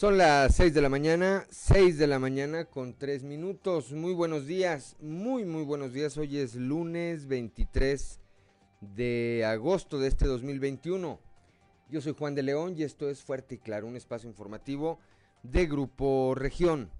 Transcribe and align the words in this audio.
Son 0.00 0.16
las 0.16 0.54
6 0.54 0.72
de 0.72 0.80
la 0.80 0.88
mañana, 0.88 1.46
6 1.50 1.98
de 1.98 2.06
la 2.06 2.18
mañana 2.18 2.64
con 2.64 2.94
3 2.96 3.22
minutos. 3.22 3.92
Muy 3.92 4.14
buenos 4.14 4.46
días, 4.46 4.96
muy, 4.98 5.44
muy 5.44 5.62
buenos 5.62 5.92
días. 5.92 6.16
Hoy 6.16 6.38
es 6.38 6.54
lunes 6.54 7.26
23 7.26 8.18
de 8.80 9.44
agosto 9.44 9.98
de 9.98 10.08
este 10.08 10.26
2021. 10.26 11.20
Yo 11.90 12.00
soy 12.00 12.14
Juan 12.18 12.34
de 12.34 12.42
León 12.42 12.76
y 12.78 12.84
esto 12.84 13.10
es 13.10 13.22
Fuerte 13.22 13.56
y 13.56 13.58
Claro, 13.58 13.88
un 13.88 13.96
espacio 13.96 14.26
informativo 14.26 14.98
de 15.42 15.66
Grupo 15.66 16.34
Región. 16.34 16.90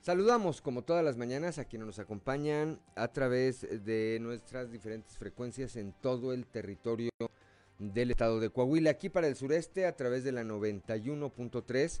Saludamos 0.00 0.60
como 0.60 0.82
todas 0.82 1.04
las 1.04 1.16
mañanas 1.16 1.58
a 1.58 1.66
quienes 1.66 1.86
nos 1.86 2.00
acompañan 2.00 2.80
a 2.96 3.06
través 3.06 3.60
de 3.84 4.18
nuestras 4.20 4.72
diferentes 4.72 5.16
frecuencias 5.16 5.76
en 5.76 5.92
todo 5.92 6.32
el 6.32 6.48
territorio 6.48 7.10
del 7.78 8.10
estado 8.10 8.40
de 8.40 8.50
Coahuila, 8.50 8.90
aquí 8.90 9.10
para 9.10 9.28
el 9.28 9.36
sureste 9.36 9.86
a 9.86 9.94
través 9.94 10.24
de 10.24 10.32
la 10.32 10.42
91.3 10.42 12.00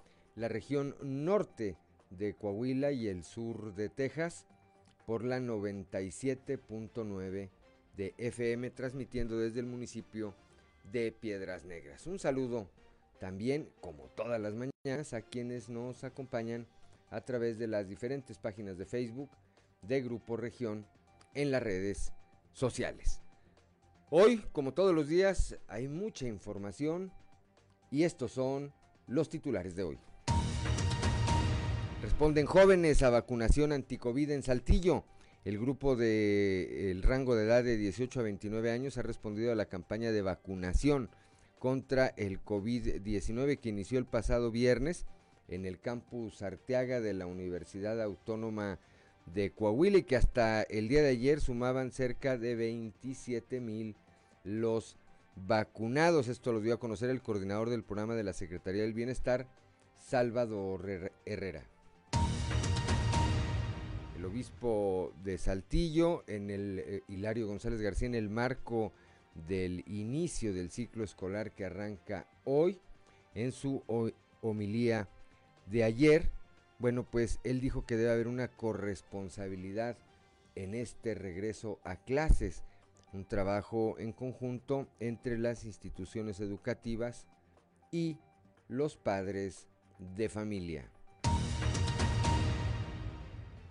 la 0.35 0.47
región 0.47 0.95
norte 1.01 1.77
de 2.09 2.35
Coahuila 2.35 2.91
y 2.91 3.07
el 3.07 3.23
sur 3.23 3.73
de 3.73 3.89
Texas 3.89 4.45
por 5.05 5.23
la 5.23 5.39
97.9 5.39 7.49
de 7.97 8.13
FM, 8.17 8.69
transmitiendo 8.71 9.37
desde 9.37 9.59
el 9.59 9.65
municipio 9.65 10.35
de 10.91 11.11
Piedras 11.11 11.65
Negras. 11.65 12.07
Un 12.07 12.19
saludo 12.19 12.69
también, 13.19 13.69
como 13.81 14.05
todas 14.09 14.39
las 14.39 14.53
mañanas, 14.53 15.13
a 15.13 15.21
quienes 15.21 15.69
nos 15.69 16.03
acompañan 16.03 16.67
a 17.09 17.21
través 17.21 17.59
de 17.59 17.67
las 17.67 17.87
diferentes 17.87 18.37
páginas 18.37 18.77
de 18.77 18.85
Facebook 18.85 19.29
de 19.81 20.01
Grupo 20.01 20.37
Región 20.37 20.85
en 21.33 21.51
las 21.51 21.61
redes 21.61 22.13
sociales. 22.53 23.21
Hoy, 24.09 24.43
como 24.51 24.73
todos 24.73 24.93
los 24.93 25.07
días, 25.07 25.57
hay 25.67 25.87
mucha 25.87 26.27
información 26.27 27.11
y 27.91 28.03
estos 28.03 28.33
son 28.33 28.73
los 29.07 29.29
titulares 29.29 29.75
de 29.75 29.83
hoy. 29.83 29.99
Responden 32.01 32.47
jóvenes 32.47 33.03
a 33.03 33.11
vacunación 33.11 33.71
anticovid 33.71 34.31
en 34.31 34.41
Saltillo. 34.41 35.03
El 35.45 35.59
grupo 35.59 35.95
de 35.95 36.89
el 36.89 37.03
rango 37.03 37.35
de 37.35 37.45
edad 37.45 37.63
de 37.63 37.77
18 37.77 38.19
a 38.19 38.23
29 38.23 38.71
años 38.71 38.97
ha 38.97 39.03
respondido 39.03 39.51
a 39.51 39.55
la 39.55 39.67
campaña 39.67 40.11
de 40.11 40.23
vacunación 40.23 41.11
contra 41.59 42.07
el 42.07 42.43
COVID-19 42.43 43.59
que 43.59 43.69
inició 43.69 43.99
el 43.99 44.05
pasado 44.05 44.49
viernes 44.49 45.05
en 45.47 45.67
el 45.67 45.79
campus 45.79 46.41
Arteaga 46.41 47.01
de 47.01 47.13
la 47.13 47.27
Universidad 47.27 48.01
Autónoma 48.01 48.79
de 49.27 49.51
Coahuila 49.51 49.99
y 49.99 50.03
que 50.03 50.15
hasta 50.15 50.63
el 50.63 50.87
día 50.87 51.03
de 51.03 51.09
ayer 51.09 51.39
sumaban 51.39 51.91
cerca 51.91 52.35
de 52.35 52.55
27 52.55 53.59
mil 53.61 53.95
los 54.43 54.97
vacunados. 55.35 56.29
Esto 56.29 56.51
lo 56.51 56.61
dio 56.61 56.73
a 56.73 56.79
conocer 56.79 57.11
el 57.11 57.21
coordinador 57.21 57.69
del 57.69 57.83
programa 57.83 58.15
de 58.15 58.23
la 58.23 58.33
Secretaría 58.33 58.81
del 58.81 58.93
Bienestar, 58.93 59.47
Salvador 59.99 61.11
Herrera 61.27 61.63
el 64.21 64.27
obispo 64.27 65.13
de 65.23 65.39
Saltillo, 65.39 66.23
en 66.27 66.51
el 66.51 66.77
eh, 66.77 67.01
Hilario 67.07 67.47
González 67.47 67.81
García, 67.81 68.05
en 68.05 68.13
el 68.13 68.29
marco 68.29 68.93
del 69.47 69.83
inicio 69.87 70.53
del 70.53 70.69
ciclo 70.69 71.03
escolar 71.03 71.53
que 71.53 71.65
arranca 71.65 72.27
hoy, 72.45 72.79
en 73.33 73.51
su 73.51 73.81
homilía 74.41 75.09
de 75.65 75.83
ayer, 75.83 76.29
bueno, 76.77 77.03
pues 77.03 77.39
él 77.43 77.61
dijo 77.61 77.87
que 77.87 77.97
debe 77.97 78.11
haber 78.11 78.27
una 78.27 78.47
corresponsabilidad 78.47 79.97
en 80.53 80.75
este 80.75 81.15
regreso 81.15 81.79
a 81.83 81.95
clases, 81.95 82.63
un 83.13 83.25
trabajo 83.25 83.95
en 83.97 84.11
conjunto 84.11 84.87
entre 84.99 85.39
las 85.39 85.65
instituciones 85.65 86.39
educativas 86.41 87.25
y 87.91 88.17
los 88.67 88.97
padres 88.97 89.67
de 90.15 90.29
familia. 90.29 90.91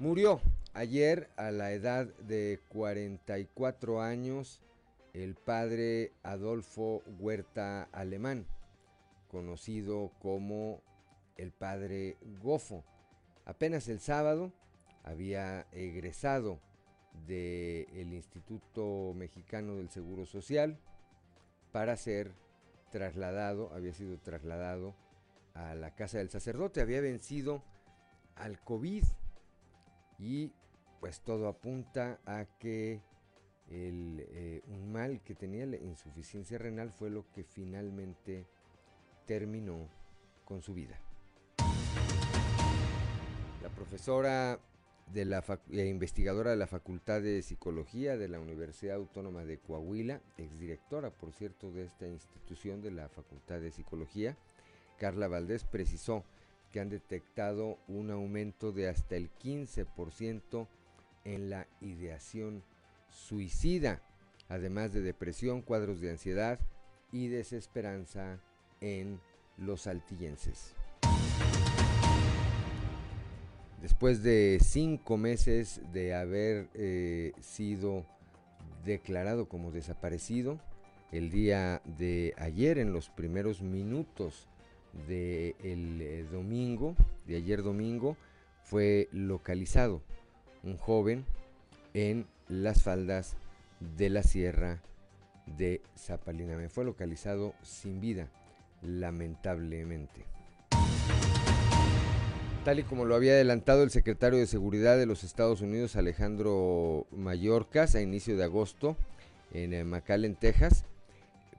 Murió 0.00 0.41
ayer 0.72 1.28
a 1.37 1.50
la 1.50 1.72
edad 1.72 2.06
de 2.21 2.59
44 2.71 4.00
años 4.00 4.62
el 5.12 5.34
padre 5.34 6.15
Adolfo 6.22 7.03
Huerta 7.19 7.87
Alemán, 7.93 8.47
conocido 9.31 10.10
como 10.22 10.81
el 11.37 11.53
padre 11.53 12.16
Gofo. 12.43 12.83
Apenas 13.44 13.89
el 13.89 14.00
sábado 14.00 14.55
había 15.05 15.66
egresado 15.71 16.60
del 17.27 18.15
Instituto 18.15 19.12
Mexicano 19.15 19.77
del 19.77 19.91
Seguro 19.91 20.25
Social 20.25 20.78
para 21.72 21.94
ser 21.99 22.33
trasladado, 22.91 23.71
había 23.75 23.93
sido 23.93 24.16
trasladado 24.16 24.94
a 25.53 25.75
la 25.75 25.94
casa 25.94 26.16
del 26.16 26.31
sacerdote, 26.31 26.81
había 26.81 27.03
vencido 27.03 27.62
al 28.34 28.59
COVID 28.60 29.05
y 30.20 30.53
pues 31.00 31.20
todo 31.20 31.48
apunta 31.48 32.20
a 32.26 32.44
que 32.58 33.00
eh, 33.70 34.62
un 34.66 34.92
mal 34.92 35.22
que 35.22 35.34
tenía 35.34 35.64
la 35.64 35.76
insuficiencia 35.76 36.58
renal 36.58 36.92
fue 36.92 37.08
lo 37.08 37.25
que 37.32 37.42
finalmente 37.42 38.47
terminó 39.26 39.88
con 40.44 40.60
su 40.60 40.75
vida. 40.75 41.00
La 43.62 43.69
profesora 43.70 44.59
de 45.12 45.25
la 45.25 45.42
e 45.70 45.86
investigadora 45.86 46.50
de 46.50 46.56
la 46.56 46.66
Facultad 46.66 47.20
de 47.22 47.42
Psicología 47.42 48.16
de 48.16 48.28
la 48.28 48.38
Universidad 48.38 48.97
Autónoma 48.97 49.44
de 49.44 49.59
Coahuila, 49.59 50.20
exdirectora, 50.36 51.10
por 51.10 51.32
cierto, 51.32 51.72
de 51.72 51.84
esta 51.84 52.06
institución 52.06 52.82
de 52.82 52.91
la 52.91 53.09
Facultad 53.09 53.60
de 53.60 53.72
Psicología, 53.72 54.36
Carla 54.98 55.28
Valdés, 55.28 55.64
precisó 55.64 56.25
que 56.72 56.81
han 56.81 56.88
detectado 56.88 57.78
un 57.88 58.10
aumento 58.10 58.72
de 58.72 58.88
hasta 58.88 59.16
el 59.16 59.31
15% 59.42 60.66
en 61.25 61.50
la 61.50 61.66
ideación 61.81 62.62
suicida, 63.08 64.03
además 64.48 64.92
de 64.92 65.00
depresión, 65.00 65.62
cuadros 65.62 66.00
de 66.00 66.10
ansiedad 66.10 66.59
y 67.12 67.28
desesperanza 67.28 68.41
en 68.80 69.20
los 69.56 69.86
altillenses. 69.86 70.75
Después 73.82 74.22
de 74.22 74.59
cinco 74.62 75.16
meses 75.16 75.80
de 75.92 76.14
haber 76.14 76.69
eh, 76.75 77.32
sido 77.41 78.04
declarado 78.84 79.48
como 79.48 79.70
desaparecido, 79.70 80.60
el 81.12 81.30
día 81.30 81.82
de 81.98 82.34
ayer, 82.36 82.78
en 82.78 82.92
los 82.92 83.09
primeros 83.09 83.62
minutos 83.62 84.48
de 85.06 85.55
eh, 85.62 86.27
domingo, 86.31 86.95
de 87.27 87.37
ayer 87.37 87.62
domingo, 87.62 88.17
fue 88.62 89.09
localizado 89.12 90.03
un 90.62 90.77
joven 90.77 91.25
en 91.95 92.27
las 92.49 92.83
faldas 92.83 93.37
de 93.97 94.11
la 94.11 94.23
sierra 94.23 94.83
de 95.47 95.81
Zapaliname. 95.97 96.69
Fue 96.69 96.84
localizado 96.84 97.54
sin 97.63 98.01
vida, 98.01 98.28
lamentablemente. 98.83 100.25
Tal 102.65 102.78
y 102.78 102.83
como 102.83 103.07
lo 103.07 103.15
había 103.15 103.33
adelantado 103.33 103.83
el 103.83 103.91
secretario 103.91 104.39
de 104.39 104.47
Seguridad 104.47 104.98
de 104.98 105.07
los 105.07 105.25
Estados 105.25 105.63
Unidos, 105.63 105.97
Alejandro 105.97 107.07
Mayorkas, 107.10 107.95
a 107.95 108.03
inicio 108.03 108.36
de 108.36 108.45
agosto 108.45 108.97
en 109.53 109.72
eh, 109.72 109.84
McAllen, 109.84 110.36
Texas, 110.36 110.84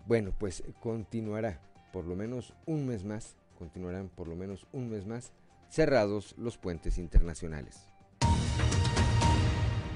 bueno, 0.05 0.31
pues 0.37 0.63
continuará 0.79 1.59
por 1.91 2.05
lo 2.05 2.15
menos 2.15 2.53
un 2.65 2.87
mes 2.87 3.03
más, 3.03 3.35
continuarán 3.57 4.09
por 4.09 4.27
lo 4.27 4.35
menos 4.35 4.65
un 4.71 4.89
mes 4.89 5.05
más 5.05 5.31
cerrados 5.69 6.35
los 6.37 6.57
puentes 6.57 6.97
internacionales. 6.97 7.91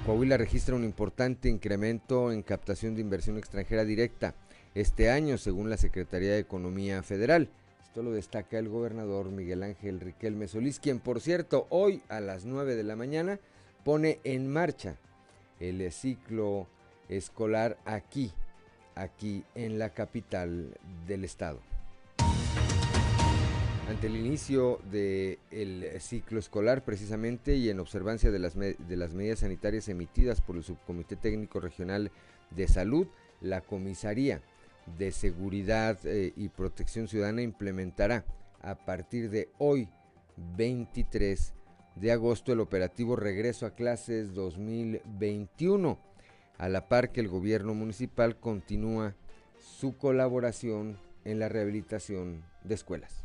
Coahuila 0.05 0.37
registra 0.37 0.75
un 0.75 0.83
importante 0.83 1.49
incremento 1.49 2.31
en 2.31 2.43
captación 2.43 2.93
de 2.93 3.01
inversión 3.01 3.37
extranjera 3.37 3.83
directa 3.83 4.35
este 4.75 5.09
año, 5.09 5.37
según 5.37 5.69
la 5.69 5.77
Secretaría 5.77 6.33
de 6.33 6.39
Economía 6.39 7.01
Federal. 7.01 7.49
Esto 7.81 8.03
lo 8.03 8.11
destaca 8.11 8.59
el 8.59 8.69
gobernador 8.69 9.31
Miguel 9.31 9.63
Ángel 9.63 9.99
Riquelme 9.99 10.47
Solís, 10.47 10.79
quien 10.79 10.99
por 10.99 11.21
cierto 11.21 11.65
hoy 11.69 12.03
a 12.07 12.19
las 12.19 12.45
9 12.45 12.75
de 12.75 12.83
la 12.83 12.95
mañana 12.95 13.39
pone 13.83 14.19
en 14.23 14.47
marcha 14.47 14.97
el 15.59 15.91
ciclo 15.91 16.67
escolar 17.09 17.77
aquí, 17.85 18.31
aquí 18.93 19.43
en 19.55 19.79
la 19.79 19.89
capital 19.89 20.77
del 21.07 21.23
estado. 21.23 21.61
Ante 23.87 24.07
el 24.07 24.15
inicio 24.15 24.79
del 24.91 25.37
ciclo 25.99 26.39
escolar 26.39 26.83
precisamente 26.83 27.55
y 27.55 27.69
en 27.69 27.79
observancia 27.79 28.31
de 28.31 28.39
las, 28.39 28.55
de 28.55 29.09
medidas 29.13 29.39
sanitarias 29.39 29.89
emitidas 29.89 30.41
por 30.41 30.55
el 30.55 30.63
Subcomité 30.63 31.15
Técnico 31.15 31.59
Regional 31.59 32.11
de 32.49 32.67
Salud, 32.67 33.07
la 33.41 33.61
Comisaría 33.61 34.41
de 34.97 35.11
Seguridad 35.11 35.99
eh, 36.05 36.33
y 36.35 36.49
Protección 36.49 37.07
Ciudadana 37.07 37.41
implementará 37.41 38.25
a 38.61 38.75
partir 38.75 39.29
de 39.29 39.49
hoy 39.59 39.87
23 40.57 41.53
de 41.95 42.11
agosto 42.11 42.53
el 42.53 42.59
operativo 42.59 43.15
Regreso 43.15 43.65
a 43.65 43.75
Clases 43.75 44.33
2021, 44.33 45.99
a 46.57 46.69
la 46.69 46.87
par 46.87 47.11
que 47.11 47.21
el 47.21 47.27
gobierno 47.27 47.73
municipal 47.73 48.39
continúa 48.39 49.15
su 49.59 49.95
colaboración 49.97 50.97
en 51.23 51.39
la 51.39 51.49
rehabilitación 51.49 52.43
de 52.63 52.75
escuelas. 52.75 53.24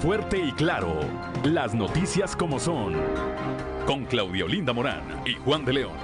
Fuerte 0.00 0.38
y 0.38 0.52
Claro. 0.52 1.00
Las 1.42 1.74
noticias 1.74 2.36
como 2.36 2.60
son. 2.60 2.94
Con 3.84 4.04
Claudio 4.04 4.46
Linda 4.46 4.72
Morán 4.72 5.02
y 5.26 5.34
Juan 5.34 5.64
de 5.64 5.72
León. 5.72 5.96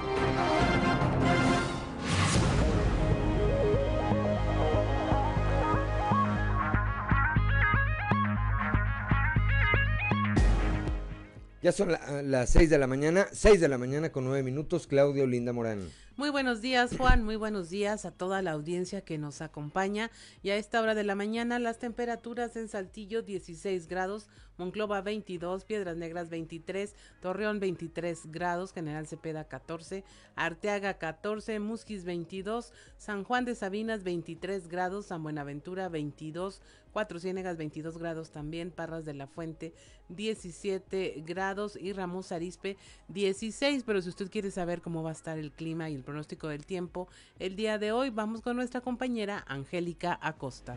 Ya 11.62 11.72
son 11.72 11.92
las 12.24 12.50
6 12.50 12.68
de 12.68 12.78
la 12.78 12.86
mañana, 12.88 13.26
6 13.32 13.60
de 13.60 13.68
la 13.68 13.78
mañana 13.78 14.10
con 14.10 14.24
9 14.24 14.42
minutos, 14.42 14.88
Claudio 14.88 15.26
Linda 15.26 15.52
Morán. 15.52 15.88
Muy 16.16 16.30
buenos 16.30 16.60
días, 16.60 16.96
Juan. 16.96 17.24
Muy 17.24 17.34
buenos 17.34 17.70
días 17.70 18.04
a 18.04 18.12
toda 18.12 18.40
la 18.40 18.52
audiencia 18.52 19.00
que 19.00 19.18
nos 19.18 19.40
acompaña. 19.40 20.12
Y 20.44 20.50
a 20.50 20.56
esta 20.56 20.80
hora 20.80 20.94
de 20.94 21.02
la 21.02 21.16
mañana, 21.16 21.58
las 21.58 21.80
temperaturas 21.80 22.54
en 22.54 22.68
Saltillo 22.68 23.22
16 23.22 23.88
grados, 23.88 24.28
Monclova 24.56 25.00
22, 25.00 25.64
Piedras 25.64 25.96
Negras 25.96 26.30
23, 26.30 26.94
Torreón 27.20 27.58
23 27.58 28.30
grados, 28.30 28.72
General 28.72 29.08
Cepeda 29.08 29.48
14, 29.48 30.04
Arteaga 30.36 30.98
14, 30.98 31.58
Musquis 31.58 32.04
22, 32.04 32.72
San 32.96 33.24
Juan 33.24 33.44
de 33.44 33.56
Sabinas 33.56 34.04
23 34.04 34.68
grados, 34.68 35.06
San 35.06 35.24
Buenaventura 35.24 35.88
22, 35.88 36.62
Cuatro 36.92 37.18
Ciénegas 37.18 37.56
22 37.56 37.98
grados 37.98 38.30
también, 38.30 38.70
Parras 38.70 39.04
de 39.04 39.14
la 39.14 39.26
Fuente 39.26 39.74
17 40.10 41.24
grados 41.26 41.76
y 41.76 41.92
Ramos 41.92 42.30
Arispe 42.30 42.76
16. 43.08 43.82
Pero 43.84 44.00
si 44.00 44.10
usted 44.10 44.30
quiere 44.30 44.52
saber 44.52 44.80
cómo 44.80 45.02
va 45.02 45.10
a 45.10 45.14
estar 45.14 45.36
el 45.36 45.50
clima 45.50 45.90
y 45.90 45.96
el 45.96 46.03
pronóstico 46.04 46.48
del 46.48 46.64
tiempo, 46.66 47.08
el 47.38 47.56
día 47.56 47.78
de 47.78 47.92
hoy 47.92 48.10
vamos 48.10 48.42
con 48.42 48.56
nuestra 48.56 48.80
compañera 48.80 49.44
Angélica 49.48 50.18
Acosta. 50.22 50.76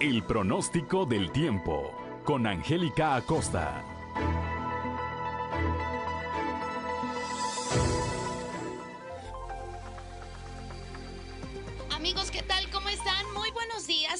El 0.00 0.22
pronóstico 0.22 1.06
del 1.06 1.30
tiempo 1.32 1.92
con 2.24 2.46
Angélica 2.46 3.16
Acosta. 3.16 3.84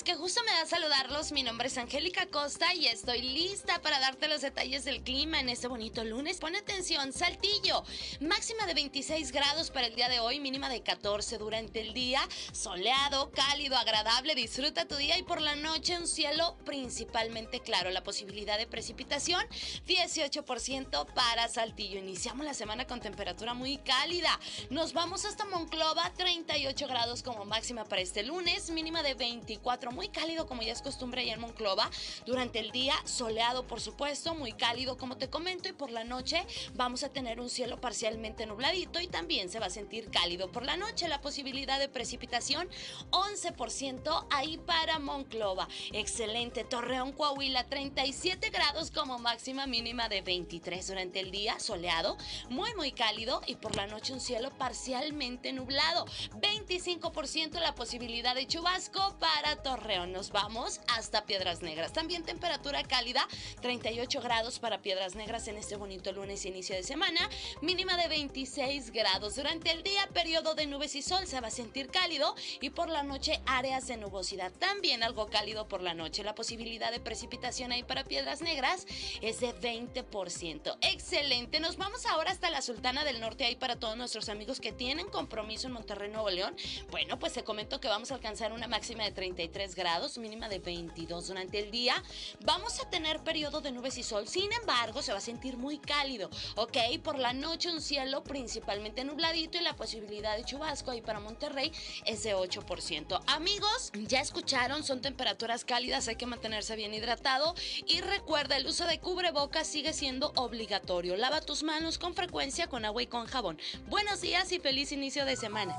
Que 0.09 0.15
justo 0.15 0.41
me 0.43 0.53
da 0.53 0.65
saludarlos. 0.65 1.33
Mi 1.33 1.43
nombre 1.43 1.69
es 1.69 1.77
Angélica 1.77 2.25
Costa 2.25 2.73
y 2.73 2.87
estoy 2.87 3.21
lista 3.21 3.83
para 3.83 4.01
darte 4.01 4.27
los 4.27 4.41
detalles 4.41 4.87
del 4.87 5.03
clima 5.03 5.39
en 5.39 5.51
este 5.51 5.69
bonito 5.69 6.03
lunes. 6.03 6.39
Pone 6.39 6.57
atención, 6.57 7.13
Saltillo, 7.13 7.85
máxima 8.19 8.65
de 8.65 8.73
26 8.73 9.33
grados 9.33 9.71
para 9.71 9.87
el 9.87 9.95
día 9.95 10.09
de 10.09 10.21
hoy, 10.21 10.41
mínima 10.41 10.71
de 10.71 10.81
14 10.81 11.37
durante 11.37 11.83
el 11.83 11.93
día, 11.93 12.27
soleado, 12.53 13.31
cálido, 13.33 13.77
agradable, 13.77 14.35
disfruta 14.35 14.89
tu 14.89 14.97
día 14.97 15.19
y 15.19 15.25
por 15.25 15.43
la 15.43 15.57
noche 15.57 15.99
un 15.99 16.07
cielo 16.07 16.57
principalmente 16.65 17.61
claro. 17.61 17.91
La 17.91 18.03
posibilidad 18.03 18.57
de 18.57 18.67
precipitación, 18.67 19.45
18% 19.87 21.13
para 21.13 21.49
Saltillo. 21.49 21.99
Iniciamos 21.99 22.47
la 22.47 22.55
semana 22.55 22.87
con 22.87 23.01
temperatura 23.01 23.53
muy 23.53 23.77
cálida. 23.77 24.41
Nos 24.71 24.95
vamos 24.95 25.27
hasta 25.27 25.45
Monclova, 25.45 26.11
38 26.17 26.87
grados 26.87 27.23
como 27.23 27.45
máxima 27.45 27.85
para 27.85 28.01
este 28.01 28.23
lunes, 28.23 28.71
mínima 28.71 29.03
de 29.03 29.13
24 29.13 29.98
muy 29.99 30.11
cálido 30.11 30.47
como 30.47 30.63
ya 30.63 30.73
es 30.73 30.81
costumbre 30.81 31.23
allá 31.23 31.35
en 31.35 31.41
Monclova. 31.41 31.91
Durante 32.25 32.61
el 32.61 32.71
día 32.71 32.95
soleado, 33.05 33.67
por 33.67 33.81
supuesto, 33.81 34.33
muy 34.33 34.53
cálido 34.53 34.97
como 34.97 35.17
te 35.17 35.29
comento 35.29 35.69
y 35.69 35.73
por 35.73 35.91
la 35.91 36.05
noche 36.05 36.47
vamos 36.75 37.03
a 37.03 37.09
tener 37.09 37.41
un 37.41 37.51
cielo 37.51 37.81
parcialmente 37.81 38.47
nubladito 38.47 39.01
y 39.01 39.09
también 39.09 39.49
se 39.51 39.59
va 39.59 39.67
a 39.67 39.71
sentir 39.71 40.09
cálido 40.13 40.53
por 40.53 40.65
la 40.65 40.77
noche. 40.77 41.09
La 41.09 41.21
posibilidad 41.21 41.81
de 41.81 41.89
precipitación 41.89 42.69
11% 43.11 44.27
ahí 44.31 44.57
para 44.59 45.01
Monclova. 45.01 45.67
Excelente. 45.91 46.63
Torreón, 46.63 47.11
Coahuila 47.11 47.65
37 47.65 48.51
grados 48.51 48.93
como 48.93 49.19
máxima 49.19 49.67
mínima 49.67 50.09
de 50.09 50.23
23 50.23 50.87
durante 50.87 51.19
el 51.19 51.33
día 51.33 51.59
soleado, 51.59 52.17
muy 52.51 52.73
muy 52.77 52.93
cálido 52.93 53.43
y 53.47 53.57
por 53.57 53.75
la 53.75 53.89
noche 53.89 54.13
un 54.13 54.21
cielo 54.21 54.51
parcialmente 54.57 55.53
nublado. 55.53 56.05
25% 56.41 57.59
la 57.59 57.75
posibilidad 57.75 58.37
de 58.37 58.47
chubasco 58.47 59.17
para 59.19 59.57
Torreón 59.61 59.88
nos 59.89 60.33
vamos 60.33 60.83
hasta 60.89 61.25
Piedras 61.25 61.63
Negras. 61.63 61.95
También 61.95 62.23
temperatura 62.23 62.83
cálida, 62.83 63.27
38 63.63 64.21
grados 64.21 64.59
para 64.59 64.83
Piedras 64.83 65.15
Negras 65.15 65.49
en 65.49 65.57
este 65.57 65.77
bonito 65.77 66.13
lunes 66.13 66.45
inicio 66.45 66.77
de 66.77 66.83
semana, 66.83 67.27
mínima 67.63 67.97
de 67.97 68.07
26 68.07 68.91
grados. 68.91 69.37
Durante 69.37 69.71
el 69.71 69.83
día, 69.83 70.07
periodo 70.13 70.55
de 70.55 70.67
nubes 70.67 70.95
y 70.95 71.01
sol 71.01 71.27
se 71.27 71.41
va 71.41 71.49
a 71.49 71.51
sentir 71.51 71.89
cálido 71.89 72.35
y 72.61 72.69
por 72.69 72.91
la 72.91 73.03
noche 73.03 73.41
áreas 73.47 73.89
de 73.89 73.97
nubosidad. 73.97 74.53
También 74.53 75.03
algo 75.03 75.29
cálido 75.29 75.69
por 75.69 75.81
la 75.81 75.95
noche. 75.95 76.23
La 76.23 76.35
posibilidad 76.35 76.91
de 76.91 77.01
precipitación 77.01 77.73
ahí 77.73 77.83
para 77.83 78.05
Piedras 78.05 78.43
Negras 78.43 78.87
es 79.23 79.41
de 79.41 79.55
20%. 79.55 80.77
Excelente. 80.83 81.61
Nos 81.61 81.79
vamos 81.79 82.05
ahora 82.05 82.31
hasta 82.31 82.51
la 82.51 82.61
Sultana 82.61 83.05
del 83.05 83.21
Norte 83.21 83.47
ahí 83.47 83.57
para 83.57 83.77
todos 83.77 83.97
nuestros 83.97 84.29
amigos 84.29 84.61
que 84.61 84.73
tienen 84.73 85.09
compromiso 85.09 85.67
en 85.67 85.73
Monterrey, 85.73 86.11
Nuevo 86.11 86.29
León. 86.29 86.55
Bueno, 86.91 87.19
pues 87.19 87.33
se 87.33 87.43
comento 87.43 87.81
que 87.81 87.89
vamos 87.89 88.11
a 88.11 88.15
alcanzar 88.17 88.53
una 88.53 88.69
máxima 88.69 89.05
de 89.05 89.13
33 89.13 89.68
grados, 89.75 90.19
mínima 90.19 90.49
de 90.49 90.59
22 90.59 91.29
durante 91.29 91.59
el 91.59 91.71
día. 91.71 92.03
Vamos 92.45 92.81
a 92.81 92.89
tener 92.91 93.23
periodo 93.23 93.61
de 93.61 93.73
nubes 93.73 93.99
y 93.99 94.03
sol, 94.03 94.29
sin 94.29 94.53
embargo, 94.53 95.03
se 95.03 95.13
va 95.13 95.19
a 95.19 95.23
sentir 95.23 95.57
muy 95.57 95.79
cálido, 95.79 96.31
¿ok? 96.57 96.77
Por 97.03 97.19
la 97.19 97.33
noche 97.33 97.71
un 97.71 97.81
cielo 97.81 98.23
principalmente 98.25 99.05
nubladito 99.05 99.59
y 99.59 99.63
la 99.63 99.77
posibilidad 99.77 100.37
de 100.37 100.45
chubasco 100.45 100.91
ahí 100.91 101.01
para 101.01 101.21
Monterrey 101.21 101.73
es 102.05 102.23
de 102.23 102.35
8%. 102.35 103.23
Amigos, 103.27 103.93
ya 103.95 104.21
escucharon, 104.21 104.85
son 104.85 105.01
temperaturas 105.01 105.65
cálidas, 105.65 106.09
hay 106.09 106.17
que 106.17 106.27
mantenerse 106.27 106.77
bien 106.77 106.95
hidratado 106.95 107.55
y 107.87 108.01
recuerda, 108.01 108.57
el 108.57 108.67
uso 108.67 108.87
de 108.87 109.01
cubrebocas 109.01 109.67
sigue 109.67 109.93
siendo 109.93 110.33
obligatorio. 110.37 111.17
Lava 111.17 111.41
tus 111.41 111.63
manos 111.63 111.99
con 111.99 112.15
frecuencia 112.15 112.69
con 112.69 112.85
agua 112.85 113.03
y 113.03 113.07
con 113.07 113.27
jabón. 113.27 113.59
Buenos 113.89 114.21
días 114.21 114.53
y 114.53 114.59
feliz 114.59 114.93
inicio 114.93 115.25
de 115.25 115.37
semana. 115.37 115.77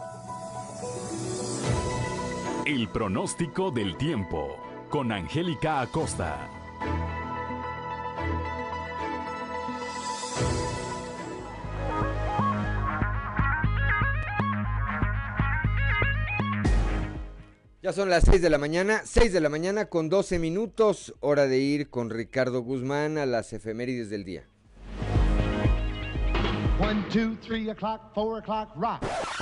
El 2.69 2.87
pronóstico 2.87 3.71
del 3.71 3.97
tiempo 3.97 4.55
con 4.91 5.11
Angélica 5.11 5.81
Acosta. 5.81 6.47
Ya 17.81 17.91
son 17.91 18.11
las 18.11 18.25
6 18.25 18.39
de 18.39 18.51
la 18.51 18.59
mañana, 18.59 19.01
6 19.03 19.33
de 19.33 19.41
la 19.41 19.49
mañana 19.49 19.85
con 19.85 20.07
12 20.07 20.37
minutos, 20.37 21.15
hora 21.21 21.47
de 21.47 21.57
ir 21.57 21.89
con 21.89 22.11
Ricardo 22.11 22.61
Guzmán 22.61 23.17
a 23.17 23.25
las 23.25 23.51
efemérides 23.51 24.11
del 24.11 24.25
día. 24.25 24.47
1, 26.79 27.05
2, 27.11 27.39
3 27.47 27.69
o'clock, 27.69 28.13
4 28.13 28.37
o'clock, 28.37 28.75
rock. 28.75 29.38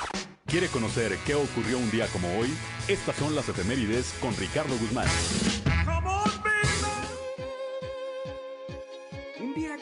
¿Quiere 0.48 0.68
conocer 0.70 1.18
qué 1.26 1.36
ocurrió 1.36 1.78
un 1.78 1.92
día 1.92 2.08
como 2.08 2.28
hoy? 2.40 2.48
Estas 2.88 3.16
son 3.18 3.36
las 3.36 3.50
efemérides 3.50 4.16
con 4.22 4.36
Ricardo 4.38 4.76
Guzmán 4.78 5.08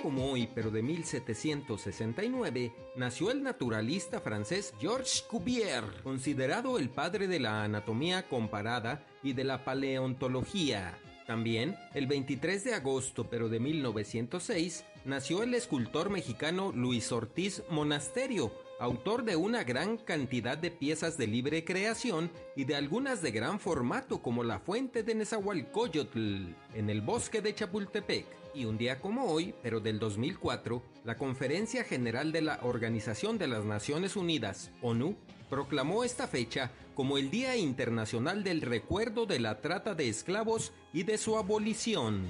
como 0.05 0.31
hoy, 0.31 0.47
pero 0.53 0.69
de 0.69 0.83
1769, 0.83 2.71
nació 2.95 3.31
el 3.31 3.41
naturalista 3.41 4.21
francés 4.21 4.75
Georges 4.79 5.23
Cuvier, 5.27 5.83
considerado 6.03 6.77
el 6.77 6.91
padre 6.91 7.27
de 7.27 7.39
la 7.39 7.63
anatomía 7.63 8.27
comparada 8.27 9.03
y 9.23 9.33
de 9.33 9.43
la 9.43 9.65
paleontología. 9.65 10.95
También, 11.25 11.75
el 11.95 12.05
23 12.05 12.63
de 12.65 12.75
agosto, 12.75 13.27
pero 13.31 13.49
de 13.49 13.59
1906, 13.59 14.85
nació 15.05 15.41
el 15.41 15.55
escultor 15.55 16.11
mexicano 16.11 16.71
Luis 16.71 17.11
Ortiz 17.11 17.63
Monasterio, 17.71 18.51
autor 18.79 19.23
de 19.23 19.35
una 19.35 19.63
gran 19.63 19.97
cantidad 19.97 20.57
de 20.57 20.71
piezas 20.71 21.17
de 21.17 21.27
libre 21.27 21.63
creación 21.63 22.31
y 22.55 22.65
de 22.65 22.75
algunas 22.75 23.21
de 23.21 23.31
gran 23.31 23.59
formato 23.59 24.21
como 24.21 24.43
la 24.43 24.59
fuente 24.59 25.03
de 25.03 25.15
Nezahualcóyotl 25.15 26.53
en 26.73 26.89
el 26.89 27.01
bosque 27.01 27.41
de 27.41 27.55
Chapultepec. 27.55 28.25
Y 28.53 28.65
un 28.65 28.77
día 28.77 29.01
como 29.01 29.25
hoy, 29.25 29.53
pero 29.61 29.79
del 29.79 29.99
2004, 29.99 30.81
la 31.03 31.17
Conferencia 31.17 31.83
General 31.83 32.31
de 32.31 32.41
la 32.41 32.59
Organización 32.63 33.37
de 33.37 33.47
las 33.47 33.65
Naciones 33.65 34.15
Unidas, 34.15 34.71
ONU, 34.81 35.15
proclamó 35.49 36.03
esta 36.03 36.27
fecha 36.27 36.71
como 36.95 37.17
el 37.17 37.29
Día 37.29 37.57
Internacional 37.57 38.43
del 38.43 38.61
Recuerdo 38.61 39.25
de 39.25 39.39
la 39.39 39.59
Trata 39.59 39.93
de 39.93 40.07
Esclavos 40.07 40.71
y 40.93 41.03
de 41.03 41.17
su 41.17 41.37
abolición. 41.37 42.23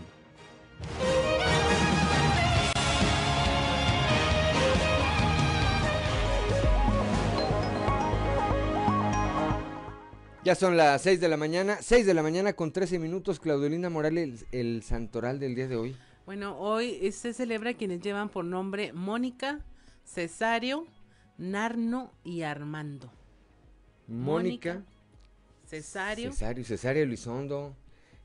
Ya 10.46 10.54
son 10.54 10.78
las 10.78 11.02
6 11.02 11.20
de 11.20 11.28
la 11.28 11.38
mañana, 11.38 11.80
6 11.82 12.06
de 12.06 12.14
la 12.14 12.22
mañana 12.22 12.54
con 12.54 12.72
13 12.72 13.00
minutos. 13.00 13.40
Claudelina 13.40 13.90
Morales, 13.90 14.46
el, 14.52 14.84
santoral 14.84 15.40
del 15.40 15.56
día 15.56 15.68
de 15.68 15.76
hoy. 15.76 15.98
Bueno, 16.28 16.60
hoy 16.60 17.12
se 17.14 17.34
celebra 17.34 17.74
quienes 17.74 18.00
llevan 18.00 18.30
por 18.30 18.46
nombre 18.46 18.94
Mónica, 18.94 19.66
Cesario, 20.04 20.86
Narno 21.40 22.12
y 22.24 22.44
Armando. 22.44 23.12
Mónica, 24.08 24.84
Cesario. 25.66 26.32
Cesario, 26.32 26.64
Cesario 26.64 27.02
Elizondo. 27.02 27.76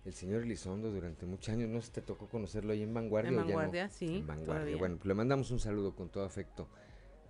El 0.05 0.12
señor 0.12 0.43
Elizondo 0.43 0.91
durante 0.91 1.25
muchos 1.25 1.49
años, 1.49 1.71
¿no 1.71 1.81
se 1.81 1.91
te 1.91 2.03
tocó 2.03 2.29
conocerlo 2.29 2.75
ahí 2.75 2.83
en 2.83 2.93
Vanguardia? 2.93 3.31
En 3.31 3.37
Vanguardia, 3.37 3.89
sí. 3.89 4.19
En 4.19 4.27
Vanguardia. 4.27 4.77
Bueno, 4.77 4.97
pues 4.97 5.07
le 5.07 5.15
mandamos 5.15 5.50
un 5.53 5.59
saludo 5.59 5.97
con 5.97 6.11
todo 6.11 6.27
afecto 6.27 6.69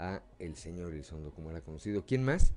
a 0.00 0.20
el 0.40 0.56
señor 0.56 0.92
Elizondo, 0.92 1.30
como 1.30 1.52
era 1.52 1.60
conocido. 1.60 2.04
¿Quién 2.04 2.24
más? 2.24 2.52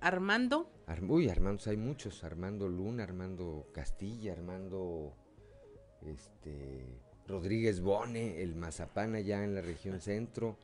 Armando. 0.00 0.70
uy, 1.08 1.28
Armando, 1.28 1.62
hay 1.66 1.76
muchos. 1.76 2.24
Armando 2.24 2.68
Luna, 2.68 3.04
Armando 3.04 3.68
Castilla, 3.72 4.32
Armando 4.32 5.14
este, 6.02 6.86
Rodríguez 7.28 7.80
Bone, 7.80 8.42
el 8.42 8.56
Mazapán 8.56 9.14
allá 9.14 9.44
en 9.44 9.54
la 9.54 9.60
región 9.60 10.00
centro. 10.00 10.56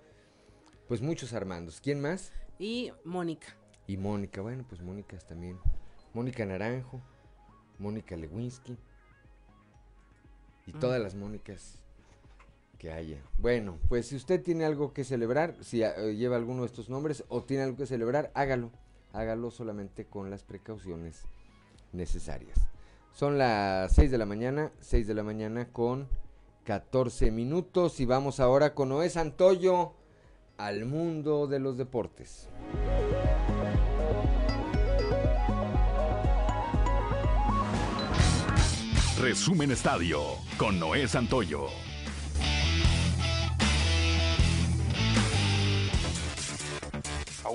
Pues 0.88 1.02
muchos 1.02 1.32
Armandos. 1.32 1.80
¿Quién 1.80 2.00
más? 2.00 2.32
Y 2.58 2.92
Mónica. 3.04 3.56
Y 3.86 3.96
Mónica, 3.98 4.40
bueno, 4.40 4.64
pues 4.68 4.82
Mónica 4.82 5.18
también. 5.18 5.58
Mónica 6.14 6.46
Naranjo, 6.46 7.02
Mónica 7.78 8.16
Lewinsky. 8.16 8.78
Y 10.66 10.72
mm. 10.72 10.78
todas 10.80 11.00
las 11.00 11.14
Mónicas 11.14 11.82
que 12.78 12.90
haya. 12.90 13.22
Bueno, 13.38 13.78
pues 13.88 14.06
si 14.06 14.16
usted 14.16 14.42
tiene 14.42 14.64
algo 14.64 14.92
que 14.92 15.04
celebrar, 15.04 15.56
si 15.62 15.82
eh, 15.82 16.16
lleva 16.16 16.36
alguno 16.36 16.62
de 16.62 16.66
estos 16.66 16.88
nombres 16.88 17.24
o 17.28 17.44
tiene 17.44 17.64
algo 17.64 17.76
que 17.76 17.86
celebrar, 17.86 18.30
hágalo 18.34 18.70
hágalo 19.16 19.50
solamente 19.50 20.04
con 20.06 20.30
las 20.30 20.44
precauciones 20.44 21.24
necesarias. 21.92 22.58
Son 23.12 23.38
las 23.38 23.94
6 23.94 24.10
de 24.10 24.18
la 24.18 24.26
mañana, 24.26 24.72
6 24.80 25.06
de 25.06 25.14
la 25.14 25.22
mañana 25.22 25.72
con 25.72 26.06
14 26.64 27.30
minutos 27.30 27.98
y 28.00 28.04
vamos 28.04 28.40
ahora 28.40 28.74
con 28.74 28.90
Noé 28.90 29.08
Santoyo 29.08 29.94
al 30.58 30.84
mundo 30.84 31.46
de 31.46 31.58
los 31.58 31.78
deportes. 31.78 32.48
Resumen 39.18 39.70
Estadio 39.70 40.20
con 40.58 40.78
Noé 40.78 41.08
Santoyo. 41.08 41.68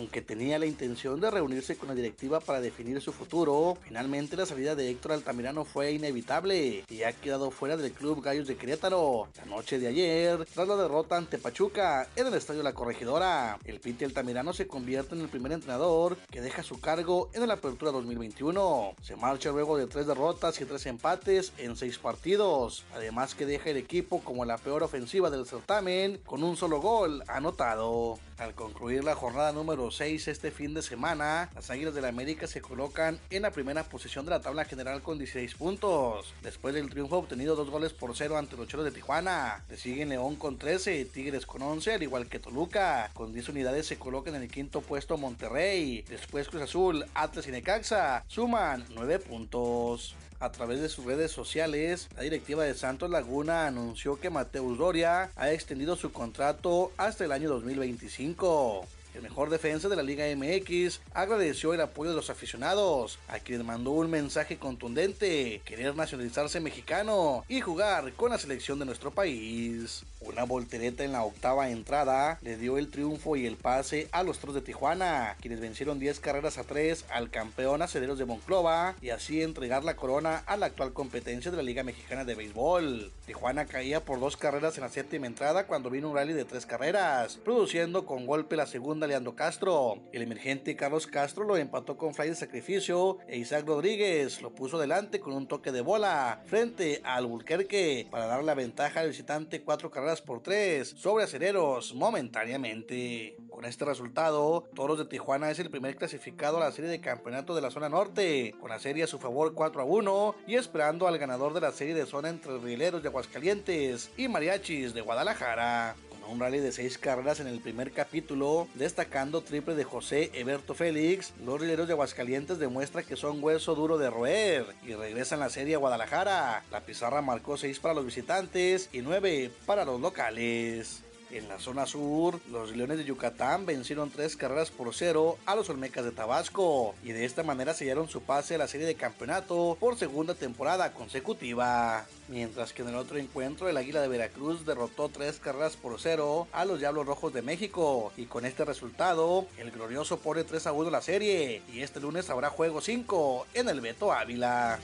Aunque 0.01 0.23
tenía 0.23 0.57
la 0.57 0.65
intención 0.65 1.21
de 1.21 1.29
reunirse 1.29 1.77
con 1.77 1.89
la 1.89 1.93
directiva 1.93 2.39
para 2.39 2.59
definir 2.59 2.99
su 3.01 3.13
futuro, 3.13 3.77
finalmente 3.83 4.35
la 4.35 4.47
salida 4.47 4.73
de 4.73 4.89
Héctor 4.89 5.11
Altamirano 5.11 5.63
fue 5.63 5.91
inevitable 5.91 6.83
y 6.89 7.03
ha 7.03 7.13
quedado 7.13 7.51
fuera 7.51 7.77
del 7.77 7.91
club 7.91 8.23
Gallos 8.23 8.47
de 8.47 8.57
Querétaro 8.57 9.27
la 9.37 9.45
noche 9.45 9.77
de 9.77 9.87
ayer 9.87 10.43
tras 10.51 10.67
la 10.67 10.75
derrota 10.75 11.17
ante 11.17 11.37
Pachuca 11.37 12.09
en 12.15 12.25
el 12.25 12.33
estadio 12.33 12.63
La 12.63 12.73
Corregidora. 12.73 13.59
El 13.63 13.79
Piti 13.79 14.03
Altamirano 14.03 14.53
se 14.53 14.65
convierte 14.65 15.13
en 15.13 15.21
el 15.21 15.29
primer 15.29 15.51
entrenador 15.51 16.17
que 16.31 16.41
deja 16.41 16.63
su 16.63 16.81
cargo 16.81 17.29
en 17.33 17.47
la 17.47 17.53
apertura 17.53 17.91
2021. 17.91 18.95
Se 19.03 19.15
marcha 19.15 19.51
luego 19.51 19.77
de 19.77 19.85
tres 19.85 20.07
derrotas 20.07 20.59
y 20.61 20.65
tres 20.65 20.87
empates 20.87 21.53
en 21.59 21.75
seis 21.75 21.99
partidos, 21.99 22.85
además 22.95 23.35
que 23.35 23.45
deja 23.45 23.69
el 23.69 23.77
equipo 23.77 24.21
como 24.21 24.45
la 24.45 24.57
peor 24.57 24.81
ofensiva 24.81 25.29
del 25.29 25.45
certamen 25.45 26.19
con 26.25 26.43
un 26.43 26.57
solo 26.57 26.81
gol 26.81 27.23
anotado. 27.27 28.17
Al 28.39 28.55
concluir 28.55 29.03
la 29.03 29.13
jornada 29.13 29.51
número 29.51 29.90
6 29.91 30.27
este 30.27 30.51
fin 30.51 30.73
de 30.73 30.81
semana, 30.81 31.49
las 31.55 31.69
Águilas 31.69 31.93
del 31.93 32.01
la 32.01 32.07
América 32.09 32.47
se 32.47 32.61
colocan 32.61 33.19
en 33.29 33.43
la 33.43 33.51
primera 33.51 33.83
posición 33.83 34.25
de 34.25 34.31
la 34.31 34.41
tabla 34.41 34.65
general 34.65 35.01
con 35.01 35.19
16 35.19 35.53
puntos. 35.55 36.33
Después 36.41 36.73
del 36.73 36.89
triunfo 36.89 37.17
obtenido 37.17 37.55
dos 37.55 37.69
goles 37.69 37.93
por 37.93 38.15
cero 38.15 38.37
ante 38.37 38.57
los 38.57 38.67
Cholos 38.67 38.85
de 38.85 38.91
Tijuana. 38.91 39.63
Le 39.69 39.77
siguen 39.77 40.09
León 40.09 40.35
con 40.35 40.57
13, 40.57 41.05
Tigres 41.05 41.45
con 41.45 41.61
11, 41.61 41.93
al 41.93 42.03
igual 42.03 42.27
que 42.27 42.39
Toluca. 42.39 43.11
Con 43.13 43.33
10 43.33 43.49
unidades 43.49 43.85
se 43.85 43.99
colocan 43.99 44.35
en 44.35 44.43
el 44.43 44.49
quinto 44.49 44.81
puesto 44.81 45.17
Monterrey. 45.17 46.03
Después 46.09 46.49
Cruz 46.49 46.63
Azul, 46.63 47.05
Atlas 47.13 47.47
y 47.47 47.51
Necaxa 47.51 48.23
suman 48.27 48.85
9 48.95 49.19
puntos. 49.19 50.15
A 50.39 50.51
través 50.51 50.81
de 50.81 50.89
sus 50.89 51.05
redes 51.05 51.31
sociales, 51.31 52.09
la 52.15 52.23
directiva 52.23 52.63
de 52.63 52.73
Santos 52.73 53.11
Laguna 53.11 53.67
anunció 53.67 54.19
que 54.19 54.31
Mateus 54.31 54.79
Doria 54.79 55.29
ha 55.35 55.51
extendido 55.51 55.95
su 55.95 56.11
contrato 56.11 56.91
hasta 56.97 57.25
el 57.25 57.31
año 57.31 57.47
2025. 57.47 58.87
El 59.13 59.21
mejor 59.23 59.49
defensa 59.49 59.89
de 59.89 59.95
la 59.97 60.03
Liga 60.03 60.25
MX 60.35 61.01
agradeció 61.13 61.73
el 61.73 61.81
apoyo 61.81 62.11
de 62.11 62.15
los 62.15 62.29
aficionados, 62.29 63.19
a 63.27 63.39
quien 63.39 63.65
mandó 63.65 63.91
un 63.91 64.09
mensaje 64.09 64.57
contundente, 64.57 65.61
querer 65.65 65.95
nacionalizarse 65.95 66.61
mexicano 66.61 67.43
y 67.49 67.59
jugar 67.59 68.13
con 68.13 68.31
la 68.31 68.37
selección 68.37 68.79
de 68.79 68.85
nuestro 68.85 69.11
país. 69.11 70.05
Una 70.21 70.43
voltereta 70.43 71.03
en 71.03 71.11
la 71.11 71.23
octava 71.23 71.71
entrada 71.71 72.37
le 72.41 72.55
dio 72.55 72.77
el 72.77 72.89
triunfo 72.89 73.35
y 73.35 73.47
el 73.47 73.57
pase 73.57 74.07
a 74.11 74.23
los 74.23 74.37
Toros 74.37 74.55
de 74.55 74.61
Tijuana, 74.61 75.35
quienes 75.41 75.59
vencieron 75.59 75.99
10 75.99 76.19
carreras 76.19 76.57
a 76.57 76.63
3 76.63 77.05
al 77.09 77.31
campeón 77.31 77.81
acederos 77.81 78.19
de 78.19 78.25
Monclova 78.25 78.95
y 79.01 79.09
así 79.09 79.41
entregar 79.41 79.83
la 79.83 79.95
corona 79.95 80.43
a 80.45 80.57
la 80.57 80.67
actual 80.67 80.93
competencia 80.93 81.49
de 81.49 81.57
la 81.57 81.63
Liga 81.63 81.83
Mexicana 81.83 82.23
de 82.23 82.35
Béisbol. 82.35 83.11
Tijuana 83.25 83.65
caía 83.65 84.05
por 84.05 84.19
dos 84.19 84.37
carreras 84.37 84.77
en 84.77 84.83
la 84.83 84.89
séptima 84.89 85.25
entrada 85.25 85.65
cuando 85.65 85.89
vino 85.89 86.09
un 86.09 86.15
rally 86.15 86.33
de 86.33 86.45
tres 86.45 86.65
carreras, 86.65 87.37
produciendo 87.43 88.05
con 88.05 88.27
golpe 88.27 88.55
la 88.55 88.67
segunda 88.67 89.00
Leandro 89.07 89.35
Castro. 89.35 89.99
El 90.11 90.21
emergente 90.21 90.75
Carlos 90.75 91.07
Castro 91.07 91.43
lo 91.43 91.57
empató 91.57 91.97
con 91.97 92.13
fly 92.13 92.29
de 92.29 92.35
sacrificio 92.35 93.17
e 93.27 93.37
Isaac 93.37 93.65
Rodríguez 93.65 94.41
lo 94.41 94.53
puso 94.53 94.79
delante 94.79 95.19
con 95.19 95.33
un 95.33 95.47
toque 95.47 95.71
de 95.71 95.81
bola 95.81 96.41
frente 96.45 97.01
al 97.03 97.25
Bulquerque 97.25 98.07
para 98.09 98.25
dar 98.25 98.43
la 98.43 98.53
ventaja 98.53 98.99
al 98.99 99.09
visitante 99.09 99.63
cuatro 99.63 99.91
carreras 99.91 100.21
por 100.21 100.41
tres 100.41 100.89
sobre 100.97 101.23
acereros 101.23 101.93
momentáneamente. 101.93 103.37
Con 103.49 103.65
este 103.65 103.85
resultado, 103.85 104.69
Toros 104.73 104.97
de 104.97 105.05
Tijuana 105.05 105.51
es 105.51 105.59
el 105.59 105.69
primer 105.69 105.95
clasificado 105.95 106.57
a 106.57 106.61
la 106.61 106.71
serie 106.71 106.89
de 106.89 107.01
campeonato 107.01 107.53
de 107.53 107.61
la 107.61 107.71
zona 107.71 107.89
norte, 107.89 108.55
con 108.59 108.69
la 108.69 108.79
serie 108.79 109.03
a 109.03 109.07
su 109.07 109.19
favor 109.19 109.53
4 109.53 109.81
a 109.81 109.85
1 109.85 110.35
y 110.47 110.55
esperando 110.55 111.07
al 111.07 111.17
ganador 111.17 111.53
de 111.53 111.61
la 111.61 111.71
serie 111.71 111.93
de 111.93 112.05
zona 112.05 112.29
entre 112.29 112.57
Rieleros 112.57 113.01
de 113.03 113.09
Aguascalientes 113.09 114.11
y 114.17 114.27
Mariachis 114.27 114.93
de 114.93 115.01
Guadalajara 115.01 115.95
un 116.31 116.39
rally 116.39 116.59
de 116.59 116.71
seis 116.71 116.97
carreras 116.97 117.39
en 117.39 117.47
el 117.47 117.59
primer 117.59 117.91
capítulo, 117.91 118.67
destacando 118.75 119.41
triple 119.41 119.75
de 119.75 119.83
José 119.83 120.31
Eberto 120.33 120.73
Félix, 120.73 121.33
los 121.45 121.59
rileros 121.59 121.87
de 121.87 121.93
Aguascalientes 121.93 122.57
demuestra 122.57 123.03
que 123.03 123.17
son 123.17 123.43
hueso 123.43 123.75
duro 123.75 123.97
de 123.97 124.09
roer 124.09 124.65
y 124.85 124.93
regresan 124.93 125.41
la 125.41 125.49
serie 125.49 125.75
a 125.75 125.79
Guadalajara. 125.79 126.63
La 126.71 126.81
pizarra 126.81 127.21
marcó 127.21 127.57
6 127.57 127.79
para 127.79 127.93
los 127.93 128.05
visitantes 128.05 128.89
y 128.93 129.01
9 129.01 129.51
para 129.65 129.83
los 129.83 129.99
locales. 129.99 131.03
En 131.31 131.47
la 131.47 131.59
zona 131.59 131.85
sur, 131.85 132.41
los 132.51 132.75
Leones 132.75 132.97
de 132.97 133.05
Yucatán 133.05 133.65
vencieron 133.65 134.09
tres 134.09 134.35
carreras 134.35 134.69
por 134.69 134.93
cero 134.93 135.37
a 135.45 135.55
los 135.55 135.69
Olmecas 135.69 136.03
de 136.03 136.11
Tabasco 136.11 136.93
y 137.03 137.13
de 137.13 137.23
esta 137.23 137.41
manera 137.41 137.73
sellaron 137.73 138.09
su 138.09 138.21
pase 138.21 138.55
a 138.55 138.57
la 138.57 138.67
serie 138.67 138.85
de 138.85 138.95
campeonato 138.95 139.77
por 139.79 139.97
segunda 139.97 140.35
temporada 140.35 140.91
consecutiva. 140.91 142.05
Mientras 142.27 142.73
que 142.73 142.81
en 142.81 142.89
el 142.89 142.95
otro 142.95 143.17
encuentro, 143.17 143.69
el 143.69 143.77
Águila 143.77 144.01
de 144.01 144.09
Veracruz 144.09 144.65
derrotó 144.65 145.07
tres 145.07 145.39
carreras 145.39 145.77
por 145.77 146.01
cero 146.01 146.49
a 146.51 146.65
los 146.65 146.79
Diablos 146.79 147.05
Rojos 147.05 147.33
de 147.33 147.41
México 147.41 148.11
y 148.17 148.25
con 148.25 148.45
este 148.45 148.65
resultado, 148.65 149.47
el 149.57 149.71
glorioso 149.71 150.19
pone 150.19 150.43
3 150.43 150.67
a 150.67 150.73
1 150.73 150.89
la 150.89 151.01
serie 151.01 151.61
y 151.71 151.79
este 151.79 152.01
lunes 152.01 152.29
habrá 152.29 152.49
juego 152.49 152.81
5 152.81 153.47
en 153.53 153.69
el 153.69 153.79
Beto 153.79 154.11
Ávila. 154.11 154.79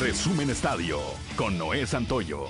Resumen 0.00 0.48
Estadio 0.48 0.98
con 1.36 1.58
Noé 1.58 1.86
Santoyo. 1.86 2.46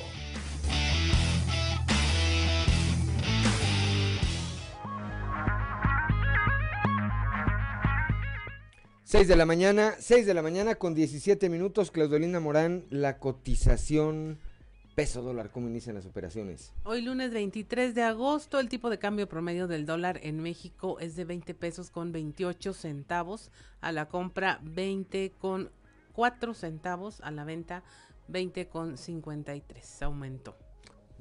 6 9.17 9.29
de 9.29 9.37
la 9.37 9.47
mañana, 9.47 9.95
6 9.99 10.27
de 10.27 10.35
la 10.35 10.43
mañana 10.43 10.75
con 10.75 10.95
17 10.95 11.49
minutos, 11.49 11.91
Claudelina 11.91 12.39
Morán, 12.39 12.85
la 12.91 13.19
cotización 13.19 14.39
peso 14.95 15.23
dólar, 15.23 15.51
¿cómo 15.51 15.69
inician 15.69 15.95
las 15.95 16.05
operaciones? 16.05 16.75
Hoy 16.85 17.01
lunes 17.01 17.31
23 17.31 17.95
de 17.95 18.03
agosto, 18.03 18.61
el 18.61 18.69
tipo 18.69 18.91
de 18.91 18.99
cambio 18.99 19.27
promedio 19.27 19.69
del 19.69 19.87
dólar 19.87 20.21
en 20.23 20.43
México 20.43 21.01
es 21.01 21.17
de 21.17 21.25
20 21.25 21.55
pesos 21.55 21.91
con 21.91 22.13
28 22.13 22.75
centavos, 22.75 23.51
a 23.81 23.91
la 23.91 24.07
compra 24.07 24.61
20 24.65 25.33
con 25.39 25.71
4 26.13 26.53
centavos, 26.53 27.23
a 27.23 27.31
la 27.31 27.45
venta 27.45 27.85
20 28.29 28.69
con 28.69 28.99
53, 28.99 30.03
aumentó. 30.03 30.59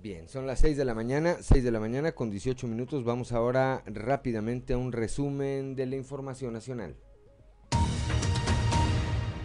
Bien, 0.04 0.28
son 0.28 0.46
las 0.46 0.60
6 0.60 0.76
de 0.76 0.84
la 0.84 0.96
mañana, 0.96 1.38
6 1.40 1.64
de 1.64 1.72
la 1.72 1.80
mañana 1.80 2.12
con 2.12 2.30
18 2.30 2.68
minutos, 2.68 3.06
vamos 3.06 3.32
ahora 3.32 3.84
rápidamente 3.86 4.74
a 4.74 4.78
un 4.78 4.92
resumen 4.92 5.78
de 5.78 5.86
la 5.86 5.96
información 5.96 6.52
nacional. 6.52 6.98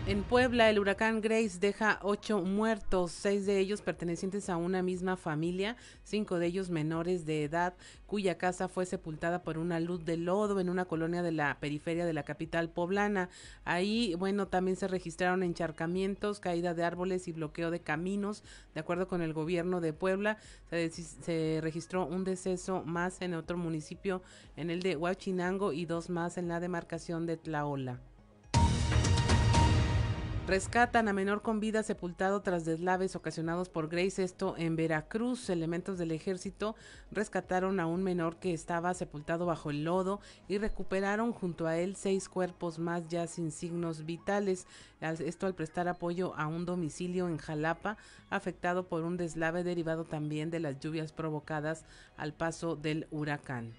En 0.07 0.25
Puebla, 0.25 0.69
el 0.69 0.81
huracán 0.81 1.21
Grace 1.21 1.59
deja 1.61 2.01
ocho 2.03 2.41
muertos, 2.41 3.13
seis 3.13 3.47
de 3.47 3.61
ellos 3.61 3.81
pertenecientes 3.81 4.49
a 4.49 4.57
una 4.57 4.83
misma 4.83 5.17
familia, 5.17 5.77
cinco 6.03 6.41
de 6.41 6.47
ellos 6.47 6.69
menores 6.69 7.27
de 7.27 7.45
edad, 7.45 7.75
cuya 8.07 8.37
casa 8.37 8.67
fue 8.67 8.87
sepultada 8.87 9.45
por 9.45 9.57
una 9.57 9.79
luz 9.79 10.05
de 10.05 10.17
lodo 10.17 10.59
en 10.59 10.69
una 10.69 10.87
colonia 10.87 11.23
de 11.23 11.31
la 11.31 11.59
periferia 11.61 12.05
de 12.07 12.13
la 12.13 12.25
capital 12.25 12.71
poblana. 12.71 13.29
Ahí, 13.65 14.17
bueno, 14.17 14.49
también 14.49 14.77
se 14.77 14.89
registraron 14.89 15.45
encharcamientos, 15.45 16.41
caída 16.41 16.75
de 16.75 16.83
árboles 16.83 17.29
y 17.29 17.33
bloqueo 17.33 17.71
de 17.71 17.81
caminos. 17.81 18.43
De 18.75 18.81
acuerdo 18.81 19.07
con 19.07 19.23
el 19.23 19.33
gobierno 19.33 19.81
de 19.81 19.93
Puebla, 19.93 20.39
se, 20.71 20.91
se 20.91 21.61
registró 21.63 22.05
un 22.05 22.25
deceso 22.25 22.83
más 22.85 23.23
en 23.23 23.35
otro 23.35 23.57
municipio, 23.59 24.23
en 24.57 24.71
el 24.71 24.81
de 24.81 24.97
Huachinango, 24.97 25.73
y 25.73 25.85
dos 25.85 26.11
más 26.11 26.37
en 26.37 26.49
la 26.49 26.59
demarcación 26.59 27.27
de 27.27 27.37
Tlaola. 27.37 28.01
Rescatan 30.51 31.07
a 31.07 31.13
menor 31.13 31.43
con 31.43 31.61
vida 31.61 31.85
sepultado 31.85 32.43
tras 32.43 32.65
deslaves 32.65 33.15
ocasionados 33.15 33.69
por 33.69 33.89
Grace, 33.89 34.25
esto 34.25 34.57
en 34.59 34.75
Veracruz. 34.75 35.49
Elementos 35.49 35.97
del 35.97 36.11
ejército 36.11 36.75
rescataron 37.13 37.79
a 37.79 37.87
un 37.87 38.03
menor 38.03 38.35
que 38.41 38.53
estaba 38.53 38.93
sepultado 38.95 39.47
bajo 39.47 39.71
el 39.71 39.85
lodo 39.85 40.19
y 40.49 40.59
recuperaron 40.59 41.33
junto 41.33 41.69
a 41.69 41.77
él 41.79 41.95
seis 41.95 42.29
cuerpos 42.29 42.81
más 42.81 43.07
ya 43.07 43.29
sin 43.29 43.53
signos 43.53 44.05
vitales. 44.05 44.67
Esto 45.01 45.47
al 45.47 45.55
prestar 45.55 45.87
apoyo 45.87 46.35
a 46.35 46.49
un 46.49 46.67
domicilio 46.67 47.29
en 47.29 47.39
Jalapa 47.39 47.97
afectado 48.29 48.89
por 48.89 49.05
un 49.05 49.17
deslave 49.17 49.63
derivado 49.63 50.05
también 50.05 50.51
de 50.51 50.59
las 50.59 50.81
lluvias 50.81 51.13
provocadas 51.13 51.85
al 52.17 52.33
paso 52.33 52.75
del 52.75 53.07
huracán. 53.13 53.73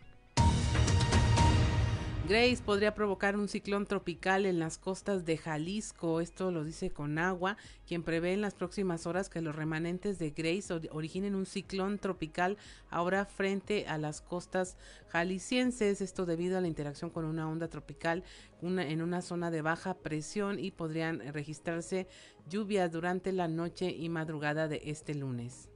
Grace 2.29 2.61
podría 2.63 2.93
provocar 2.93 3.35
un 3.35 3.47
ciclón 3.47 3.87
tropical 3.87 4.45
en 4.45 4.59
las 4.59 4.77
costas 4.77 5.25
de 5.25 5.37
Jalisco, 5.37 6.21
esto 6.21 6.51
lo 6.51 6.63
dice 6.63 6.91
Conagua, 6.91 7.57
quien 7.87 8.03
prevé 8.03 8.33
en 8.33 8.41
las 8.41 8.53
próximas 8.53 9.07
horas 9.07 9.27
que 9.27 9.41
los 9.41 9.55
remanentes 9.55 10.19
de 10.19 10.29
Grace 10.29 10.71
originen 10.91 11.33
un 11.33 11.47
ciclón 11.47 11.97
tropical 11.97 12.57
ahora 12.91 13.25
frente 13.25 13.87
a 13.87 13.97
las 13.97 14.21
costas 14.21 14.77
jaliscienses, 15.07 15.99
esto 15.99 16.27
debido 16.27 16.59
a 16.59 16.61
la 16.61 16.67
interacción 16.67 17.09
con 17.09 17.25
una 17.25 17.49
onda 17.49 17.69
tropical 17.69 18.23
en 18.61 19.01
una 19.01 19.23
zona 19.23 19.49
de 19.49 19.63
baja 19.63 19.95
presión 19.95 20.59
y 20.59 20.69
podrían 20.69 21.33
registrarse 21.33 22.07
lluvias 22.47 22.91
durante 22.91 23.31
la 23.31 23.47
noche 23.47 23.89
y 23.89 24.09
madrugada 24.09 24.67
de 24.67 24.83
este 24.85 25.15
lunes. 25.15 25.70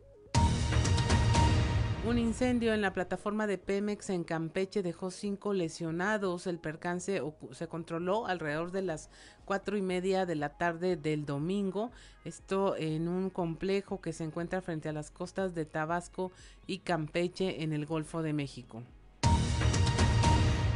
Un 2.08 2.20
incendio 2.20 2.72
en 2.76 2.82
la 2.82 2.94
plataforma 2.94 3.48
de 3.48 3.58
Pemex 3.58 4.12
en 4.12 4.24
Campeche 4.24 4.84
dejó 4.84 5.10
cinco 5.10 5.54
lesionados. 5.54 6.46
El 6.46 6.60
percance 6.60 7.20
se 7.52 7.68
controló 7.68 8.28
alrededor 8.28 8.72
de 8.72 8.84
las 8.84 9.10
cuatro 9.44 9.76
y 9.76 9.82
media 9.82 10.28
de 10.28 10.36
la 10.36 10.50
tarde 10.50 10.98
del 10.98 11.26
domingo. 11.26 11.92
Esto 12.24 12.76
en 12.78 13.08
un 13.08 13.32
complejo 13.32 14.02
que 14.02 14.14
se 14.14 14.24
encuentra 14.24 14.62
frente 14.62 14.88
a 14.88 14.94
las 14.94 15.10
costas 15.10 15.56
de 15.56 15.66
Tabasco 15.66 16.32
y 16.68 16.80
Campeche 16.80 17.64
en 17.64 17.74
el 17.74 17.88
Golfo 17.88 18.22
de 18.22 18.34
México. 18.34 18.84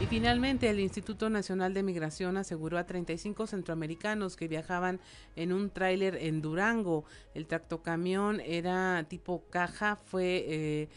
Y 0.02 0.06
finalmente, 0.06 0.70
el 0.70 0.80
Instituto 0.80 1.30
Nacional 1.30 1.74
de 1.74 1.84
Migración 1.84 2.38
aseguró 2.38 2.78
a 2.78 2.86
35 2.86 3.48
centroamericanos 3.48 4.38
que 4.38 4.48
viajaban 4.48 5.02
en 5.36 5.52
un 5.52 5.70
tráiler 5.70 6.16
en 6.16 6.42
Durango. 6.42 7.04
El 7.36 7.48
tractocamión 7.48 8.40
era 8.40 9.06
tipo 9.10 9.44
caja, 9.50 9.98
fue 9.98 10.46
eh, 10.48 10.90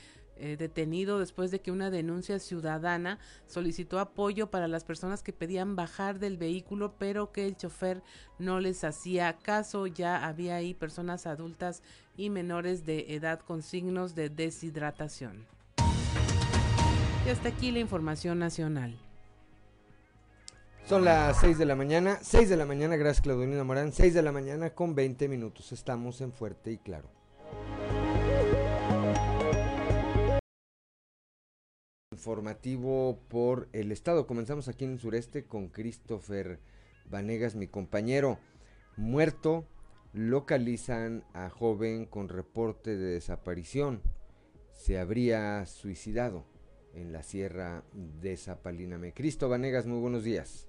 eh, 0.43 0.57
detenido 0.57 1.21
después 1.21 1.53
de 1.53 1.61
que 1.61 1.71
una 1.71 1.89
denuncia 1.89 2.41
ciudadana 2.41 3.21
solicitó 3.47 4.01
apoyo 4.01 4.51
para 4.51 4.67
las 4.67 4.83
personas 4.83 5.23
que 5.23 5.33
pedían 5.33 5.77
bajar 5.77 6.19
del 6.19 6.37
vehículo, 6.37 6.97
pero 6.99 7.31
que 7.31 7.47
el 7.47 7.57
chofer 7.57 8.03
no 8.41 8.59
les 8.59 8.83
hacía 8.83 9.39
caso. 9.39 9.87
Ya 9.87 10.27
había 10.27 10.57
ahí 10.57 10.75
personas 10.75 11.29
adultas 11.29 11.85
y 12.17 12.29
menores 12.29 12.85
de 12.85 13.15
edad 13.15 13.39
con 13.39 13.63
signos 13.63 14.17
de 14.17 14.31
deshidratación. 14.31 15.47
Y 17.25 17.31
hasta 17.31 17.51
aquí 17.51 17.71
la 17.71 17.79
información 17.79 18.41
nacional. 18.41 18.99
Son 20.89 21.05
las 21.05 21.39
6 21.39 21.57
de 21.57 21.67
la 21.67 21.77
mañana, 21.77 22.19
6 22.21 22.49
de 22.49 22.57
la 22.57 22.67
mañana, 22.67 22.97
gracias 22.97 23.23
Claudolina 23.23 23.63
Morán, 23.63 23.93
6 23.93 24.13
de 24.13 24.23
la 24.23 24.33
mañana 24.33 24.71
con 24.71 24.97
20 24.97 25.29
minutos. 25.29 25.71
Estamos 25.71 26.21
en 26.21 26.33
Fuerte 26.33 26.73
y 26.73 26.79
Claro. 26.79 27.22
Informativo 32.23 33.19
por 33.27 33.69
el 33.73 33.91
estado. 33.91 34.29
Comenzamos 34.29 34.69
aquí 34.69 34.85
en 34.85 34.93
el 34.93 35.01
sureste 35.01 35.43
con 35.43 35.67
Christopher 35.67 36.61
Vanegas, 37.11 37.57
mi 37.57 37.67
compañero. 37.67 38.39
Muerto, 38.97 39.67
localizan 40.13 41.25
a 41.35 41.51
joven 41.51 42.07
con 42.07 42.29
reporte 42.29 42.97
de 42.97 43.15
desaparición. 43.15 44.03
Se 44.73 45.01
habría 45.01 45.67
suicidado 45.67 46.45
en 46.95 47.13
la 47.13 47.25
sierra 47.25 47.83
de 47.93 48.37
Zapaliname. 48.37 49.13
Cristo 49.13 49.49
Vanegas, 49.49 49.87
muy 49.87 49.99
buenos 49.99 50.23
días. 50.23 50.69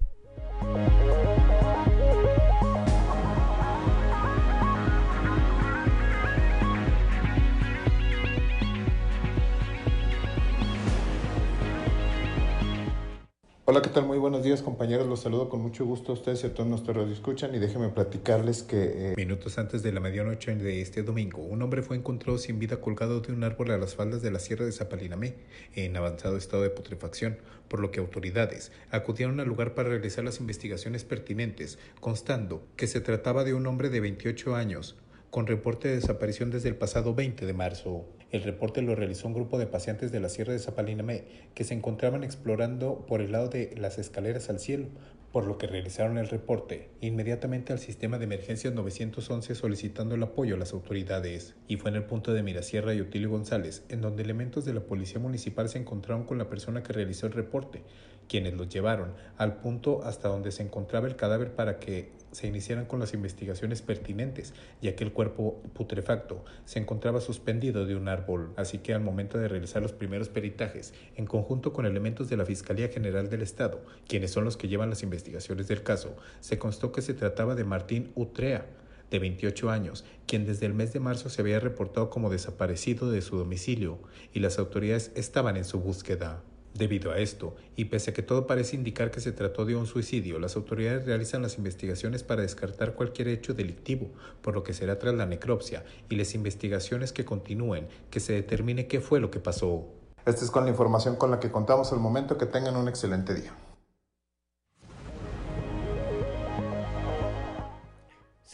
Hola, 13.66 13.80
¿qué 13.80 13.88
tal? 13.88 14.04
Muy 14.04 14.18
buenos 14.18 14.42
días, 14.42 14.60
compañeros. 14.60 15.06
Los 15.06 15.20
saludo 15.20 15.48
con 15.48 15.62
mucho 15.62 15.86
gusto 15.86 16.12
a 16.12 16.16
ustedes 16.16 16.44
y 16.44 16.48
a 16.48 16.52
todos 16.52 16.68
nuestros 16.68 17.10
escuchan 17.10 17.54
y 17.54 17.58
déjenme 17.58 17.88
platicarles 17.88 18.62
que 18.62 19.12
eh, 19.12 19.14
minutos 19.16 19.56
antes 19.56 19.82
de 19.82 19.90
la 19.90 20.00
medianoche 20.00 20.54
de 20.54 20.82
este 20.82 21.02
domingo, 21.02 21.40
un 21.40 21.62
hombre 21.62 21.80
fue 21.80 21.96
encontrado 21.96 22.36
sin 22.36 22.58
vida 22.58 22.82
colgado 22.82 23.22
de 23.22 23.32
un 23.32 23.42
árbol 23.42 23.70
a 23.70 23.78
las 23.78 23.94
faldas 23.94 24.20
de 24.20 24.30
la 24.30 24.38
Sierra 24.38 24.66
de 24.66 24.72
Zapalinamé 24.72 25.36
en 25.74 25.96
avanzado 25.96 26.36
estado 26.36 26.62
de 26.62 26.68
putrefacción, 26.68 27.38
por 27.68 27.80
lo 27.80 27.90
que 27.90 28.00
autoridades 28.00 28.70
acudieron 28.90 29.40
al 29.40 29.48
lugar 29.48 29.72
para 29.72 29.88
realizar 29.88 30.24
las 30.24 30.40
investigaciones 30.40 31.04
pertinentes, 31.04 31.78
constando 32.00 32.66
que 32.76 32.86
se 32.86 33.00
trataba 33.00 33.44
de 33.44 33.54
un 33.54 33.66
hombre 33.66 33.88
de 33.88 34.00
28 34.00 34.56
años, 34.56 34.94
con 35.30 35.46
reporte 35.46 35.88
de 35.88 35.94
desaparición 35.94 36.50
desde 36.50 36.68
el 36.68 36.76
pasado 36.76 37.14
20 37.14 37.46
de 37.46 37.52
marzo. 37.54 38.04
El 38.34 38.42
reporte 38.42 38.82
lo 38.82 38.96
realizó 38.96 39.28
un 39.28 39.34
grupo 39.34 39.60
de 39.60 39.68
pacientes 39.68 40.10
de 40.10 40.18
la 40.18 40.28
Sierra 40.28 40.52
de 40.52 40.58
Zapalinamé 40.58 41.22
que 41.54 41.62
se 41.62 41.72
encontraban 41.72 42.24
explorando 42.24 43.06
por 43.06 43.20
el 43.20 43.30
lado 43.30 43.48
de 43.48 43.72
las 43.76 43.96
escaleras 44.00 44.50
al 44.50 44.58
cielo, 44.58 44.88
por 45.30 45.46
lo 45.46 45.56
que 45.56 45.68
realizaron 45.68 46.18
el 46.18 46.26
reporte 46.26 46.88
inmediatamente 47.00 47.72
al 47.72 47.78
sistema 47.78 48.18
de 48.18 48.24
emergencias 48.24 48.74
911 48.74 49.54
solicitando 49.54 50.16
el 50.16 50.22
apoyo 50.24 50.56
a 50.56 50.58
las 50.58 50.72
autoridades. 50.72 51.54
Y 51.68 51.76
fue 51.76 51.90
en 51.90 51.96
el 51.96 52.06
punto 52.06 52.34
de 52.34 52.42
Mirasierra 52.42 52.92
y 52.92 53.00
Otilio 53.00 53.30
González, 53.30 53.84
en 53.88 54.00
donde 54.00 54.24
elementos 54.24 54.64
de 54.64 54.74
la 54.74 54.80
Policía 54.80 55.20
Municipal 55.20 55.68
se 55.68 55.78
encontraron 55.78 56.24
con 56.24 56.36
la 56.36 56.48
persona 56.48 56.82
que 56.82 56.92
realizó 56.92 57.28
el 57.28 57.34
reporte, 57.34 57.84
quienes 58.28 58.54
los 58.54 58.68
llevaron 58.68 59.12
al 59.36 59.56
punto 59.56 60.02
hasta 60.04 60.28
donde 60.28 60.52
se 60.52 60.62
encontraba 60.62 61.06
el 61.06 61.16
cadáver 61.16 61.54
para 61.54 61.78
que 61.78 62.12
se 62.34 62.48
iniciaran 62.48 62.86
con 62.86 62.98
las 62.98 63.14
investigaciones 63.14 63.80
pertinentes, 63.80 64.54
ya 64.82 64.96
que 64.96 65.04
el 65.04 65.12
cuerpo 65.12 65.62
putrefacto 65.72 66.44
se 66.64 66.80
encontraba 66.80 67.20
suspendido 67.20 67.86
de 67.86 67.94
un 67.94 68.08
árbol. 68.08 68.52
Así 68.56 68.78
que 68.78 68.92
al 68.92 69.02
momento 69.02 69.38
de 69.38 69.48
realizar 69.48 69.80
los 69.80 69.92
primeros 69.92 70.28
peritajes, 70.28 70.94
en 71.14 71.26
conjunto 71.26 71.72
con 71.72 71.86
elementos 71.86 72.28
de 72.28 72.36
la 72.36 72.44
Fiscalía 72.44 72.88
General 72.88 73.30
del 73.30 73.42
Estado, 73.42 73.80
quienes 74.08 74.32
son 74.32 74.44
los 74.44 74.56
que 74.56 74.68
llevan 74.68 74.90
las 74.90 75.02
investigaciones 75.02 75.68
del 75.68 75.82
caso, 75.82 76.16
se 76.40 76.58
constó 76.58 76.90
que 76.90 77.02
se 77.02 77.14
trataba 77.14 77.54
de 77.54 77.64
Martín 77.64 78.10
Utrea, 78.16 78.66
de 79.10 79.18
28 79.20 79.70
años, 79.70 80.04
quien 80.26 80.44
desde 80.44 80.66
el 80.66 80.74
mes 80.74 80.92
de 80.92 80.98
marzo 80.98 81.28
se 81.28 81.40
había 81.40 81.60
reportado 81.60 82.10
como 82.10 82.30
desaparecido 82.30 83.10
de 83.12 83.22
su 83.22 83.36
domicilio 83.36 84.00
y 84.32 84.40
las 84.40 84.58
autoridades 84.58 85.12
estaban 85.14 85.56
en 85.56 85.64
su 85.64 85.78
búsqueda. 85.78 86.42
Debido 86.74 87.12
a 87.12 87.18
esto, 87.18 87.54
y 87.76 87.84
pese 87.84 88.10
a 88.10 88.14
que 88.14 88.22
todo 88.22 88.48
parece 88.48 88.74
indicar 88.74 89.12
que 89.12 89.20
se 89.20 89.30
trató 89.30 89.64
de 89.64 89.76
un 89.76 89.86
suicidio, 89.86 90.40
las 90.40 90.56
autoridades 90.56 91.06
realizan 91.06 91.40
las 91.40 91.56
investigaciones 91.56 92.24
para 92.24 92.42
descartar 92.42 92.94
cualquier 92.94 93.28
hecho 93.28 93.54
delictivo, 93.54 94.10
por 94.42 94.54
lo 94.54 94.64
que 94.64 94.74
será 94.74 94.98
tras 94.98 95.14
la 95.14 95.24
necropsia 95.24 95.84
y 96.10 96.16
las 96.16 96.34
investigaciones 96.34 97.12
que 97.12 97.24
continúen 97.24 97.86
que 98.10 98.18
se 98.18 98.32
determine 98.32 98.88
qué 98.88 99.00
fue 99.00 99.20
lo 99.20 99.30
que 99.30 99.38
pasó. 99.38 99.86
Esta 100.26 100.44
es 100.44 100.50
con 100.50 100.64
la 100.64 100.70
información 100.70 101.14
con 101.16 101.30
la 101.30 101.38
que 101.38 101.52
contamos 101.52 101.92
al 101.92 102.00
momento. 102.00 102.38
Que 102.38 102.46
tengan 102.46 102.76
un 102.76 102.88
excelente 102.88 103.34
día. 103.34 103.52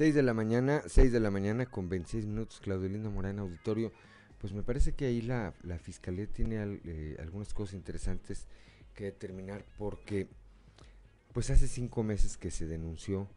6 0.00 0.14
de 0.14 0.22
la 0.22 0.34
mañana, 0.34 0.82
6 0.86 1.12
de 1.12 1.20
la 1.20 1.30
mañana 1.30 1.66
con 1.66 1.88
26 1.88 2.26
minutos, 2.26 2.60
Claudio 2.60 2.88
Linda 2.88 3.10
Morán, 3.10 3.38
auditorio. 3.38 3.92
Pues 4.40 4.52
me 4.54 4.62
parece 4.62 4.92
que 4.94 5.06
ahí 5.06 5.20
la, 5.20 5.52
la 5.62 5.78
fiscalía 5.78 6.26
tiene 6.26 6.80
eh, 6.84 7.16
algunas 7.20 7.52
cosas 7.52 7.74
interesantes 7.74 8.46
que 8.94 9.04
determinar 9.04 9.64
porque 9.76 10.28
pues 11.32 11.50
hace 11.50 11.68
cinco 11.68 12.02
meses 12.02 12.36
que 12.36 12.50
se 12.50 12.66
denunció 12.66 13.28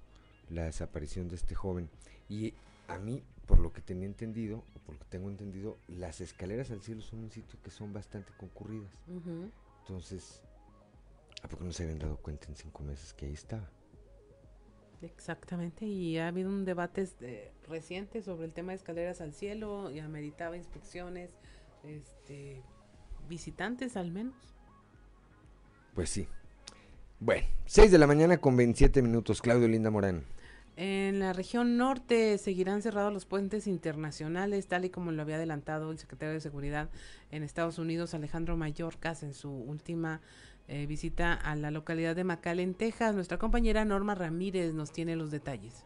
la 0.49 0.63
desaparición 0.63 1.27
de 1.27 1.35
este 1.35 1.55
joven. 1.55 1.89
Y 2.29 2.53
a 2.87 2.97
mí 2.97 3.21
por 3.45 3.59
lo 3.59 3.73
que 3.73 3.81
tenía 3.81 4.05
entendido 4.05 4.63
o 4.75 4.79
por 4.79 4.95
lo 4.95 5.01
que 5.01 5.07
tengo 5.09 5.29
entendido 5.29 5.77
las 5.87 6.21
escaleras 6.21 6.71
al 6.71 6.81
cielo 6.81 7.01
son 7.01 7.19
un 7.19 7.31
sitio 7.31 7.59
que 7.61 7.69
son 7.69 7.91
bastante 7.91 8.31
concurridas. 8.37 8.91
Entonces 9.81 10.41
a 11.41 11.49
poco 11.49 11.65
no 11.65 11.73
se 11.73 11.83
habían 11.83 11.99
dado 11.99 12.15
cuenta 12.17 12.47
en 12.47 12.55
cinco 12.55 12.83
meses 12.83 13.13
que 13.13 13.25
ahí 13.25 13.33
estaba 13.33 13.69
Exactamente, 15.03 15.85
y 15.85 16.17
ha 16.17 16.29
habido 16.29 16.49
un 16.49 16.63
debate 16.63 17.01
este, 17.01 17.51
reciente 17.67 18.21
sobre 18.21 18.45
el 18.45 18.53
tema 18.53 18.71
de 18.71 18.77
escaleras 18.77 19.19
al 19.19 19.33
cielo 19.33 19.91
y 19.91 19.99
ameritaba 19.99 20.55
inspecciones, 20.55 21.31
este, 21.83 22.61
visitantes 23.27 23.97
al 23.97 24.11
menos. 24.11 24.35
Pues 25.93 26.09
sí. 26.09 26.27
Bueno, 27.19 27.45
6 27.65 27.91
de 27.91 27.97
la 27.97 28.07
mañana 28.07 28.37
con 28.37 28.55
27 28.55 29.01
minutos, 29.01 29.41
Claudio 29.41 29.67
Linda 29.67 29.91
Morán. 29.91 30.23
En 30.75 31.19
la 31.19 31.33
región 31.33 31.77
norte 31.77 32.37
seguirán 32.37 32.81
cerrados 32.81 33.13
los 33.13 33.25
puentes 33.25 33.67
internacionales, 33.67 34.67
tal 34.67 34.85
y 34.85 34.89
como 34.89 35.11
lo 35.11 35.21
había 35.21 35.35
adelantado 35.35 35.91
el 35.91 35.99
secretario 35.99 36.33
de 36.33 36.39
Seguridad 36.39 36.89
en 37.29 37.43
Estados 37.43 37.77
Unidos, 37.77 38.13
Alejandro 38.13 38.57
Mayorkas, 38.57 39.21
en 39.21 39.33
su 39.33 39.51
última 39.51 40.21
eh, 40.67 40.85
visita 40.85 41.33
a 41.33 41.55
la 41.55 41.71
localidad 41.71 42.15
de 42.15 42.23
McAllen, 42.23 42.73
Texas. 42.73 43.15
Nuestra 43.15 43.37
compañera 43.37 43.85
Norma 43.85 44.15
Ramírez 44.15 44.73
nos 44.73 44.91
tiene 44.91 45.15
los 45.15 45.31
detalles. 45.31 45.85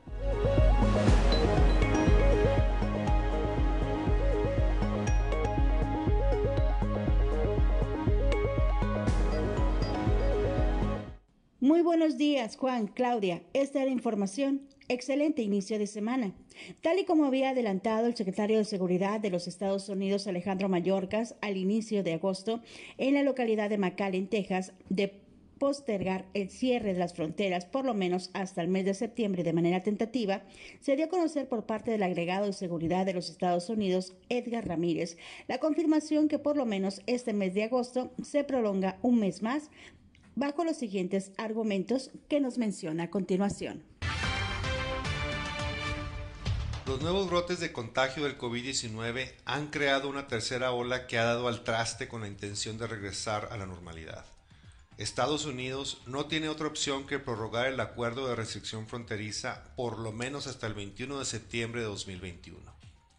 Muy 11.59 11.81
buenos 11.81 12.17
días, 12.17 12.55
Juan, 12.55 12.87
Claudia. 12.87 13.43
Esta 13.53 13.79
es 13.79 13.85
la 13.85 13.91
información. 13.91 14.61
Excelente 14.87 15.41
inicio 15.41 15.77
de 15.77 15.87
semana. 15.87 16.33
Tal 16.81 16.99
y 16.99 17.05
como 17.05 17.25
había 17.25 17.49
adelantado 17.49 18.07
el 18.07 18.15
secretario 18.15 18.57
de 18.57 18.65
Seguridad 18.65 19.19
de 19.19 19.29
los 19.29 19.47
Estados 19.47 19.89
Unidos, 19.89 20.27
Alejandro 20.27 20.69
Mayorkas, 20.69 21.35
al 21.41 21.57
inicio 21.57 22.03
de 22.03 22.13
agosto, 22.13 22.61
en 22.97 23.13
la 23.13 23.23
localidad 23.23 23.69
de 23.69 23.77
McAllen, 23.77 24.27
Texas, 24.27 24.73
de 24.89 25.27
postergar 25.57 26.25
el 26.33 26.49
cierre 26.49 26.93
de 26.93 26.99
las 26.99 27.13
fronteras 27.13 27.65
por 27.65 27.85
lo 27.85 27.93
menos 27.93 28.29
hasta 28.33 28.61
el 28.61 28.67
mes 28.67 28.85
de 28.85 28.93
septiembre 28.93 29.43
de 29.43 29.53
manera 29.53 29.83
tentativa, 29.83 30.43
se 30.79 30.95
dio 30.95 31.05
a 31.05 31.09
conocer 31.09 31.47
por 31.47 31.65
parte 31.65 31.91
del 31.91 32.03
agregado 32.03 32.45
de 32.45 32.53
seguridad 32.53 33.05
de 33.05 33.13
los 33.13 33.29
Estados 33.29 33.69
Unidos, 33.69 34.15
Edgar 34.29 34.67
Ramírez, 34.67 35.17
la 35.47 35.57
confirmación 35.59 36.27
que 36.27 36.39
por 36.39 36.57
lo 36.57 36.65
menos 36.65 37.01
este 37.07 37.33
mes 37.33 37.53
de 37.53 37.63
agosto 37.63 38.11
se 38.23 38.43
prolonga 38.43 38.97
un 39.01 39.19
mes 39.19 39.41
más 39.41 39.69
bajo 40.35 40.63
los 40.63 40.77
siguientes 40.77 41.31
argumentos 41.37 42.11
que 42.29 42.39
nos 42.39 42.57
menciona 42.57 43.03
a 43.03 43.09
continuación. 43.09 43.83
Los 46.87 47.01
nuevos 47.01 47.29
brotes 47.29 47.59
de 47.59 47.73
contagio 47.73 48.23
del 48.23 48.37
COVID-19 48.37 49.33
han 49.45 49.67
creado 49.67 50.07
una 50.07 50.27
tercera 50.27 50.71
ola 50.71 51.05
que 51.05 51.17
ha 51.17 51.25
dado 51.25 51.47
al 51.47 51.63
traste 51.63 52.07
con 52.07 52.21
la 52.21 52.27
intención 52.27 52.77
de 52.77 52.87
regresar 52.87 53.49
a 53.51 53.57
la 53.57 53.65
normalidad. 53.65 54.25
Estados 54.97 55.45
Unidos 55.45 56.01
no 56.05 56.25
tiene 56.25 56.49
otra 56.49 56.67
opción 56.67 57.05
que 57.05 57.19
prorrogar 57.19 57.67
el 57.67 57.79
acuerdo 57.79 58.27
de 58.27 58.35
restricción 58.35 58.87
fronteriza 58.87 59.65
por 59.75 59.99
lo 59.99 60.11
menos 60.11 60.47
hasta 60.47 60.65
el 60.65 60.73
21 60.73 61.19
de 61.19 61.25
septiembre 61.25 61.81
de 61.81 61.87
2021 61.87 62.77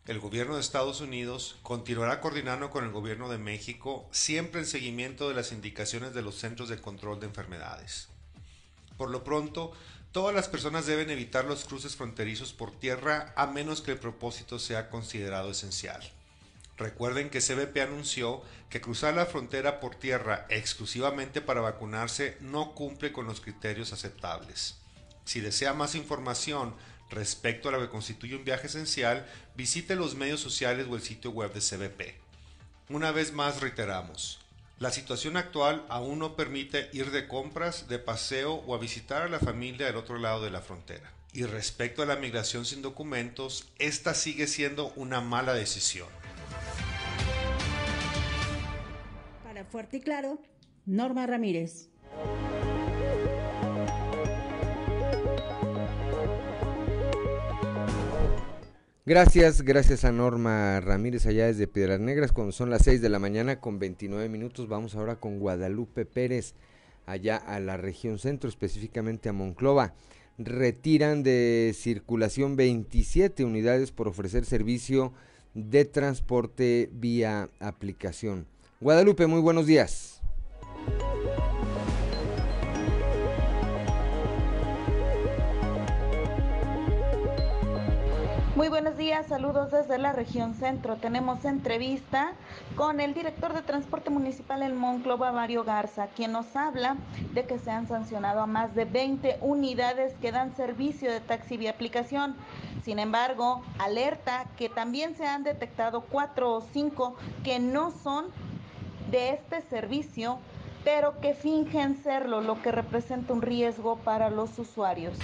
el 0.08 0.20
gobierno 0.20 0.54
de 0.54 0.62
Estados 0.62 1.02
Unidos 1.02 1.56
continuará 1.62 2.22
coordinando 2.22 2.70
con 2.70 2.82
el 2.82 2.90
gobierno 2.90 3.28
de 3.28 3.36
México 3.36 4.08
siempre 4.10 4.62
en 4.62 4.66
seguimiento 4.66 5.28
de 5.28 5.34
las 5.34 5.52
indicaciones 5.52 6.14
de 6.14 6.22
los 6.22 6.36
Centros 6.36 6.70
de 6.70 6.80
Control 6.80 7.20
de 7.20 7.26
Enfermedades. 7.26 8.08
Por 8.96 9.10
lo 9.10 9.22
pronto, 9.22 9.72
todas 10.12 10.34
las 10.34 10.48
personas 10.48 10.86
deben 10.86 11.10
evitar 11.10 11.44
los 11.44 11.64
cruces 11.64 11.96
fronterizos 11.96 12.52
por 12.52 12.72
tierra 12.72 13.32
a 13.36 13.46
menos 13.46 13.82
que 13.82 13.92
el 13.92 13.98
propósito 13.98 14.58
sea 14.58 14.90
considerado 14.90 15.50
esencial. 15.50 16.00
Recuerden 16.78 17.28
que 17.28 17.40
CBP 17.40 17.76
anunció 17.78 18.40
que 18.70 18.80
cruzar 18.80 19.14
la 19.14 19.26
frontera 19.26 19.80
por 19.80 19.96
tierra 19.96 20.46
exclusivamente 20.48 21.40
para 21.40 21.60
vacunarse 21.60 22.36
no 22.40 22.74
cumple 22.74 23.12
con 23.12 23.26
los 23.26 23.40
criterios 23.40 23.92
aceptables. 23.92 24.78
Si 25.24 25.40
desea 25.40 25.74
más 25.74 25.96
información 25.96 26.74
respecto 27.10 27.68
a 27.68 27.72
lo 27.72 27.80
que 27.80 27.88
constituye 27.88 28.36
un 28.36 28.44
viaje 28.44 28.68
esencial, 28.68 29.26
visite 29.56 29.96
los 29.96 30.14
medios 30.14 30.40
sociales 30.40 30.86
o 30.88 30.94
el 30.94 31.02
sitio 31.02 31.32
web 31.32 31.52
de 31.52 31.60
CBP. 31.60 32.14
Una 32.90 33.10
vez 33.10 33.32
más 33.32 33.60
reiteramos, 33.60 34.38
la 34.78 34.92
situación 34.92 35.36
actual 35.36 35.84
aún 35.88 36.20
no 36.20 36.36
permite 36.36 36.88
ir 36.92 37.10
de 37.10 37.26
compras, 37.26 37.88
de 37.88 37.98
paseo 37.98 38.54
o 38.54 38.74
a 38.74 38.78
visitar 38.78 39.22
a 39.22 39.28
la 39.28 39.40
familia 39.40 39.86
del 39.86 39.96
otro 39.96 40.18
lado 40.18 40.44
de 40.44 40.50
la 40.50 40.60
frontera. 40.60 41.12
Y 41.32 41.44
respecto 41.44 42.02
a 42.02 42.06
la 42.06 42.14
migración 42.14 42.64
sin 42.64 42.80
documentos, 42.80 43.68
esta 43.78 44.14
sigue 44.14 44.46
siendo 44.46 44.92
una 44.94 45.20
mala 45.20 45.54
decisión. 45.54 46.08
Para 49.42 49.64
Fuerte 49.64 49.96
y 49.96 50.00
Claro, 50.00 50.38
Norma 50.86 51.26
Ramírez. 51.26 51.88
Gracias, 59.08 59.62
gracias 59.62 60.04
a 60.04 60.12
Norma 60.12 60.80
Ramírez 60.80 61.24
allá 61.24 61.46
desde 61.46 61.66
Piedras 61.66 61.98
Negras, 61.98 62.30
cuando 62.30 62.52
son 62.52 62.68
las 62.68 62.82
6 62.82 63.00
de 63.00 63.08
la 63.08 63.18
mañana 63.18 63.58
con 63.58 63.78
29 63.78 64.28
minutos. 64.28 64.68
Vamos 64.68 64.94
ahora 64.94 65.16
con 65.16 65.38
Guadalupe 65.38 66.04
Pérez, 66.04 66.52
allá 67.06 67.38
a 67.38 67.58
la 67.58 67.78
región 67.78 68.18
centro, 68.18 68.50
específicamente 68.50 69.30
a 69.30 69.32
Monclova. 69.32 69.94
Retiran 70.36 71.22
de 71.22 71.74
circulación 71.74 72.56
27 72.56 73.46
unidades 73.46 73.92
por 73.92 74.08
ofrecer 74.08 74.44
servicio 74.44 75.14
de 75.54 75.86
transporte 75.86 76.90
vía 76.92 77.48
aplicación. 77.60 78.46
Guadalupe, 78.78 79.26
muy 79.26 79.40
buenos 79.40 79.64
días. 79.64 80.20
Muy 88.58 88.70
buenos 88.70 88.96
días, 88.96 89.28
saludos 89.28 89.70
desde 89.70 89.98
la 89.98 90.12
región 90.12 90.52
centro. 90.52 90.96
Tenemos 90.96 91.44
entrevista 91.44 92.32
con 92.74 92.98
el 92.98 93.14
director 93.14 93.54
de 93.54 93.62
transporte 93.62 94.10
municipal 94.10 94.64
en 94.64 94.76
Monclova, 94.76 95.30
Mario 95.30 95.62
Garza, 95.62 96.08
quien 96.08 96.32
nos 96.32 96.56
habla 96.56 96.96
de 97.34 97.44
que 97.44 97.60
se 97.60 97.70
han 97.70 97.86
sancionado 97.86 98.40
a 98.40 98.48
más 98.48 98.74
de 98.74 98.84
20 98.84 99.38
unidades 99.42 100.12
que 100.20 100.32
dan 100.32 100.56
servicio 100.56 101.08
de 101.08 101.20
taxi 101.20 101.56
vía 101.56 101.70
aplicación. 101.70 102.34
Sin 102.84 102.98
embargo, 102.98 103.62
alerta 103.78 104.46
que 104.56 104.68
también 104.68 105.14
se 105.14 105.24
han 105.24 105.44
detectado 105.44 106.00
cuatro 106.00 106.52
o 106.52 106.60
cinco 106.60 107.14
que 107.44 107.60
no 107.60 107.92
son 107.92 108.26
de 109.08 109.34
este 109.34 109.62
servicio, 109.70 110.40
pero 110.82 111.20
que 111.20 111.34
fingen 111.34 112.02
serlo, 112.02 112.40
lo 112.40 112.60
que 112.60 112.72
representa 112.72 113.32
un 113.34 113.40
riesgo 113.40 113.98
para 113.98 114.30
los 114.30 114.58
usuarios. 114.58 115.16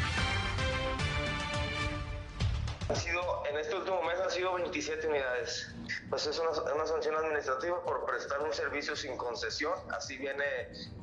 Ha 2.88 2.94
sido, 2.94 3.42
en 3.48 3.56
este 3.56 3.74
último 3.74 4.02
mes 4.02 4.20
han 4.20 4.30
sido 4.30 4.52
27 4.54 5.06
unidades. 5.06 5.74
Pues 6.10 6.26
es 6.26 6.38
una, 6.38 6.86
sanción 6.86 7.14
administrativa 7.16 7.82
por 7.82 8.04
prestar 8.04 8.42
un 8.42 8.52
servicio 8.52 8.94
sin 8.94 9.16
concesión. 9.16 9.72
Así 9.90 10.18
viene 10.18 10.44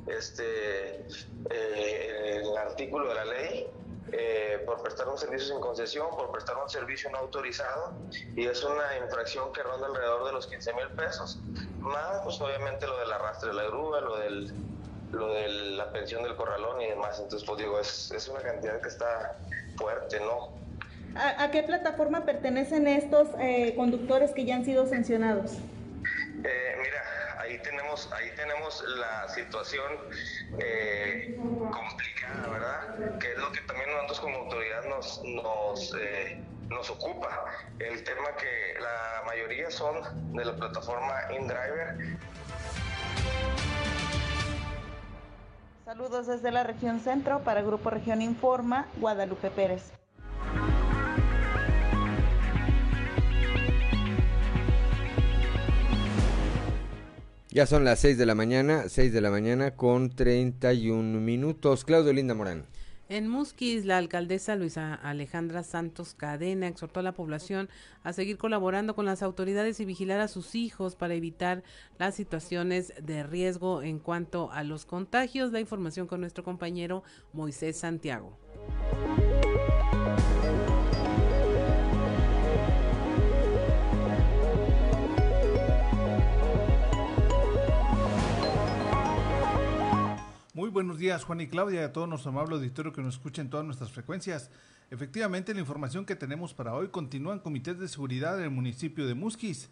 este 0.06 1.04
eh, 1.50 2.40
el 2.40 2.56
artículo 2.56 3.08
de 3.08 3.14
la 3.14 3.24
ley. 3.24 3.66
Eh, 4.14 4.62
por 4.66 4.82
prestar 4.82 5.08
un 5.08 5.16
servicio 5.16 5.48
sin 5.54 5.60
concesión, 5.60 6.10
por 6.10 6.30
prestar 6.30 6.56
un 6.58 6.68
servicio 6.68 7.08
no 7.10 7.18
autorizado 7.18 7.94
y 8.36 8.46
es 8.46 8.62
una 8.62 8.98
infracción 8.98 9.50
que 9.54 9.62
ronda 9.62 9.86
alrededor 9.86 10.26
de 10.26 10.32
los 10.32 10.46
15 10.46 10.74
mil 10.74 10.88
pesos. 10.88 11.38
Más, 11.78 12.20
pues 12.22 12.38
obviamente 12.40 12.86
lo 12.86 12.98
del 12.98 13.10
arrastre 13.10 13.48
de 13.48 13.54
la 13.54 13.64
grúa, 13.64 14.00
lo 14.02 14.16
del 14.18 14.52
lo 15.12 15.28
de 15.28 15.48
la 15.48 15.90
pensión 15.92 16.22
del 16.22 16.36
corralón 16.36 16.80
y 16.80 16.88
demás. 16.88 17.18
Entonces, 17.20 17.46
pues 17.46 17.58
digo, 17.58 17.78
es, 17.78 18.10
es 18.12 18.28
una 18.28 18.40
cantidad 18.40 18.80
que 18.80 18.88
está 18.88 19.36
fuerte, 19.76 20.20
¿no? 20.20 20.61
¿A, 21.14 21.50
qué 21.50 21.62
plataforma 21.62 22.24
pertenecen 22.24 22.86
estos 22.86 23.28
eh, 23.38 23.74
conductores 23.76 24.32
que 24.32 24.44
ya 24.44 24.56
han 24.56 24.64
sido 24.64 24.86
sancionados? 24.86 25.58
Eh, 26.44 26.76
mira, 26.80 27.40
ahí 27.40 27.58
tenemos, 27.58 28.10
ahí 28.12 28.30
tenemos 28.34 28.82
la 28.96 29.28
situación 29.28 29.92
eh, 30.58 31.36
complicada, 31.38 32.48
¿verdad? 32.48 33.18
Que 33.18 33.32
es 33.32 33.38
lo 33.38 33.52
que 33.52 33.60
también 33.60 33.90
nosotros 33.90 34.20
como 34.20 34.38
autoridad 34.38 34.84
nos, 34.86 35.22
nos, 35.24 35.92
nos 36.68 36.90
ocupa. 36.90 37.44
El 37.78 38.02
tema 38.04 38.34
que 38.36 38.80
la 38.80 39.22
mayoría 39.26 39.70
son 39.70 40.34
de 40.34 40.44
la 40.44 40.56
plataforma 40.56 41.14
InDriver. 41.38 42.18
Saludos 45.84 46.26
desde 46.26 46.50
la 46.50 46.62
región 46.62 47.00
centro 47.00 47.40
para 47.40 47.60
Grupo 47.60 47.90
Región 47.90 48.22
Informa, 48.22 48.86
Guadalupe 48.96 49.50
Pérez. 49.50 49.92
Ya 57.52 57.66
son 57.66 57.84
las 57.84 57.98
6 58.00 58.16
de 58.16 58.24
la 58.24 58.34
mañana, 58.34 58.88
6 58.88 59.12
de 59.12 59.20
la 59.20 59.30
mañana 59.30 59.72
con 59.72 60.08
31 60.08 61.20
minutos. 61.20 61.84
Claudio 61.84 62.14
Linda 62.14 62.32
Morán. 62.34 62.64
En 63.10 63.28
Musquis, 63.28 63.84
la 63.84 63.98
alcaldesa 63.98 64.56
Luisa 64.56 64.94
Alejandra 64.94 65.62
Santos 65.62 66.14
Cadena 66.14 66.66
exhortó 66.66 67.00
a 67.00 67.02
la 67.02 67.12
población 67.12 67.68
a 68.04 68.14
seguir 68.14 68.38
colaborando 68.38 68.94
con 68.94 69.04
las 69.04 69.22
autoridades 69.22 69.80
y 69.80 69.84
vigilar 69.84 70.20
a 70.20 70.28
sus 70.28 70.54
hijos 70.54 70.96
para 70.96 71.12
evitar 71.12 71.62
las 71.98 72.14
situaciones 72.14 72.94
de 73.02 73.22
riesgo 73.22 73.82
en 73.82 73.98
cuanto 73.98 74.50
a 74.50 74.62
los 74.62 74.86
contagios. 74.86 75.52
La 75.52 75.60
información 75.60 76.06
con 76.06 76.22
nuestro 76.22 76.44
compañero 76.44 77.02
Moisés 77.34 77.76
Santiago. 77.76 78.38
Muy 90.54 90.68
buenos 90.68 90.98
días, 90.98 91.24
Juan 91.24 91.40
y 91.40 91.46
Claudia, 91.46 91.80
y 91.80 91.84
a 91.84 91.94
todos 91.94 92.06
nuestro 92.06 92.30
amable 92.30 92.56
auditorio 92.56 92.92
que 92.92 93.00
nos 93.00 93.14
escucha 93.14 93.40
en 93.40 93.48
todas 93.48 93.64
nuestras 93.64 93.90
frecuencias. 93.90 94.50
Efectivamente, 94.90 95.54
la 95.54 95.60
información 95.60 96.04
que 96.04 96.14
tenemos 96.14 96.52
para 96.52 96.74
hoy 96.74 96.88
continúan 96.88 97.38
comités 97.38 97.78
de 97.78 97.88
seguridad 97.88 98.36
en 98.36 98.44
el 98.44 98.50
municipio 98.50 99.06
de 99.06 99.14
Musquis. 99.14 99.70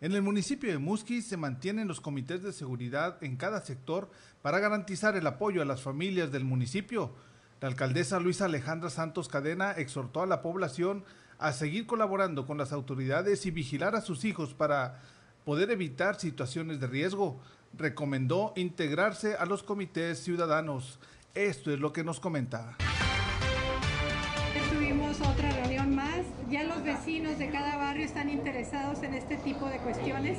En 0.00 0.12
el 0.12 0.22
municipio 0.22 0.70
de 0.70 0.78
Musquis 0.78 1.26
se 1.26 1.36
mantienen 1.36 1.86
los 1.86 2.00
comités 2.00 2.42
de 2.42 2.54
seguridad 2.54 3.22
en 3.22 3.36
cada 3.36 3.60
sector 3.60 4.10
para 4.40 4.58
garantizar 4.58 5.16
el 5.16 5.26
apoyo 5.26 5.60
a 5.60 5.66
las 5.66 5.82
familias 5.82 6.32
del 6.32 6.44
municipio. 6.44 7.14
La 7.60 7.68
alcaldesa 7.68 8.18
Luisa 8.18 8.46
Alejandra 8.46 8.88
Santos 8.88 9.28
Cadena 9.28 9.72
exhortó 9.72 10.22
a 10.22 10.26
la 10.26 10.40
población 10.40 11.04
a 11.38 11.52
seguir 11.52 11.86
colaborando 11.86 12.46
con 12.46 12.56
las 12.56 12.72
autoridades 12.72 13.44
y 13.44 13.50
vigilar 13.50 13.94
a 13.96 14.00
sus 14.00 14.24
hijos 14.24 14.54
para 14.54 14.98
poder 15.44 15.70
evitar 15.70 16.18
situaciones 16.18 16.80
de 16.80 16.86
riesgo 16.86 17.38
recomendó 17.74 18.52
integrarse 18.56 19.34
a 19.34 19.46
los 19.46 19.62
comités 19.62 20.22
ciudadanos. 20.22 20.98
Esto 21.34 21.72
es 21.72 21.80
lo 21.80 21.92
que 21.92 22.04
nos 22.04 22.20
comenta. 22.20 22.76
Tuvimos 24.72 25.20
otra 25.20 25.50
reunión 25.50 25.94
más. 25.94 26.20
Ya 26.50 26.64
los 26.64 26.82
vecinos 26.82 27.38
de 27.38 27.48
cada 27.50 27.76
barrio 27.76 28.04
están 28.04 28.28
interesados 28.28 29.02
en 29.02 29.14
este 29.14 29.36
tipo 29.38 29.66
de 29.66 29.78
cuestiones 29.78 30.38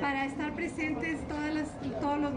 para 0.00 0.26
estar 0.26 0.54
presentes 0.54 1.26
todas 1.28 1.54
las, 1.54 1.68
todos 2.00 2.18
los 2.18 2.34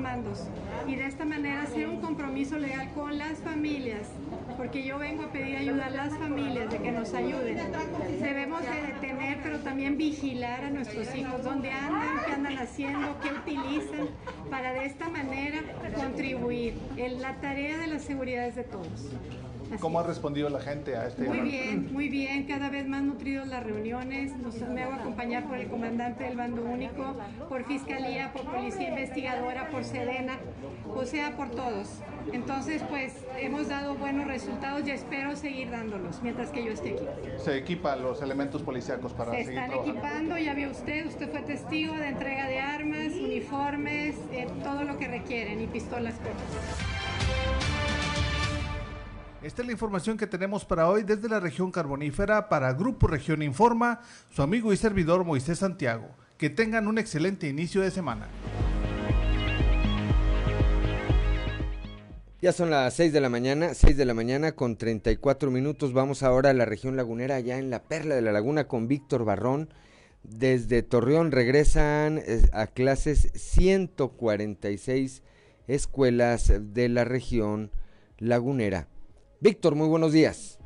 y 0.88 0.96
de 0.96 1.06
esta 1.06 1.24
manera 1.24 1.62
hacer 1.64 1.88
un 1.88 2.02
compromiso 2.02 2.58
legal 2.58 2.90
con 2.94 3.18
las 3.18 3.40
familias, 3.40 4.10
porque 4.58 4.84
yo 4.84 5.00
vengo 5.00 5.24
a 5.24 5.32
pedir 5.32 5.56
ayuda 5.56 5.86
a 5.86 5.90
las 5.90 6.18
familias 6.18 6.70
de 6.70 6.80
que 6.80 6.92
nos 6.92 7.14
ayuden. 7.14 7.58
Debemos 8.20 8.62
de 8.62 8.94
detener, 8.94 9.40
pero 9.42 9.60
también 9.60 9.98
vigilar 9.98 10.66
a 10.66 10.70
nuestros 10.70 11.16
hijos, 11.16 11.44
dónde 11.46 11.72
andan, 11.72 12.26
qué 12.26 12.34
andan 12.34 12.58
haciendo, 12.58 13.18
qué 13.22 13.30
utilizan, 13.30 14.10
para 14.50 14.74
de 14.74 14.86
esta 14.86 15.08
manera 15.08 15.60
contribuir. 15.96 16.74
la 17.20 17.36
tarea 17.40 17.78
de 17.78 17.88
la 17.88 18.00
seguridad 18.00 18.48
es 18.48 18.56
de 18.56 18.64
todos. 18.64 19.14
¿Cómo 19.80 20.00
ha 20.00 20.04
respondido 20.04 20.50
la 20.50 20.60
gente 20.60 20.96
a 20.96 21.08
este? 21.08 21.24
Muy 21.24 21.40
bien, 21.40 21.94
muy 21.94 22.10
bien, 22.10 22.46
cada 22.46 22.70
vez 22.70 22.88
más 22.88 23.02
nutridos 23.04 23.48
las 23.48 23.64
reuniones. 23.64 24.36
Nos, 24.38 24.56
me 24.70 24.84
hago 24.84 24.94
acompañar 24.94 25.48
por 25.48 25.58
el 25.58 25.68
comandante 25.68 26.24
del 26.24 26.36
bando 26.36 26.64
único, 26.64 27.16
por 27.48 27.66
fiscalía, 27.66 28.34
por 28.34 28.44
policía 28.44 28.90
investigadora, 28.90 29.70
por 29.70 29.84
Sedena, 29.84 30.38
o 30.94 31.06
sea, 31.06 31.36
por 31.36 31.52
todos. 31.52 32.02
Entonces, 32.34 32.84
pues 32.90 33.14
hemos 33.40 33.70
dado 33.70 33.96
buenos 33.96 34.28
resultados 34.28 34.88
y 34.88 34.92
espero 34.92 35.36
seguir 35.36 35.72
dándolos 35.72 36.22
mientras 36.22 36.50
que 36.50 36.64
yo 36.64 36.72
esté 36.72 36.94
aquí. 36.94 37.06
Se 37.38 37.58
equipan 37.58 38.02
los 38.02 38.22
elementos 38.22 38.62
policíacos 38.62 39.14
para 39.14 39.32
Se 39.32 39.42
están 39.42 39.72
equipando, 39.72 40.38
ya 40.38 40.54
vio 40.54 40.72
usted, 40.72 41.06
usted 41.08 41.30
fue 41.30 41.42
testigo 41.42 41.96
de 41.96 42.10
entrega 42.10 42.48
de 42.48 42.60
armas, 42.60 43.14
uniformes, 43.14 44.16
eh, 44.32 44.48
todo 44.64 44.84
lo 44.84 44.98
que 44.98 45.08
requieren 45.08 45.62
y 45.62 45.68
pistolas 45.68 46.16
cortas. 46.16 46.91
Esta 49.44 49.64
es 49.64 49.66
la 49.66 49.72
información 49.72 50.18
que 50.18 50.28
tenemos 50.28 50.66
para 50.66 50.88
hoy 50.88 51.02
desde 51.02 51.28
la 51.28 51.40
región 51.40 51.72
carbonífera 51.72 52.48
para 52.48 52.74
Grupo 52.74 53.08
Región 53.08 53.42
Informa, 53.42 54.02
su 54.30 54.44
amigo 54.44 54.72
y 54.72 54.78
servidor 54.78 55.26
Moisés 55.26 55.58
Santiago. 55.58 56.10
Que 56.38 56.52
tengan 56.52 56.88
un 56.88 57.00
excelente 57.00 57.48
inicio 57.48 57.82
de 57.82 57.90
semana. 57.90 58.28
Ya 62.40 62.52
son 62.54 62.70
las 62.70 62.94
6 62.94 63.14
de 63.14 63.20
la 63.20 63.30
mañana, 63.30 63.74
6 63.74 63.98
de 63.98 64.06
la 64.06 64.14
mañana 64.14 64.52
con 64.52 64.78
34 64.78 65.50
minutos. 65.50 65.92
Vamos 65.92 66.22
ahora 66.22 66.52
a 66.52 66.54
la 66.54 66.66
región 66.66 66.96
lagunera, 66.96 67.34
allá 67.34 67.58
en 67.58 67.72
la 67.72 67.82
Perla 67.82 68.14
de 68.14 68.22
la 68.22 68.32
Laguna 68.32 68.68
con 68.68 68.88
Víctor 68.88 69.26
Barrón. 69.26 69.74
Desde 70.22 70.84
Torreón 70.84 71.32
regresan 71.32 72.22
a 72.54 72.68
clases 72.68 73.32
146 73.34 75.24
escuelas 75.68 76.54
de 76.60 76.90
la 76.90 77.06
región 77.06 77.72
lagunera. 78.20 78.88
Víctor, 79.44 79.74
muy 79.74 79.88
buenos 79.88 80.12
días. 80.14 80.60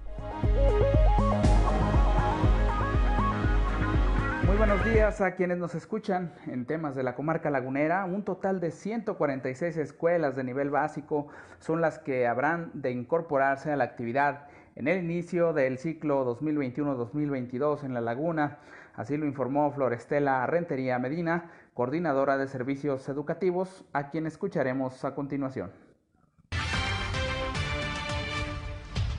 Muy 4.45 4.57
buenos 4.57 4.83
días 4.83 5.21
a 5.21 5.35
quienes 5.35 5.57
nos 5.57 5.75
escuchan 5.75 6.33
en 6.47 6.65
temas 6.65 6.93
de 6.93 7.03
la 7.03 7.15
comarca 7.15 7.49
lagunera. 7.49 8.03
Un 8.03 8.25
total 8.25 8.59
de 8.59 8.71
146 8.71 9.77
escuelas 9.77 10.35
de 10.35 10.43
nivel 10.43 10.71
básico 10.71 11.29
son 11.59 11.79
las 11.79 11.99
que 11.99 12.27
habrán 12.27 12.71
de 12.73 12.91
incorporarse 12.91 13.71
a 13.71 13.77
la 13.77 13.85
actividad 13.85 14.47
en 14.75 14.89
el 14.89 15.01
inicio 15.01 15.53
del 15.53 15.77
ciclo 15.77 16.37
2021-2022 16.37 17.85
en 17.85 17.93
la 17.93 18.01
laguna. 18.01 18.57
Así 18.93 19.15
lo 19.15 19.25
informó 19.25 19.71
Florestela 19.71 20.45
Rentería 20.47 20.99
Medina, 20.99 21.49
coordinadora 21.73 22.37
de 22.37 22.49
servicios 22.49 23.07
educativos, 23.07 23.85
a 23.93 24.09
quien 24.09 24.25
escucharemos 24.25 25.05
a 25.05 25.15
continuación. 25.15 25.84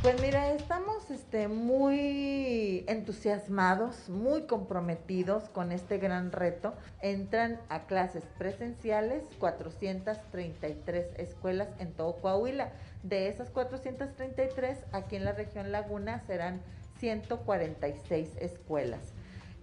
Pues 0.07 0.23
mira, 0.23 0.53
estamos 0.53 1.11
este, 1.11 1.49
muy 1.49 2.85
entusiasmados, 2.87 4.09
muy 4.09 4.43
comprometidos 4.43 5.49
con 5.49 5.73
este 5.73 5.99
gran 5.99 6.31
reto. 6.31 6.75
Entran 7.03 7.59
a 7.69 7.87
clases 7.87 8.23
presenciales 8.39 9.25
433 9.41 11.09
escuelas 11.19 11.71
en 11.81 11.91
todo 11.91 12.15
Coahuila. 12.19 12.71
De 13.03 13.27
esas 13.27 13.51
433, 13.51 14.79
aquí 14.93 15.17
en 15.17 15.25
la 15.25 15.33
región 15.33 15.73
Laguna 15.73 16.23
serán 16.29 16.63
146 17.01 18.29
escuelas. 18.39 19.01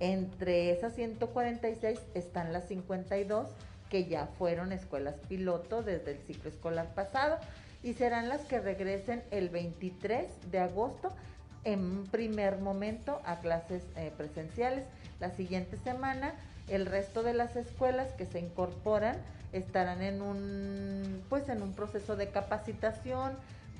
Entre 0.01 0.71
esas 0.71 0.93
146 0.95 2.01
están 2.15 2.51
las 2.51 2.67
52 2.67 3.47
que 3.89 4.09
ya 4.09 4.27
fueron 4.37 4.73
escuelas 4.73 5.15
piloto 5.29 5.83
desde 5.83 6.11
el 6.11 6.17
ciclo 6.17 6.49
escolar 6.49 6.93
pasado 6.95 7.39
y 7.83 7.93
serán 7.93 8.29
las 8.29 8.41
que 8.41 8.59
regresen 8.59 9.23
el 9.31 9.49
23 9.49 10.27
de 10.51 10.59
agosto 10.59 11.11
en 11.65 12.05
primer 12.07 12.57
momento 12.57 13.21
a 13.25 13.39
clases 13.39 13.83
eh, 13.95 14.11
presenciales. 14.17 14.85
La 15.19 15.31
siguiente 15.31 15.77
semana 15.77 16.33
el 16.67 16.85
resto 16.85 17.23
de 17.23 17.33
las 17.33 17.55
escuelas 17.55 18.11
que 18.13 18.25
se 18.25 18.39
incorporan 18.39 19.17
estarán 19.51 20.01
en 20.01 20.21
un 20.21 21.23
pues 21.29 21.49
en 21.49 21.61
un 21.61 21.73
proceso 21.73 22.15
de 22.15 22.29
capacitación, 22.29 23.33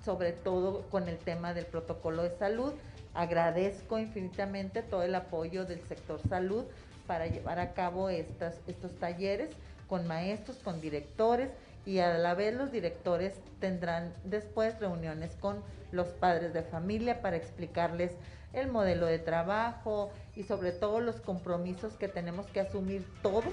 sobre 0.03 0.33
todo 0.33 0.83
con 0.89 1.07
el 1.07 1.17
tema 1.17 1.53
del 1.53 1.65
protocolo 1.65 2.23
de 2.23 2.37
salud. 2.37 2.73
Agradezco 3.13 3.99
infinitamente 3.99 4.81
todo 4.81 5.03
el 5.03 5.15
apoyo 5.15 5.65
del 5.65 5.81
sector 5.87 6.19
salud 6.27 6.65
para 7.07 7.27
llevar 7.27 7.59
a 7.59 7.73
cabo 7.73 8.09
estas, 8.09 8.55
estos 8.67 8.93
talleres 8.95 9.49
con 9.87 10.07
maestros, 10.07 10.57
con 10.57 10.81
directores 10.81 11.49
y 11.85 11.99
a 11.99 12.17
la 12.17 12.33
vez 12.33 12.55
los 12.55 12.71
directores 12.71 13.39
tendrán 13.59 14.13
después 14.23 14.79
reuniones 14.79 15.35
con 15.35 15.61
los 15.91 16.07
padres 16.09 16.53
de 16.53 16.63
familia 16.63 17.21
para 17.21 17.35
explicarles 17.35 18.15
el 18.53 18.67
modelo 18.67 19.05
de 19.05 19.19
trabajo 19.19 20.11
y 20.35 20.43
sobre 20.43 20.71
todo 20.71 20.99
los 20.99 21.19
compromisos 21.21 21.97
que 21.97 22.07
tenemos 22.07 22.47
que 22.47 22.61
asumir 22.61 23.05
todos. 23.21 23.45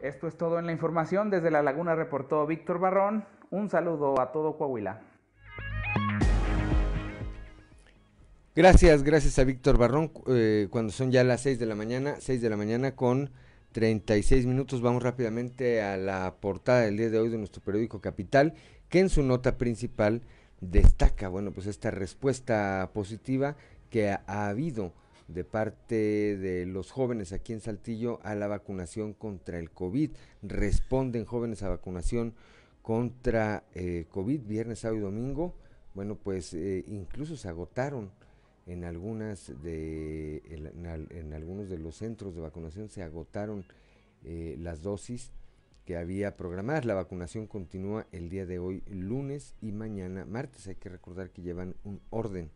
Esto 0.00 0.28
es 0.28 0.36
todo 0.36 0.58
en 0.58 0.66
la 0.66 0.72
información. 0.72 1.28
Desde 1.28 1.50
La 1.50 1.62
Laguna 1.62 1.94
reportó 1.94 2.46
Víctor 2.46 2.78
Barrón. 2.78 3.26
Un 3.50 3.68
saludo 3.68 4.18
a 4.18 4.32
todo 4.32 4.56
Coahuila. 4.56 5.02
Gracias, 8.56 9.02
gracias 9.02 9.38
a 9.38 9.44
Víctor 9.44 9.76
Barrón. 9.76 10.10
Eh, 10.26 10.68
cuando 10.70 10.92
son 10.92 11.12
ya 11.12 11.22
las 11.22 11.42
6 11.42 11.58
de 11.58 11.66
la 11.66 11.74
mañana, 11.74 12.14
6 12.18 12.40
de 12.40 12.50
la 12.50 12.56
mañana 12.56 12.96
con 12.96 13.30
36 13.72 14.46
minutos. 14.46 14.80
Vamos 14.82 15.02
rápidamente 15.02 15.82
a 15.82 15.96
la 15.96 16.36
portada 16.40 16.80
del 16.82 16.96
día 16.96 17.10
de 17.10 17.18
hoy 17.18 17.28
de 17.28 17.38
nuestro 17.38 17.62
periódico 17.62 18.00
Capital, 18.00 18.54
que 18.88 18.98
en 18.98 19.08
su 19.08 19.22
nota 19.22 19.58
principal 19.58 20.22
destaca, 20.60 21.28
bueno, 21.28 21.52
pues 21.52 21.66
esta 21.66 21.90
respuesta 21.90 22.90
positiva 22.92 23.56
que 23.88 24.10
ha, 24.10 24.48
habido 24.48 24.92
de 25.28 25.44
parte 25.44 25.94
de 26.36 26.66
los 26.66 26.90
jóvenes 26.90 27.32
aquí 27.32 27.52
en 27.52 27.60
Saltillo 27.60 28.20
a 28.24 28.34
la 28.34 28.48
vacunación 28.48 29.14
contra 29.14 29.58
el 29.58 29.70
COVID. 29.70 30.10
Responden 30.42 31.24
jóvenes 31.24 31.62
a 31.62 31.68
vacunación 31.68 32.34
contra 32.82 33.64
eh, 33.74 34.06
COVID 34.10 34.42
viernes, 34.42 34.80
sábado 34.80 34.98
y 34.98 35.02
domingo. 35.02 35.54
Bueno, 35.94 36.16
pues 36.16 36.54
eh, 36.54 36.84
incluso 36.88 37.36
se 37.36 37.48
agotaron 37.48 38.10
en 38.70 38.84
algunas 38.84 39.52
de 39.62 40.42
en, 41.10 41.32
algunos 41.32 41.68
de 41.68 41.76
los 41.76 41.96
centros 41.96 42.36
de 42.36 42.40
vacunación 42.40 42.88
se 42.88 43.02
agotaron 43.02 43.64
eh, 44.24 44.56
las 44.60 44.82
dosis 44.82 45.32
que 45.84 45.96
había 45.96 46.36
programadas. 46.36 46.84
La 46.84 46.94
vacunación 46.94 47.48
continúa 47.48 48.06
el 48.12 48.28
día 48.28 48.46
de 48.46 48.60
hoy, 48.60 48.84
lunes 48.88 49.56
y 49.60 49.72
mañana, 49.72 50.24
martes. 50.24 50.68
Hay 50.68 50.76
que 50.76 50.88
recordar 50.88 51.30
que 51.30 51.42
llevan 51.42 51.74
un 51.82 52.00
orden 52.10 52.50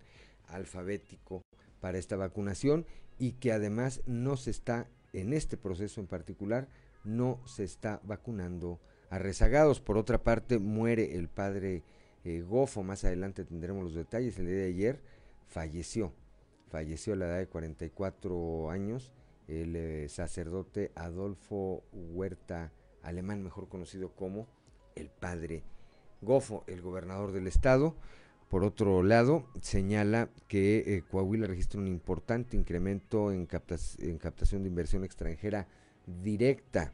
alfabético 0.47 1.43
para 1.81 1.99
esta 1.99 2.17
vacunación 2.17 2.87
y 3.19 3.33
que 3.33 3.51
además 3.51 4.01
no 4.07 4.37
se 4.37 4.53
está, 4.53 4.87
en 5.13 5.33
este 5.33 5.57
proceso 5.57 6.01
en 6.01 6.07
particular, 6.07 6.69
no 7.03 7.41
se 7.45 7.65
está 7.65 8.01
vacunando 8.05 8.79
a 9.11 9.19
rezagados. 9.19 9.81
Por 9.81 9.99
otra 9.99 10.23
parte, 10.23 10.61
muere 10.61 11.17
el 11.17 11.27
padre 11.27 11.83
eh, 12.25 12.43
Gofo, 12.43 12.85
más 12.85 13.05
adelante 13.05 13.45
tendremos 13.45 13.83
los 13.83 13.95
detalles, 13.95 14.39
el 14.39 14.47
día 14.47 14.57
de 14.57 14.67
ayer 14.67 15.14
falleció, 15.47 16.13
falleció 16.69 17.15
a 17.15 17.17
la 17.17 17.27
edad 17.27 17.39
de 17.39 17.49
44 17.49 18.71
años 18.71 19.13
el 19.49 19.77
eh, 19.77 20.09
sacerdote 20.09 20.93
Adolfo 20.95 21.85
Huerta 21.93 22.73
Alemán, 23.03 23.43
mejor 23.43 23.69
conocido 23.69 24.15
como 24.15 24.47
el 24.95 25.11
padre 25.11 25.63
Gofo, 26.23 26.65
el 26.67 26.81
gobernador 26.81 27.33
del 27.33 27.47
estado. 27.47 27.95
Por 28.49 28.65
otro 28.65 29.03
lado, 29.03 29.47
señala 29.61 30.31
que 30.49 30.79
eh, 30.87 31.03
Coahuila 31.11 31.47
registra 31.47 31.81
un 31.81 31.89
importante 31.89 32.57
incremento 32.57 33.33
en, 33.33 33.49
en 33.99 34.19
captación 34.19 34.63
de 34.63 34.69
inversión 34.69 35.05
extranjera 35.05 35.67
directa, 36.07 36.93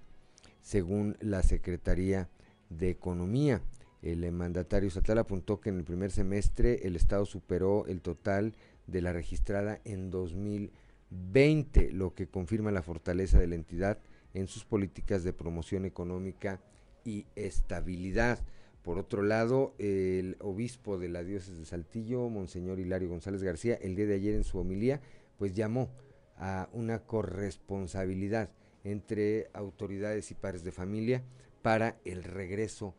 según 0.63 1.17
la 1.21 1.43
Secretaría 1.43 2.29
de 2.71 2.91
Economía. 2.91 3.63
El 4.03 4.31
mandatario 4.33 4.89
estatal 4.89 5.19
apuntó 5.19 5.61
que 5.61 5.69
en 5.69 5.77
el 5.77 5.85
primer 5.85 6.11
semestre 6.11 6.87
el 6.87 6.97
Estado 6.97 7.27
superó 7.27 7.87
el 7.87 8.01
total 8.01 8.55
de 8.87 9.03
la 9.03 9.13
registrada 9.13 9.81
en 9.85 10.11
2020, 10.11 11.93
lo 11.93 12.15
que 12.15 12.27
confirma 12.27 12.71
la 12.71 12.83
fortaleza 12.83 13.39
de 13.39 13.47
la 13.47 13.57
entidad 13.57 13.99
en 14.33 14.47
sus 14.47 14.65
políticas 14.65 15.23
de 15.23 15.33
promoción 15.33 15.85
económica 15.85 16.61
y 17.05 17.27
estabilidad. 17.37 18.39
Por 18.83 18.99
otro 18.99 19.23
lado, 19.23 19.75
el 19.79 20.37
obispo 20.41 20.97
de 20.97 21.11
la 21.11 21.23
diócesis 21.23 21.59
de 21.59 21.65
Saltillo, 21.67 22.29
Monseñor 22.31 22.81
Hilario 22.81 23.11
González 23.11 23.43
García, 23.43 23.75
el 23.75 23.97
día 23.97 24.07
de 24.07 24.15
ayer 24.15 24.35
en 24.35 24.45
su 24.45 24.59
homilía, 24.59 25.03
pues 25.37 25.55
llamó 25.55 25.91
a 26.39 26.71
una 26.73 27.01
corresponsabilidad 27.01 28.51
entre 28.83 29.51
autoridades 29.53 30.31
y 30.31 30.35
pares 30.35 30.65
de 30.65 30.73
familia 30.73 31.23
para 31.61 31.99
el 32.07 32.25
regreso 32.25 32.95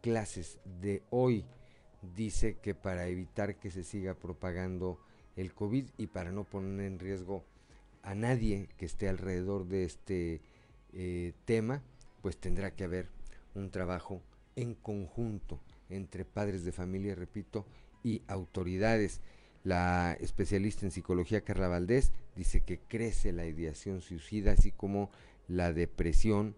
clases 0.00 0.58
de 0.80 1.02
hoy. 1.10 1.44
Dice 2.14 2.58
que 2.58 2.74
para 2.74 3.08
evitar 3.08 3.56
que 3.56 3.70
se 3.70 3.82
siga 3.82 4.14
propagando 4.14 5.00
el 5.36 5.52
COVID 5.54 5.86
y 5.96 6.06
para 6.06 6.30
no 6.30 6.44
poner 6.44 6.86
en 6.86 6.98
riesgo 6.98 7.44
a 8.02 8.14
nadie 8.14 8.68
que 8.76 8.86
esté 8.86 9.08
alrededor 9.08 9.66
de 9.66 9.84
este 9.84 10.40
eh, 10.92 11.32
tema, 11.44 11.82
pues 12.22 12.36
tendrá 12.38 12.70
que 12.74 12.84
haber 12.84 13.08
un 13.54 13.70
trabajo 13.70 14.22
en 14.54 14.74
conjunto 14.74 15.60
entre 15.90 16.24
padres 16.24 16.64
de 16.64 16.72
familia, 16.72 17.14
repito, 17.14 17.66
y 18.02 18.22
autoridades. 18.28 19.20
La 19.64 20.16
especialista 20.20 20.86
en 20.86 20.92
psicología 20.92 21.42
Carla 21.42 21.68
Valdés 21.68 22.12
dice 22.36 22.60
que 22.60 22.78
crece 22.78 23.32
la 23.32 23.46
ideación 23.46 24.00
suicida, 24.00 24.52
así 24.52 24.70
como 24.70 25.10
la 25.48 25.72
depresión, 25.72 26.54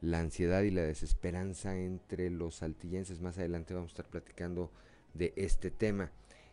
la 0.00 0.20
ansiedad 0.20 0.62
y 0.62 0.70
la 0.70 0.82
desesperanza 0.82 1.76
entre 1.76 2.30
los 2.30 2.56
saltillenses. 2.56 3.20
Más 3.20 3.38
adelante 3.38 3.74
vamos 3.74 3.90
a 3.90 3.92
estar 3.92 4.06
platicando 4.06 4.70
de 5.14 5.32
este 5.36 5.70
tema. 5.70 6.10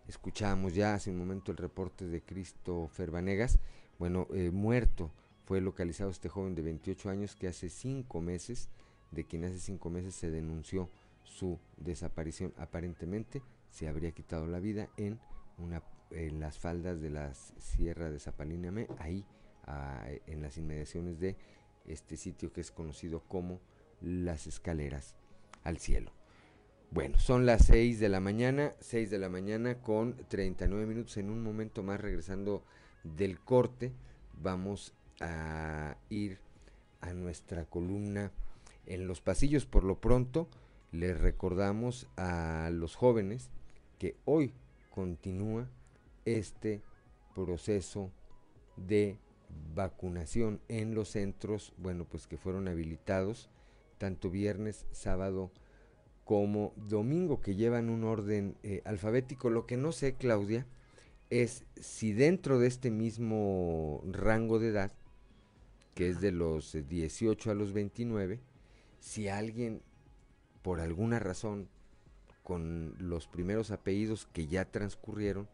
Escuchábamos 0.08 0.74
ya 0.76 0.94
hace 0.96 1.12
un 1.12 1.18
momento 1.18 1.52
el 1.52 1.58
reporte 1.58 2.08
de 2.08 2.22
Cristo 2.22 2.88
Ferbanegas. 2.88 3.60
Bueno, 4.00 4.28
eh, 4.34 4.52
muerto 4.52 5.12
fue 5.46 5.62
localizado 5.62 6.10
este 6.10 6.30
joven 6.30 6.56
de 6.56 6.62
28 6.62 7.10
años 7.10 7.36
que 7.36 7.48
hace 7.48 7.70
cinco 7.70 8.22
meses, 8.22 8.70
de 9.12 9.26
quien 9.26 9.46
hace 9.46 9.60
cinco 9.60 9.90
meses 9.90 10.16
se 10.16 10.32
denunció 10.32 10.90
su 11.24 11.60
desaparición. 11.78 12.54
Aparentemente 12.58 13.42
se 13.70 13.88
habría 13.88 14.12
quitado 14.12 14.48
la 14.48 14.60
vida 14.60 14.90
en, 14.98 15.20
una, 15.58 15.84
en 16.12 16.40
las 16.40 16.58
faldas 16.58 17.02
de 17.02 17.10
la 17.10 17.34
Sierra 17.34 18.10
de 18.10 18.20
Zapalíname, 18.20 18.88
ahí 19.00 19.26
en 20.28 20.42
las 20.42 20.58
inmediaciones 20.58 21.20
de 21.20 21.38
este 21.86 22.18
sitio 22.18 22.52
que 22.52 22.62
es 22.62 22.72
conocido 22.72 23.22
como 23.22 23.60
las 24.02 24.48
escaleras 24.48 25.16
al 25.64 25.78
cielo. 25.78 26.12
Bueno, 26.92 27.18
son 27.20 27.46
las 27.46 27.66
6 27.66 28.00
de 28.00 28.10
la 28.10 28.20
mañana, 28.20 28.74
6 28.80 29.10
de 29.10 29.18
la 29.18 29.30
mañana 29.30 29.82
con 29.82 30.16
39 30.28 30.86
minutos. 30.86 31.18
En 31.18 31.32
un 31.32 31.42
momento 31.42 31.82
más 31.82 32.00
regresando 32.00 32.64
del 33.04 33.40
corte, 33.40 33.92
vamos 34.34 34.94
a 35.20 35.98
ir 36.10 36.38
a 37.02 37.14
nuestra 37.14 37.66
columna 37.66 38.32
en 38.86 39.08
los 39.08 39.22
pasillos. 39.22 39.66
Por 39.66 39.84
lo 39.84 40.00
pronto, 40.00 40.48
les 40.92 41.20
recordamos 41.20 42.08
a 42.16 42.70
los 42.72 42.96
jóvenes 42.96 43.50
que 43.98 44.16
hoy 44.26 44.54
continúa 44.92 45.68
este 46.26 46.82
proceso 47.34 48.12
de 48.78 49.18
vacunación 49.74 50.62
en 50.68 50.96
los 50.96 51.10
centros, 51.10 51.74
bueno, 51.78 52.06
pues 52.06 52.28
que 52.28 52.38
fueron 52.38 52.68
habilitados 52.68 53.50
tanto 53.98 54.30
viernes, 54.30 54.86
sábado 54.92 55.52
como 56.26 56.74
domingo, 56.76 57.42
que 57.42 57.56
llevan 57.56 57.90
un 57.90 58.04
orden 58.04 58.58
eh, 58.64 58.82
alfabético. 58.86 59.50
Lo 59.50 59.66
que 59.66 59.78
no 59.78 59.92
sé, 59.92 60.16
Claudia, 60.16 60.66
es 61.30 61.64
si 61.80 62.14
dentro 62.14 62.60
de 62.60 62.68
este 62.68 62.92
mismo 62.92 64.02
rango 64.06 64.60
de 64.60 64.70
edad, 64.70 64.92
que 65.96 66.10
es 66.10 66.22
de 66.22 66.32
los 66.32 66.78
18 66.88 67.52
a 67.52 67.54
los 67.54 67.74
29, 67.74 68.40
si 69.00 69.28
alguien, 69.28 69.82
por 70.62 70.80
alguna 70.80 71.20
razón, 71.20 71.70
con 72.44 72.96
los 73.00 73.28
primeros 73.28 73.72
apellidos 73.72 74.28
que 74.34 74.48
ya 74.48 74.66
transcurrieron, 74.66 75.48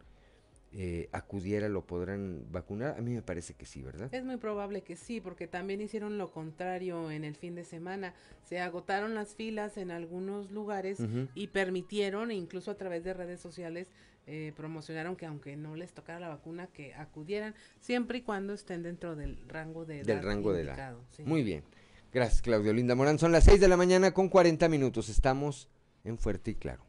eh, 0.72 1.10
acudiera 1.12 1.68
lo 1.68 1.86
podrán 1.86 2.46
vacunar? 2.52 2.96
A 2.98 3.02
mí 3.02 3.12
me 3.12 3.22
parece 3.22 3.56
que 3.56 3.66
sí, 3.66 3.82
¿verdad? 3.82 4.14
Es 4.14 4.24
muy 4.24 4.38
probable 4.38 4.82
que 4.82 4.96
sí, 4.96 5.20
porque 5.20 5.48
también 5.48 5.82
hicieron 5.82 6.18
lo 6.18 6.32
contrario 6.32 7.10
en 7.12 7.24
el 7.24 7.36
fin 7.36 7.56
de 7.56 7.64
semana. 7.64 8.14
Se 8.44 8.60
agotaron 8.60 9.16
las 9.16 9.36
filas 9.36 9.78
en 9.78 9.92
algunos 9.92 10.52
lugares 10.52 11.00
y 11.34 11.48
permitieron, 11.48 12.32
e 12.32 12.36
incluso 12.36 12.72
a 12.72 12.76
través 12.76 13.04
de 13.04 13.14
redes 13.14 13.40
sociales, 13.40 13.88
eh, 14.28 14.54
promocionaron 14.56 15.16
que 15.16 15.26
aunque 15.26 15.56
no 15.56 15.76
les 15.76 15.92
tocara 15.94 16.20
la 16.20 16.30
vacuna, 16.30 16.68
que 16.68 16.94
acudieran 16.94 17.56
siempre 17.80 18.20
y 18.20 18.22
cuando 18.22 18.54
estén 18.54 18.84
dentro 18.84 19.16
del 19.16 19.40
rango 19.48 19.86
de 19.86 20.02
edad. 20.02 20.06
Del 20.06 20.24
rango 20.24 20.54
de 20.54 20.62
edad. 20.62 20.96
Muy 21.26 21.42
bien. 21.42 21.64
Gracias, 22.14 22.42
Claudio 22.42 22.74
Linda 22.74 22.94
Morán. 22.94 23.18
Son 23.18 23.32
las 23.32 23.46
6 23.46 23.60
de 23.60 23.68
la 23.68 23.78
mañana 23.78 24.14
con 24.14 24.30
40 24.30 24.70
minutos. 24.70 25.10
Estamos 25.10 25.68
en 26.04 26.18
Fuerte 26.20 26.52
y 26.52 26.56
Claro. 26.56 26.89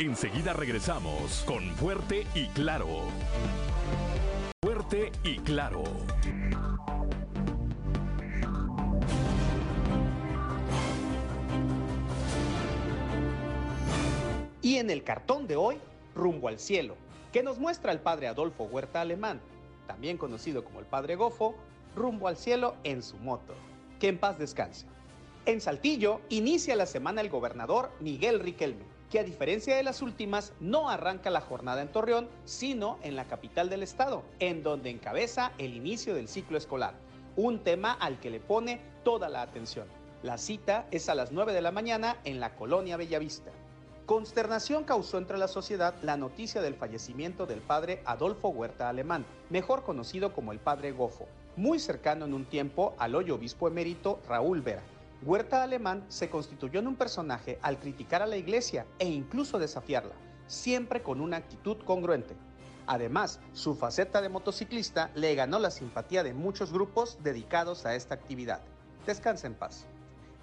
Enseguida 0.00 0.54
regresamos 0.54 1.44
con 1.46 1.62
Fuerte 1.76 2.26
y 2.34 2.46
Claro. 2.46 2.88
Fuerte 4.64 5.12
y 5.22 5.36
Claro. 5.40 5.84
Y 14.62 14.76
en 14.76 14.88
el 14.88 15.04
cartón 15.04 15.46
de 15.46 15.56
hoy, 15.56 15.76
Rumbo 16.14 16.48
al 16.48 16.58
Cielo, 16.58 16.96
que 17.30 17.42
nos 17.42 17.58
muestra 17.58 17.92
el 17.92 18.00
padre 18.00 18.28
Adolfo 18.28 18.64
Huerta 18.64 19.02
Alemán, 19.02 19.38
también 19.86 20.16
conocido 20.16 20.64
como 20.64 20.80
el 20.80 20.86
padre 20.86 21.16
Gofo, 21.16 21.56
rumbo 21.94 22.26
al 22.26 22.38
cielo 22.38 22.74
en 22.84 23.02
su 23.02 23.18
moto. 23.18 23.52
Que 23.98 24.08
en 24.08 24.16
paz 24.16 24.38
descanse. 24.38 24.86
En 25.44 25.60
Saltillo 25.60 26.22
inicia 26.30 26.74
la 26.74 26.86
semana 26.86 27.20
el 27.20 27.28
gobernador 27.28 27.90
Miguel 28.00 28.40
Riquelme 28.40 28.89
que 29.10 29.18
a 29.18 29.24
diferencia 29.24 29.76
de 29.76 29.82
las 29.82 30.02
últimas 30.02 30.52
no 30.60 30.88
arranca 30.88 31.30
la 31.30 31.40
jornada 31.40 31.82
en 31.82 31.88
Torreón, 31.88 32.28
sino 32.44 32.98
en 33.02 33.16
la 33.16 33.26
capital 33.26 33.68
del 33.68 33.82
estado, 33.82 34.22
en 34.38 34.62
donde 34.62 34.90
encabeza 34.90 35.50
el 35.58 35.74
inicio 35.74 36.14
del 36.14 36.28
ciclo 36.28 36.56
escolar, 36.56 36.94
un 37.34 37.58
tema 37.58 37.92
al 37.92 38.20
que 38.20 38.30
le 38.30 38.38
pone 38.38 38.80
toda 39.02 39.28
la 39.28 39.42
atención. 39.42 39.88
La 40.22 40.38
cita 40.38 40.86
es 40.92 41.08
a 41.08 41.14
las 41.14 41.32
9 41.32 41.52
de 41.52 41.62
la 41.62 41.72
mañana 41.72 42.18
en 42.24 42.38
la 42.38 42.54
colonia 42.54 42.96
Bellavista. 42.96 43.50
Consternación 44.06 44.84
causó 44.84 45.18
entre 45.18 45.38
la 45.38 45.48
sociedad 45.48 45.94
la 46.02 46.16
noticia 46.16 46.60
del 46.60 46.74
fallecimiento 46.74 47.46
del 47.46 47.60
padre 47.60 48.02
Adolfo 48.04 48.48
Huerta 48.48 48.88
Alemán, 48.88 49.24
mejor 49.50 49.82
conocido 49.82 50.32
como 50.32 50.52
el 50.52 50.58
padre 50.58 50.92
Gofo, 50.92 51.26
muy 51.56 51.78
cercano 51.78 52.26
en 52.26 52.34
un 52.34 52.44
tiempo 52.44 52.94
al 52.98 53.14
hoy 53.14 53.30
obispo 53.30 53.66
emérito 53.66 54.20
Raúl 54.28 54.60
Vera, 54.60 54.82
Huerta 55.22 55.62
Alemán 55.62 56.06
se 56.08 56.30
constituyó 56.30 56.80
en 56.80 56.86
un 56.86 56.96
personaje 56.96 57.58
al 57.60 57.78
criticar 57.78 58.22
a 58.22 58.26
la 58.26 58.38
iglesia 58.38 58.86
e 58.98 59.06
incluso 59.06 59.58
desafiarla, 59.58 60.14
siempre 60.46 61.02
con 61.02 61.20
una 61.20 61.36
actitud 61.36 61.76
congruente. 61.84 62.34
Además, 62.86 63.38
su 63.52 63.74
faceta 63.74 64.22
de 64.22 64.30
motociclista 64.30 65.10
le 65.14 65.34
ganó 65.34 65.58
la 65.58 65.70
simpatía 65.70 66.22
de 66.22 66.32
muchos 66.32 66.72
grupos 66.72 67.18
dedicados 67.22 67.84
a 67.84 67.94
esta 67.94 68.14
actividad. 68.14 68.62
Descansa 69.04 69.46
en 69.46 69.54
paz. 69.54 69.84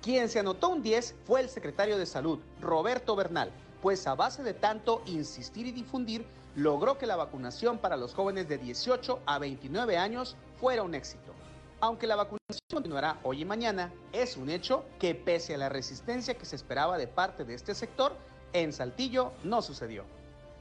Quien 0.03 0.29
se 0.29 0.39
anotó 0.39 0.69
un 0.69 0.83
10 0.83 1.15
fue 1.25 1.41
el 1.41 1.49
secretario 1.49 1.97
de 1.97 2.05
Salud, 2.05 2.37
Roberto 2.61 3.15
Bernal, 3.15 3.51
pues 3.81 4.05
a 4.05 4.13
base 4.13 4.43
de 4.43 4.53
tanto 4.53 5.01
insistir 5.07 5.65
y 5.65 5.71
difundir, 5.71 6.23
logró 6.55 6.99
que 6.99 7.07
la 7.07 7.15
vacunación 7.15 7.79
para 7.79 7.97
los 7.97 8.13
jóvenes 8.13 8.47
de 8.47 8.59
18 8.59 9.21
a 9.25 9.39
29 9.39 9.97
años 9.97 10.35
fuera 10.59 10.83
un 10.83 10.93
éxito. 10.93 11.36
Aunque 11.79 12.07
la 12.07 12.15
vacunación 12.15 12.59
continuará 12.73 13.19
hoy 13.21 13.41
y 13.41 13.45
mañana, 13.45 13.93
es 14.11 14.35
un 14.35 14.49
hecho 14.49 14.85
que 14.97 15.13
pese 15.13 15.53
a 15.53 15.59
la 15.59 15.69
resistencia 15.69 16.35
que 16.35 16.45
se 16.45 16.55
esperaba 16.55 16.97
de 16.97 17.07
parte 17.07 17.45
de 17.45 17.53
este 17.53 17.75
sector, 17.75 18.15
en 18.53 18.73
Saltillo 18.73 19.33
no 19.43 19.61
sucedió. 19.61 20.03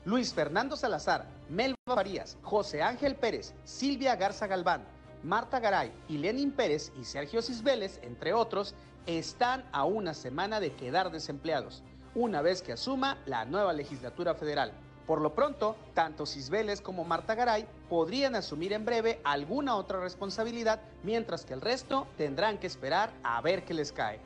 Luis 0.04 0.34
Fernando 0.34 0.76
Salazar, 0.76 1.26
Melba 1.48 1.76
Farías, 1.86 2.36
José 2.42 2.82
Ángel 2.82 3.16
Pérez, 3.16 3.54
Silvia 3.64 4.14
Garza 4.16 4.46
Galván, 4.46 4.84
Marta 5.22 5.58
Garay 5.58 5.90
y 6.06 6.46
Pérez 6.50 6.92
y 7.00 7.04
Sergio 7.04 7.40
Cisbeles, 7.40 7.98
entre 8.02 8.34
otros, 8.34 8.74
están 9.06 9.64
a 9.72 9.84
una 9.84 10.12
semana 10.12 10.60
de 10.60 10.74
quedar 10.74 11.10
desempleados, 11.10 11.82
una 12.14 12.42
vez 12.42 12.60
que 12.60 12.72
asuma 12.72 13.18
la 13.24 13.46
nueva 13.46 13.72
legislatura 13.72 14.34
federal. 14.34 14.72
Por 15.06 15.20
lo 15.20 15.34
pronto, 15.34 15.76
tanto 15.94 16.26
Cisbeles 16.26 16.80
como 16.80 17.04
Marta 17.04 17.34
Garay 17.34 17.66
podrían 17.88 18.34
asumir 18.34 18.72
en 18.72 18.84
breve 18.84 19.20
alguna 19.22 19.76
otra 19.76 20.00
responsabilidad, 20.00 20.80
mientras 21.04 21.44
que 21.44 21.54
el 21.54 21.60
resto 21.60 22.08
tendrán 22.16 22.58
que 22.58 22.66
esperar 22.66 23.12
a 23.22 23.40
ver 23.40 23.64
qué 23.64 23.74
les 23.74 23.92
cae. 23.92 24.18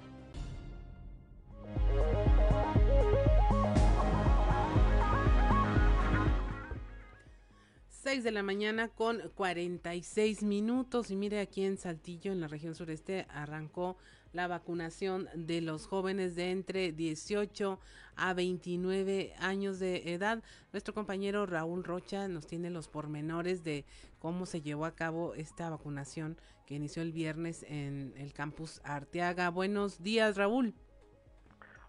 6 8.03 8.24
de 8.24 8.31
la 8.31 8.43
mañana 8.43 8.89
con 8.89 9.20
46 9.35 10.43
minutos 10.43 11.11
y 11.11 11.16
mire 11.16 11.39
aquí 11.39 11.66
en 11.66 11.76
Saltillo, 11.76 12.33
en 12.33 12.41
la 12.41 12.49
región 12.49 12.74
sureste, 12.74 13.26
arrancó 13.28 13.99
la 14.33 14.47
vacunación 14.47 15.28
de 15.35 15.61
los 15.61 15.87
jóvenes 15.87 16.35
de 16.37 16.51
entre 16.51 16.93
18 16.93 17.78
a 18.16 18.35
29 18.35 19.35
años 19.41 19.78
de 19.78 20.12
edad. 20.12 20.43
Nuestro 20.72 20.95
compañero 20.95 21.47
Raúl 21.47 21.85
Rocha 21.85 22.28
nos 22.28 22.47
tiene 22.47 22.70
los 22.70 22.89
pormenores 22.89 23.64
de 23.64 23.85
cómo 24.18 24.47
se 24.47 24.61
llevó 24.61 24.85
a 24.85 24.95
cabo 24.95 25.35
esta 25.35 25.70
vacunación 25.70 26.37
que 26.66 26.74
inició 26.74 27.03
el 27.03 27.12
viernes 27.12 27.64
en 27.68 28.14
el 28.16 28.33
campus 28.33 28.81
Arteaga. 28.85 29.51
Buenos 29.51 30.03
días, 30.03 30.37
Raúl. 30.37 30.74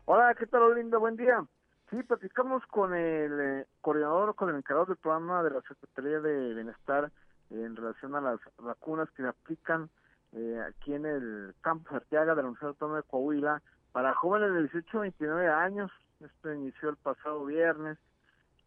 Hola, 0.06 0.34
¿qué 0.36 0.48
tal, 0.48 0.74
Linda? 0.76 0.98
Buen 0.98 1.16
día. 1.16 1.46
Sí, 1.90 2.02
platicamos 2.04 2.66
con 2.68 2.96
el 2.96 3.40
eh, 3.40 3.66
coordinador, 3.82 4.34
con 4.34 4.50
el 4.50 4.56
encargado 4.56 4.86
del 4.88 4.98
programa 4.98 5.44
de 5.44 5.52
la 5.52 5.62
Secretaría 5.62 6.20
de 6.22 6.54
Bienestar 6.54 7.12
en 7.50 7.76
relación 7.76 8.16
a 8.16 8.22
las 8.22 8.40
vacunas 8.58 9.10
que 9.12 9.24
aplican 9.24 9.90
eh, 10.34 10.62
aquí 10.68 10.94
en 10.94 11.06
el 11.06 11.54
campus 11.62 11.92
Arteaga 11.92 12.36
de 12.36 12.42
la 12.42 12.48
Universidad 12.50 12.70
Autónoma 12.70 12.98
de 12.98 13.04
Coahuila 13.04 13.62
para 13.92 14.14
jóvenes 14.14 14.54
de 14.54 14.60
18 14.62 14.98
a 14.98 15.02
29 15.02 15.48
años. 15.50 15.92
Esto 16.20 16.54
inició 16.54 16.90
el 16.90 16.98
pasado 16.98 17.46
viernes 17.46 17.98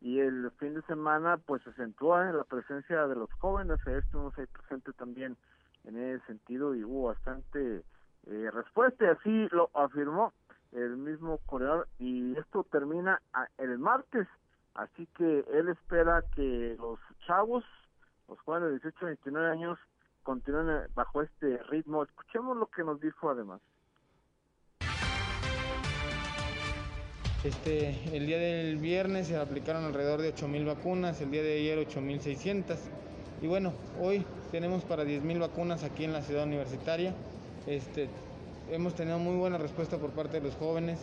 y 0.01 0.21
el 0.21 0.51
fin 0.59 0.75
de 0.75 0.83
semana 0.83 1.39
pues 1.39 1.62
se 1.62 1.71
acentuó 1.71 2.21
en 2.21 2.37
la 2.37 2.45
presencia 2.45 3.07
de 3.07 3.17
los 3.17 3.33
jóvenes. 3.35 3.79
Estuvimos 3.87 4.39
ahí 4.39 4.47
presente 4.47 4.93
también 4.93 5.37
en 5.85 5.97
ese 5.97 6.27
sentido 6.27 6.75
y 6.75 6.85
hubo 6.85 7.09
bastante 7.09 7.83
eh, 8.27 8.51
respuesta 8.53 9.05
y 9.05 9.09
así 9.09 9.49
lo 9.51 9.71
afirmó 9.75 10.33
el 10.73 10.97
mismo 10.97 11.39
coreador 11.47 11.89
y 11.99 12.37
esto 12.39 12.65
termina 12.65 13.21
el 13.59 13.79
martes 13.79 14.27
así 14.75 15.07
que 15.17 15.45
él 15.53 15.69
espera 15.69 16.25
que 16.35 16.77
los 16.81 16.99
chavos 17.27 17.65
los 18.29 18.41
jóvenes 18.41 18.71
de 18.71 18.91
18 18.91 18.99
a 19.05 19.09
29 19.09 19.51
años 19.51 19.79
continúen 20.25 20.68
eh, 20.70 20.89
bajo 20.95 21.22
este 21.22 21.59
ritmo 21.64 22.03
escuchemos 22.03 22.57
lo 22.57 22.66
que 22.66 22.83
nos 22.83 23.01
dijo 23.01 23.31
además 23.31 23.61
Este, 27.45 27.95
el 28.16 28.27
día 28.27 28.39
del 28.39 28.79
viernes 28.79 29.27
se 29.27 29.37
aplicaron 29.37 29.85
alrededor 29.85 30.22
de 30.22 30.35
8.000 30.35 30.64
vacunas, 30.64 31.20
el 31.20 31.31
día 31.31 31.43
de 31.43 31.59
ayer 31.59 31.79
8.600 31.79 32.79
y 33.43 33.47
bueno, 33.47 33.75
hoy 34.01 34.25
tenemos 34.51 34.83
para 34.85 35.05
10.000 35.05 35.41
vacunas 35.41 35.85
aquí 35.85 36.05
en 36.05 36.14
la 36.14 36.22
ciudad 36.22 36.45
universitaria. 36.45 37.12
Este, 37.66 38.09
hemos 38.70 38.95
tenido 38.95 39.18
muy 39.18 39.37
buena 39.37 39.59
respuesta 39.59 39.99
por 39.99 40.12
parte 40.12 40.41
de 40.41 40.47
los 40.47 40.57
jóvenes. 40.57 40.99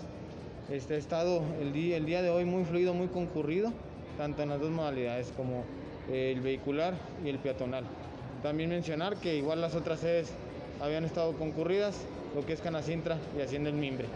Este, 0.72 0.96
ha 0.96 0.98
estado 0.98 1.44
el 1.60 1.74
día, 1.74 1.98
el 1.98 2.08
día 2.08 2.24
de 2.24 2.32
hoy 2.32 2.46
muy 2.46 2.66
fluido, 2.66 2.96
muy 2.96 3.10
concurrido, 3.10 3.72
tanto 4.18 4.42
en 4.42 4.50
las 4.50 4.60
dos 4.60 4.72
modalidades 4.72 5.32
como 5.38 5.64
el 6.12 6.42
vehicular 6.42 6.96
y 7.24 7.30
el 7.30 7.38
peatonal. 7.38 7.84
También 8.44 8.70
mencionar 8.70 9.18
que 9.18 9.36
igual 9.36 9.62
las 9.62 9.76
otras 9.76 10.00
sedes 10.00 10.32
habían 10.82 11.06
estado 11.06 11.34
concurridas, 11.34 11.96
lo 12.36 12.46
que 12.46 12.54
es 12.54 12.62
Canacintra 12.62 13.18
y 13.38 13.42
Hacienda 13.42 13.70
el 13.70 13.76
Mimbre. 13.76 14.08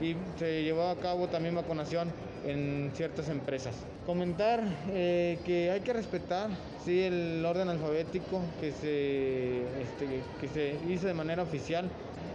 Y 0.00 0.16
se 0.38 0.62
llevó 0.62 0.88
a 0.88 0.96
cabo 0.96 1.28
también 1.28 1.54
vacunación 1.54 2.10
en 2.44 2.90
ciertas 2.94 3.28
empresas. 3.28 3.74
Comentar 4.04 4.60
eh, 4.90 5.38
que 5.44 5.70
hay 5.70 5.80
que 5.80 5.92
respetar 5.92 6.50
sí, 6.84 7.02
el 7.02 7.44
orden 7.44 7.68
alfabético 7.68 8.40
que 8.60 8.72
se, 8.72 9.58
este, 9.80 10.22
que 10.40 10.48
se 10.48 10.92
hizo 10.92 11.06
de 11.06 11.14
manera 11.14 11.42
oficial 11.42 11.88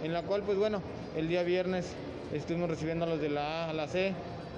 en 0.03 0.13
la 0.13 0.23
cual 0.23 0.43
pues 0.43 0.57
bueno, 0.57 0.81
el 1.15 1.27
día 1.27 1.43
viernes 1.43 1.87
estuvimos 2.33 2.69
recibiendo 2.69 3.05
a 3.05 3.09
los 3.09 3.21
de 3.21 3.29
la 3.29 3.65
A 3.65 3.69
a 3.71 3.73
la 3.73 3.87
C, 3.87 4.13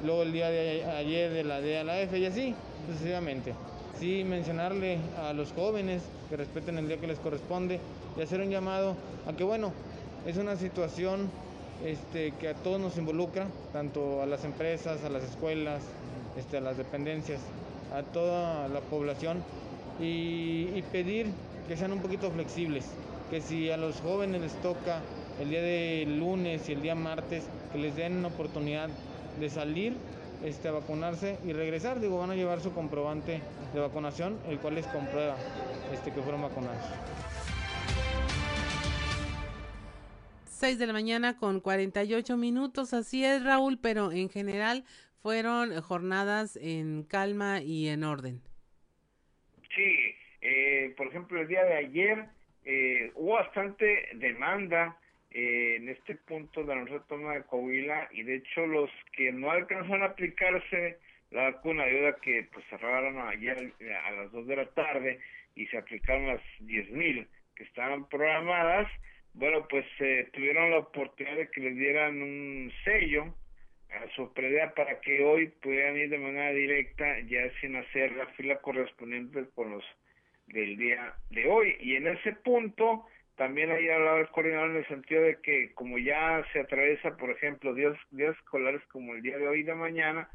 luego 0.06 0.24
el 0.24 0.32
día 0.32 0.50
de 0.50 0.86
ayer 0.86 1.32
de 1.32 1.44
la 1.44 1.62
D 1.62 1.78
a 1.80 1.84
la 1.84 2.00
F 2.02 2.18
y 2.18 2.26
así 2.26 2.56
sucesivamente. 2.88 3.54
Sí, 4.00 4.24
mencionarle 4.24 4.98
a 5.22 5.34
los 5.34 5.52
jóvenes 5.52 6.02
que 6.30 6.38
respeten 6.38 6.78
el 6.78 6.88
día 6.88 7.02
que 7.02 7.08
les 7.08 7.20
corresponde 7.20 7.82
y 8.18 8.22
hacer 8.22 8.40
un 8.40 8.50
llamado 8.50 8.96
a 9.28 9.34
que 9.34 9.44
bueno, 9.44 9.74
es 10.26 10.38
una 10.38 10.56
situación 10.56 11.30
este, 11.86 12.32
que 12.40 12.48
a 12.48 12.54
todos 12.54 12.80
nos 12.80 12.98
involucra, 12.98 13.48
tanto 13.74 14.22
a 14.22 14.26
las 14.26 14.46
empresas, 14.46 15.04
a 15.04 15.10
las 15.10 15.26
escuelas, 15.26 15.82
este, 16.38 16.58
a 16.58 16.62
las 16.62 16.78
dependencias, 16.78 17.42
a 17.94 18.04
toda 18.04 18.70
la 18.70 18.80
población 18.80 19.44
y, 20.00 20.70
y 20.74 20.84
pedir 20.94 21.28
que 21.68 21.76
sean 21.76 21.92
un 21.92 22.00
poquito 22.00 22.32
flexibles, 22.32 22.86
que 23.30 23.42
si 23.42 23.70
a 23.70 23.76
los 23.76 24.00
jóvenes 24.00 24.42
les 24.42 24.54
toca 24.62 25.02
el 25.42 25.50
día 25.50 25.62
de 25.62 26.06
lunes 26.08 26.70
y 26.70 26.72
el 26.72 26.82
día 26.82 26.96
martes, 26.96 27.44
que 27.74 27.78
les 27.80 27.98
den 27.98 28.20
una 28.20 28.30
oportunidad 28.30 28.88
de 29.42 29.50
salir 29.50 29.94
este, 30.44 30.68
a 30.68 30.72
vacunarse 30.72 31.38
y 31.46 31.54
regresar. 31.54 32.00
Digo, 32.00 32.20
van 32.20 32.32
a 32.32 32.36
llevar 32.36 32.60
su 32.60 32.74
comprobante 32.74 33.42
de 33.74 33.80
vacunación, 33.80 34.40
el 34.48 34.60
cual 34.60 34.76
les 34.76 34.88
comprueba 34.88 35.36
este, 35.94 36.12
que 36.12 36.22
fueron 36.22 36.42
vacunados. 36.42 36.86
6 40.60 40.78
de 40.78 40.88
la 40.88 40.94
mañana 40.94 41.38
con 41.38 41.62
48 41.62 42.36
minutos, 42.36 42.94
así 42.94 43.24
es 43.24 43.44
Raúl, 43.46 43.80
pero 43.82 44.12
en 44.12 44.30
general 44.30 44.84
fueron 45.22 45.80
jornadas 45.82 46.58
en 46.62 47.04
calma 47.04 47.62
y 47.62 47.88
en 47.88 48.04
orden. 48.04 48.42
Sí, 49.74 50.16
eh, 50.42 50.94
por 50.98 51.08
ejemplo, 51.08 51.40
el 51.42 51.48
día 51.48 51.64
de 51.64 51.76
ayer 51.78 52.26
eh, 52.66 53.12
hubo 53.16 53.36
bastante 53.36 54.10
demanda 54.16 54.99
eh, 55.32 55.76
en 55.78 55.90
este 55.90 56.16
punto 56.16 56.62
de 56.62 56.76
la 56.76 56.82
Universidad 56.82 57.34
de 57.36 57.44
Coahuila 57.44 58.10
y 58.12 58.24
de 58.24 58.36
hecho 58.36 58.66
los 58.66 58.90
que 59.16 59.32
no 59.32 59.52
alcanzaron 59.52 60.04
a 60.04 60.08
aplicarse 60.08 60.98
la 61.32 61.52
vacuna 61.52 61.84
ayuda 61.84 62.16
que 62.22 62.48
pues 62.52 62.66
cerraron 62.70 63.20
ayer 63.20 63.72
a 64.06 64.12
las 64.12 64.32
2 64.32 64.48
de 64.48 64.56
la 64.56 64.66
tarde 64.68 65.20
y 65.56 65.68
se 65.68 65.78
aplicaron 65.78 66.28
las 66.28 66.42
10.000 66.62 67.28
que 67.56 67.64
estaban 67.64 68.08
programadas, 68.10 68.88
bueno 69.34 69.68
pues 69.68 69.86
eh, 70.00 70.30
tuvieron 70.34 70.72
la 70.72 70.80
oportunidad 70.80 71.38
de 71.38 71.50
que 71.50 71.62
les 71.62 71.76
dieran 71.76 72.22
un 72.22 72.72
sello 72.84 73.34
a 73.92 74.08
su 74.16 74.34
previa 74.34 74.74
para 74.74 75.00
que 75.02 75.24
hoy 75.24 75.48
pudieran 75.62 75.98
ir 75.98 76.10
de 76.10 76.18
manera 76.18 76.52
directa 76.52 77.20
ya 77.22 77.50
sin 77.60 77.76
hacer 77.76 78.12
la 78.14 78.28
fila 78.28 78.58
correspondiente 78.62 79.46
con 79.56 79.72
los 79.72 79.84
del 80.48 80.78
día 80.78 81.14
de 81.30 81.48
hoy. 81.48 81.76
Y 81.80 81.96
en 81.96 82.08
ese 82.08 82.34
punto 82.34 83.06
también 83.40 83.72
ahí 83.72 83.88
hablaba 83.88 84.20
el 84.20 84.28
coordinador 84.28 84.72
en 84.72 84.76
el 84.76 84.88
sentido 84.90 85.24
de 85.24 85.38
que 85.42 85.72
como 85.74 85.98
ya 85.98 86.46
se 86.52 86.60
atraviesa, 86.60 87.16
por 87.16 87.30
ejemplo, 87.30 87.74
días, 87.74 87.98
días 88.12 88.36
escolares 88.36 88.82
como 88.92 89.14
el 89.14 89.22
día 89.22 89.38
de 89.38 89.48
hoy 89.48 89.62
y 89.62 89.64
de 89.64 89.76
mañana, 89.76 90.30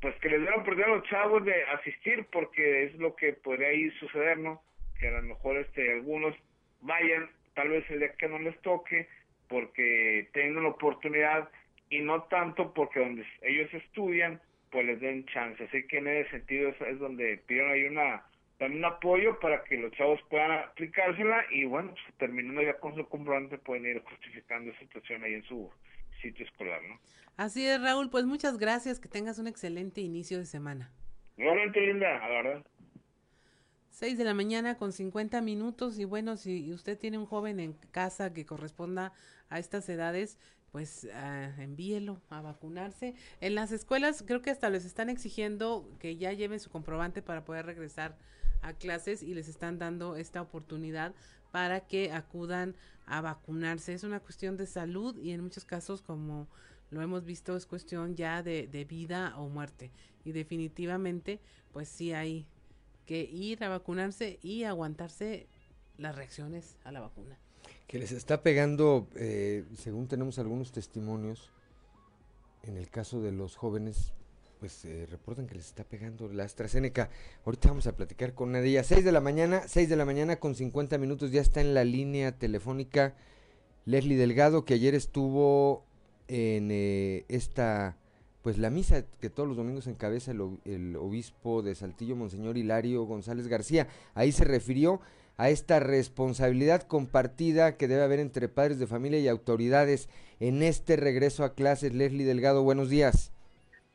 pues 0.00 0.14
que 0.16 0.30
les 0.30 0.40
den 0.40 0.54
oportunidad 0.54 0.92
a 0.92 0.96
los 0.96 1.08
chavos 1.10 1.44
de 1.44 1.62
asistir 1.64 2.26
porque 2.32 2.84
es 2.84 2.94
lo 2.94 3.14
que 3.16 3.34
podría 3.34 3.68
ahí 3.68 3.90
suceder, 4.00 4.38
¿no? 4.38 4.62
Que 4.98 5.08
a 5.08 5.20
lo 5.20 5.24
mejor 5.24 5.58
este 5.58 5.92
algunos 5.92 6.34
vayan, 6.80 7.28
tal 7.52 7.68
vez 7.68 7.84
el 7.90 7.98
día 7.98 8.14
que 8.14 8.28
no 8.28 8.38
les 8.38 8.58
toque, 8.62 9.06
porque 9.46 10.30
tengan 10.32 10.62
la 10.62 10.70
oportunidad 10.70 11.50
y 11.90 12.00
no 12.00 12.22
tanto 12.30 12.72
porque 12.72 13.00
donde 13.00 13.26
ellos 13.42 13.68
estudian, 13.74 14.40
pues 14.70 14.86
les 14.86 15.00
den 15.00 15.26
chance. 15.26 15.62
Así 15.64 15.86
que 15.86 15.98
en 15.98 16.08
ese 16.08 16.30
sentido 16.30 16.70
es, 16.70 16.80
es 16.80 16.98
donde 16.98 17.42
pidieron 17.46 17.72
ahí 17.72 17.84
una 17.84 18.22
también 18.58 18.84
apoyo 18.84 19.38
para 19.40 19.62
que 19.64 19.76
los 19.76 19.92
chavos 19.92 20.20
puedan 20.28 20.50
aplicársela 20.50 21.44
y 21.50 21.64
bueno, 21.64 21.92
pues, 21.92 22.18
terminando 22.18 22.60
ya 22.62 22.74
con 22.74 22.94
su 22.94 23.08
comprobante 23.08 23.56
pueden 23.58 23.86
ir 23.86 24.02
justificando 24.02 24.70
esa 24.70 24.80
situación 24.80 25.22
ahí 25.22 25.34
en 25.34 25.44
su 25.44 25.70
sitio 26.20 26.44
escolar, 26.44 26.82
¿no? 26.82 26.98
Así 27.36 27.64
es, 27.66 27.80
Raúl, 27.80 28.10
pues 28.10 28.24
muchas 28.24 28.58
gracias, 28.58 28.98
que 28.98 29.08
tengas 29.08 29.38
un 29.38 29.46
excelente 29.46 30.00
inicio 30.00 30.38
de 30.38 30.44
semana. 30.44 30.90
Igualmente, 31.36 31.80
linda, 31.80 32.18
la 32.18 32.28
verdad. 32.28 32.66
6 33.90 34.18
de 34.18 34.24
la 34.24 34.34
mañana 34.34 34.76
con 34.76 34.92
50 34.92 35.40
minutos 35.40 35.98
y 35.98 36.04
bueno, 36.04 36.36
si 36.36 36.72
usted 36.72 36.98
tiene 36.98 37.18
un 37.18 37.26
joven 37.26 37.60
en 37.60 37.72
casa 37.92 38.32
que 38.32 38.44
corresponda 38.44 39.12
a 39.48 39.58
estas 39.58 39.88
edades, 39.88 40.38
pues 40.72 41.08
ah, 41.14 41.52
envíelo 41.58 42.20
a 42.28 42.40
vacunarse. 42.40 43.14
En 43.40 43.54
las 43.54 43.72
escuelas 43.72 44.24
creo 44.26 44.42
que 44.42 44.50
hasta 44.50 44.70
les 44.70 44.84
están 44.84 45.08
exigiendo 45.08 45.88
que 45.98 46.16
ya 46.16 46.32
lleven 46.32 46.60
su 46.60 46.70
comprobante 46.70 47.22
para 47.22 47.44
poder 47.44 47.66
regresar 47.66 48.16
a 48.62 48.72
clases 48.72 49.22
y 49.22 49.34
les 49.34 49.48
están 49.48 49.78
dando 49.78 50.16
esta 50.16 50.42
oportunidad 50.42 51.14
para 51.50 51.80
que 51.80 52.12
acudan 52.12 52.74
a 53.06 53.20
vacunarse. 53.20 53.94
Es 53.94 54.04
una 54.04 54.20
cuestión 54.20 54.56
de 54.56 54.66
salud 54.66 55.16
y 55.18 55.32
en 55.32 55.42
muchos 55.42 55.64
casos, 55.64 56.02
como 56.02 56.48
lo 56.90 57.02
hemos 57.02 57.24
visto, 57.24 57.56
es 57.56 57.66
cuestión 57.66 58.16
ya 58.16 58.42
de, 58.42 58.66
de 58.66 58.84
vida 58.84 59.34
o 59.36 59.48
muerte. 59.48 59.90
Y 60.24 60.32
definitivamente, 60.32 61.40
pues 61.72 61.88
sí 61.88 62.12
hay 62.12 62.46
que 63.06 63.22
ir 63.22 63.64
a 63.64 63.68
vacunarse 63.70 64.38
y 64.42 64.64
aguantarse 64.64 65.46
las 65.96 66.14
reacciones 66.14 66.76
a 66.84 66.92
la 66.92 67.00
vacuna. 67.00 67.38
Que 67.86 67.98
les 67.98 68.12
está 68.12 68.42
pegando, 68.42 69.08
eh, 69.16 69.64
según 69.74 70.08
tenemos 70.08 70.38
algunos 70.38 70.72
testimonios, 70.72 71.50
en 72.62 72.76
el 72.76 72.90
caso 72.90 73.20
de 73.20 73.32
los 73.32 73.56
jóvenes, 73.56 74.12
pues 74.58 74.84
eh, 74.84 75.06
reportan 75.10 75.46
que 75.46 75.54
les 75.54 75.66
está 75.66 75.84
pegando 75.84 76.28
la 76.28 76.44
AstraZeneca. 76.44 77.10
Ahorita 77.44 77.68
vamos 77.68 77.86
a 77.86 77.96
platicar 77.96 78.34
con 78.34 78.50
una 78.50 78.60
de 78.60 78.68
ellas. 78.68 78.86
6 78.86 79.04
de 79.04 79.12
la 79.12 79.20
mañana, 79.20 79.62
6 79.66 79.88
de 79.88 79.96
la 79.96 80.04
mañana 80.04 80.36
con 80.36 80.54
50 80.54 80.98
minutos, 80.98 81.30
ya 81.30 81.40
está 81.40 81.60
en 81.60 81.74
la 81.74 81.84
línea 81.84 82.32
telefónica 82.32 83.14
Leslie 83.84 84.16
Delgado, 84.16 84.64
que 84.64 84.74
ayer 84.74 84.94
estuvo 84.94 85.84
en 86.28 86.68
eh, 86.70 87.24
esta, 87.28 87.96
pues 88.42 88.58
la 88.58 88.70
misa 88.70 89.04
que 89.20 89.30
todos 89.30 89.48
los 89.48 89.56
domingos 89.56 89.86
encabeza 89.86 90.32
el, 90.32 90.58
el 90.64 90.96
obispo 90.96 91.62
de 91.62 91.74
Saltillo, 91.74 92.16
Monseñor 92.16 92.58
Hilario 92.58 93.04
González 93.04 93.48
García. 93.48 93.88
Ahí 94.14 94.32
se 94.32 94.44
refirió 94.44 95.00
a 95.38 95.50
esta 95.50 95.78
responsabilidad 95.78 96.82
compartida 96.82 97.76
que 97.76 97.86
debe 97.86 98.02
haber 98.02 98.18
entre 98.18 98.48
padres 98.48 98.80
de 98.80 98.88
familia 98.88 99.20
y 99.20 99.28
autoridades 99.28 100.08
en 100.40 100.62
este 100.62 100.96
regreso 100.96 101.44
a 101.44 101.54
clases. 101.54 101.94
Leslie 101.94 102.26
Delgado, 102.26 102.64
buenos 102.64 102.90
días. 102.90 103.32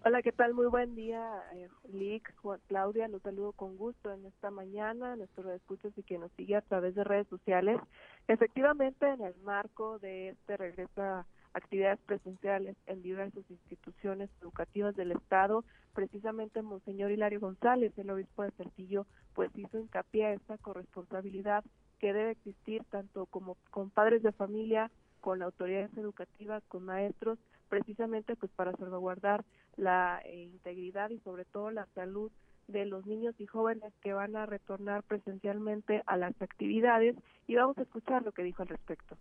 Hola, 0.05 0.21
¿qué 0.21 0.33
tal? 0.33 0.53
Muy 0.53 0.65
buen 0.65 0.95
día, 0.95 1.25
eh, 1.53 1.69
Lick, 1.93 2.35
Claudia, 2.67 3.07
los 3.07 3.21
saludo 3.21 3.53
con 3.53 3.77
gusto 3.77 4.11
en 4.11 4.25
esta 4.25 4.51
mañana, 4.51 5.15
nuestros 5.15 5.45
escuchas 5.53 5.97
y 5.97 6.03
que 6.03 6.17
nos 6.17 6.29
sigue 6.33 6.57
a 6.57 6.61
través 6.61 6.93
de 6.93 7.05
redes 7.05 7.25
sociales. 7.29 7.79
Efectivamente, 8.27 9.07
en 9.07 9.21
el 9.21 9.33
marco 9.45 9.99
de 9.99 10.31
este 10.31 10.57
regreso 10.57 11.01
a 11.01 11.25
actividades 11.53 12.01
presenciales 12.01 12.75
en 12.85 13.01
diversas 13.01 13.49
instituciones 13.49 14.29
educativas 14.41 14.93
del 14.97 15.13
Estado, 15.13 15.63
precisamente 15.93 16.61
Monseñor 16.61 17.09
Hilario 17.09 17.39
González, 17.39 17.97
el 17.97 18.09
obispo 18.09 18.43
de 18.43 18.51
Saltillo, 18.57 19.07
pues 19.33 19.51
hizo 19.55 19.79
hincapié 19.79 20.25
a 20.25 20.33
esta 20.33 20.57
corresponsabilidad 20.57 21.63
que 21.99 22.11
debe 22.11 22.31
existir 22.31 22.83
tanto 22.89 23.25
como 23.27 23.55
con 23.71 23.89
padres 23.89 24.21
de 24.21 24.33
familia, 24.33 24.91
con 25.21 25.41
autoridades 25.41 25.95
educativas, 25.95 26.61
con 26.67 26.83
maestros, 26.83 27.39
precisamente 27.69 28.35
pues 28.35 28.51
para 28.51 28.73
salvaguardar 28.73 29.45
la 29.77 30.21
eh, 30.25 30.43
integridad 30.43 31.09
y 31.09 31.19
sobre 31.19 31.45
todo 31.45 31.71
la 31.71 31.87
salud 31.95 32.31
de 32.67 32.85
los 32.85 33.05
niños 33.05 33.35
y 33.39 33.45
jóvenes 33.45 33.93
que 34.01 34.13
van 34.13 34.35
a 34.35 34.45
retornar 34.45 35.03
presencialmente 35.03 36.01
a 36.05 36.17
las 36.17 36.33
actividades. 36.41 37.15
Y 37.47 37.55
vamos 37.55 37.77
a 37.77 37.81
escuchar 37.81 38.23
lo 38.23 38.31
que 38.31 38.43
dijo 38.43 38.61
al 38.61 38.69
respecto. 38.69 39.17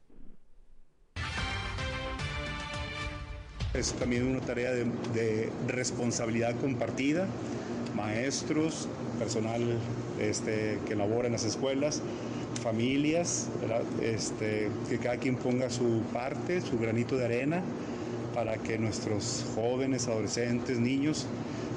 Es 3.74 3.94
también 3.94 4.26
una 4.26 4.40
tarea 4.40 4.70
de, 4.70 4.84
de 5.14 5.50
responsabilidad 5.66 6.54
compartida, 6.60 7.26
maestros, 7.96 8.88
personal 9.18 9.78
este, 10.20 10.78
que 10.86 10.94
labora 10.94 11.26
en 11.26 11.32
las 11.32 11.44
escuelas, 11.44 12.02
familias, 12.62 13.50
este, 14.02 14.70
que 14.88 14.98
cada 14.98 15.16
quien 15.16 15.36
ponga 15.36 15.70
su 15.70 16.02
parte, 16.12 16.60
su 16.60 16.78
granito 16.78 17.16
de 17.16 17.24
arena 17.24 17.62
para 18.34 18.56
que 18.56 18.78
nuestros 18.78 19.44
jóvenes, 19.54 20.08
adolescentes, 20.08 20.78
niños 20.78 21.26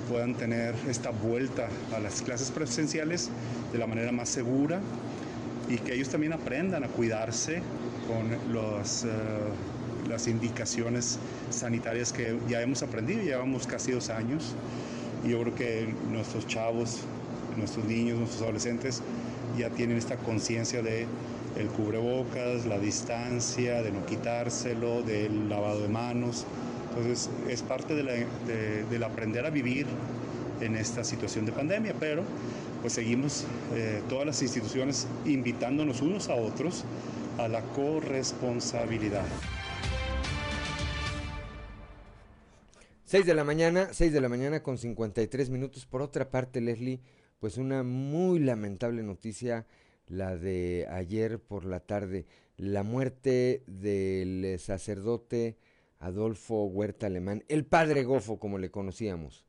puedan 0.10 0.36
tener 0.36 0.76
esta 0.90 1.10
vuelta 1.10 1.68
a 1.96 2.00
las 2.00 2.22
clases 2.22 2.52
presenciales 2.52 3.30
de 3.72 3.80
la 3.80 3.88
manera 3.88 4.12
más 4.12 4.30
segura 4.30 4.80
y 5.70 5.78
que 5.78 5.96
ellos 5.96 6.10
también 6.10 6.34
aprendan 6.34 6.84
a 6.84 6.88
cuidarse 6.88 7.62
con 8.08 8.32
uh, 8.56 8.80
las 10.08 10.28
indicaciones 10.28 11.18
sanitarias 11.50 12.14
que 12.14 12.38
ya 12.48 12.62
hemos 12.62 12.84
aprendido, 12.84 13.24
llevamos 13.24 13.66
casi 13.66 13.92
dos 13.92 14.10
años 14.10 14.54
y 15.26 15.30
yo 15.30 15.42
creo 15.42 15.56
que 15.56 15.94
nuestros 16.12 16.46
chavos, 16.46 17.00
nuestros 17.58 17.86
niños, 17.86 18.20
nuestros 18.20 18.44
adolescentes 18.44 19.02
ya 19.58 19.70
tienen 19.70 19.98
esta 19.98 20.18
conciencia 20.18 20.82
de 20.82 21.08
el 21.58 21.68
cubrebocas, 21.68 22.66
la 22.66 22.78
distancia, 22.78 23.82
de 23.82 23.92
no 23.92 24.06
quitárselo, 24.06 25.02
del 25.04 25.50
lavado 25.50 25.82
de 25.82 25.88
manos. 25.88 26.46
Entonces 26.90 27.30
es 27.50 27.62
parte 27.62 27.96
de 27.96 28.04
la, 28.04 28.14
de, 28.14 28.84
del 28.90 29.04
aprender 29.04 29.46
a 29.46 29.50
vivir 29.50 29.86
en 30.62 30.76
esta 30.76 31.04
situación 31.04 31.46
de 31.46 31.52
pandemia, 31.52 31.94
pero 32.00 32.24
pues 32.82 32.94
seguimos 32.94 33.46
eh, 33.74 34.02
todas 34.08 34.26
las 34.26 34.42
instituciones 34.42 35.08
invitándonos 35.26 36.02
unos 36.02 36.30
a 36.30 36.36
otros 36.36 36.84
a 37.38 37.48
la 37.48 37.62
corresponsabilidad. 37.62 39.26
6 43.06 43.26
de 43.26 43.34
la 43.34 43.44
mañana, 43.44 43.90
6 43.92 44.12
de 44.14 44.22
la 44.22 44.30
mañana 44.30 44.64
con 44.64 44.78
53 44.78 45.50
minutos. 45.50 45.86
Por 45.86 46.02
otra 46.02 46.30
parte, 46.30 46.60
Leslie, 46.60 47.02
pues 47.40 47.58
una 47.58 47.84
muy 47.84 48.40
lamentable 48.40 49.04
noticia 49.04 49.66
la 50.08 50.36
de 50.36 50.88
ayer 50.90 51.40
por 51.40 51.66
la 51.66 51.80
tarde, 51.80 52.26
la 52.58 52.84
muerte 52.84 53.64
del 53.68 54.60
sacerdote 54.60 55.58
Adolfo 56.00 56.66
Huerta 56.66 57.08
Alemán, 57.08 57.44
el 57.48 57.66
padre 57.66 58.04
Gofo, 58.04 58.40
como 58.40 58.58
le 58.58 58.72
conocíamos. 58.72 59.46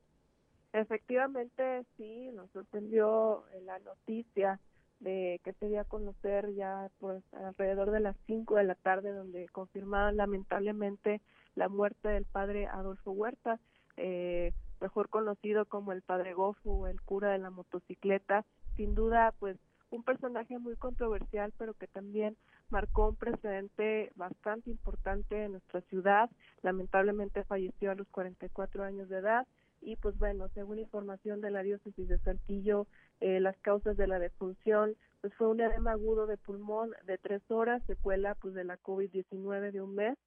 Efectivamente, 0.72 1.84
sí, 1.96 2.30
nos 2.34 2.50
sorprendió 2.50 3.44
la 3.64 3.78
noticia 3.78 4.60
de 5.00 5.40
que 5.44 5.52
se 5.54 5.68
dio 5.68 5.80
a 5.80 5.84
conocer 5.84 6.54
ya 6.54 6.90
pues 6.98 7.22
alrededor 7.32 7.90
de 7.90 8.00
las 8.00 8.16
5 8.26 8.56
de 8.56 8.64
la 8.64 8.74
tarde, 8.74 9.12
donde 9.12 9.48
confirmaban 9.48 10.16
lamentablemente 10.16 11.20
la 11.54 11.68
muerte 11.68 12.08
del 12.08 12.24
padre 12.24 12.66
Adolfo 12.66 13.10
Huerta, 13.12 13.58
eh, 13.96 14.52
mejor 14.80 15.08
conocido 15.08 15.64
como 15.66 15.92
el 15.92 16.02
padre 16.02 16.34
Gofo, 16.34 16.86
el 16.86 17.00
cura 17.00 17.30
de 17.30 17.38
la 17.38 17.50
motocicleta. 17.50 18.44
Sin 18.76 18.94
duda, 18.94 19.34
pues 19.38 19.56
un 19.90 20.02
personaje 20.02 20.58
muy 20.58 20.76
controversial, 20.76 21.52
pero 21.58 21.74
que 21.74 21.86
también 21.86 22.36
marcó 22.70 23.08
un 23.08 23.16
precedente 23.16 24.10
bastante 24.16 24.70
importante 24.70 25.44
en 25.44 25.52
nuestra 25.52 25.80
ciudad. 25.82 26.30
Lamentablemente 26.62 27.44
falleció 27.44 27.90
a 27.90 27.94
los 27.94 28.08
44 28.08 28.84
años 28.84 29.08
de 29.08 29.18
edad 29.18 29.46
y 29.80 29.96
pues 29.96 30.18
bueno, 30.18 30.48
según 30.54 30.78
información 30.78 31.40
de 31.40 31.50
la 31.50 31.62
diócesis 31.62 32.08
de 32.08 32.18
Saltillo, 32.18 32.86
eh, 33.20 33.40
las 33.40 33.56
causas 33.58 33.96
de 33.96 34.06
la 34.06 34.18
defunción, 34.18 34.96
pues 35.20 35.32
fue 35.34 35.48
un 35.48 35.60
edema 35.60 35.92
agudo 35.92 36.26
de 36.26 36.36
pulmón 36.36 36.90
de 37.04 37.18
tres 37.18 37.42
horas, 37.50 37.82
secuela 37.86 38.34
pues 38.34 38.54
de 38.54 38.64
la 38.64 38.78
COVID-19 38.78 39.70
de 39.70 39.80
un 39.80 39.94
mes. 39.94 40.18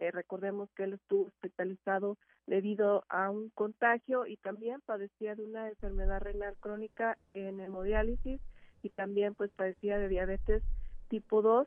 Eh, 0.00 0.10
recordemos 0.10 0.68
que 0.72 0.84
él 0.84 0.94
estuvo 0.94 1.26
hospitalizado 1.26 2.18
debido 2.46 3.04
a 3.08 3.30
un 3.30 3.50
contagio 3.50 4.26
y 4.26 4.36
también 4.36 4.80
padecía 4.80 5.34
de 5.36 5.44
una 5.44 5.68
enfermedad 5.68 6.20
renal 6.20 6.56
crónica 6.58 7.16
en 7.32 7.60
hemodiálisis 7.60 8.40
y 8.84 8.90
también 8.90 9.34
pues 9.34 9.50
padecía 9.52 9.98
de 9.98 10.08
diabetes 10.08 10.62
tipo 11.08 11.42
2 11.42 11.66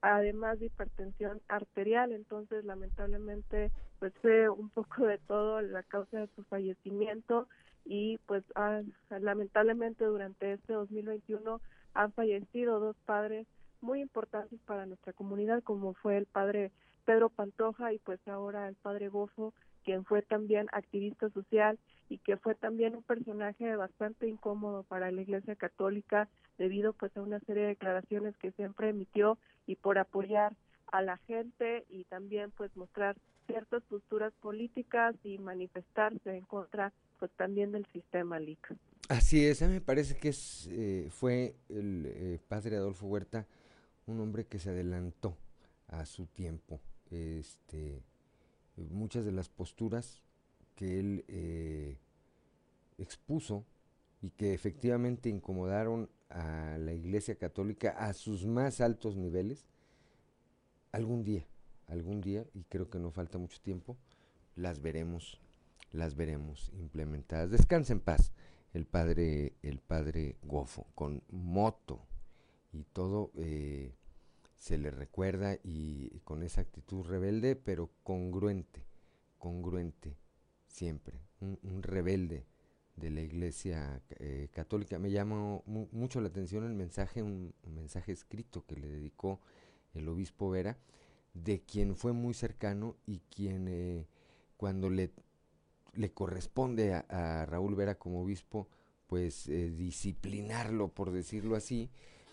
además 0.00 0.60
de 0.60 0.66
hipertensión 0.66 1.40
arterial. 1.48 2.12
Entonces 2.12 2.64
lamentablemente 2.64 3.72
pues 3.98 4.12
fue 4.22 4.48
un 4.48 4.68
poco 4.70 5.06
de 5.06 5.18
todo 5.18 5.60
la 5.60 5.82
causa 5.82 6.20
de 6.20 6.28
su 6.36 6.44
fallecimiento 6.44 7.48
y 7.84 8.18
pues 8.26 8.44
ah, 8.54 8.82
lamentablemente 9.10 10.04
durante 10.04 10.52
este 10.52 10.74
2021 10.74 11.60
han 11.94 12.12
fallecido 12.12 12.80
dos 12.80 12.96
padres 13.06 13.46
muy 13.80 14.00
importantes 14.00 14.60
para 14.66 14.86
nuestra 14.86 15.12
comunidad 15.12 15.62
como 15.62 15.94
fue 15.94 16.16
el 16.16 16.26
padre 16.26 16.70
Pedro 17.04 17.30
Pantoja 17.30 17.92
y 17.92 17.98
pues 17.98 18.20
ahora 18.28 18.68
el 18.68 18.74
padre 18.76 19.08
Gofo 19.08 19.54
quien 19.88 20.04
fue 20.04 20.20
también 20.20 20.66
activista 20.72 21.30
social 21.30 21.78
y 22.10 22.18
que 22.18 22.36
fue 22.36 22.54
también 22.54 22.94
un 22.94 23.02
personaje 23.02 23.74
bastante 23.74 24.28
incómodo 24.28 24.82
para 24.82 25.10
la 25.10 25.22
Iglesia 25.22 25.56
Católica 25.56 26.28
debido 26.58 26.92
pues 26.92 27.16
a 27.16 27.22
una 27.22 27.40
serie 27.40 27.62
de 27.62 27.68
declaraciones 27.70 28.36
que 28.36 28.52
siempre 28.52 28.90
emitió 28.90 29.38
y 29.66 29.76
por 29.76 29.96
apoyar 29.96 30.54
a 30.92 31.00
la 31.00 31.16
gente 31.26 31.86
y 31.88 32.04
también 32.04 32.50
pues 32.50 32.70
mostrar 32.76 33.16
ciertas 33.46 33.82
posturas 33.84 34.34
políticas 34.42 35.14
y 35.24 35.38
manifestarse 35.38 36.36
en 36.36 36.44
contra 36.44 36.92
pues 37.18 37.30
también 37.38 37.72
del 37.72 37.86
sistema 37.86 38.38
LIC. 38.38 38.76
Así 39.08 39.46
es, 39.46 39.62
me 39.62 39.80
parece 39.80 40.18
que 40.18 40.28
es, 40.28 40.68
eh, 40.70 41.08
fue 41.10 41.54
el 41.70 42.04
eh, 42.04 42.38
padre 42.46 42.76
Adolfo 42.76 43.06
Huerta 43.06 43.46
un 44.04 44.20
hombre 44.20 44.44
que 44.44 44.58
se 44.58 44.68
adelantó 44.68 45.34
a 45.86 46.04
su 46.04 46.26
tiempo. 46.26 46.78
Este, 47.10 48.02
muchas 48.90 49.24
de 49.24 49.32
las 49.32 49.48
posturas 49.48 50.22
que 50.74 51.00
él 51.00 51.24
eh, 51.28 51.98
expuso 52.98 53.64
y 54.22 54.30
que 54.30 54.54
efectivamente 54.54 55.28
incomodaron 55.28 56.08
a 56.30 56.76
la 56.78 56.92
Iglesia 56.92 57.36
Católica 57.36 57.90
a 57.90 58.12
sus 58.12 58.46
más 58.46 58.80
altos 58.80 59.16
niveles, 59.16 59.66
algún 60.92 61.24
día, 61.24 61.46
algún 61.86 62.20
día, 62.20 62.44
y 62.54 62.64
creo 62.64 62.90
que 62.90 62.98
no 62.98 63.10
falta 63.10 63.38
mucho 63.38 63.60
tiempo, 63.60 63.96
las 64.56 64.82
veremos, 64.82 65.40
las 65.92 66.16
veremos 66.16 66.70
implementadas. 66.78 67.50
Descansa 67.50 67.92
en 67.92 68.00
paz 68.00 68.32
el 68.74 68.86
padre, 68.86 69.54
el 69.62 69.78
padre 69.78 70.36
Gofo, 70.42 70.86
con 70.94 71.22
moto 71.30 72.00
y 72.72 72.84
todo 72.84 73.30
eh, 73.34 73.94
se 74.58 74.76
le 74.76 74.90
recuerda 74.90 75.56
y, 75.62 76.20
con 76.24 76.42
esa 76.42 76.60
actitud 76.60 77.06
rebelde, 77.06 77.56
pero 77.56 77.90
congruente, 78.02 78.84
congruente 79.38 80.16
siempre, 80.66 81.20
un, 81.40 81.82
rebelde 81.82 82.44
de 82.96 83.10
la 83.10 83.20
iglesia 83.20 84.02
eh, 84.18 84.48
católica. 84.52 84.98
Me 84.98 85.10
llamó 85.10 85.62
mucho 85.66 86.20
la 86.20 86.28
atención 86.28 86.64
el 86.64 86.74
mensaje, 86.74 87.22
un, 87.22 87.54
mensaje 87.66 88.12
escrito 88.12 88.66
que 88.66 88.76
le 88.76 88.88
dedicó 88.88 89.40
el 89.94 90.08
obispo 90.08 90.50
Vera, 90.50 90.76
de 91.34 91.60
quien 91.62 91.96
fue 91.96 92.12
muy 92.12 92.34
cercano 92.34 92.96
y 93.06 93.20
quien 93.30 93.68
eh, 93.68 94.06
cuando 94.56 94.90
le, 94.90 95.12
le 95.94 96.12
corresponde 96.12 96.94
a, 96.94 97.46
Raúl 97.46 97.76
Vera 97.76 97.96
como 97.96 98.22
obispo, 98.22 98.68
pues 99.06 99.48
eh, 99.48 99.70
disciplinarlo, 99.70 100.88
por 100.88 101.12
decirlo 101.12 101.54
así, 101.54 101.90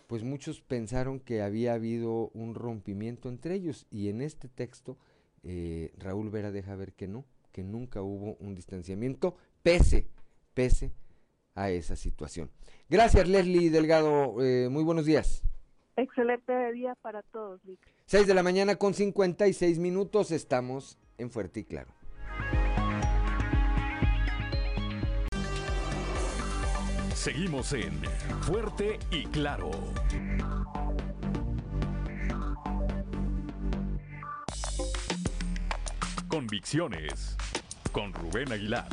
pues 0.07 0.23
muchos 0.23 0.61
pensaron 0.61 1.19
que 1.19 1.41
había 1.41 1.73
habido 1.73 2.29
un 2.33 2.55
rompimiento 2.55 3.29
entre 3.29 3.55
ellos 3.55 3.87
y 3.89 4.09
en 4.09 4.21
este 4.21 4.47
texto 4.47 4.97
eh, 5.43 5.93
Raúl 5.97 6.29
Vera 6.29 6.51
deja 6.51 6.75
ver 6.75 6.93
que 6.93 7.07
no, 7.07 7.25
que 7.51 7.63
nunca 7.63 8.01
hubo 8.01 8.35
un 8.39 8.55
distanciamiento 8.55 9.35
pese, 9.63 10.07
pese 10.53 10.91
a 11.53 11.69
esa 11.69 11.95
situación. 11.95 12.51
Gracias 12.89 13.27
Leslie 13.27 13.69
Delgado, 13.69 14.43
eh, 14.43 14.69
muy 14.69 14.83
buenos 14.83 15.05
días. 15.05 15.43
Excelente 15.95 16.71
día 16.73 16.93
para 17.01 17.21
todos, 17.23 17.63
Vic. 17.63 17.79
6 18.05 18.27
de 18.27 18.33
la 18.33 18.43
mañana 18.43 18.75
con 18.75 18.93
56 18.93 19.79
minutos, 19.79 20.31
estamos 20.31 20.99
en 21.17 21.31
Fuerte 21.31 21.61
y 21.61 21.63
Claro. 21.63 21.94
Seguimos 27.25 27.73
en 27.73 28.03
Fuerte 28.43 28.99
y 29.09 29.25
Claro. 29.25 29.71
Convicciones 36.27 37.35
con 37.91 38.13
Rubén 38.13 38.51
Aguilar. 38.51 38.87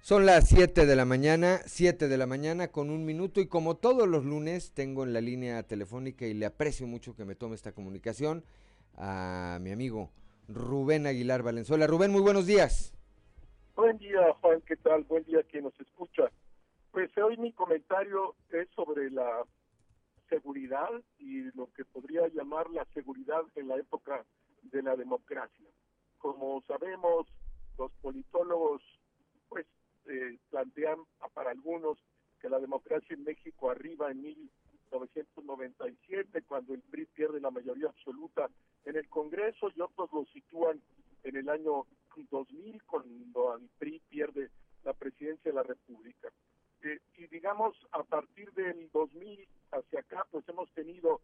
Son 0.00 0.26
las 0.26 0.46
7 0.46 0.86
de 0.86 0.94
la 0.94 1.04
mañana, 1.04 1.60
7 1.66 2.06
de 2.06 2.16
la 2.16 2.28
mañana 2.28 2.68
con 2.68 2.90
un 2.90 3.04
minuto 3.04 3.40
y 3.40 3.48
como 3.48 3.78
todos 3.78 4.06
los 4.06 4.24
lunes 4.24 4.70
tengo 4.74 5.02
en 5.02 5.12
la 5.12 5.20
línea 5.20 5.64
telefónica 5.64 6.24
y 6.24 6.34
le 6.34 6.46
aprecio 6.46 6.86
mucho 6.86 7.16
que 7.16 7.24
me 7.24 7.34
tome 7.34 7.56
esta 7.56 7.72
comunicación 7.72 8.44
a 8.96 9.58
mi 9.60 9.72
amigo 9.72 10.12
Rubén 10.52 11.06
Aguilar 11.06 11.42
Valenzuela. 11.42 11.86
Rubén, 11.86 12.10
muy 12.10 12.22
buenos 12.22 12.46
días. 12.46 12.92
Buen 13.76 13.98
día, 13.98 14.32
Juan, 14.40 14.60
¿qué 14.62 14.76
tal? 14.76 15.04
Buen 15.04 15.22
día 15.24 15.42
quien 15.44 15.64
nos 15.64 15.78
escucha. 15.80 16.30
Pues 16.90 17.10
hoy 17.18 17.36
mi 17.36 17.52
comentario 17.52 18.34
es 18.50 18.66
sobre 18.74 19.10
la 19.10 19.44
seguridad 20.28 20.88
y 21.18 21.42
lo 21.56 21.70
que 21.72 21.84
podría 21.84 22.26
llamar 22.28 22.68
la 22.70 22.84
seguridad 22.92 23.42
en 23.54 23.68
la 23.68 23.76
época 23.76 24.24
de 24.62 24.82
la 24.82 24.96
democracia. 24.96 25.68
Como 26.18 26.62
sabemos, 26.66 27.28
los 27.78 27.92
politólogos 28.02 28.82
pues 29.48 29.66
eh, 30.06 30.36
plantean 30.50 30.98
para 31.32 31.52
algunos 31.52 31.98
que 32.40 32.48
la 32.48 32.58
democracia 32.58 33.14
en 33.14 33.22
México 33.24 33.70
arriba 33.70 34.10
en 34.10 34.22
1997, 34.22 36.42
cuando 36.42 36.74
el 36.74 36.82
PRI 36.82 37.06
pierde 37.06 37.40
la 37.40 37.50
mayoría 37.50 37.88
absoluta 37.88 38.50
en 38.84 38.96
el 38.96 39.08
Congreso 39.08 39.70
y 39.74 39.80
otros 39.80 40.10
lo 40.12 40.24
sitúan 40.26 40.80
en 41.22 41.36
el 41.36 41.48
año 41.48 41.86
2000 42.30 42.82
cuando 42.84 43.56
el 43.56 43.68
PRI 43.78 44.00
pierde 44.08 44.50
la 44.84 44.92
presidencia 44.92 45.50
de 45.50 45.54
la 45.54 45.62
República. 45.62 46.28
Eh, 46.82 46.98
y 47.18 47.26
digamos, 47.26 47.76
a 47.92 48.02
partir 48.02 48.50
del 48.52 48.90
2000 48.90 49.46
hacia 49.72 50.00
acá, 50.00 50.26
pues 50.30 50.48
hemos 50.48 50.70
tenido 50.72 51.20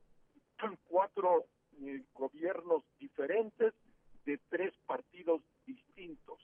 cuatro 0.89 1.47
eh, 1.83 2.03
gobiernos 2.15 2.83
diferentes 2.99 3.73
de 4.25 4.39
tres 4.49 4.75
partidos 4.87 5.41
distintos. 5.67 6.41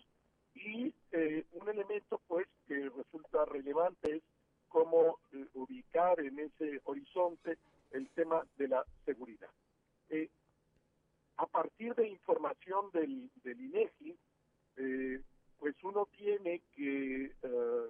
Y 0.54 0.94
eh, 1.12 1.44
un 1.52 1.68
elemento, 1.68 2.20
pues, 2.26 2.46
que 2.66 2.88
resulta 2.90 3.44
relevante 3.46 4.16
es 4.16 4.22
cómo 4.68 5.18
ubicar 5.52 6.18
en 6.20 6.38
ese 6.38 6.80
horizonte 6.84 7.58
el 7.90 8.08
tema 8.10 8.46
de 8.56 8.68
la 8.68 8.86
seguridad 9.04 9.50
a 11.36 11.46
partir 11.46 11.94
de 11.94 12.08
información 12.08 12.90
del, 12.92 13.30
del 13.42 13.60
INEGI, 13.60 14.16
eh, 14.76 15.20
pues 15.58 15.74
uno 15.82 16.08
tiene 16.16 16.62
que 16.74 17.24
eh, 17.42 17.86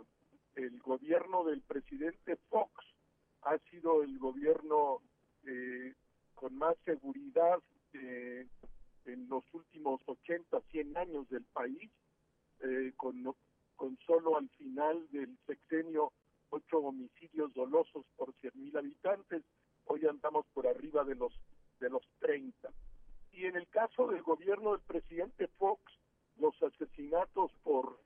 el 0.57 0.78
gobierno 0.80 1.45
del 1.45 1.62
presidente 1.62 2.36
Fox 2.49 2.72
ha 3.43 3.59
sido 3.70 4.03
el 4.03 4.18
gobierno 4.18 5.01
eh, 5.47 5.95
con 6.34 6.57
más 6.57 6.76
seguridad 6.84 7.59
en 9.05 9.28
los 9.28 9.45
últimos 9.53 10.01
80, 10.07 10.61
100 10.70 10.97
años 10.97 11.28
del 11.28 11.45
país, 11.45 11.90
con, 12.97 13.34
con 13.76 13.99
solo 14.07 14.38
al 14.38 14.49
final 14.51 15.07
del 15.11 15.36
sexenio 15.47 16.11
ocho 16.53 16.78
homicidios 16.78 17.53
dolosos 17.55 18.05
por 18.16 18.32
100 18.40 18.53
mil 18.55 18.76
habitantes, 18.76 19.43
hoy 19.86 20.07
andamos 20.07 20.47
por 20.55 20.66
arriba 20.66 21.05
de 21.05 21.16
los 21.16 21.32
de 21.80 21.90
los 21.90 22.03
30. 22.20 22.70
Y 23.33 23.47
en 23.47 23.57
el 23.57 23.66
caso 23.68 24.09
del 24.09 24.22
gobierno 24.22 24.72
del 24.72 24.80
presidente 24.80 25.49
Fox, 25.59 25.80
los 26.39 26.55
asesinatos 26.62 27.51
por, 27.62 27.99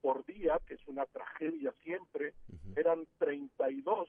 por 0.00 0.24
día, 0.26 0.60
que 0.66 0.74
es 0.74 0.88
una 0.88 1.06
tragedia 1.06 1.72
siempre, 1.82 2.34
eran 2.76 3.06
32 3.18 4.08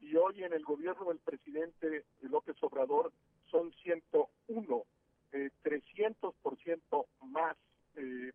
y 0.00 0.16
hoy 0.16 0.44
en 0.44 0.52
el 0.52 0.64
gobierno 0.64 1.06
del 1.06 1.18
presidente 1.18 2.04
López 2.20 2.56
Obrador 2.62 3.12
son 3.50 3.72
101, 3.82 4.84
eh, 5.32 5.50
300% 5.64 7.06
más 7.22 7.56
eh, 7.96 8.32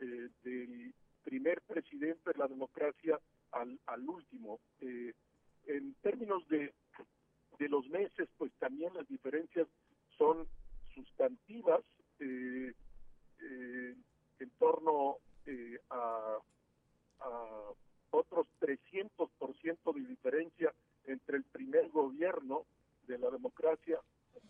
eh, 0.00 0.28
del 0.42 0.94
primer 1.22 1.60
presidente 1.62 2.32
de 2.32 2.38
la 2.38 2.48
democracia 2.48 3.20
al, 3.52 3.78
al 3.86 4.08
último. 4.08 4.60
Eh, 4.80 5.12
en 5.66 5.94
términos 6.02 6.46
de, 6.48 6.72
de 7.58 7.68
los 7.68 7.86
meses, 7.88 8.28
pues 8.38 8.52
también 8.58 8.94
las 8.94 9.06
diferencias 9.08 9.68
son 10.16 10.46
sustantivas 10.94 11.82
eh, 12.20 12.72
eh, 13.40 13.94
en 14.38 14.50
torno 14.58 15.16
eh, 15.46 15.78
a, 15.90 16.38
a 17.20 17.72
otros 18.10 18.46
300% 18.60 19.94
de 19.94 20.06
diferencia 20.06 20.72
entre 21.04 21.38
el 21.38 21.44
primer 21.44 21.88
gobierno 21.90 22.64
de 23.06 23.18
la 23.18 23.30
democracia 23.30 23.98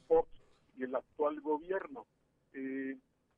Fox 0.06 0.28
y 0.76 0.84
el 0.84 0.94
actual 0.94 1.40
gobierno. 1.40 2.06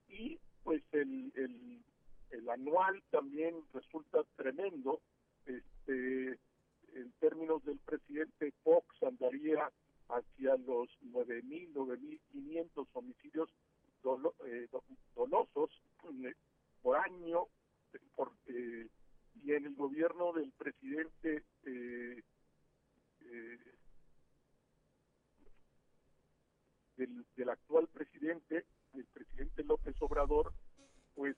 y 0.09 0.39
pues 0.63 0.83
el, 0.93 1.33
el, 1.35 1.85
el, 2.31 2.51
anual 2.51 3.03
también 3.11 3.55
resulta 3.73 4.23
tremendo. 4.37 5.01
Este, 5.47 6.39
en 6.95 7.13
términos 7.21 7.63
del 7.65 7.79
presidente 7.81 8.53
Fox 8.63 8.87
andaría 9.03 9.71
hacia 10.09 10.57
los 10.57 10.89
9.000, 11.03 11.73
9.500 11.73 12.87
homicidios 12.93 13.49
eh, 14.45 14.69
dolosos 15.15 15.71
eh, 16.25 16.35
por 16.83 16.97
año 16.99 17.47
eh, 18.49 18.89
y 19.43 19.53
en 19.53 19.65
el 19.65 19.75
gobierno 19.75 20.33
del 20.35 20.53
presidente 20.53 21.43
del, 26.97 27.25
del, 27.35 27.49
actual 27.49 27.89
presidente, 27.89 28.67
el 28.93 29.07
presidente 29.07 29.65
López 29.65 29.97
Obrador, 30.01 30.53
pues 31.15 31.37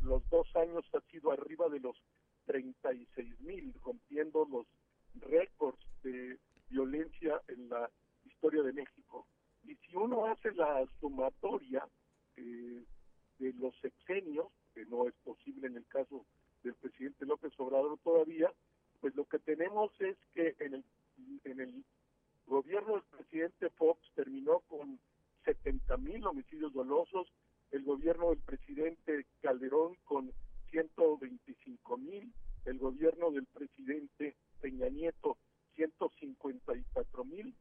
los 0.00 0.26
dos 0.30 0.48
años 0.56 0.84
ha 0.94 1.00
sido 1.10 1.32
arriba 1.32 1.68
de 1.68 1.80
los 1.80 2.02
36 2.46 3.40
mil, 3.40 3.74
rompiendo 3.84 4.46
los 4.50 4.66
récords 5.28 5.78
de 6.02 6.38
violencia 6.68 7.42
en 7.48 7.68
la 7.68 7.90
historia 8.36 8.62
de 8.62 8.72
México. 8.72 9.26
Y 9.64 9.74
si 9.76 9.96
uno 9.96 10.26
hace 10.26 10.52
la 10.52 10.86
sumatoria 11.00 11.88
eh, 12.36 12.84
de 13.38 13.52
los 13.54 13.74
sexenios, 13.80 14.46
que 14.74 14.84
no 14.86 15.08
es 15.08 15.14
posible 15.24 15.66
en 15.66 15.76
el 15.76 15.86
caso 15.86 16.26
del 16.62 16.74
presidente 16.74 17.24
López 17.24 17.52
Obrador 17.58 17.98
todavía, 18.04 18.52
pues 19.00 19.14
lo 19.14 19.24
que 19.24 19.38
tenemos 19.38 19.90
es 20.00 20.16
que 20.34 20.54
en 20.60 20.74
el, 20.74 20.84
en 21.44 21.60
el 21.60 21.84
gobierno 22.46 22.94
del 22.94 23.02
presidente 23.04 23.70
Fox 23.70 24.00
terminó 24.14 24.60
con 24.68 25.00
70 25.44 25.96
mil 25.96 26.26
homicidios 26.26 26.72
dolosos, 26.72 27.32
el 27.70 27.84
gobierno 27.84 28.30
del 28.30 28.38
presidente 28.38 29.26
Calderón 29.40 29.96
con 30.04 30.30
125 30.70 31.96
mil, 31.96 32.32
el 32.66 32.78
gobierno 32.78 33.30
del 33.30 33.46
presidente 33.46 34.36
Peña 34.60 34.88
Nieto 34.88 35.38
154 35.76 37.24
mil, 37.24 37.54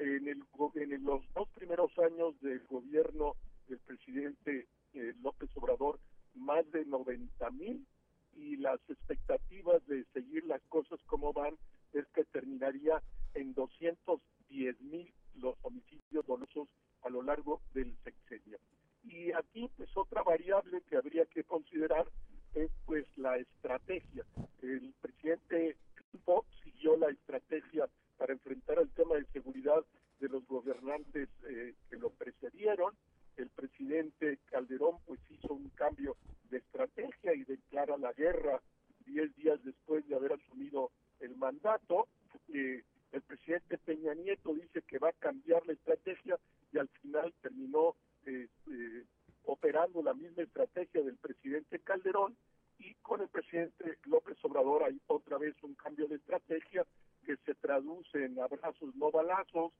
en, 0.00 0.28
el, 0.28 0.42
en 0.74 1.04
los 1.04 1.22
dos 1.34 1.48
primeros 1.50 1.96
años 1.98 2.40
del 2.40 2.60
gobierno 2.66 3.36
del 3.68 3.78
presidente 3.80 4.66
eh, 4.94 5.12
López 5.22 5.50
Obrador 5.56 6.00
más 6.34 6.68
de 6.72 6.84
90 6.86 7.50
mil 7.50 7.86
y 8.34 8.56
las 8.56 8.80
expectativas 8.88 9.86
de 9.86 10.04
seguir 10.12 10.44
las 10.46 10.62
cosas 10.68 10.98
como 11.06 11.32
van 11.32 11.54
es 11.92 12.06
que 12.14 12.24
terminaría 12.24 13.02
en 13.34 13.52
210 13.54 14.80
mil 14.80 15.12
los 15.34 15.56
homicidios 15.62 16.26
dolosos 16.26 16.68
a 17.02 17.10
lo 17.10 17.22
largo 17.22 17.60
del 17.74 17.94
sexenio. 18.02 18.58
Y 19.04 19.32
aquí 19.32 19.70
pues 19.76 19.90
otra 19.96 20.22
variable 20.22 20.82
que 20.88 20.96
habría 20.96 21.26
que 21.26 21.44
considerar 21.44 22.06
es 22.54 22.70
pues 22.86 23.06
la 23.16 23.36
estrategia. 23.36 24.24
El 24.62 24.94
presidente 25.00 25.76
Fox 26.24 26.48
siguió 26.64 26.96
la 26.96 27.10
estrategia 27.10 27.88
para 28.20 28.34
enfrentar 28.34 28.78
el 28.78 28.90
tema 28.90 29.14
de 29.14 29.24
seguridad 29.32 29.82
de 30.18 30.28
los 30.28 30.46
gobernantes 30.46 31.30
eh, 31.48 31.72
que 31.88 31.96
lo 31.96 32.10
precedieron. 32.10 32.94
El 33.38 33.48
presidente 33.48 34.38
Calderón 34.50 34.98
pues 35.06 35.18
hizo 35.30 35.54
un 35.54 35.70
cambio 35.70 36.18
de 36.50 36.58
estrategia 36.58 37.32
y 37.34 37.44
declara 37.44 37.96
la 37.96 38.12
guerra 38.12 38.60
diez 39.06 39.34
días 39.36 39.58
después 39.64 40.06
de 40.06 40.16
haber 40.16 40.34
asumido 40.34 40.90
el 41.20 41.34
mandato. 41.36 42.08
Eh, 42.52 42.84
el 43.12 43.22
presidente 43.22 43.78
Peña 43.78 44.12
Nieto 44.12 44.52
dice 44.52 44.82
que 44.82 44.98
va 44.98 45.08
a 45.08 45.14
cambiar 45.14 45.66
la 45.66 45.72
estrategia 45.72 46.38
y 46.74 46.78
al 46.78 46.88
final 47.00 47.32
terminó 47.40 47.96
eh, 48.26 48.48
eh, 48.70 49.04
operando 49.46 50.02
la 50.02 50.12
misma 50.12 50.42
estrategia 50.42 51.02
del 51.02 51.16
presidente 51.16 51.78
Calderón 51.78 52.36
y 52.78 52.94
con 52.96 53.22
el 53.22 53.28
presidente 53.28 53.96
López 54.04 54.36
Obrador 54.44 54.84
hay 54.84 55.00
otra 55.06 55.38
vez 55.38 55.54
un 55.62 55.74
cambio 55.74 56.06
de 56.06 56.16
estrategia 56.16 56.84
que 57.24 57.36
se 57.44 57.54
traduce 57.54 58.24
en 58.24 58.38
abrazos 58.38 58.94
no 58.96 59.10
balazos, 59.10 59.72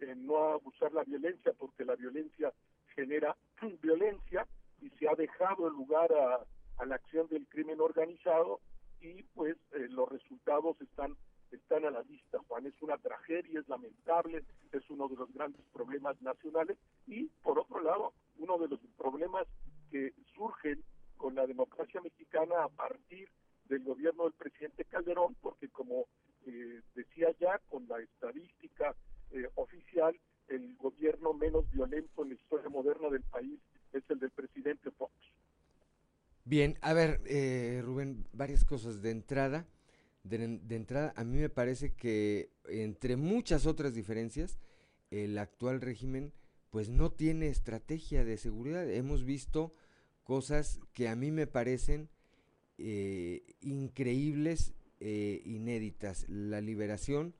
en 0.00 0.26
no 0.26 0.52
abusar 0.52 0.92
la 0.92 1.04
violencia 1.04 1.52
porque 1.58 1.84
la 1.84 1.96
violencia 1.96 2.52
genera 2.94 3.36
violencia 3.82 4.46
y 4.80 4.90
se 4.90 5.08
ha 5.08 5.14
dejado 5.14 5.68
el 5.68 5.74
lugar 5.74 6.12
a, 6.12 6.84
la 6.84 6.94
acción 6.94 7.26
del 7.28 7.46
crimen 7.48 7.80
organizado 7.80 8.60
y 9.00 9.24
pues 9.34 9.56
eh, 9.72 9.88
los 9.90 10.08
resultados 10.08 10.80
están 10.80 11.16
están 11.50 11.84
a 11.84 11.90
la 11.90 12.02
vista, 12.02 12.38
Juan. 12.46 12.66
Es 12.66 12.80
una 12.82 12.98
tragedia, 12.98 13.60
es 13.60 13.68
lamentable, 13.68 14.44
es 14.72 14.90
uno 14.90 15.08
de 15.08 15.16
los 15.16 15.32
grandes 15.32 15.62
problemas 15.72 16.20
nacionales 16.20 16.76
y, 17.06 17.24
por 17.42 17.58
otro 17.58 17.80
lado, 17.80 18.12
uno 18.38 18.58
de 18.58 18.68
los 18.68 18.80
problemas 18.96 19.46
que 19.90 20.12
surgen 20.34 20.82
con 21.16 21.34
la 21.34 21.46
democracia 21.46 22.00
mexicana 22.00 22.64
a 22.64 22.68
partir 22.68 23.28
del 23.64 23.82
gobierno 23.84 24.24
del 24.24 24.32
presidente 24.34 24.84
Calderón, 24.84 25.36
porque 25.40 25.68
como 25.68 26.06
eh, 26.46 26.80
decía 26.94 27.28
ya, 27.40 27.58
con 27.68 27.86
la 27.88 28.00
estadística 28.00 28.94
eh, 29.30 29.48
oficial, 29.54 30.18
el 30.48 30.76
gobierno 30.76 31.34
menos 31.34 31.70
violento 31.70 32.22
en 32.22 32.30
la 32.30 32.34
historia 32.34 32.68
moderna 32.68 33.10
del 33.10 33.22
país 33.22 33.58
es 33.92 34.02
el 34.08 34.18
del 34.18 34.30
presidente 34.30 34.90
Fox. 34.92 35.12
Bien, 36.44 36.78
a 36.80 36.94
ver, 36.94 37.20
eh, 37.26 37.82
Rubén, 37.84 38.26
varias 38.32 38.64
cosas 38.64 39.02
de 39.02 39.10
entrada. 39.10 39.66
De, 40.22 40.38
de, 40.38 40.76
entrada, 40.76 41.12
a 41.16 41.24
mí 41.24 41.38
me 41.38 41.48
parece 41.48 41.94
que 41.94 42.50
entre 42.68 43.16
muchas 43.16 43.66
otras 43.66 43.94
diferencias, 43.94 44.58
el 45.10 45.38
actual 45.38 45.80
régimen 45.80 46.32
pues 46.70 46.90
no 46.90 47.10
tiene 47.12 47.48
estrategia 47.48 48.24
de 48.24 48.36
seguridad. 48.36 48.90
Hemos 48.90 49.24
visto 49.24 49.72
cosas 50.22 50.80
que 50.92 51.08
a 51.08 51.16
mí 51.16 51.30
me 51.30 51.46
parecen 51.46 52.10
eh, 52.76 53.42
increíbles, 53.60 54.74
e 55.00 55.42
inéditas. 55.44 56.28
La 56.28 56.60
liberación 56.60 57.34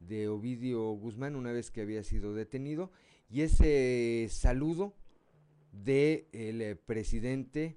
de 0.00 0.28
Ovidio 0.28 0.90
Guzmán 0.92 1.36
una 1.36 1.52
vez 1.52 1.70
que 1.70 1.80
había 1.80 2.02
sido 2.02 2.34
detenido 2.34 2.90
y 3.30 3.42
ese 3.42 4.28
saludo 4.30 4.94
del 5.72 6.26
el 6.32 6.76
presidente 6.76 7.76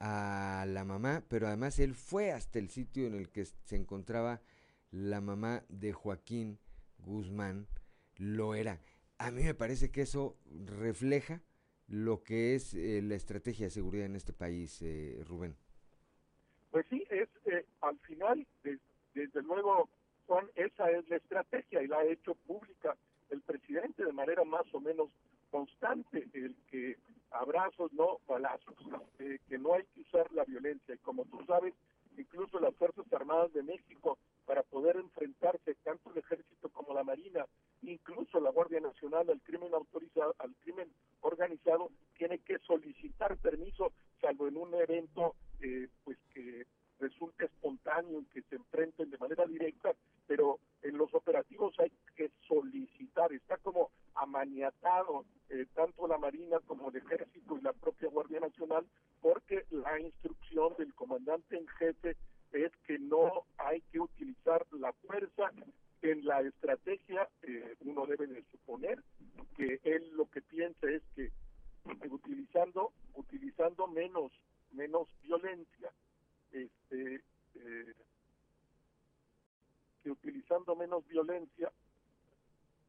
a 0.00 0.66
la 0.68 0.84
mamá, 0.84 1.24
pero 1.28 1.46
además 1.46 1.78
él 1.78 1.94
fue 1.94 2.32
hasta 2.32 2.58
el 2.58 2.68
sitio 2.68 3.06
en 3.06 3.14
el 3.14 3.30
que 3.30 3.44
se 3.44 3.76
encontraba 3.76 4.42
la 4.90 5.20
mamá 5.20 5.64
de 5.68 5.92
Joaquín 5.92 6.58
Guzmán, 6.98 7.66
lo 8.16 8.54
era. 8.54 8.80
A 9.18 9.30
mí 9.30 9.42
me 9.42 9.54
parece 9.54 9.90
que 9.90 10.02
eso 10.02 10.36
refleja 10.66 11.40
lo 11.88 12.22
que 12.22 12.54
es 12.54 12.74
eh, 12.74 13.00
la 13.02 13.14
estrategia 13.14 13.66
de 13.66 13.70
seguridad 13.70 14.06
en 14.06 14.16
este 14.16 14.32
país, 14.32 14.80
eh, 14.82 15.22
Rubén. 15.26 15.56
Pues 16.70 16.86
sí, 16.90 17.04
es 17.10 17.22
eh, 17.22 17.28
al 17.84 17.98
final, 18.00 18.46
desde 19.14 19.42
luego, 19.42 19.88
Juan, 20.26 20.48
esa 20.54 20.90
es 20.90 21.08
la 21.08 21.16
estrategia 21.16 21.82
y 21.82 21.86
la 21.86 21.98
ha 21.98 22.04
hecho 22.04 22.34
pública 22.46 22.96
el 23.30 23.40
presidente 23.42 24.04
de 24.04 24.12
manera 24.12 24.44
más 24.44 24.66
o 24.72 24.80
menos 24.80 25.08
constante, 25.50 26.28
el 26.32 26.54
que 26.70 26.96
abrazos, 27.30 27.92
no 27.92 28.18
balazos, 28.26 28.74
que 29.18 29.58
no 29.58 29.74
hay 29.74 29.84
que 29.94 30.00
usar 30.00 30.30
la 30.32 30.44
violencia. 30.44 30.94
Y 30.94 30.98
como 30.98 31.24
tú 31.26 31.44
sabes, 31.46 31.74
incluso 32.16 32.58
las 32.60 32.74
Fuerzas 32.74 33.06
Armadas 33.12 33.52
de 33.52 33.62
México, 33.62 34.18
para 34.46 34.62
poder 34.62 34.96
enfrentarse 34.96 35.74
tanto 35.82 36.10
el 36.10 36.18
ejército 36.18 36.68
como 36.70 36.94
la 36.94 37.04
Marina, 37.04 37.46
incluso 37.82 38.40
la 38.40 38.50
Guardia 38.50 38.80
Nacional 38.80 39.28
al 39.30 39.40
crimen 39.42 39.72
autorizado, 39.74 40.34
al 40.38 40.54
crimen 40.56 40.88
organizado, 41.20 41.90
tiene 42.16 42.38
que 42.40 42.58
solicitar 42.58 43.36
permiso, 43.38 43.92
salvo 44.20 44.48
en 44.48 44.56
un 44.56 44.74
evento 44.74 45.34
eh, 45.60 45.88
pues 46.04 46.18
que 46.32 46.66
resulte 47.00 47.46
espontáneo 47.46 48.20
y 48.20 48.24
que 48.26 48.42
se 48.42 48.56
enfrenten 48.56 49.10
de 49.10 49.18
manera 49.18 49.46
directa, 49.46 49.92
pero 50.26 50.58
en 50.82 50.96
los 50.96 51.12
operativos 51.14 51.74
hay 51.80 51.92
que 52.16 52.30
solicitar, 52.46 53.32
está 53.32 53.56
como 53.58 53.90
amaniatado 54.14 55.24
eh, 55.48 55.66
tanto 55.74 56.06
la 56.06 56.18
Marina 56.18 56.58
como 56.66 56.90
el 56.90 56.96
Ejército 56.96 57.58
y 57.58 57.62
la 57.62 57.72
propia 57.72 58.08
Guardia 58.08 58.40
Nacional, 58.40 58.86
porque 59.20 59.64
la 59.70 59.98
instrucción 60.00 60.74
del 60.78 60.94
comandante 60.94 61.56
en 61.56 61.66
jefe 61.66 62.16
es 62.52 62.72
que 62.86 62.98
no 62.98 63.44
hay 63.58 63.80
que 63.92 64.00
utilizar 64.00 64.64
la 64.72 64.92
fuerza 64.92 65.50
en 66.02 66.24
la 66.24 66.40
estrategia, 66.42 67.28
eh, 67.42 67.76
uno 67.80 68.06
debe 68.06 68.26
de 68.26 68.44
suponer 68.50 69.02
que 69.56 69.80
él 69.84 70.10
lo 70.14 70.26
que 70.30 70.42
piensa 70.42 70.88
es 70.88 71.02
que 71.14 71.30
utilizando 72.10 72.92
utilizando 73.14 73.86
menos 73.86 74.32
menos 74.72 75.08
violencia, 75.22 75.90
este 76.52 77.22
eh, 77.54 77.94
que 80.02 80.10
utilizando 80.10 80.76
menos 80.76 81.06
violencia, 81.08 81.72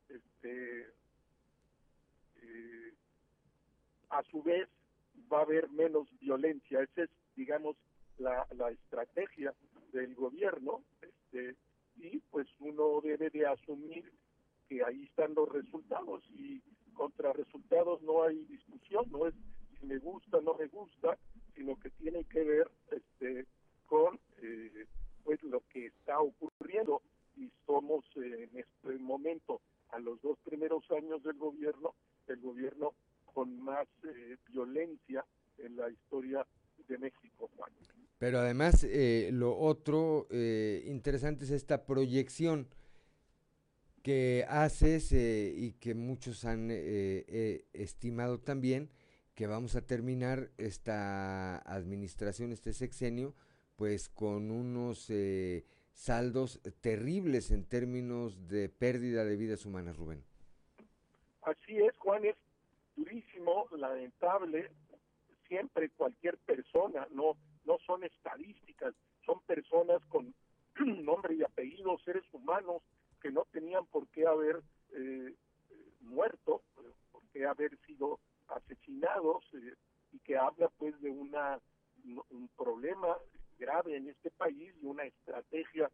este 0.09 0.89
eh, 2.41 2.93
a 4.09 4.23
su 4.23 4.43
vez 4.43 4.67
va 5.31 5.39
a 5.39 5.43
haber 5.43 5.69
menos 5.69 6.07
violencia. 6.19 6.81
Esa 6.81 7.03
es, 7.03 7.09
digamos, 7.35 7.75
la, 8.17 8.47
la 8.51 8.69
estrategia 8.69 9.53
del 9.91 10.15
gobierno. 10.15 10.83
Este, 11.01 11.55
y 11.97 12.19
pues 12.31 12.47
uno 12.59 13.01
debe 13.01 13.29
de 13.29 13.45
asumir 13.45 14.11
que 14.67 14.83
ahí 14.83 15.03
están 15.05 15.33
los 15.33 15.49
resultados 15.49 16.23
y 16.31 16.61
contra 16.93 17.33
resultados 17.33 18.01
no 18.01 18.23
hay 18.23 18.43
discusión, 18.45 19.05
no 19.11 19.27
es 19.27 19.33
si 19.79 19.85
me 19.85 19.97
gusta, 19.97 20.39
no 20.41 20.55
me 20.55 20.67
gusta, 20.67 21.17
sino 21.55 21.77
que 21.79 21.89
tiene 21.91 22.23
que 22.25 22.43
ver 22.43 22.69
este, 22.91 23.45
con 23.85 24.19
eh, 24.41 24.85
pues 25.23 25.41
lo 25.43 25.61
que 25.71 25.87
está 25.87 26.19
ocurriendo 26.19 27.01
y 27.35 27.51
somos 27.65 28.05
en 28.15 28.49
este 28.57 28.97
momento 28.99 29.61
a 29.89 29.99
los 29.99 30.21
dos 30.21 30.37
primeros 30.39 30.89
años 30.91 31.21
del 31.23 31.37
gobierno 31.37 31.93
el 32.27 32.41
gobierno 32.41 32.93
con 33.33 33.61
más 33.61 33.87
eh, 34.03 34.37
violencia 34.47 35.25
en 35.57 35.75
la 35.75 35.89
historia 35.89 36.45
de 36.87 36.97
México, 36.97 37.49
Juan. 37.55 37.71
Pero 38.26 38.39
además, 38.39 38.84
eh, 38.84 39.30
lo 39.32 39.55
otro 39.55 40.26
eh, 40.32 40.82
interesante 40.88 41.43
es 41.43 41.51
esta 41.51 41.86
proyección 41.86 42.67
que 44.01 44.47
haces 44.49 45.11
eh, 45.11 45.53
y 45.55 45.73
que 45.73 45.93
muchos 45.93 46.43
han 46.43 46.71
estimado 46.71 48.39
también 48.39 48.89
que 49.36 49.45
vamos 49.45 49.76
a 49.76 49.86
terminar 49.86 50.49
esta 50.57 51.59
administración, 51.71 52.51
este 52.51 52.73
sexenio, 52.73 53.36
pues 53.76 54.09
con 54.09 54.49
unos 54.49 55.11
saldos 55.93 56.59
terribles 56.82 57.51
en 57.51 57.63
términos 57.63 58.47
de 58.47 58.69
pérdida 58.69 59.23
de 59.23 59.36
vidas 59.36 59.67
humanas, 59.67 59.97
Rubén. 59.97 60.23
Así 61.43 61.78
es, 61.78 61.95
Juan, 61.97 62.26
es 62.26 62.36
durísimo, 62.95 63.67
lamentable, 63.78 64.71
siempre 65.47 65.91
cualquier 65.91 66.39
persona, 66.39 67.07
no 67.11 67.38
no 67.65 67.78
son 67.86 68.03
estadísticas, 68.03 68.93
son 69.26 69.41
personas 69.41 70.03
con 70.05 70.34
nombre 71.03 71.36
y 71.36 71.43
apellido, 71.43 71.97
seres 71.99 72.23
humanos 72.32 72.82
que 73.21 73.32
no 73.32 73.45
tenían 73.51 73.86
por 73.88 74.07
qué 74.07 74.26
haber 74.26 74.61
eh, 74.93 75.34
muerto, 76.01 76.61
por 77.11 77.23
qué 77.34 77.45
haber 77.45 77.78
sido 77.86 78.19
asesinados 78.47 79.43
eh, 79.53 79.73
y 80.11 80.19
que 80.19 80.38
habla 80.38 80.69
pues 80.78 80.99
de 81.01 81.09
una 81.09 81.59
un 82.30 82.47
problema 82.55 83.17
grave 83.57 83.97
en 83.97 84.09
este 84.09 84.30
país 84.30 84.71
y 84.80 84.86
una 84.86 85.05
estrategia 85.05 85.89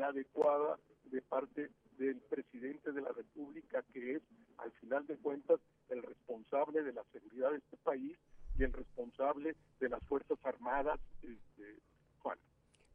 adecuada 0.00 0.78
de 1.06 1.20
parte 1.22 1.70
del 1.98 2.20
presidente 2.20 2.92
de 2.92 3.00
la 3.00 3.10
República, 3.10 3.82
que 3.92 4.12
es, 4.12 4.22
al 4.58 4.70
final 4.72 5.04
de 5.08 5.16
cuentas, 5.16 5.58
el 5.88 6.04
responsable 6.04 6.84
de 6.84 6.92
la 6.92 7.02
seguridad 7.12 7.50
de 7.50 7.58
este 7.58 7.76
país 7.78 8.16
y 8.58 8.64
el 8.64 8.72
responsable 8.72 9.54
de 9.80 9.88
las 9.88 10.02
Fuerzas 10.04 10.38
Armadas, 10.44 11.00
este, 11.22 11.78
Juan. 12.20 12.38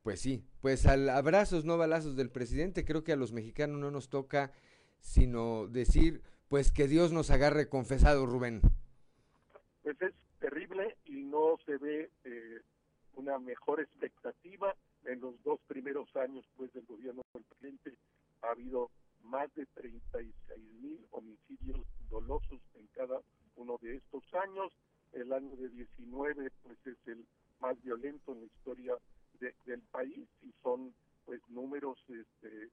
Pues 0.04 0.20
sí, 0.20 0.44
pues 0.72 0.86
al 0.86 1.09
abrazos, 1.09 1.65
no 1.65 1.78
balazos 1.78 2.15
del 2.15 2.30
presidente, 2.30 2.86
creo 2.86 3.03
que 3.03 3.11
a 3.11 3.17
los 3.17 3.34
mexicanos 3.34 3.78
no 3.78 3.91
nos 3.91 4.07
toca 4.07 4.53
sino 5.01 5.67
decir, 5.67 6.22
pues 6.47 6.72
que 6.72 6.88
Dios 6.88 7.11
nos 7.11 7.30
agarre 7.30 7.67
confesado, 7.67 8.26
Rubén. 8.26 8.61
Pues 9.84 10.01
es 10.01 10.13
terrible 10.39 10.95
y 11.03 11.24
no 11.24 11.57
se 11.65 11.76
ve 11.76 12.09
eh, 12.24 12.61
una 13.15 13.38
mejor 13.38 13.82
expectativa 13.82 14.74
en 15.03 15.19
los 15.19 15.43
dos 15.43 15.59
primeros 15.67 16.07
años 16.15 16.45
pues 16.55 16.72
del 16.72 16.86
gobierno 16.86 17.22
del 17.34 17.43
presidente 17.43 17.97
ha 18.41 18.51
habido 18.51 18.89
más 19.24 19.53
de 19.55 19.65
36 19.74 20.34
mil 20.82 21.05
homicidios 21.11 21.86
dolosos 22.09 22.61
en 22.76 22.88
cada 22.93 23.19
uno 23.57 23.78
de 23.82 23.97
estos 23.97 24.24
años 24.36 24.72
el 25.11 25.34
año 25.34 25.53
de 25.57 25.67
19 25.67 26.49
pues 26.63 26.78
es 26.86 27.07
el 27.07 27.26
más 27.59 27.76
violento 27.84 28.32
en 28.32 28.39
la 28.39 28.45
historia 28.45 28.95
del 29.65 29.82
país 29.91 30.28
y 30.43 30.53
son 30.61 30.93
pues 31.26 31.41
números 31.49 31.97
este, 32.09 32.69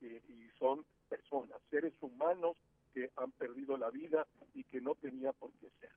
que, 0.00 0.22
y 0.28 0.48
son 0.58 0.84
personas, 1.08 1.58
seres 1.70 1.92
humanos 2.00 2.56
que 2.94 3.10
han 3.16 3.32
perdido 3.32 3.76
la 3.76 3.90
vida 3.90 4.26
y 4.54 4.64
que 4.64 4.80
no 4.80 4.94
tenía 4.94 5.32
por 5.32 5.52
qué 5.60 5.68
ser. 5.80 5.90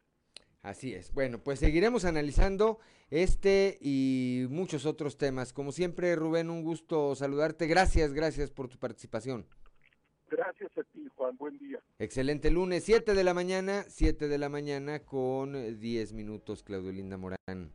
Así 0.62 0.94
es. 0.94 1.12
Bueno, 1.14 1.40
pues 1.40 1.60
seguiremos 1.60 2.06
analizando 2.06 2.80
este 3.10 3.80
y 3.82 4.46
muchos 4.50 4.86
otros 4.86 5.18
temas. 5.18 5.54
Como 5.54 5.72
siempre, 5.72 6.16
Rubén, 6.16 6.50
un 6.50 6.64
gusto 6.64 7.16
saludarte. 7.16 7.66
Gracias, 7.66 8.14
gracias 8.14 8.52
por 8.52 8.68
tu 8.68 8.78
participación. 8.78 9.48
Gracias 10.30 10.72
a 10.78 10.84
ti, 10.84 11.08
Juan. 11.16 11.36
Buen 11.38 11.58
día. 11.58 11.80
Excelente 11.98 12.52
lunes, 12.52 12.84
7 12.86 13.14
de 13.14 13.24
la 13.24 13.34
mañana, 13.34 13.84
7 13.88 14.28
de 14.28 14.38
la 14.38 14.50
mañana 14.50 15.00
con 15.00 15.80
10 15.80 16.14
minutos, 16.14 16.64
Claudio 16.64 16.92
Linda 16.92 17.18
Morán. 17.18 17.74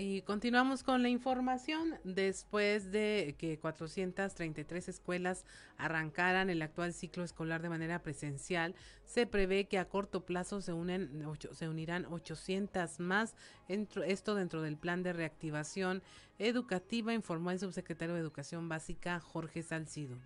Y 0.00 0.22
continuamos 0.22 0.84
con 0.84 1.02
la 1.02 1.08
información. 1.08 1.96
Después 2.04 2.92
de 2.92 3.34
que 3.36 3.58
433 3.58 4.88
escuelas 4.88 5.44
arrancaran 5.76 6.50
el 6.50 6.62
actual 6.62 6.92
ciclo 6.92 7.24
escolar 7.24 7.62
de 7.62 7.68
manera 7.68 8.00
presencial, 8.00 8.76
se 9.04 9.26
prevé 9.26 9.66
que 9.66 9.76
a 9.76 9.88
corto 9.88 10.24
plazo 10.24 10.60
se, 10.60 10.72
unen, 10.72 11.24
se 11.50 11.68
unirán 11.68 12.06
800 12.06 13.00
más. 13.00 13.34
Esto 13.66 14.36
dentro 14.36 14.62
del 14.62 14.76
plan 14.76 15.02
de 15.02 15.14
reactivación 15.14 16.00
educativa, 16.38 17.12
informó 17.12 17.50
el 17.50 17.58
subsecretario 17.58 18.14
de 18.14 18.20
Educación 18.20 18.68
Básica, 18.68 19.18
Jorge 19.18 19.64
Salcido. 19.64 20.16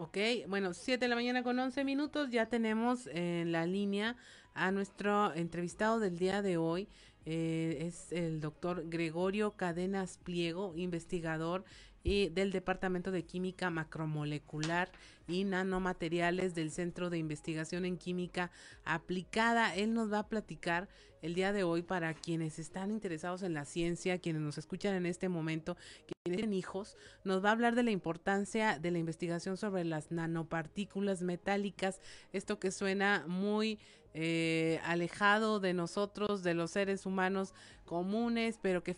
Ok, 0.00 0.16
bueno, 0.46 0.74
7 0.74 1.04
de 1.04 1.08
la 1.08 1.16
mañana 1.16 1.42
con 1.42 1.58
11 1.58 1.82
minutos, 1.82 2.30
ya 2.30 2.46
tenemos 2.46 3.08
en 3.08 3.50
la 3.50 3.66
línea 3.66 4.14
a 4.54 4.70
nuestro 4.70 5.34
entrevistado 5.34 5.98
del 5.98 6.18
día 6.18 6.40
de 6.40 6.56
hoy. 6.56 6.86
Eh, 7.26 7.78
es 7.80 8.12
el 8.12 8.40
doctor 8.40 8.88
Gregorio 8.88 9.56
Cadenas 9.56 10.18
Pliego, 10.18 10.72
investigador 10.76 11.64
y 12.02 12.28
del 12.28 12.52
Departamento 12.52 13.10
de 13.10 13.24
Química 13.24 13.70
Macromolecular 13.70 14.90
y 15.26 15.44
Nanomateriales 15.44 16.54
del 16.54 16.70
Centro 16.70 17.10
de 17.10 17.18
Investigación 17.18 17.84
en 17.84 17.98
Química 17.98 18.50
Aplicada. 18.84 19.74
Él 19.74 19.94
nos 19.94 20.12
va 20.12 20.20
a 20.20 20.28
platicar 20.28 20.88
el 21.22 21.34
día 21.34 21.52
de 21.52 21.64
hoy 21.64 21.82
para 21.82 22.14
quienes 22.14 22.58
están 22.58 22.90
interesados 22.90 23.42
en 23.42 23.54
la 23.54 23.64
ciencia, 23.64 24.18
quienes 24.18 24.42
nos 24.42 24.58
escuchan 24.58 24.94
en 24.94 25.06
este 25.06 25.28
momento, 25.28 25.76
quienes 26.06 26.38
tienen 26.38 26.54
hijos, 26.54 26.96
nos 27.24 27.44
va 27.44 27.48
a 27.48 27.52
hablar 27.52 27.74
de 27.74 27.82
la 27.82 27.90
importancia 27.90 28.78
de 28.78 28.90
la 28.90 28.98
investigación 28.98 29.56
sobre 29.56 29.84
las 29.84 30.10
nanopartículas 30.10 31.22
metálicas, 31.22 32.00
esto 32.32 32.58
que 32.58 32.70
suena 32.70 33.24
muy 33.26 33.78
eh, 34.14 34.80
alejado 34.84 35.60
de 35.60 35.74
nosotros, 35.74 36.42
de 36.42 36.54
los 36.54 36.70
seres 36.70 37.06
humanos 37.06 37.54
comunes, 37.84 38.58
pero 38.60 38.82
que 38.82 38.94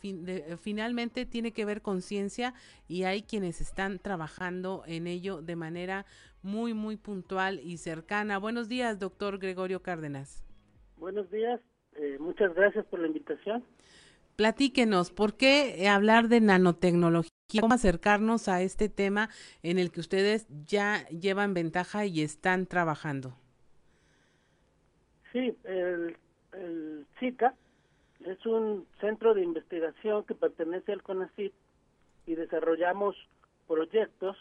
finalmente 0.60 1.26
tiene 1.26 1.52
que 1.52 1.64
ver 1.64 1.82
con 1.82 2.02
ciencia 2.02 2.54
y 2.88 3.04
hay 3.04 3.22
quienes 3.22 3.60
están 3.60 3.98
trabajando 3.98 4.82
en 4.86 5.06
ello 5.06 5.42
de 5.42 5.56
manera 5.56 6.06
muy, 6.42 6.74
muy 6.74 6.96
puntual 6.96 7.60
y 7.60 7.76
cercana. 7.76 8.38
Buenos 8.38 8.68
días, 8.68 8.98
doctor 8.98 9.38
Gregorio 9.38 9.82
Cárdenas. 9.82 10.44
Buenos 10.96 11.30
días, 11.30 11.60
eh, 11.96 12.16
muchas 12.18 12.54
gracias 12.54 12.84
por 12.86 13.00
la 13.00 13.06
invitación. 13.06 13.64
Platíquenos, 14.36 15.10
¿por 15.10 15.36
qué 15.36 15.86
hablar 15.88 16.28
de 16.28 16.40
nanotecnología? 16.40 17.30
¿Cómo 17.60 17.74
acercarnos 17.74 18.48
a 18.48 18.62
este 18.62 18.88
tema 18.88 19.28
en 19.62 19.78
el 19.78 19.90
que 19.90 20.00
ustedes 20.00 20.46
ya 20.66 21.06
llevan 21.08 21.52
ventaja 21.52 22.06
y 22.06 22.22
están 22.22 22.66
trabajando? 22.66 23.36
Sí, 25.32 25.56
el, 25.64 26.16
el 26.52 27.06
CICA 27.18 27.54
es 28.24 28.44
un 28.46 28.86
centro 29.00 29.34
de 29.34 29.42
investigación 29.42 30.24
que 30.24 30.34
pertenece 30.34 30.92
al 30.92 31.02
CONACYT 31.02 31.54
y 32.26 32.34
desarrollamos 32.34 33.16
proyectos 33.66 34.36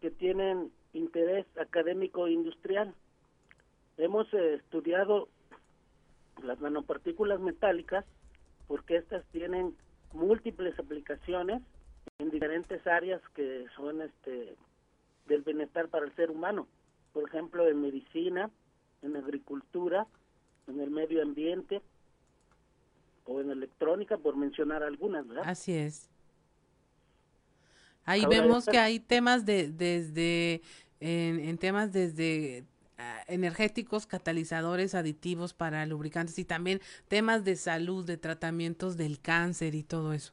que 0.00 0.10
tienen 0.10 0.70
interés 0.92 1.46
académico 1.58 2.26
e 2.26 2.32
industrial. 2.32 2.94
Hemos 3.96 4.32
eh, 4.34 4.54
estudiado 4.54 5.28
las 6.42 6.60
nanopartículas 6.60 7.40
metálicas 7.40 8.04
porque 8.68 8.96
estas 8.96 9.24
tienen 9.26 9.74
múltiples 10.12 10.78
aplicaciones 10.78 11.62
en 12.18 12.30
diferentes 12.30 12.86
áreas 12.86 13.20
que 13.34 13.66
son 13.74 14.02
este 14.02 14.56
del 15.26 15.42
bienestar 15.42 15.88
para 15.88 16.06
el 16.06 16.14
ser 16.14 16.30
humano. 16.30 16.66
Por 17.12 17.28
ejemplo, 17.28 17.68
en 17.68 17.80
medicina, 17.82 18.50
en 19.02 19.16
agricultura, 19.16 20.06
en 20.68 20.80
el 20.80 20.90
medio 20.90 21.22
ambiente 21.22 21.82
o 23.24 23.40
en 23.40 23.50
electrónica, 23.50 24.16
por 24.16 24.36
mencionar 24.36 24.82
algunas, 24.82 25.26
¿verdad? 25.26 25.44
Así 25.46 25.74
es. 25.74 26.10
Ahí 28.04 28.24
vemos 28.26 28.64
que 28.64 28.78
hay 28.78 29.00
temas 29.00 29.44
de 29.44 29.68
desde 29.68 30.62
en, 31.00 31.58
temas 31.58 31.92
desde 31.92 32.64
ah, 32.96 33.20
energéticos, 33.26 34.06
catalizadores, 34.06 34.94
aditivos 34.94 35.52
para 35.52 35.84
lubricantes 35.84 36.38
y 36.38 36.44
también 36.46 36.80
temas 37.08 37.44
de 37.44 37.56
salud, 37.56 38.06
de 38.06 38.16
tratamientos 38.16 38.96
del 38.96 39.20
cáncer 39.20 39.74
y 39.74 39.82
todo 39.82 40.14
eso. 40.14 40.32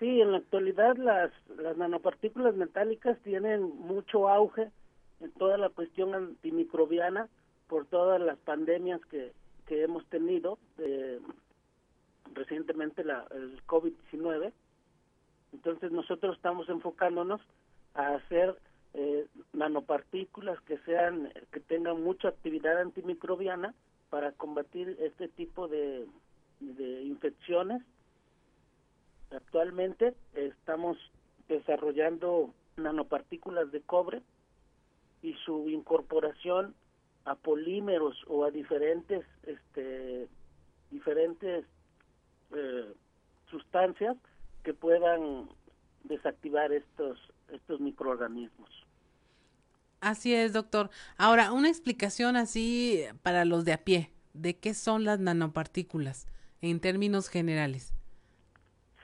Sí, 0.00 0.20
en 0.20 0.32
la 0.32 0.38
actualidad 0.38 0.96
las, 0.96 1.30
las 1.56 1.76
nanopartículas 1.76 2.56
metálicas 2.56 3.18
tienen 3.22 3.62
mucho 3.62 4.28
auge 4.28 4.70
en 5.20 5.30
toda 5.32 5.56
la 5.56 5.68
cuestión 5.68 6.14
antimicrobiana 6.14 7.28
por 7.70 7.86
todas 7.86 8.20
las 8.20 8.36
pandemias 8.38 9.00
que, 9.06 9.32
que 9.66 9.84
hemos 9.84 10.04
tenido, 10.06 10.58
eh, 10.78 11.20
recientemente 12.34 13.04
la, 13.04 13.24
el 13.30 13.64
COVID-19. 13.64 14.52
Entonces 15.52 15.92
nosotros 15.92 16.36
estamos 16.36 16.68
enfocándonos 16.68 17.40
a 17.94 18.16
hacer 18.16 18.56
eh, 18.94 19.24
nanopartículas 19.52 20.60
que 20.62 20.78
sean 20.78 21.32
que 21.52 21.60
tengan 21.60 22.02
mucha 22.02 22.28
actividad 22.28 22.80
antimicrobiana 22.80 23.72
para 24.10 24.32
combatir 24.32 24.96
este 24.98 25.28
tipo 25.28 25.68
de, 25.68 26.08
de 26.58 27.02
infecciones. 27.02 27.82
Actualmente 29.30 30.14
estamos 30.34 30.98
desarrollando 31.48 32.52
nanopartículas 32.76 33.70
de 33.70 33.80
cobre 33.80 34.22
y 35.22 35.34
su 35.44 35.68
incorporación 35.68 36.74
a 37.24 37.34
polímeros 37.34 38.16
o 38.26 38.44
a 38.44 38.50
diferentes 38.50 39.24
este 39.44 40.28
diferentes 40.90 41.64
eh, 42.54 42.94
sustancias 43.50 44.16
que 44.64 44.74
puedan 44.74 45.48
desactivar 46.04 46.72
estos 46.72 47.18
estos 47.52 47.80
microorganismos. 47.80 48.70
Así 50.00 50.34
es, 50.34 50.52
doctor. 50.52 50.88
Ahora, 51.18 51.52
una 51.52 51.68
explicación 51.68 52.36
así 52.36 53.04
para 53.22 53.44
los 53.44 53.64
de 53.64 53.74
a 53.74 53.84
pie, 53.84 54.10
¿de 54.32 54.56
qué 54.56 54.72
son 54.72 55.04
las 55.04 55.20
nanopartículas 55.20 56.26
en 56.62 56.80
términos 56.80 57.28
generales? 57.28 57.92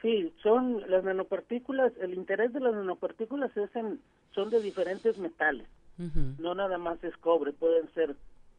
Sí, 0.00 0.32
son 0.42 0.88
las 0.90 1.04
nanopartículas, 1.04 1.92
el 2.00 2.14
interés 2.14 2.52
de 2.52 2.60
las 2.60 2.74
nanopartículas 2.74 3.54
es 3.56 3.74
en, 3.76 4.00
son 4.34 4.50
de 4.50 4.60
diferentes 4.60 5.18
metales. 5.18 5.66
No 5.98 6.54
nada 6.54 6.78
más 6.78 7.02
es 7.02 7.16
cobre, 7.18 7.52
pueden 7.52 7.92
ser 7.94 8.16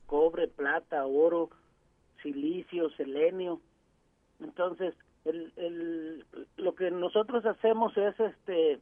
cobre, 0.07 0.47
plata, 0.47 1.05
oro, 1.05 1.49
silicio, 2.23 2.89
selenio. 2.91 3.61
Entonces, 4.39 4.95
el, 5.25 5.53
el, 5.55 6.25
lo 6.57 6.73
que 6.73 6.89
nosotros 6.89 7.45
hacemos 7.45 7.95
es, 7.97 8.19
este, 8.19 8.79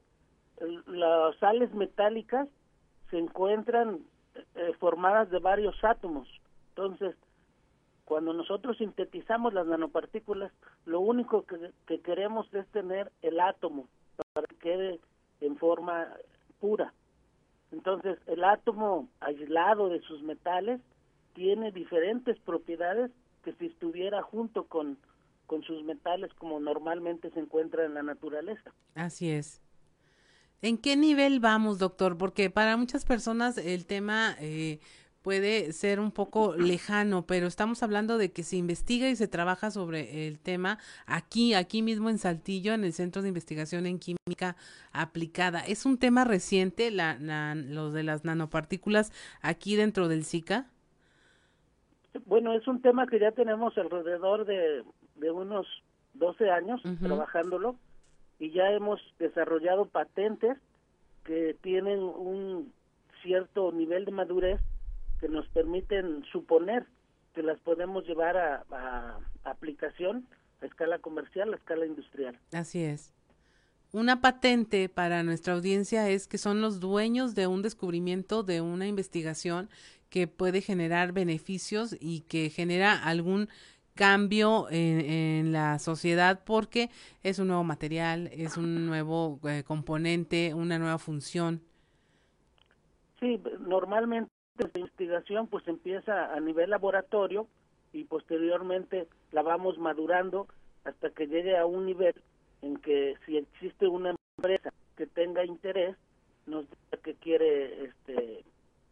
las 0.87 1.35
sales 1.37 1.73
metálicas 1.73 2.47
se 3.09 3.17
encuentran 3.17 3.99
eh, 4.55 4.73
formadas 4.79 5.29
de 5.29 5.39
varios 5.39 5.75
átomos. 5.83 6.27
Entonces, 6.69 7.15
Cuando 8.05 8.33
nosotros 8.33 8.77
sintetizamos 8.77 9.53
las 9.53 9.65
nanopartículas, 9.65 10.51
lo 10.85 10.99
único 10.99 11.43
que, 11.87 11.99
queremos 12.01 12.51
es 12.53 12.67
tener 12.67 13.11
el 13.23 13.39
átomo 13.39 13.87
para 14.33 14.45
que 14.47 14.55
quede 14.57 14.99
en 15.41 15.57
forma 15.57 16.07
pura. 16.59 16.93
Entonces, 17.75 18.17
el 18.27 18.41
átomo 18.45 19.09
aislado 19.19 19.89
de 19.89 19.99
sus 20.01 20.23
metales 20.23 20.79
tiene 21.33 21.73
diferentes 21.73 22.39
propiedades 22.39 23.11
que 23.43 23.51
si 23.55 23.65
estuviera 23.65 24.21
junto 24.21 24.63
con, 24.63 24.97
con 25.45 25.61
sus 25.63 25.83
metales 25.83 26.33
como 26.35 26.61
normalmente 26.61 27.29
se 27.31 27.39
encuentra 27.41 27.83
en 27.83 27.93
la 27.93 28.01
naturaleza. 28.01 28.73
Así 28.95 29.29
es. 29.29 29.61
¿En 30.61 30.77
qué 30.77 30.95
nivel 30.95 31.41
vamos, 31.41 31.77
doctor? 31.77 32.17
Porque 32.17 32.49
para 32.49 32.77
muchas 32.77 33.03
personas 33.03 33.57
el 33.57 33.85
tema 33.85 34.37
eh, 34.39 34.79
puede 35.25 35.73
ser 35.73 35.99
un 35.99 36.11
poco 36.11 36.55
lejano, 36.55 37.25
pero 37.25 37.47
estamos 37.47 37.81
hablando 37.81 38.19
de 38.19 38.31
que 38.31 38.43
se 38.43 38.57
investiga 38.57 39.09
y 39.09 39.15
se 39.15 39.27
trabaja 39.27 39.71
sobre 39.71 40.27
el 40.27 40.37
tema 40.37 40.77
aquí, 41.07 41.55
aquí 41.55 41.81
mismo 41.81 42.11
en 42.11 42.19
Saltillo, 42.19 42.75
en 42.75 42.83
el 42.83 42.93
Centro 42.93 43.23
de 43.23 43.29
Investigación 43.29 43.87
en 43.87 43.97
Química 43.97 44.55
Aplicada. 44.93 45.61
¿Es 45.61 45.87
un 45.87 45.97
tema 45.97 46.25
reciente, 46.25 46.91
la, 46.91 47.17
los 47.55 47.91
de 47.91 48.03
las 48.03 48.23
nanopartículas 48.23 49.11
aquí 49.41 49.75
dentro 49.75 50.09
del 50.09 50.25
SICA? 50.25 50.67
Bueno, 52.27 52.53
es 52.53 52.67
un 52.67 52.83
tema 52.83 53.07
que 53.07 53.17
ya 53.19 53.31
tenemos 53.31 53.75
alrededor 53.79 54.45
de, 54.45 54.83
de 55.15 55.31
unos 55.31 55.65
12 56.13 56.51
años 56.51 56.83
trabajándolo 57.01 57.77
y 58.37 58.51
ya 58.51 58.69
hemos 58.69 59.01
desarrollado 59.17 59.87
patentes 59.87 60.55
que 61.23 61.55
tienen 61.63 61.97
un 61.97 62.71
cierto 63.23 63.71
nivel 63.71 64.05
de 64.05 64.11
madurez 64.11 64.61
que 65.19 65.29
nos 65.29 65.47
permiten 65.49 66.23
suponer 66.31 66.85
que 67.33 67.43
las 67.43 67.59
podemos 67.59 68.05
llevar 68.07 68.37
a, 68.37 69.19
aplicación 69.43 70.25
a 70.61 70.65
escala 70.65 70.99
comercial, 70.99 71.53
a 71.53 71.57
escala 71.57 71.85
industrial. 71.85 72.39
Así 72.53 72.81
es. 72.83 73.13
Una 73.91 74.21
patente 74.21 74.89
para 74.89 75.23
nuestra 75.23 75.53
audiencia 75.53 76.09
es 76.09 76.27
que 76.27 76.37
son 76.37 76.61
los 76.61 76.79
dueños 76.79 77.35
de 77.35 77.47
un 77.47 77.61
descubrimiento, 77.61 78.43
de 78.43 78.61
una 78.61 78.87
investigación 78.87 79.69
que 80.09 80.27
puede 80.27 80.61
generar 80.61 81.11
beneficios 81.11 81.95
y 81.99 82.21
que 82.21 82.49
genera 82.49 82.93
algún 82.93 83.47
cambio 83.93 84.67
en, 84.69 85.53
la 85.53 85.79
sociedad 85.79 86.43
porque 86.43 86.89
es 87.23 87.39
un 87.39 87.47
nuevo 87.47 87.63
material, 87.63 88.29
es 88.33 88.57
un 88.57 88.85
nuevo 88.85 89.39
eh, 89.47 89.63
componente, 89.65 90.53
una 90.53 90.77
nueva 90.77 90.97
función. 90.97 91.61
Sí, 93.19 93.41
normalmente 93.61 94.34
la 94.57 94.69
investigación 94.75 95.47
pues 95.47 95.67
empieza 95.67 96.33
a 96.33 96.39
nivel 96.39 96.69
laboratorio 96.69 97.47
y 97.91 98.05
posteriormente 98.05 99.07
la 99.31 99.41
vamos 99.41 99.77
madurando 99.77 100.47
hasta 100.83 101.09
que 101.09 101.27
llegue 101.27 101.57
a 101.57 101.65
un 101.65 101.85
nivel 101.85 102.15
en 102.61 102.77
que 102.77 103.15
si 103.25 103.37
existe 103.37 103.87
una 103.87 104.15
empresa 104.37 104.73
que 104.95 105.07
tenga 105.07 105.45
interés 105.45 105.95
nos 106.45 106.65
diga 106.69 107.03
que 107.03 107.15
quiere 107.15 107.85
este 107.85 108.43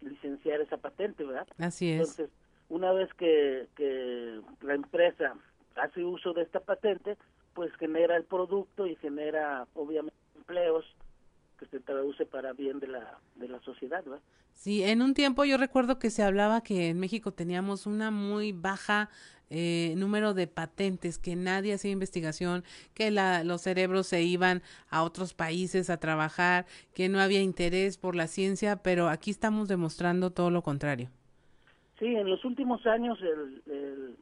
licenciar 0.01 0.59
esa 0.59 0.77
patente, 0.77 1.23
¿verdad? 1.23 1.47
Así 1.57 1.91
es. 1.91 1.99
Entonces, 1.99 2.29
una 2.69 2.91
vez 2.91 3.13
que, 3.13 3.67
que 3.75 4.41
la 4.61 4.73
empresa 4.73 5.35
hace 5.75 6.03
uso 6.03 6.33
de 6.33 6.41
esta 6.41 6.59
patente, 6.59 7.17
pues 7.53 7.73
genera 7.75 8.17
el 8.17 8.25
producto 8.25 8.85
y 8.85 8.95
genera 8.97 9.65
obviamente 9.75 10.17
empleos 10.35 10.85
que 11.59 11.65
se 11.67 11.79
traduce 11.79 12.25
para 12.25 12.53
bien 12.53 12.79
de 12.79 12.87
la, 12.87 13.19
de 13.35 13.47
la 13.47 13.59
sociedad, 13.61 14.03
¿verdad? 14.03 14.21
Sí, 14.53 14.83
en 14.83 15.01
un 15.01 15.13
tiempo 15.13 15.45
yo 15.45 15.57
recuerdo 15.57 15.99
que 15.99 16.09
se 16.09 16.23
hablaba 16.23 16.61
que 16.61 16.89
en 16.89 16.99
México 16.99 17.31
teníamos 17.31 17.85
una 17.85 18.11
muy 18.11 18.51
baja 18.51 19.09
eh, 19.49 19.93
número 19.97 20.33
de 20.33 20.47
patentes, 20.47 21.19
que 21.19 21.35
nadie 21.35 21.73
hacía 21.73 21.91
investigación, 21.91 22.63
que 22.95 23.11
la, 23.11 23.43
los 23.43 23.61
cerebros 23.61 24.07
se 24.07 24.23
iban 24.23 24.63
a 24.89 25.03
otros 25.03 25.33
países 25.33 25.89
a 25.89 25.99
trabajar, 25.99 26.65
que 26.95 27.07
no 27.07 27.19
había 27.19 27.41
interés 27.41 27.97
por 27.97 28.15
la 28.15 28.27
ciencia, 28.27 28.77
pero 28.77 29.09
aquí 29.09 29.29
estamos 29.31 29.67
demostrando 29.67 30.31
todo 30.31 30.49
lo 30.49 30.63
contrario. 30.63 31.09
Sí, 31.99 32.07
en 32.07 32.29
los 32.29 32.43
últimos 32.45 32.85
años 32.87 33.19
el, 33.21 34.15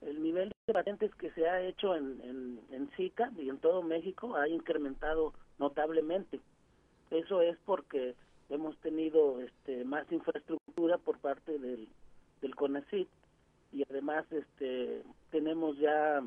el, 0.00 0.22
nivel 0.22 0.50
de 0.66 0.72
patentes 0.74 1.14
que 1.14 1.30
se 1.30 1.48
ha 1.48 1.62
hecho 1.62 1.94
en, 1.94 2.20
en, 2.22 2.60
en 2.72 2.90
SICA 2.96 3.30
y 3.38 3.48
en 3.48 3.58
todo 3.58 3.82
México 3.82 4.34
ha 4.34 4.48
incrementado 4.48 5.34
notablemente. 5.58 6.40
Eso 7.14 7.40
es 7.42 7.56
porque 7.64 8.16
hemos 8.48 8.76
tenido 8.78 9.40
este, 9.40 9.84
más 9.84 10.10
infraestructura 10.10 10.98
por 10.98 11.18
parte 11.18 11.58
del, 11.60 11.88
del 12.40 12.56
CONACYT 12.56 13.08
y 13.70 13.84
además 13.88 14.24
este, 14.32 15.04
tenemos 15.30 15.78
ya, 15.78 16.22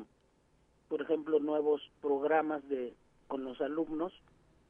por 0.88 1.02
ejemplo, 1.02 1.40
nuevos 1.40 1.82
programas 2.00 2.66
de 2.70 2.94
con 3.26 3.44
los 3.44 3.60
alumnos, 3.60 4.14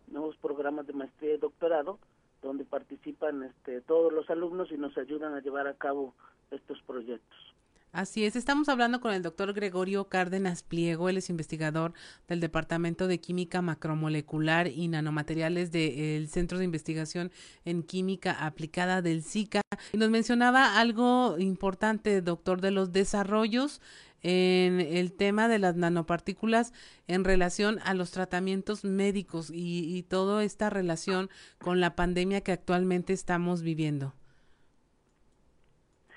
nuevos 0.09 0.37
programas 0.39 0.89
de 0.89 0.93
maestría 0.93 1.35
y 1.35 1.39
doctorado, 1.39 2.01
donde 2.43 2.65
participan 2.65 3.45
este, 3.45 3.81
todos 3.83 4.13
los 4.13 4.29
alumnos 4.29 4.73
y 4.73 4.77
nos 4.77 4.99
ayudan 4.99 5.35
a 5.35 5.41
llevar 5.41 5.69
a 5.69 5.75
cabo 5.75 6.15
estos 6.51 6.83
proyectos. 6.83 7.55
Así 7.91 8.25
es, 8.27 8.37
estamos 8.37 8.69
hablando 8.69 9.01
con 9.01 9.15
el 9.15 9.23
doctor 9.23 9.55
Gregorio 9.55 10.09
Cárdenas 10.09 10.63
Pliego, 10.63 11.09
él 11.09 11.17
es 11.17 11.31
investigador 11.31 11.95
del 12.29 12.39
Departamento 12.39 13.09
de 13.09 13.19
Química 13.19 13.63
Macromolecular 13.63 14.69
y 14.69 14.89
Nanomateriales 14.89 15.73
del 15.73 16.29
Centro 16.29 16.59
de 16.59 16.67
Investigación 16.67 17.33
en 17.65 17.83
Química 17.83 18.45
Aplicada 18.45 19.01
del 19.01 19.23
SICA. 19.23 19.63
Y 19.93 19.97
nos 19.97 20.11
mencionaba 20.11 20.79
algo 20.79 21.37
importante, 21.39 22.21
doctor, 22.21 22.61
de 22.61 22.73
los 22.73 22.93
desarrollos 22.93 23.81
en 24.23 24.81
el 24.81 25.13
tema 25.13 25.49
de 25.49 25.59
las 25.59 25.77
nanopartículas 25.77 26.75
en 27.07 27.25
relación 27.25 27.79
a 27.85 27.95
los 27.95 28.11
tratamientos 28.11 28.85
médicos 28.85 29.49
y, 29.51 29.97
y 29.97 30.03
toda 30.03 30.45
esta 30.45 30.69
relación 30.69 31.31
con 31.59 31.81
la 31.81 31.97
pandemia 31.97 32.43
que 32.43 32.53
actualmente 32.53 33.15
estamos 33.15 33.63
viviendo. 33.63 34.15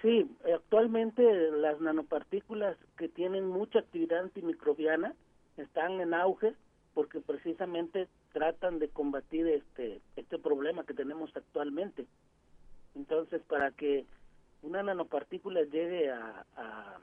Sí, 0.01 0.29
actualmente 0.53 1.51
las 1.51 1.79
nanopartículas 1.79 2.75
que 2.97 3.07
tienen 3.07 3.47
mucha 3.47 3.79
actividad 3.79 4.19
antimicrobiana 4.19 5.13
están 5.57 6.01
en 6.01 6.13
auge 6.13 6.55
porque 6.93 7.21
precisamente 7.21 8.07
tratan 8.33 8.79
de 8.79 8.89
combatir 8.89 9.47
este 9.47 10.01
este 10.15 10.39
problema 10.39 10.85
que 10.85 10.93
tenemos 10.93 11.35
actualmente. 11.35 12.07
Entonces, 12.95 13.41
para 13.43 13.71
que 13.71 14.05
una 14.63 14.83
nanopartícula 14.83 15.61
llegue 15.63 16.09
a, 16.09 16.45
a, 16.55 16.99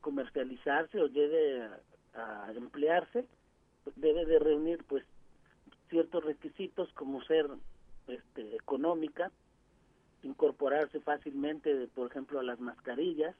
comercializarse 0.00 1.00
o 1.00 1.06
llegue 1.06 1.62
a, 2.14 2.46
a 2.46 2.52
emplearse, 2.54 3.26
debe 3.96 4.24
de 4.24 4.38
reunir 4.38 4.82
pues 4.88 5.04
ciertos 5.90 6.24
requisitos 6.24 6.92
como 6.94 7.22
ser 7.22 7.46
este, 8.08 8.56
económica, 8.56 9.30
incorporarse 10.22 11.00
fácilmente, 11.00 11.88
por 11.94 12.10
ejemplo, 12.10 12.40
a 12.40 12.42
las 12.42 12.60
mascarillas 12.60 13.34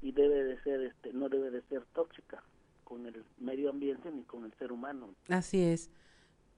y 0.00 0.12
debe 0.12 0.44
de 0.44 0.60
ser, 0.62 0.80
este, 0.82 1.12
no 1.12 1.28
debe 1.28 1.50
de 1.50 1.62
ser 1.62 1.84
tóxica 1.94 2.42
con 2.84 3.06
el 3.06 3.24
medio 3.38 3.70
ambiente 3.70 4.10
ni 4.10 4.22
con 4.22 4.44
el 4.44 4.52
ser 4.54 4.72
humano. 4.72 5.14
Así 5.28 5.62
es. 5.62 5.90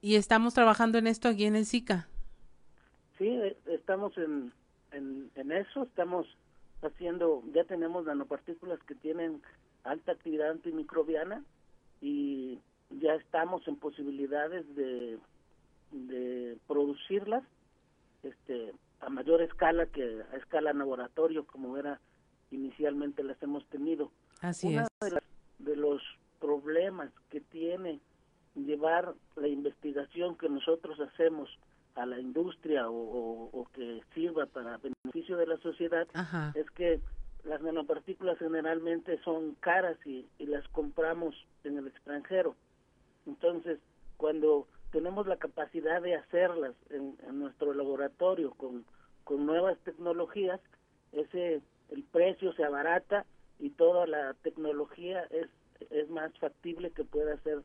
¿Y 0.01 0.15
estamos 0.15 0.53
trabajando 0.53 0.97
en 0.97 1.07
esto 1.07 1.27
aquí 1.27 1.45
en 1.45 1.55
el 1.55 1.65
SICA? 1.65 2.07
Sí, 3.17 3.27
e, 3.27 3.57
estamos 3.67 4.17
en, 4.17 4.51
en, 4.91 5.29
en 5.35 5.51
eso, 5.51 5.83
estamos 5.83 6.27
haciendo, 6.81 7.43
ya 7.53 7.63
tenemos 7.65 8.05
nanopartículas 8.05 8.79
que 8.83 8.95
tienen 8.95 9.41
alta 9.83 10.13
actividad 10.13 10.51
antimicrobiana 10.51 11.43
y 12.01 12.59
ya 12.89 13.13
estamos 13.15 13.67
en 13.67 13.75
posibilidades 13.75 14.65
de, 14.75 15.19
de 15.91 16.57
producirlas 16.67 17.43
este 18.23 18.73
a 19.01 19.09
mayor 19.09 19.41
escala 19.41 19.85
que 19.87 20.21
a 20.31 20.37
escala 20.37 20.73
laboratorio 20.73 21.45
como 21.45 21.77
era 21.77 21.99
inicialmente 22.51 23.23
las 23.23 23.41
hemos 23.41 23.65
tenido. 23.67 24.11
Así 24.41 24.67
Uno 24.67 24.87
De, 25.59 25.75
los 25.75 26.01
problemas 26.39 27.11
que 27.29 27.41
tiene 27.41 27.99
llevar 28.55 29.13
la 29.35 29.47
investigación 29.47 30.35
que 30.37 30.49
nosotros 30.49 30.99
hacemos 30.99 31.49
a 31.95 32.05
la 32.05 32.19
industria 32.19 32.89
o, 32.89 33.67
que 33.73 34.01
sirva 34.13 34.45
para 34.45 34.77
beneficio 34.77 35.37
de 35.37 35.47
la 35.47 35.57
sociedad 35.57 36.07
es 36.55 36.69
que 36.71 36.99
las 37.43 37.61
nanopartículas 37.61 38.37
generalmente 38.37 39.19
son 39.23 39.55
caras 39.55 39.97
y, 40.05 40.27
las 40.39 40.67
compramos 40.69 41.35
en 41.63 41.77
el 41.77 41.87
extranjero. 41.87 42.55
Entonces, 43.25 43.79
cuando 44.17 44.67
tenemos 44.91 45.27
la 45.27 45.37
capacidad 45.37 46.01
de 46.01 46.15
hacerlas 46.15 46.75
en, 46.89 47.15
nuestro 47.39 47.73
laboratorio 47.73 48.51
con, 48.51 48.85
con 49.23 49.45
nuevas 49.45 49.77
tecnologías, 49.79 50.59
ese 51.11 51.61
el 51.89 52.03
precio 52.03 52.53
se 52.53 52.63
abarata 52.63 53.25
y 53.59 53.71
toda 53.71 54.07
la 54.07 54.33
tecnología 54.43 55.23
es, 55.29 55.47
es 55.89 56.09
más 56.09 56.31
factible 56.39 56.91
que 56.91 57.03
pueda 57.03 57.37
ser 57.43 57.63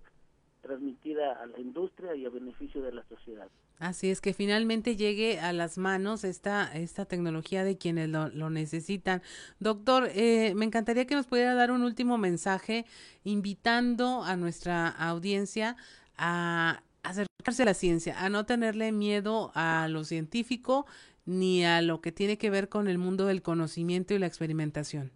transmitida 0.63 1.33
a 1.41 1.47
la 1.47 1.61
industria 1.61 2.17
y 2.17 2.27
a 2.27 2.31
beneficio 2.31 2.83
de 2.83 2.93
la 2.93 3.05
sociedad. 3.05 3.49
Así 3.79 4.11
es 4.11 4.21
que 4.21 4.33
finalmente 4.33 4.97
llegue 4.97 5.39
a 5.39 5.53
las 5.53 5.79
manos 5.79 6.25
esta, 6.25 6.73
esta 6.75 7.05
tecnología 7.05 7.63
de 7.63 7.79
quienes 7.79 8.09
lo, 8.09 8.29
lo 8.31 8.51
necesitan. 8.51 9.23
Doctor, 9.61 10.09
eh, 10.15 10.55
me 10.57 10.65
encantaría 10.65 11.07
que 11.07 11.15
nos 11.15 11.27
pudiera 11.27 11.55
dar 11.55 11.71
un 11.71 11.83
último 11.83 12.19
mensaje 12.19 12.85
invitando 13.23 14.25
a 14.25 14.35
nuestra 14.37 14.89
audiencia 14.89 15.77
a 16.17 16.83
acercarse 17.09 17.63
a 17.63 17.67
la 17.67 17.75
ciencia, 17.75 18.21
a 18.21 18.29
no 18.29 18.45
tenerle 18.47 18.93
miedo 18.93 19.51
a 19.55 19.89
lo 19.89 20.05
científico 20.05 20.87
ni 21.25 21.65
a 21.65 21.83
lo 21.83 22.01
que 22.01 22.13
tiene 22.13 22.39
que 22.39 22.51
ver 22.51 22.69
con 22.69 22.89
el 22.89 22.99
mundo 22.99 23.27
del 23.27 23.43
conocimiento 23.43 24.15
y 24.15 24.19
la 24.19 24.27
experimentación. 24.27 25.11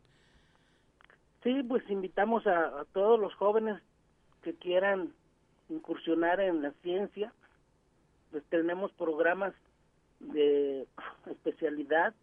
Sí, 1.43 1.63
pues 1.63 1.89
invitamos 1.89 2.47
a, 2.47 2.81
a 2.81 2.85
todos 2.93 3.19
los 3.19 3.35
jóvenes 3.35 3.81
que 4.43 4.55
quieran 4.55 5.15
incursionar 5.69 6.41
en 6.41 6.63
la 6.63 6.73
ciencia, 6.83 7.33
pues 8.31 8.45
tenemos 8.51 8.93
programas 8.93 9.55
de 10.19 10.87
especialidad, 11.27 12.15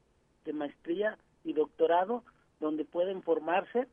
de 0.45 0.53
maestría 0.53 1.17
y 1.43 1.53
doctorado 1.53 2.23
donde 2.59 2.85
pueden 2.85 3.21
formarse. 3.23 3.87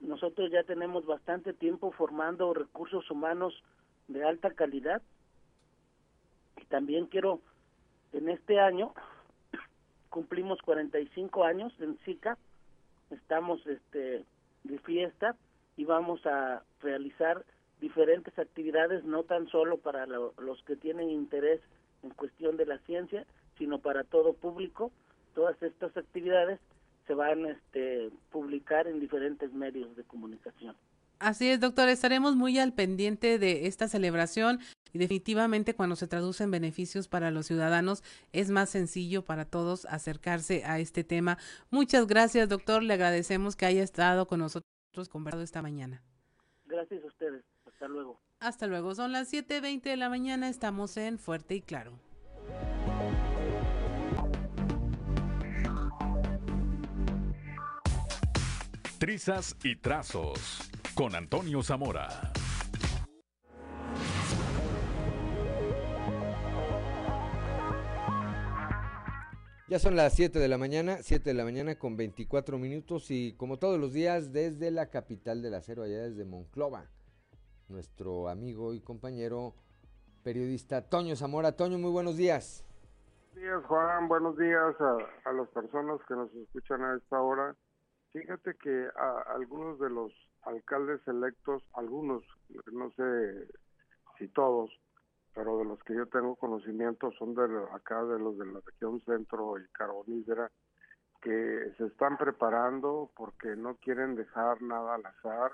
Nosotros 0.00 0.50
ya 0.50 0.62
tenemos 0.64 1.04
bastante 1.04 1.52
tiempo 1.52 1.92
formando 1.92 2.54
recursos 2.54 3.10
humanos 3.10 3.54
de 4.08 4.24
alta 4.24 4.50
calidad. 4.52 5.02
Y 6.60 6.64
también 6.66 7.06
quiero, 7.06 7.40
en 8.12 8.28
este 8.28 8.60
año, 8.60 8.94
cumplimos 10.10 10.60
45 10.62 11.44
años 11.44 11.72
en 11.80 11.98
SICA, 12.04 12.38
estamos 13.10 13.66
este, 13.66 14.24
de 14.64 14.78
fiesta 14.80 15.36
y 15.76 15.84
vamos 15.84 16.24
a 16.26 16.62
realizar 16.80 17.44
diferentes 17.80 18.38
actividades, 18.38 19.04
no 19.04 19.24
tan 19.24 19.48
solo 19.48 19.78
para 19.78 20.06
los 20.06 20.62
que 20.64 20.76
tienen 20.76 21.10
interés 21.10 21.60
en 22.02 22.10
cuestión 22.10 22.56
de 22.56 22.66
la 22.66 22.78
ciencia, 22.78 23.26
sino 23.58 23.78
para 23.78 24.04
todo 24.04 24.32
público. 24.32 24.90
Todas 25.34 25.62
estas 25.62 25.94
actividades 25.96 26.58
se 27.06 27.14
van 27.14 27.44
a 27.44 27.50
este, 27.50 28.10
publicar 28.32 28.86
en 28.86 29.00
diferentes 29.00 29.52
medios 29.52 29.94
de 29.96 30.04
comunicación. 30.04 30.74
Así 31.18 31.48
es, 31.48 31.60
doctor, 31.60 31.88
estaremos 31.88 32.36
muy 32.36 32.58
al 32.58 32.74
pendiente 32.74 33.38
de 33.38 33.66
esta 33.66 33.88
celebración 33.88 34.60
y 34.92 34.98
definitivamente 34.98 35.74
cuando 35.74 35.96
se 35.96 36.06
traducen 36.06 36.50
beneficios 36.50 37.08
para 37.08 37.30
los 37.30 37.46
ciudadanos 37.46 38.02
es 38.32 38.50
más 38.50 38.68
sencillo 38.68 39.24
para 39.24 39.46
todos 39.46 39.86
acercarse 39.86 40.64
a 40.64 40.78
este 40.78 41.04
tema. 41.04 41.38
Muchas 41.70 42.06
gracias, 42.06 42.48
doctor. 42.48 42.82
Le 42.82 42.94
agradecemos 42.94 43.56
que 43.56 43.64
haya 43.66 43.82
estado 43.82 44.26
con 44.26 44.40
nosotros 44.40 45.08
conversando 45.08 45.44
esta 45.44 45.62
mañana. 45.62 46.02
Gracias 46.66 47.02
a 47.02 47.06
ustedes. 47.06 47.44
Hasta 47.66 47.88
luego. 47.88 48.20
Hasta 48.40 48.66
luego. 48.66 48.94
Son 48.94 49.12
las 49.12 49.32
7.20 49.32 49.82
de 49.82 49.96
la 49.96 50.10
mañana. 50.10 50.48
Estamos 50.48 50.96
en 50.96 51.18
Fuerte 51.18 51.54
y 51.54 51.62
Claro. 51.62 51.98
Trizas 58.98 59.54
y 59.62 59.76
trazos 59.76 60.70
con 60.96 61.14
Antonio 61.14 61.62
Zamora. 61.62 62.08
Ya 69.68 69.78
son 69.78 69.94
las 69.94 70.14
7 70.14 70.38
de 70.38 70.48
la 70.48 70.56
mañana, 70.56 70.96
7 71.02 71.30
de 71.30 71.34
la 71.34 71.44
mañana 71.44 71.78
con 71.78 71.98
24 71.98 72.56
minutos 72.56 73.10
y 73.10 73.34
como 73.36 73.58
todos 73.58 73.78
los 73.78 73.92
días 73.92 74.32
desde 74.32 74.70
la 74.70 74.88
capital 74.88 75.42
del 75.42 75.54
acero, 75.54 75.82
allá 75.82 75.98
desde 75.98 76.24
Monclova, 76.24 76.86
nuestro 77.68 78.30
amigo 78.30 78.72
y 78.72 78.80
compañero 78.80 79.54
periodista 80.24 80.88
Toño 80.88 81.14
Zamora. 81.14 81.52
Toño, 81.52 81.78
muy 81.78 81.90
buenos 81.90 82.16
días. 82.16 82.64
Buenos 83.34 83.50
días, 83.50 83.64
Juan. 83.66 84.08
Buenos 84.08 84.38
días 84.38 84.74
a, 84.80 85.28
a 85.28 85.32
las 85.34 85.48
personas 85.48 86.00
que 86.08 86.14
nos 86.14 86.32
escuchan 86.34 86.82
a 86.82 86.96
esta 86.96 87.20
hora. 87.20 87.54
Fíjate 88.12 88.54
que 88.56 88.88
a, 88.96 89.34
algunos 89.34 89.78
de 89.78 89.90
los 89.90 90.25
alcaldes 90.46 91.06
electos, 91.06 91.62
algunos, 91.74 92.24
no 92.72 92.90
sé 92.92 93.48
si 94.18 94.28
todos, 94.28 94.70
pero 95.34 95.58
de 95.58 95.64
los 95.64 95.82
que 95.82 95.94
yo 95.94 96.06
tengo 96.06 96.36
conocimiento 96.36 97.12
son 97.18 97.34
de 97.34 97.44
acá 97.72 98.02
de 98.04 98.18
los 98.18 98.38
de 98.38 98.46
la 98.46 98.60
región 98.64 99.00
centro 99.04 99.58
y 99.58 99.66
carbonífera 99.72 100.50
que 101.20 101.72
se 101.76 101.86
están 101.86 102.16
preparando 102.16 103.10
porque 103.16 103.56
no 103.56 103.76
quieren 103.76 104.14
dejar 104.14 104.62
nada 104.62 104.94
al 104.94 105.06
azar 105.06 105.52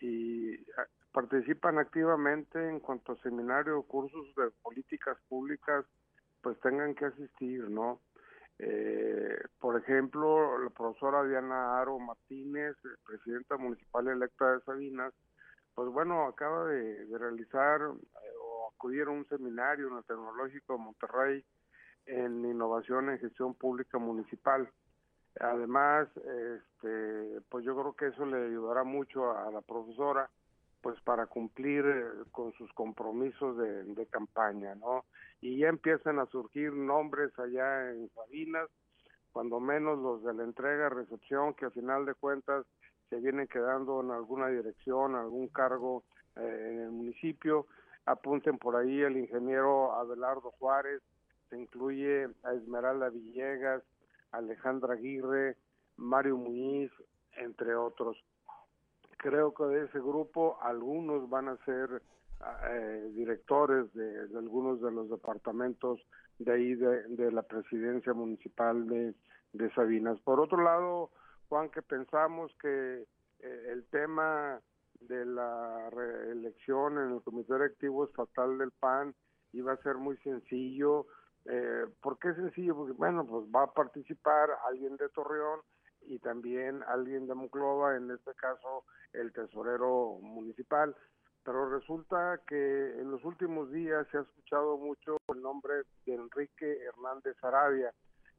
y 0.00 0.54
ah, 0.76 0.86
participan 1.12 1.78
activamente 1.78 2.68
en 2.68 2.80
cuanto 2.80 3.12
a 3.12 3.22
seminarios, 3.22 3.84
cursos 3.86 4.26
de 4.36 4.50
políticas 4.62 5.16
públicas, 5.28 5.84
pues 6.42 6.58
tengan 6.60 6.94
que 6.94 7.06
asistir, 7.06 7.70
¿no? 7.70 8.00
Eh, 8.64 9.38
por 9.58 9.76
ejemplo, 9.76 10.56
la 10.58 10.70
profesora 10.70 11.24
Diana 11.24 11.80
Aro 11.80 11.98
Martínez, 11.98 12.76
presidenta 13.04 13.56
municipal 13.56 14.06
electa 14.06 14.52
de 14.52 14.60
Sabinas, 14.60 15.12
pues 15.74 15.88
bueno, 15.88 16.28
acaba 16.28 16.66
de, 16.66 17.06
realizar 17.18 17.80
eh, 17.80 18.28
o 18.40 18.70
acudir 18.72 19.08
a 19.08 19.10
un 19.10 19.26
seminario 19.26 19.88
en 19.88 19.96
el 19.96 20.04
Tecnológico 20.04 20.74
de 20.74 20.78
Monterrey 20.78 21.44
en 22.06 22.44
innovación 22.44 23.10
en 23.10 23.18
gestión 23.18 23.54
pública 23.54 23.98
municipal. 23.98 24.70
Además, 25.40 26.08
este, 26.16 27.40
pues 27.48 27.64
yo 27.64 27.74
creo 27.74 27.94
que 27.94 28.14
eso 28.14 28.24
le 28.26 28.46
ayudará 28.46 28.84
mucho 28.84 29.36
a, 29.36 29.50
la 29.50 29.62
profesora, 29.62 30.30
pues 30.82 31.00
para 31.02 31.26
cumplir 31.26 31.84
eh, 31.86 32.24
con 32.32 32.52
sus 32.54 32.72
compromisos 32.72 33.56
de, 33.56 33.84
de, 33.84 34.06
campaña, 34.06 34.74
¿no? 34.74 35.04
Y 35.40 35.58
ya 35.58 35.68
empiezan 35.68 36.18
a 36.18 36.26
surgir 36.26 36.72
nombres 36.72 37.36
allá 37.38 37.90
en 37.90 38.10
Sabinas, 38.10 38.68
cuando 39.32 39.60
menos 39.60 39.98
los 39.98 40.22
de 40.24 40.34
la 40.34 40.44
entrega, 40.44 40.88
recepción, 40.88 41.54
que 41.54 41.66
al 41.66 41.72
final 41.72 42.04
de 42.04 42.14
cuentas 42.14 42.66
se 43.08 43.16
vienen 43.20 43.46
quedando 43.46 44.00
en 44.00 44.10
alguna 44.10 44.48
dirección, 44.48 45.14
algún 45.14 45.48
cargo 45.48 46.02
eh, 46.36 46.68
en 46.72 46.80
el 46.80 46.90
municipio. 46.90 47.66
Apunten 48.04 48.58
por 48.58 48.76
ahí 48.76 49.00
el 49.00 49.16
ingeniero 49.16 49.92
Abelardo 49.92 50.50
Juárez, 50.58 51.02
se 51.48 51.58
incluye 51.58 52.28
a 52.42 52.54
Esmeralda 52.54 53.10
Villegas, 53.10 53.82
Alejandra 54.32 54.94
Aguirre, 54.94 55.56
Mario 55.96 56.36
Muñiz, 56.36 56.90
entre 57.36 57.74
otros. 57.74 58.16
Creo 59.22 59.54
que 59.54 59.64
de 59.64 59.84
ese 59.84 60.00
grupo 60.00 60.58
algunos 60.60 61.30
van 61.30 61.48
a 61.48 61.56
ser 61.64 62.02
eh, 62.68 63.10
directores 63.14 63.92
de, 63.94 64.26
de, 64.26 64.36
algunos 64.36 64.80
de 64.82 64.90
los 64.90 65.08
departamentos 65.08 66.04
de 66.40 66.52
ahí 66.52 66.74
de, 66.74 67.04
de 67.06 67.30
la 67.30 67.42
presidencia 67.42 68.12
municipal 68.14 68.84
de, 68.88 69.14
de 69.52 69.70
Sabinas. 69.74 70.18
Por 70.22 70.40
otro 70.40 70.60
lado, 70.60 71.10
Juan, 71.48 71.70
que 71.70 71.82
pensamos 71.82 72.52
que 72.60 73.06
eh, 73.38 73.66
el 73.70 73.84
tema 73.90 74.60
de 75.02 75.24
la 75.24 75.88
reelección 75.90 76.98
en 76.98 77.12
el 77.12 77.22
Comité 77.22 77.52
Directivo 77.54 78.04
Estatal 78.04 78.58
del 78.58 78.72
PAN 78.72 79.14
iba 79.52 79.72
a 79.72 79.82
ser 79.82 79.98
muy 79.98 80.16
sencillo. 80.18 81.06
Eh, 81.44 81.86
¿Por 82.00 82.18
qué 82.18 82.34
sencillo? 82.34 82.74
Porque, 82.74 82.92
bueno, 82.94 83.24
pues 83.24 83.44
va 83.54 83.64
a 83.64 83.72
participar 83.72 84.50
alguien 84.66 84.96
de 84.96 85.08
Torreón 85.10 85.60
y 86.06 86.18
también 86.18 86.82
alguien 86.88 87.26
de 87.26 87.34
Monclova, 87.34 87.96
en 87.96 88.10
este 88.10 88.34
caso 88.34 88.84
el 89.12 89.32
tesorero 89.32 90.18
municipal. 90.20 90.96
Pero 91.44 91.68
resulta 91.68 92.40
que 92.46 93.00
en 93.00 93.10
los 93.10 93.24
últimos 93.24 93.70
días 93.72 94.06
se 94.10 94.18
ha 94.18 94.20
escuchado 94.20 94.78
mucho 94.78 95.16
el 95.28 95.42
nombre 95.42 95.74
de 96.06 96.14
Enrique 96.14 96.78
Hernández 96.84 97.36
Arabia, 97.42 97.92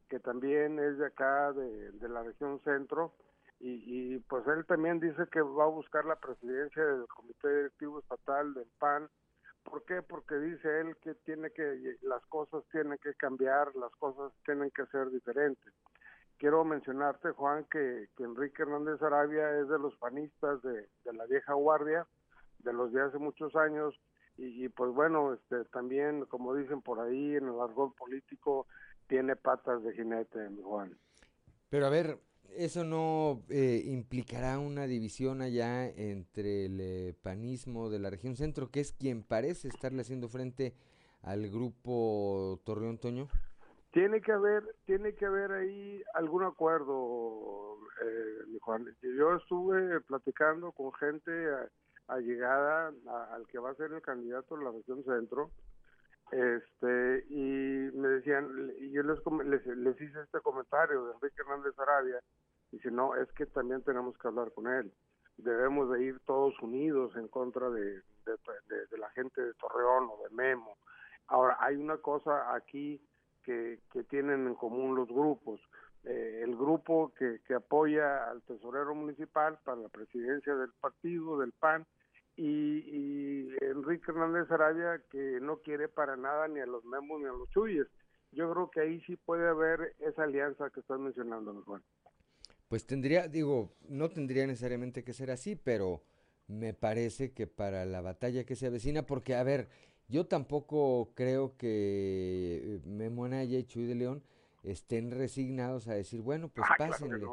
que 0.07 0.19
también 0.19 0.80
es 0.80 0.98
de 0.98 1.07
acá, 1.07 1.52
de, 1.52 2.07
la 2.07 2.23
región 2.23 2.61
centro, 2.64 3.14
y, 3.60 4.15
y, 4.15 4.19
pues 4.19 4.45
él 4.48 4.65
también 4.65 4.99
dice 4.99 5.23
que 5.31 5.41
va 5.41 5.65
a 5.65 5.68
buscar 5.68 6.06
la 6.06 6.18
presidencia 6.18 6.84
del 6.85 7.07
Comité 7.07 7.48
Directivo 7.48 7.99
Estatal 7.99 8.53
del 8.53 8.68
PAN. 8.77 9.10
¿Por 9.64 9.85
qué? 9.85 10.02
Porque 10.02 10.35
dice 10.35 10.81
él 10.81 10.98
que 11.02 11.14
tiene 11.26 11.49
que 11.52 11.98
las 12.02 12.26
cosas 12.26 12.64
tienen 12.72 12.98
que 12.98 13.14
cambiar, 13.15 13.73
las 13.76 13.91
cosas 13.95 14.34
tienen 14.45 14.69
que 14.72 14.85
ser 14.88 15.10
diferentes. 15.10 15.73
Quiero 16.44 16.65
mencionarte, 16.65 17.32
Juan, 17.32 17.65
que, 17.72 18.10
que 18.18 18.24
Enrique 18.26 18.64
Hernández 18.64 19.02
Arabia 19.02 19.61
es 19.61 19.70
de 19.70 19.80
los 19.80 19.95
panistas 19.95 20.61
de, 20.61 20.90
la 21.14 21.26
vieja 21.26 21.53
guardia, 21.53 22.06
de 22.60 22.74
los 22.74 22.91
de 22.91 23.02
hace 23.02 23.18
muchos 23.18 23.56
años, 23.56 23.98
y, 24.36 24.68
pues 24.68 24.94
bueno, 24.94 25.36
este 25.36 25.64
también, 25.72 26.26
como 26.26 26.53
dicen 26.53 26.82
por 26.82 26.99
ahí 26.99 27.38
en 27.38 27.48
el 27.48 27.61
argot 27.61 27.95
político, 27.95 28.68
tiene 29.07 29.38
patas 29.38 29.84
de 29.84 29.94
jinete, 29.94 30.49
Juan. 30.61 30.98
Pero 31.70 31.86
a 31.86 31.90
ver, 31.90 32.20
¿eso 32.49 32.84
no 32.84 33.41
eh, 33.48 33.82
implicará 33.86 34.60
una 34.60 34.86
división 34.86 35.41
allá 35.41 35.88
entre 35.88 36.65
el 36.65 36.80
eh, 36.82 37.15
panismo 37.24 37.90
de 37.90 37.99
la 37.99 38.10
región 38.10 38.36
centro, 38.36 38.70
que 38.70 38.82
es 38.82 38.91
quien 38.91 39.24
parece 39.24 39.70
estarle 39.70 40.02
haciendo 40.02 40.28
frente 40.28 40.74
al 41.22 41.49
grupo 41.49 42.60
Torreón 42.65 42.98
Toño? 42.98 43.30
Tiene 43.94 44.22
que 44.22 44.32
haber, 44.32 44.64
tiene 44.86 45.14
que 45.14 45.28
haber 45.28 45.52
ahí 45.52 46.03
algún 46.15 46.44
acuerdo, 46.44 47.78
eh, 48.02 48.57
Juan. 48.60 48.88
Yo 49.03 49.36
estuve 49.36 50.02
platicando 50.02 50.72
con 50.72 50.91
gente 50.94 51.32
allegada 52.07 52.91
al 53.34 53.48
que 53.48 53.60
va 53.60 53.70
a 53.70 53.76
ser 53.76 53.94
el 53.94 54.02
candidato 54.02 54.57
de 54.57 54.64
la 54.64 54.72
región 54.72 55.03
centro, 55.03 55.52
este 56.32 57.24
y 57.30 57.91
me 57.94 58.07
decían, 58.07 58.49
y 58.80 58.91
yo 58.91 59.03
les, 59.03 59.20
les, 59.45 59.78
les 59.78 60.02
hice 60.02 60.22
este 60.22 60.40
comentario 60.41 61.06
de 61.06 61.14
Enrique 61.14 61.41
Hernández 61.41 61.78
Arabia, 61.78 62.20
dice, 62.72 62.90
no, 62.90 63.15
es 63.15 63.32
que 63.34 63.45
también 63.45 63.84
tenemos 63.84 64.18
que 64.18 64.28
hablar 64.28 64.52
con 64.53 64.68
él, 64.68 64.91
debemos 65.38 65.91
de 65.91 66.03
ir 66.03 66.20
todos 66.26 66.60
unidos 66.64 67.15
en 67.15 67.28
contra 67.28 67.70
de, 67.70 68.02
de, 68.26 68.98
la 68.98 69.10
gente 69.11 69.40
de 69.40 69.53
Torreón 69.53 70.10
o 70.10 70.24
de 70.24 70.36
Memo. 70.36 70.78
Ahora, 71.28 71.57
hay 71.60 71.76
una 71.76 71.98
cosa 71.98 72.56
aquí 72.56 72.99
que, 73.44 73.80
tienen 74.10 74.48
en 74.48 74.56
común 74.56 74.95
los 74.95 75.07
grupos, 75.07 75.60
eh, 76.03 76.41
el 76.44 76.56
grupo 76.56 77.14
que, 77.18 77.40
que 77.48 77.53
apoya 77.53 78.30
al 78.30 78.41
tesorero 78.44 78.94
municipal 78.95 79.60
para 79.64 79.82
la 79.82 79.90
presidencia 79.90 80.56
del 80.56 80.72
partido, 80.82 81.40
del 81.40 81.52
PAN, 81.53 81.86
y, 82.36 83.56
Enrique 83.61 84.11
Hernández 84.11 84.49
Arabia 84.52 85.02
que 85.11 85.40
no 85.41 85.57
quiere 85.57 85.88
para 85.88 86.15
nada 86.15 86.48
ni 86.48 86.60
a 86.60 86.65
los 86.65 86.84
memos 86.86 87.20
ni 87.22 87.28
a 87.28 87.32
los 87.32 87.49
chuyes. 87.49 87.88
Yo 88.32 88.52
creo 88.52 88.72
que 88.72 88.82
ahí 88.82 89.02
sí 89.02 89.15
puede 89.15 89.48
haber 89.48 89.95
esa 89.99 90.24
alianza 90.24 90.70
que 90.72 90.80
estás 90.80 90.99
mencionando, 90.99 91.53
Juan. 91.65 91.84
Pues 92.68 92.88
tendría, 92.88 93.28
digo, 93.28 93.76
no 93.88 94.10
tendría 94.10 94.48
necesariamente 94.48 95.03
que 95.03 95.14
ser 95.14 95.30
así, 95.30 95.56
pero 95.56 96.02
me 96.48 96.74
parece 96.74 97.34
que 97.34 97.45
para 97.45 97.86
la 97.86 98.02
batalla 98.02 98.45
que 98.45 98.56
se 98.56 98.68
avecina, 98.68 99.06
porque 99.06 99.36
a 99.36 99.44
ver, 99.44 99.70
yo 100.07 100.25
tampoco 100.25 101.11
creo 101.15 101.55
que 101.57 102.81
Memo 102.85 103.25
Anaya 103.25 103.57
y 103.57 103.63
Chuy 103.63 103.85
de 103.85 103.95
León 103.95 104.23
estén 104.63 105.11
resignados 105.11 105.88
a 105.88 105.93
decir, 105.93 106.21
bueno, 106.21 106.49
pues 106.49 106.67
ah, 106.69 106.75
pásenle. 106.77 107.25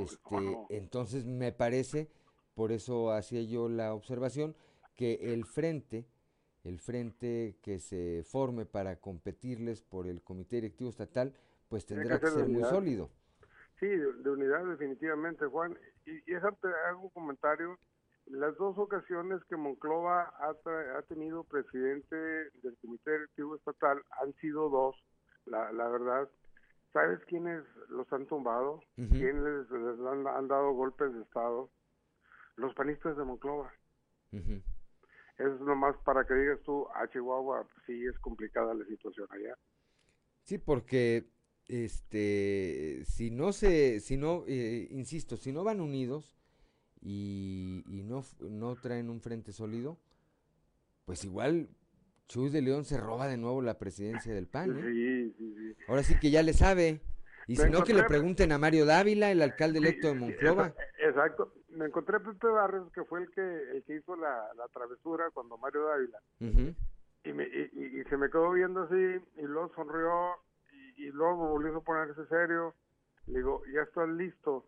este, 0.00 0.58
Entonces 0.70 1.24
me 1.24 1.52
parece 1.52 2.10
por 2.54 2.72
eso 2.72 3.12
hacía 3.12 3.42
yo 3.42 3.68
la 3.68 3.94
observación 3.94 4.54
que 4.94 5.32
el 5.32 5.44
frente, 5.44 6.06
el 6.64 6.78
frente 6.78 7.56
que 7.62 7.78
se 7.78 8.22
forme 8.24 8.66
para 8.66 8.96
competirles 8.96 9.80
por 9.82 10.06
el 10.06 10.22
comité 10.22 10.56
directivo 10.56 10.90
estatal, 10.90 11.34
pues 11.68 11.86
tendrá 11.86 12.20
que, 12.20 12.26
ser, 12.28 12.46
muy 12.48 12.62
sólido. 12.64 13.10
Sí, 13.80 13.86
de, 13.86 14.30
unidad 14.30 14.64
definitivamente, 14.66 15.46
Juan. 15.46 15.76
Y, 16.04 16.18
y 16.18 16.24
te 16.60 16.68
hago 16.88 17.02
un 17.02 17.10
comentario. 17.10 17.78
Las 18.26 18.56
dos 18.56 18.78
ocasiones 18.78 19.42
que 19.48 19.56
Monclova 19.56 20.32
ha, 20.38 20.50
ha, 20.98 21.02
tenido 21.02 21.44
presidente 21.44 22.16
del 22.16 22.76
comité 22.80 23.10
directivo 23.10 23.56
estatal 23.56 24.00
han 24.20 24.32
sido 24.34 24.70
dos, 24.70 24.96
la, 25.46 25.72
la 25.72 25.88
verdad. 25.88 26.28
¿Sabes 26.92 27.20
quiénes 27.26 27.64
los 27.88 28.10
han 28.12 28.26
tumbado? 28.26 28.80
¿Quiénes 28.96 29.70
les, 29.70 30.00
han, 30.06 30.26
han 30.26 30.48
dado 30.48 30.72
golpes 30.72 31.12
de 31.12 31.22
Estado? 31.22 31.70
los 32.56 32.74
panistas 32.74 33.16
de 33.16 33.24
Monclova. 33.24 33.72
Es 34.30 35.60
nomás 35.60 35.96
para 36.04 36.24
que 36.24 36.34
digas 36.34 36.60
tú, 36.64 36.86
a 36.94 37.08
Chihuahua 37.08 37.66
sí 37.86 38.04
es 38.06 38.18
complicada 38.20 38.74
la 38.74 38.84
situación 38.86 39.26
allá. 39.30 39.56
Sí, 40.44 40.58
porque 40.58 41.28
este 41.66 43.04
si 43.04 43.30
no 43.30 43.52
se 43.52 44.00
si 44.00 44.16
no 44.16 44.44
eh, 44.48 44.88
insisto 44.90 45.36
si 45.36 45.52
no 45.52 45.62
van 45.62 45.80
unidos 45.80 46.36
y, 47.02 47.84
y, 47.88 48.02
no 48.02 48.24
no 48.40 48.76
traen 48.76 49.10
un 49.10 49.20
frente 49.20 49.52
sólido 49.52 49.98
pues 51.04 51.24
igual 51.24 51.68
Chuy 52.28 52.50
de 52.50 52.62
León 52.62 52.84
se 52.84 52.98
roba 52.98 53.26
de 53.26 53.36
nuevo 53.36 53.60
la 53.60 53.78
presidencia 53.78 54.32
del 54.32 54.46
PAN 54.46 54.78
¿eh? 54.78 54.82
sí, 54.82 55.34
sí, 55.36 55.54
sí. 55.56 55.84
ahora 55.88 56.02
sí 56.02 56.18
que 56.20 56.30
ya 56.30 56.42
le 56.42 56.52
sabe 56.52 57.00
y 57.48 57.56
si 57.56 57.68
no 57.68 57.82
que 57.82 57.92
le 57.92 58.04
pregunten 58.04 58.52
a 58.52 58.58
Mario 58.58 58.86
Dávila 58.86 59.30
el 59.30 59.42
alcalde 59.42 59.80
electo 59.80 60.06
de 60.08 60.14
Monclova 60.14 60.74
exacto 60.98 61.52
me 61.76 61.86
encontré 61.86 62.16
a 62.16 62.20
Pepe 62.20 62.46
Barrios, 62.48 62.92
que 62.92 63.04
fue 63.04 63.22
el 63.22 63.30
que, 63.30 63.40
el 63.40 63.82
que 63.84 63.96
hizo 63.96 64.16
la, 64.16 64.48
la 64.56 64.68
travesura 64.68 65.30
cuando 65.32 65.58
Mario 65.58 65.84
Dávila. 65.86 66.18
y, 67.24 67.32
me, 67.32 67.44
y, 67.44 68.04
se 68.08 68.16
me 68.16 68.30
quedó 68.30 68.52
viendo 68.52 68.82
así, 68.82 69.24
y 69.36 69.42
luego 69.42 69.72
sonrió, 69.74 70.36
y, 70.96 71.10
luego 71.10 71.48
volvió 71.48 71.76
a 71.76 71.80
ponerse 71.80 72.26
serio. 72.26 72.74
Le 73.26 73.38
digo, 73.38 73.62
ya 73.72 73.82
estás 73.82 74.08
listo. 74.08 74.66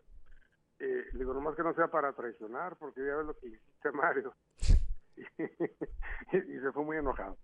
Eh, 0.79 1.05
le 1.13 1.19
digo, 1.19 1.33
nomás 1.33 1.55
que 1.55 1.63
no 1.63 1.73
sea 1.73 1.87
para 1.87 2.13
traicionar, 2.13 2.75
porque 2.77 3.05
ya 3.05 3.15
ves 3.15 3.25
lo 3.25 3.37
que 3.37 3.47
hiciste, 3.47 3.91
Mario. 3.91 4.33
y, 5.37 6.59
se 6.59 6.71
fue 6.73 6.83
muy 6.83 6.97
enojado. 6.97 7.37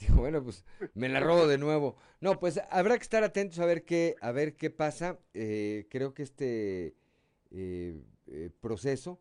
bueno, 0.14 0.42
pues 0.42 0.64
me 0.94 1.08
la 1.08 1.20
robo 1.20 1.46
de 1.46 1.58
nuevo. 1.58 1.96
No, 2.20 2.38
pues 2.38 2.60
habrá 2.70 2.96
que 2.96 3.02
estar 3.02 3.24
atentos 3.24 3.58
a 3.58 3.66
ver 3.66 3.84
qué, 3.84 4.16
a 4.20 4.32
ver 4.32 4.56
qué 4.56 4.70
pasa. 4.70 5.18
Eh, 5.32 5.86
creo 5.90 6.14
que 6.14 6.22
este 6.22 6.94
eh, 7.50 8.02
eh, 8.26 8.50
proceso 8.60 9.20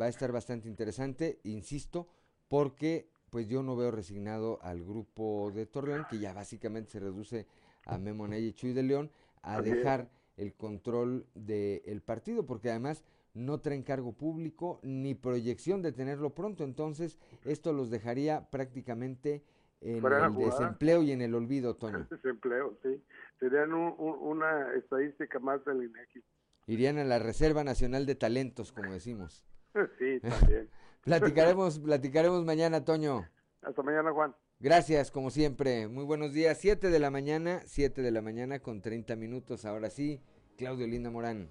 va 0.00 0.06
a 0.06 0.08
estar 0.08 0.32
bastante 0.32 0.68
interesante, 0.68 1.40
insisto, 1.44 2.08
porque 2.48 3.08
pues 3.30 3.48
yo 3.48 3.62
no 3.62 3.76
veo 3.76 3.90
resignado 3.90 4.58
al 4.62 4.82
grupo 4.82 5.50
de 5.52 5.66
Torreón, 5.66 6.06
que 6.08 6.18
ya 6.18 6.32
básicamente 6.32 6.92
se 6.92 7.00
reduce 7.00 7.46
a 7.84 7.98
Memo 7.98 8.32
y 8.32 8.52
Chuy 8.52 8.72
de 8.72 8.82
León, 8.82 9.10
a 9.42 9.60
dejar 9.60 10.08
el 10.36 10.54
control 10.54 11.26
del 11.34 12.02
partido, 12.02 12.46
porque 12.46 12.70
además 12.70 13.04
no 13.34 13.60
traen 13.60 13.82
cargo 13.82 14.12
público 14.12 14.80
ni 14.82 15.14
proyección 15.14 15.82
de 15.82 15.92
tenerlo 15.92 16.30
pronto, 16.30 16.64
entonces 16.64 17.18
esto 17.44 17.72
los 17.72 17.90
dejaría 17.90 18.48
prácticamente 18.50 19.42
en 19.80 20.04
el 20.04 20.36
desempleo 20.36 21.02
y 21.02 21.12
en 21.12 21.20
el 21.20 21.34
olvido, 21.34 21.76
Toño. 21.76 22.06
Desempleo, 22.10 22.76
sí. 22.82 23.02
Serían 23.38 23.74
una 23.74 24.72
estadística 24.74 25.38
más 25.38 25.64
del 25.64 25.82
INEGI. 25.82 26.22
Irían 26.66 26.98
a 26.98 27.04
la 27.04 27.18
Reserva 27.18 27.64
Nacional 27.64 28.06
de 28.06 28.14
Talentos, 28.14 28.72
como 28.72 28.92
decimos. 28.92 29.44
Sí, 29.98 30.20
también. 30.20 30.70
platicaremos, 31.02 31.80
platicaremos 31.80 32.44
mañana, 32.44 32.84
Toño. 32.84 33.28
Hasta 33.60 33.82
mañana, 33.82 34.12
Juan. 34.12 34.32
Gracias, 34.64 35.10
como 35.10 35.30
siempre. 35.30 35.88
Muy 35.88 36.04
buenos 36.04 36.32
días. 36.32 36.56
Siete 36.58 36.88
de 36.88 36.98
la 36.98 37.10
mañana, 37.10 37.60
siete 37.66 38.00
de 38.00 38.10
la 38.10 38.22
mañana 38.22 38.60
con 38.60 38.80
30 38.80 39.14
minutos. 39.14 39.66
Ahora 39.66 39.90
sí, 39.90 40.22
Claudio 40.56 40.86
Linda 40.86 41.10
Morán. 41.10 41.50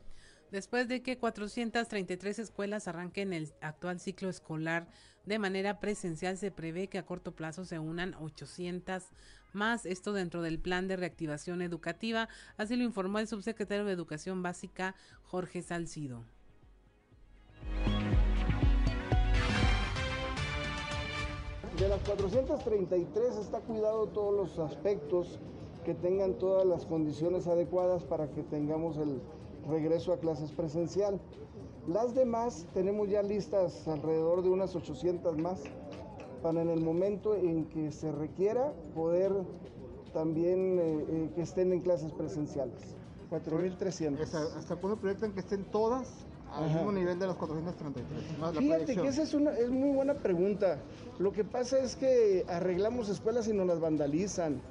Después 0.50 0.88
de 0.88 1.04
que 1.04 1.20
433 1.20 2.40
escuelas 2.40 2.88
arranquen 2.88 3.32
el 3.32 3.54
actual 3.62 4.00
ciclo 4.00 4.30
escolar 4.30 4.88
de 5.26 5.38
manera 5.38 5.80
presencial, 5.80 6.40
se 6.40 6.50
prevé 6.50 6.88
que 6.88 6.98
a 6.98 7.06
corto 7.06 7.36
plazo 7.36 7.66
se 7.66 7.78
unan 7.78 8.16
800 8.16 9.04
más, 9.52 9.86
esto 9.86 10.14
dentro 10.14 10.42
del 10.42 10.58
plan 10.58 10.88
de 10.88 10.96
reactivación 10.96 11.62
educativa, 11.62 12.30
así 12.58 12.76
lo 12.76 12.84
informó 12.84 13.20
el 13.20 13.28
subsecretario 13.28 13.86
de 13.86 13.94
Educación 13.94 14.42
Básica, 14.42 14.96
Jorge 15.22 15.62
Salcido. 15.62 16.26
De 21.84 21.90
las 21.90 22.00
433 22.04 23.36
está 23.36 23.60
cuidado 23.60 24.08
todos 24.08 24.34
los 24.34 24.58
aspectos 24.58 25.38
que 25.84 25.94
tengan 25.94 26.36
todas 26.36 26.66
las 26.66 26.86
condiciones 26.86 27.46
adecuadas 27.46 28.06
para 28.06 28.32
que 28.32 28.42
tengamos 28.42 28.96
el 28.96 29.20
regreso 29.70 30.14
a 30.14 30.18
clases 30.18 30.54
presencial. 30.54 31.20
Las 31.86 32.16
demás 32.16 32.66
tenemos 32.74 33.10
ya 33.10 33.22
listas 33.22 33.86
alrededor 33.86 34.44
de 34.44 34.50
unas 34.50 34.74
800 34.78 35.38
más 35.38 35.62
para 36.42 36.62
en 36.62 36.70
el 36.70 36.80
momento 36.80 37.36
en 37.36 37.66
que 37.66 37.92
se 37.92 38.14
requiera 38.14 38.72
poder 38.96 39.34
también 40.14 40.80
eh, 40.80 41.06
eh, 41.10 41.30
que 41.36 41.42
estén 41.42 41.74
en 41.74 41.82
clases 41.82 42.14
presenciales. 42.14 42.96
4.300. 43.30 44.22
¿Hasta 44.56 44.78
cuándo 44.78 45.02
proyectan 45.02 45.34
que 45.34 45.42
estén 45.42 45.66
todas 45.66 46.26
al 46.54 46.70
mismo 46.70 46.92
nivel 46.92 47.20
de 47.20 47.28
los 47.28 47.36
433? 47.36 48.58
Fíjate 48.58 48.96
que 48.96 49.08
esa 49.08 49.24
es, 49.24 49.34
una, 49.34 49.52
es 49.58 49.70
muy 49.70 49.92
buena 49.92 50.14
pregunta. 50.14 50.78
Lo 51.20 51.32
que 51.32 51.44
pasa 51.44 51.80
es 51.80 51.96
que 51.96 52.46
arreglamos 52.48 53.10
escuelas 53.10 53.48
y 53.48 53.54
nos 53.54 53.68
las 53.68 53.80
vandalizan. 53.80 54.62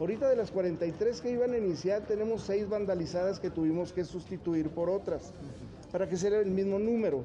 Ahorita 0.00 0.28
de 0.28 0.36
las 0.36 0.50
43 0.50 1.20
que 1.20 1.30
iban 1.30 1.52
a 1.52 1.58
iniciar, 1.58 2.02
tenemos 2.02 2.42
6 2.42 2.68
vandalizadas 2.68 3.38
que 3.38 3.50
tuvimos 3.50 3.92
que 3.92 4.04
sustituir 4.04 4.70
por 4.70 4.90
otras, 4.90 5.32
para 5.90 6.08
que 6.08 6.16
sea 6.16 6.38
el 6.40 6.50
mismo 6.50 6.78
número 6.78 7.24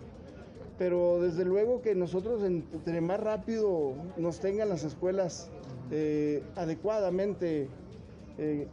pero 0.78 1.20
desde 1.20 1.44
luego 1.44 1.82
que 1.82 1.96
nosotros 1.96 2.44
entre 2.44 3.02
más 3.02 3.20
rápido 3.20 3.94
nos 4.16 4.40
tengan 4.40 4.70
las 4.70 4.84
escuelas 4.84 5.50
eh, 5.90 6.44
adecuadamente, 6.56 7.68
eh, 8.38 8.68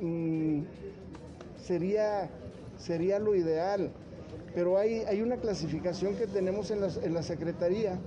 mm, 0.00 0.60
sería, 1.56 2.30
sería 2.78 3.18
lo 3.18 3.34
ideal. 3.34 3.90
Pero 4.54 4.78
hay, 4.78 5.00
hay 5.08 5.22
una 5.22 5.36
clasificación 5.36 6.14
que 6.16 6.26
tenemos 6.26 6.70
en 6.70 6.80
la, 6.80 6.88
en 7.02 7.14
la 7.14 7.22
Secretaría 7.22 7.98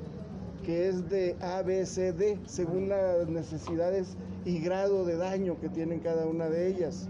que 0.66 0.88
es 0.90 1.10
de 1.10 1.36
A, 1.42 1.62
B, 1.62 1.86
C, 1.86 2.12
D, 2.12 2.40
según 2.48 2.90
las 2.90 3.28
necesidades 3.28 4.18
y 4.46 4.60
grado 4.60 5.06
de 5.06 5.16
daño 5.16 5.60
que 5.60 5.70
tienen 5.70 6.00
cada 6.00 6.26
una 6.26 6.50
de 6.50 6.68
ellas. 6.68 7.08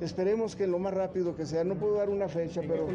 Esperemos 0.00 0.56
que 0.56 0.66
lo 0.66 0.78
más 0.78 0.92
rápido 0.92 1.34
que 1.34 1.46
sea, 1.46 1.64
no 1.64 1.76
puedo 1.76 1.94
dar 1.94 2.10
una 2.10 2.28
fecha, 2.28 2.60
pero... 2.60 2.86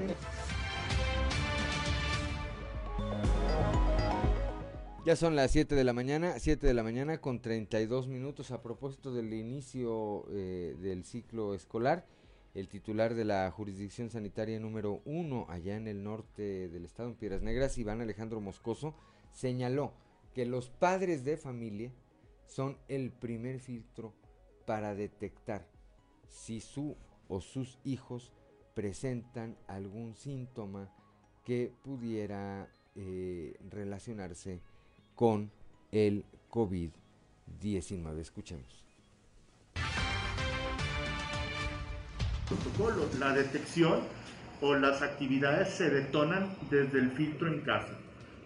Ya 5.03 5.15
son 5.15 5.35
las 5.35 5.51
7 5.51 5.75
de 5.75 5.83
la 5.83 5.93
mañana, 5.93 6.39
7 6.39 6.65
de 6.65 6.73
la 6.73 6.81
mañana 6.81 7.19
con 7.19 7.39
32 7.39 8.07
minutos 8.07 8.51
a 8.51 8.61
propósito 8.61 9.13
del 9.13 9.33
inicio 9.33 10.25
eh, 10.31 10.75
del 10.79 11.05
ciclo 11.05 11.53
escolar. 11.53 12.05
El 12.55 12.69
titular 12.69 13.13
de 13.13 13.25
la 13.25 13.51
jurisdicción 13.51 14.09
sanitaria 14.09 14.59
número 14.59 15.01
uno 15.05 15.45
allá 15.49 15.75
en 15.75 15.87
el 15.87 16.03
norte 16.03 16.69
del 16.69 16.85
estado, 16.85 17.09
en 17.09 17.15
Piedras 17.15 17.41
Negras, 17.41 17.77
Iván 17.77 18.01
Alejandro 18.01 18.39
Moscoso, 18.39 18.95
señaló 19.33 19.93
que 20.33 20.45
los 20.45 20.69
padres 20.69 21.25
de 21.25 21.35
familia 21.35 21.91
son 22.47 22.77
el 22.87 23.11
primer 23.11 23.59
filtro 23.59 24.13
para 24.65 24.95
detectar 24.95 25.67
si 26.27 26.61
su 26.61 26.95
o 27.27 27.41
sus 27.41 27.77
hijos 27.83 28.31
presentan 28.73 29.57
algún 29.67 30.15
síntoma 30.15 30.89
que 31.43 31.73
pudiera 31.83 32.69
eh, 32.95 33.57
relacionarse 33.69 34.61
con 35.15 35.51
el 35.91 36.25
COVID-19. 36.49 38.19
Escuchemos. 38.19 38.85
Protocolo. 42.47 43.07
La 43.19 43.33
detección 43.33 44.01
o 44.61 44.75
las 44.75 45.01
actividades 45.01 45.69
se 45.69 45.89
detonan 45.89 46.49
desde 46.69 46.99
el 46.99 47.11
filtro 47.11 47.47
en 47.47 47.61
casa. 47.61 47.97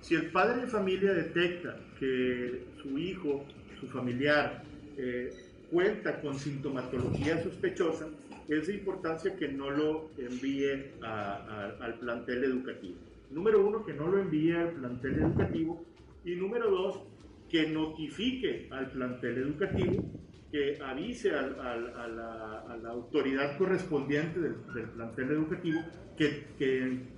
Si 0.02 0.16
el 0.16 0.32
padre 0.32 0.62
de 0.62 0.68
familia 0.68 1.14
detecta 1.14 1.78
que 2.00 2.64
su 2.82 2.98
hijo, 2.98 3.46
su 3.80 3.88
familiar, 3.88 4.64
eh, 4.98 5.34
cuenta 5.70 6.20
con 6.22 6.40
sintomatología 6.40 7.44
sospechosa, 7.44 8.08
es 8.48 8.68
de 8.68 8.74
importancia 8.74 9.36
que 9.36 9.50
no 9.50 9.70
lo 9.70 10.10
envíe 10.18 10.94
al 11.02 11.94
plantel 12.00 12.44
educativo. 12.44 12.96
Número 13.30 13.66
uno, 13.66 13.86
que 13.86 13.94
no 13.94 14.08
lo 14.08 14.20
envíe 14.20 14.54
al 14.54 14.72
plantel 14.72 15.20
educativo. 15.20 15.86
Y 16.26 16.36
número 16.36 16.72
dos, 16.72 17.02
que 17.50 17.68
notifique 17.70 18.68
al 18.72 18.90
plantel 18.92 19.38
educativo 19.38 20.04
que 20.52 20.80
avise 20.82 21.32
a, 21.32 21.42
la, 21.44 22.90
autoridad 22.90 23.58
correspondiente 23.58 24.40
del, 24.40 24.56
plantel 24.56 25.32
educativo 25.32 25.82
que, 26.18 26.46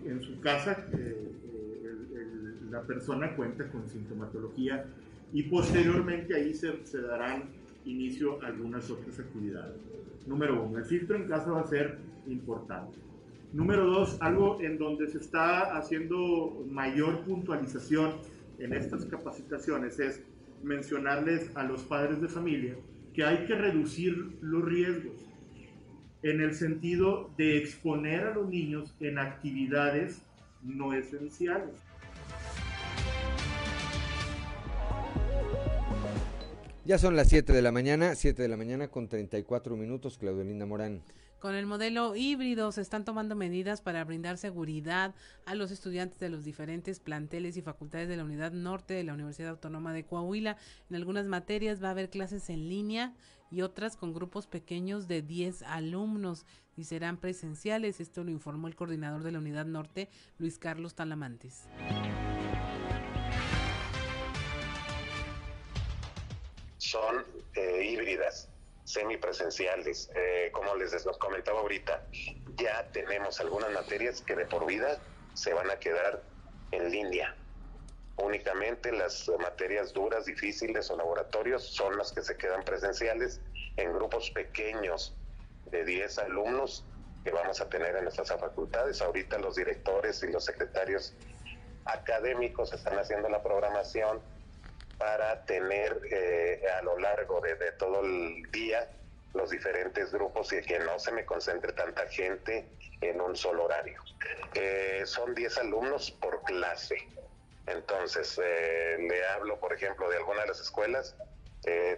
en, 0.06 0.22
su 0.22 0.40
casa 0.41 0.86
eh, 0.94 1.32
la 2.70 2.82
persona 2.84 3.36
cuenta 3.36 3.70
con 3.70 3.88
sintomatología 3.88 4.86
y 5.34 5.44
posteriormente 5.44 6.36
ahí 6.36 6.53
se, 6.53 6.86
se, 6.86 7.02
darán 7.02 7.45
inicio 7.86 8.41
a 8.44 8.48
algunas 8.48 8.90
otras 8.91 9.18
actividades. 9.20 9.78
Número 10.28 10.64
uno, 10.64 10.78
el 10.78 10.86
filtro 10.86 11.16
en 11.16 11.28
casa 11.28 11.52
va 11.52 11.62
a 11.62 11.68
ser 11.68 11.98
importante. 12.28 12.99
Número 13.53 13.86
dos, 13.86 14.18
algo 14.22 14.62
en 14.62 14.78
donde 14.78 15.08
se 15.08 15.18
está 15.18 15.78
haciendo 15.78 16.64
mayor 16.70 17.22
puntualización 17.22 18.16
en 18.60 18.74
estas 18.74 19.06
capacitaciones 19.06 19.99
es 19.99 20.22
mencionarles 20.64 21.56
a 21.56 21.64
los 21.64 21.82
padres 21.84 22.22
de 22.22 22.28
familia 22.28 22.76
que 23.13 23.23
hay 23.23 23.45
que 23.45 23.55
reducir 23.55 24.38
los 24.41 24.63
riesgos 24.63 25.15
en 26.23 26.41
el 26.41 26.53
sentido 26.53 27.31
de 27.38 27.57
exponer 27.57 28.23
a 28.23 28.33
los 28.33 28.47
niños 28.47 28.93
en 28.99 29.17
actividades 29.17 30.21
no 30.61 30.93
esenciales. 30.93 31.75
Ya 36.85 36.97
son 36.97 37.15
las 37.15 37.29
7 37.29 37.53
de 37.53 37.61
la 37.61 37.71
mañana, 37.71 38.15
7 38.15 38.41
de 38.41 38.47
la 38.47 38.57
mañana 38.57 38.88
con 38.88 39.07
34 39.07 39.75
minutos, 39.75 40.17
Claudio 40.17 40.43
Linda 40.43 40.65
Morán. 40.65 41.01
Con 41.41 41.55
el 41.55 41.65
modelo 41.65 42.15
híbrido 42.15 42.72
se 42.72 42.81
están 42.81 43.03
tomando 43.03 43.35
medidas 43.35 43.81
para 43.81 44.03
brindar 44.05 44.38
seguridad 44.38 45.15
a 45.47 45.55
los 45.55 45.72
estudiantes 45.72 46.19
de 46.19 46.30
los 46.30 46.43
diferentes 46.43 46.99
planteles 46.99 47.57
y 47.57 47.63
facultades 47.63 48.07
de 48.07 48.15
la 48.15 48.23
Unidad 48.23 48.51
Norte 48.51 48.93
de 48.93 49.03
la 49.03 49.15
Universidad 49.15 49.49
Autónoma 49.49 49.91
de 49.91 50.05
Coahuila. 50.05 50.57
En 50.91 50.97
algunas 50.97 51.26
materias 51.26 51.84
va 51.84 51.88
a 51.88 51.91
haber 51.91 52.11
clases 52.11 52.51
en 52.51 52.69
línea 52.69 53.15
y 53.49 53.63
otras 53.63 53.97
con 53.97 54.13
grupos 54.13 54.45
pequeños 54.45 55.07
de 55.07 55.23
10 55.23 55.63
alumnos 55.63 56.45
y 56.77 56.84
serán 56.84 57.18
presenciales. 57.18 57.99
Esto 57.99 58.23
lo 58.23 58.30
informó 58.30 58.68
el 58.68 58.76
coordinador 58.76 59.23
de 59.23 59.31
la 59.31 59.39
Unidad 59.39 59.65
Norte, 59.65 60.09
Luis 60.38 60.59
Carlos 60.59 60.93
Talamantes. 60.93 61.63
Son 66.77 67.26
eh, 67.55 67.89
híbridas 67.91 68.47
semipresenciales. 68.91 70.09
Eh, 70.15 70.49
como 70.51 70.76
les 70.76 70.93
comentaba 71.19 71.59
ahorita, 71.59 72.03
ya 72.55 72.88
tenemos 72.91 73.39
algunas 73.39 73.72
materias 73.72 74.22
que 74.22 74.35
de 74.35 74.45
por 74.45 74.65
vida 74.65 74.99
se 75.34 75.53
van 75.53 75.69
a 75.69 75.77
quedar 75.77 76.22
en 76.72 76.91
línea. 76.91 77.35
Únicamente 78.18 78.91
las 78.91 79.30
materias 79.39 79.93
duras, 79.93 80.26
difíciles 80.26 80.89
o 80.91 80.97
laboratorios 80.97 81.63
son 81.63 81.97
las 81.97 82.11
que 82.11 82.22
se 82.22 82.38
quedan 82.38 82.63
presenciales 82.63 83.41
en 83.77 83.93
grupos 83.93 84.30
pequeños 84.31 85.15
de 85.72 85.85
10 85.85 86.19
alumnos 86.19 86.84
que 87.23 87.31
vamos 87.31 87.61
a 87.61 87.69
tener 87.69 87.95
en 87.95 88.03
nuestras 88.03 88.30
facultades. 88.30 89.01
Ahorita 89.01 89.38
los 89.39 89.55
directores 89.55 90.22
y 90.23 90.31
los 90.31 90.45
secretarios 90.45 91.13
académicos 91.85 92.73
están 92.73 92.99
haciendo 92.99 93.30
la 93.30 93.41
programación 93.41 94.22
para 95.02 95.44
tener 95.45 95.99
eh, 96.11 96.61
a 96.78 96.84
lo 96.84 96.99
largo 96.99 97.41
de, 97.41 97.56
todo 97.72 98.02
el 98.02 98.52
día 98.52 98.88
los 99.34 99.49
diferentes 99.49 100.11
grupos 100.11 100.53
y 100.53 100.61
que 100.61 100.78
no 100.78 100.99
se 100.99 101.11
me 101.11 101.26
concentre 101.26 101.73
tanta 101.73 102.06
gente 102.07 102.68
en 103.02 103.19
un 103.19 103.36
solo 103.36 103.64
horario. 103.64 103.99
Eh, 104.53 105.02
son 105.06 105.34
10 105.34 105.57
alumnos 105.57 106.11
por 106.11 106.44
clase. 106.44 106.98
Entonces, 107.65 108.40
eh, 108.44 108.98
le 108.99 109.26
hablo, 109.26 109.60
por 109.60 109.73
ejemplo, 109.73 110.07
de 110.07 110.18
alguna 110.18 110.41
de 110.41 110.49
las 110.49 110.60
escuelas. 110.60 111.15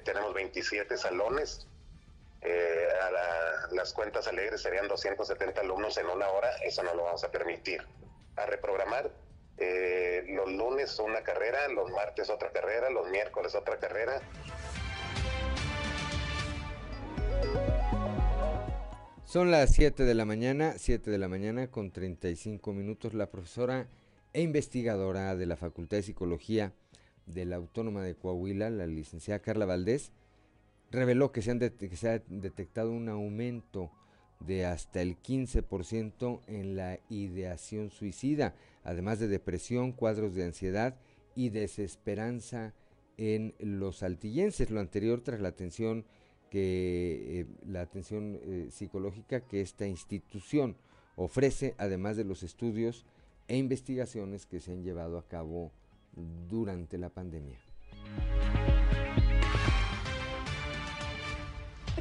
tenemos 0.05 0.33
27 0.33 0.95
salones. 0.97 1.67
a 3.01 3.11
las 3.71 3.91
cuentas 3.93 4.27
alegres 4.27 4.61
serían 4.61 4.87
270 4.87 5.59
alumnos 5.59 5.97
en 5.97 6.07
una 6.07 6.29
hora. 6.29 6.55
Eso 6.63 6.83
no 6.83 6.93
lo 6.93 7.03
vamos 7.03 7.23
a 7.25 7.31
permitir. 7.31 7.85
A 8.37 8.45
reprogramar 8.45 9.11
eh, 9.57 10.25
los 10.29 10.51
lunes 10.51 10.97
una 10.99 11.21
carrera, 11.21 11.67
los 11.69 11.91
martes 11.91 12.29
otra 12.29 12.51
carrera, 12.51 12.89
los 12.89 13.09
miércoles 13.09 13.55
otra 13.55 13.77
carrera. 13.77 14.21
Son 19.25 19.49
las 19.49 19.71
7 19.71 20.03
de 20.03 20.13
la 20.13 20.25
mañana, 20.25 20.75
7 20.77 21.09
de 21.09 21.17
la 21.17 21.27
mañana 21.27 21.71
con 21.71 21.91
35 21.91 22.71
minutos. 22.73 23.13
La 23.13 23.31
profesora 23.31 23.87
e 24.31 24.41
investigadora 24.41 25.35
de 25.35 25.45
la 25.45 25.55
Facultad 25.55 25.97
de 25.97 26.03
Psicología 26.03 26.73
de 27.25 27.45
la 27.45 27.55
Autónoma 27.55 28.03
de 28.03 28.15
Coahuila, 28.15 28.69
la 28.69 28.85
licenciada 28.85 29.41
Carla 29.41 29.65
Valdés, 29.65 30.11
reveló 30.91 31.31
que 31.31 31.41
se, 31.41 31.51
han 31.51 31.59
que 31.59 31.95
se 31.95 32.09
ha 32.09 32.21
detectado 32.27 32.91
un 32.91 33.09
aumento 33.09 33.91
de 34.39 34.65
hasta 34.65 35.01
el 35.01 35.17
15% 35.21 36.41
en 36.47 36.75
la 36.75 36.99
ideación 37.09 37.89
suicida 37.89 38.53
además 38.83 39.19
de 39.19 39.27
depresión, 39.27 39.91
cuadros 39.91 40.35
de 40.35 40.43
ansiedad 40.43 40.95
y 41.35 41.49
desesperanza 41.49 42.73
en 43.17 43.53
los 43.59 44.03
altillenses. 44.03 44.69
Lo 44.69 44.79
anterior 44.79 45.21
tras 45.21 45.41
la 45.41 45.49
atención 45.49 46.05
que 46.49 47.41
eh, 47.41 47.45
la 47.65 47.81
atención 47.81 48.39
eh, 48.43 48.67
psicológica 48.69 49.41
que 49.41 49.61
esta 49.61 49.87
institución 49.87 50.77
ofrece, 51.15 51.75
además 51.77 52.17
de 52.17 52.25
los 52.25 52.43
estudios 52.43 53.05
e 53.47 53.57
investigaciones 53.57 54.45
que 54.45 54.59
se 54.59 54.71
han 54.71 54.83
llevado 54.83 55.17
a 55.17 55.27
cabo 55.27 55.71
durante 56.47 56.97
la 56.97 57.09
pandemia. 57.09 57.59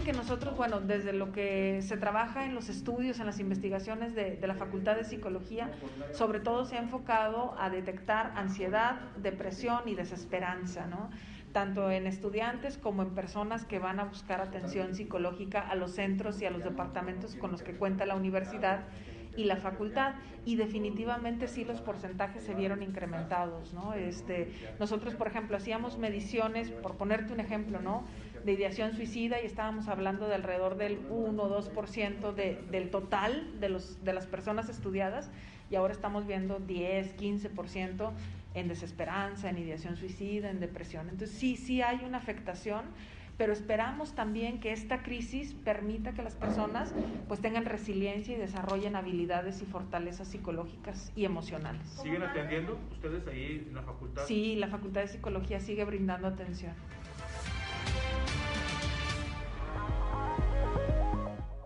Que 0.03 0.13
nosotros, 0.13 0.57
bueno, 0.57 0.81
desde 0.81 1.13
lo 1.13 1.33
que 1.33 1.81
se 1.83 1.97
trabaja 1.97 2.45
en 2.45 2.55
los 2.55 2.69
estudios, 2.69 3.21
en 3.21 3.27
las 3.27 3.39
investigaciones 3.39 4.15
de, 4.15 4.39
la 4.43 4.55
Facultad 4.55 4.97
de 4.97 5.05
Psicología, 5.05 5.71
sobre 6.13 6.41
todo 6.41 6.65
se 6.65 6.77
ha 6.77 6.81
enfocado 6.81 7.55
a 7.59 7.71
detectar 7.71 8.33
ansiedad, 8.37 9.01
depresión 9.17 9.83
y 9.87 9.95
desesperanza, 9.95 10.87
¿no? 10.87 11.11
tanto 11.53 11.91
en 11.91 12.07
estudiantes 12.07 12.79
como 12.79 13.03
en 13.03 13.11
personas 13.11 13.65
que 13.65 13.79
van 13.79 14.01
a 14.01 14.05
buscar 14.05 14.41
atención 14.41 14.95
psicológica 14.95 15.61
a 15.61 15.75
los 15.75 15.93
centros 15.93 16.41
y 16.41 16.47
a 16.47 16.51
los 16.51 16.65
departamentos 16.65 17.37
con 17.37 17.53
los 17.53 17.63
que 17.63 17.75
cuenta 17.75 18.07
la 18.07 18.17
universidad 18.17 18.85
y 19.37 19.45
la 19.45 19.57
facultad 19.57 20.15
y 20.45 20.57
definitivamente 20.57 21.49
sí 21.49 21.65
los 21.65 21.81
porcentajes 21.81 22.43
se 22.43 22.55
vieron 22.55 22.83
incrementados, 22.83 23.73
¿no? 23.73 23.95
Este, 23.95 24.53
nosotros, 24.79 25.15
por 25.15 25.29
ejemplo, 25.29 25.57
hacíamos 25.57 25.99
mediciones, 25.99 26.71
por 26.71 26.97
ponerte 26.97 27.33
un 27.33 27.41
ejemplo, 27.41 27.81
¿no? 27.81 28.05
De 28.45 28.53
ideación 28.53 28.95
suicida 28.95 29.41
y 29.41 29.47
estábamos 29.47 29.89
hablando 29.89 30.29
de 30.29 30.35
alrededor 30.35 30.77
del 30.77 30.99
1 31.11 31.43
o 31.43 31.63
2% 31.63 32.35
de, 32.35 32.63
del 32.71 32.91
total 32.91 33.61
de, 33.61 33.69
los, 33.69 34.05
de 34.05 34.13
las 34.13 34.27
personas 34.27 34.69
estudiadas 34.69 35.31
y 35.71 35.77
ahora 35.77 35.93
estamos 35.93 36.27
viendo 36.27 36.59
10, 36.59 37.17
15% 37.17 38.11
en 38.55 38.69
desesperanza, 38.69 39.49
en 39.49 39.59
ideación 39.59 39.97
suicida, 39.97 40.51
en 40.51 40.61
depresión. 40.61 41.09
Entonces 41.09 41.37
sí, 41.37 41.57
sí 41.57 41.81
hay 41.81 42.05
una 42.05 42.19
afectación, 42.19 42.83
pero 43.39 43.53
esperamos 43.53 44.15
también 44.15 44.61
que 44.61 44.73
esta 44.73 45.03
crisis 45.03 45.55
permita 45.55 46.13
que 46.13 46.23
las 46.23 46.35
personas 46.35 46.93
pues 47.29 47.41
tengan 47.41 47.65
resiliencia 47.65 48.37
y 48.37 48.39
desarrollen 48.39 48.95
habilidades 48.95 49.63
y 49.63 49.65
fortalezas 49.65 50.29
psicológicas 50.29 51.11
y 51.17 51.25
emocionales. 51.25 51.89
¿Siguen 52.03 52.23
atendiendo 52.23 52.79
ustedes 52.91 53.27
ahí 53.27 53.65
en 53.67 53.75
la 53.75 53.83
facultad? 53.83 54.27
Sí, 54.27 54.57
la 54.57 54.69
Facultad 54.69 55.01
de 55.01 55.09
Psicología 55.09 55.61
sigue 55.61 55.85
brindando 55.85 56.29
atención. 56.29 56.75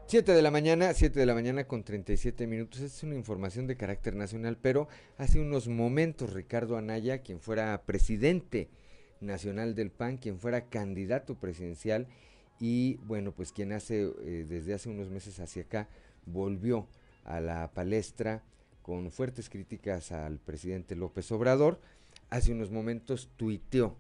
7 0.09 0.35
de 0.35 0.43
la 0.43 0.53
mañana, 0.53 0.95
7 0.95 1.19
de 1.19 1.27
la 1.27 1.35
mañana 1.35 1.65
con 1.65 1.83
37 1.83 2.47
minutos. 2.47 2.81
Esta 2.81 2.99
es 2.99 3.03
una 3.03 3.17
información 3.17 3.67
de 3.67 3.77
carácter 3.77 4.15
nacional, 4.15 4.57
pero 4.57 4.87
hace 5.19 5.41
unos 5.41 5.67
momentos 5.67 6.33
Ricardo 6.33 6.77
Anaya, 6.77 7.23
quien 7.23 7.41
fuera 7.41 7.83
presidente 7.87 8.69
nacional 9.21 9.75
del 9.75 9.91
PAN, 9.91 10.19
quien 10.19 10.39
fuera 10.39 10.69
candidato 10.69 11.35
presidencial 11.35 12.07
y 12.61 12.99
bueno, 12.99 13.33
pues 13.33 13.51
quien 13.51 13.73
hace 13.73 14.03
eh, 14.23 14.47
desde 14.49 14.75
hace 14.75 14.91
unos 14.91 15.11
meses 15.11 15.41
hacia 15.41 15.63
acá 15.63 15.89
volvió 16.25 16.87
a 17.25 17.41
la 17.41 17.73
palestra 17.75 18.45
con 18.83 19.11
fuertes 19.11 19.51
críticas 19.51 20.13
al 20.13 20.39
presidente 20.39 20.95
López 20.95 21.33
Obrador. 21.33 21.81
Hace 22.31 22.53
unos 22.53 22.71
momentos 22.71 23.29
tuiteó, 23.37 23.97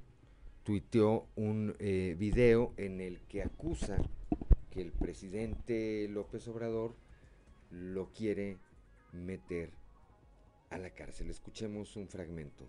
tuiteó 0.62 1.26
un 1.34 1.74
eh, 1.80 2.14
video 2.16 2.74
en 2.76 3.00
el 3.00 3.18
que 3.22 3.42
acusa 3.42 3.98
que 4.76 4.82
el 4.82 4.92
presidente 4.92 6.06
López 6.10 6.46
Obrador 6.48 6.94
lo 7.70 8.12
quiere 8.12 8.58
meter 9.10 9.70
a 10.68 10.76
la 10.76 10.90
cárcel. 10.90 11.30
Escuchemos 11.30 11.96
un 11.96 12.08
fragmento. 12.08 12.68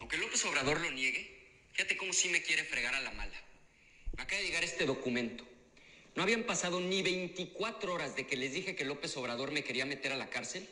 Aunque 0.00 0.16
López 0.16 0.44
Obrador 0.46 0.80
lo 0.80 0.90
niegue, 0.90 1.30
fíjate 1.70 1.96
cómo 1.96 2.12
sí 2.12 2.28
me 2.28 2.42
quiere 2.42 2.64
fregar 2.64 2.96
a 2.96 3.00
la 3.00 3.12
mala. 3.12 3.36
Me 4.16 4.24
acaba 4.24 4.40
de 4.40 4.48
llegar 4.48 4.64
este 4.64 4.84
documento. 4.84 5.44
No 6.16 6.24
habían 6.24 6.42
pasado 6.42 6.80
ni 6.80 7.02
24 7.02 7.94
horas 7.94 8.16
de 8.16 8.26
que 8.26 8.36
les 8.36 8.52
dije 8.52 8.74
que 8.74 8.84
López 8.84 9.16
Obrador 9.16 9.52
me 9.52 9.62
quería 9.62 9.86
meter 9.86 10.10
a 10.10 10.16
la 10.16 10.30
cárcel, 10.30 10.68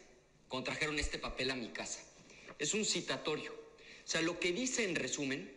contrajeron 0.48 0.98
este 0.98 1.18
papel 1.18 1.52
a 1.52 1.54
mi 1.54 1.68
casa. 1.68 2.00
Es 2.58 2.74
un 2.74 2.84
citatorio. 2.84 3.52
O 3.52 4.08
sea, 4.08 4.20
lo 4.20 4.40
que 4.40 4.50
dice 4.50 4.82
en 4.82 4.96
resumen 4.96 5.48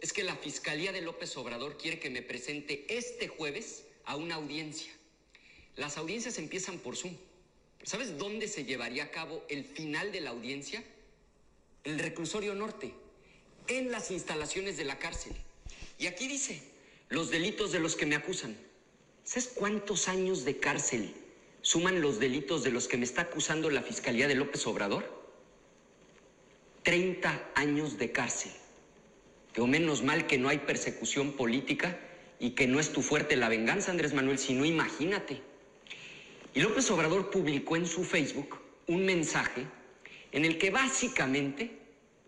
es 0.00 0.14
que 0.14 0.24
la 0.24 0.36
Fiscalía 0.36 0.90
de 0.90 1.02
López 1.02 1.36
Obrador 1.36 1.76
quiere 1.76 1.98
que 1.98 2.08
me 2.08 2.22
presente 2.22 2.86
este 2.88 3.28
jueves 3.28 3.84
a 4.10 4.16
una 4.16 4.34
audiencia. 4.34 4.92
Las 5.76 5.96
audiencias 5.96 6.36
empiezan 6.38 6.78
por 6.78 6.96
Zoom. 6.96 7.14
¿Sabes 7.84 8.18
dónde 8.18 8.48
se 8.48 8.64
llevaría 8.64 9.04
a 9.04 9.10
cabo 9.12 9.44
el 9.48 9.64
final 9.64 10.10
de 10.10 10.20
la 10.20 10.30
audiencia? 10.30 10.82
El 11.84 11.96
reclusorio 12.00 12.56
norte, 12.56 12.92
en 13.68 13.92
las 13.92 14.10
instalaciones 14.10 14.76
de 14.76 14.84
la 14.84 14.98
cárcel. 14.98 15.32
Y 15.96 16.08
aquí 16.08 16.26
dice, 16.26 16.60
los 17.08 17.30
delitos 17.30 17.70
de 17.70 17.78
los 17.78 17.94
que 17.94 18.04
me 18.04 18.16
acusan. 18.16 18.56
¿Sabes 19.22 19.46
cuántos 19.46 20.08
años 20.08 20.44
de 20.44 20.58
cárcel 20.58 21.14
suman 21.62 22.00
los 22.00 22.18
delitos 22.18 22.64
de 22.64 22.72
los 22.72 22.88
que 22.88 22.96
me 22.96 23.04
está 23.04 23.22
acusando 23.22 23.70
la 23.70 23.82
Fiscalía 23.82 24.26
de 24.26 24.34
López 24.34 24.66
Obrador? 24.66 25.04
30 26.82 27.52
años 27.54 27.96
de 27.96 28.10
cárcel. 28.10 28.50
Digo, 29.54 29.68
menos 29.68 30.02
mal 30.02 30.26
que 30.26 30.36
no 30.36 30.48
hay 30.48 30.58
persecución 30.58 31.34
política 31.34 32.09
y 32.40 32.52
que 32.52 32.66
no 32.66 32.80
es 32.80 32.90
tu 32.90 33.02
fuerte 33.02 33.36
la 33.36 33.50
venganza, 33.50 33.90
Andrés 33.90 34.14
Manuel, 34.14 34.38
sino 34.38 34.64
imagínate. 34.64 35.42
Y 36.54 36.60
López 36.60 36.90
Obrador 36.90 37.30
publicó 37.30 37.76
en 37.76 37.86
su 37.86 38.02
Facebook 38.02 38.58
un 38.88 39.04
mensaje 39.04 39.66
en 40.32 40.44
el 40.44 40.58
que 40.58 40.70
básicamente 40.70 41.70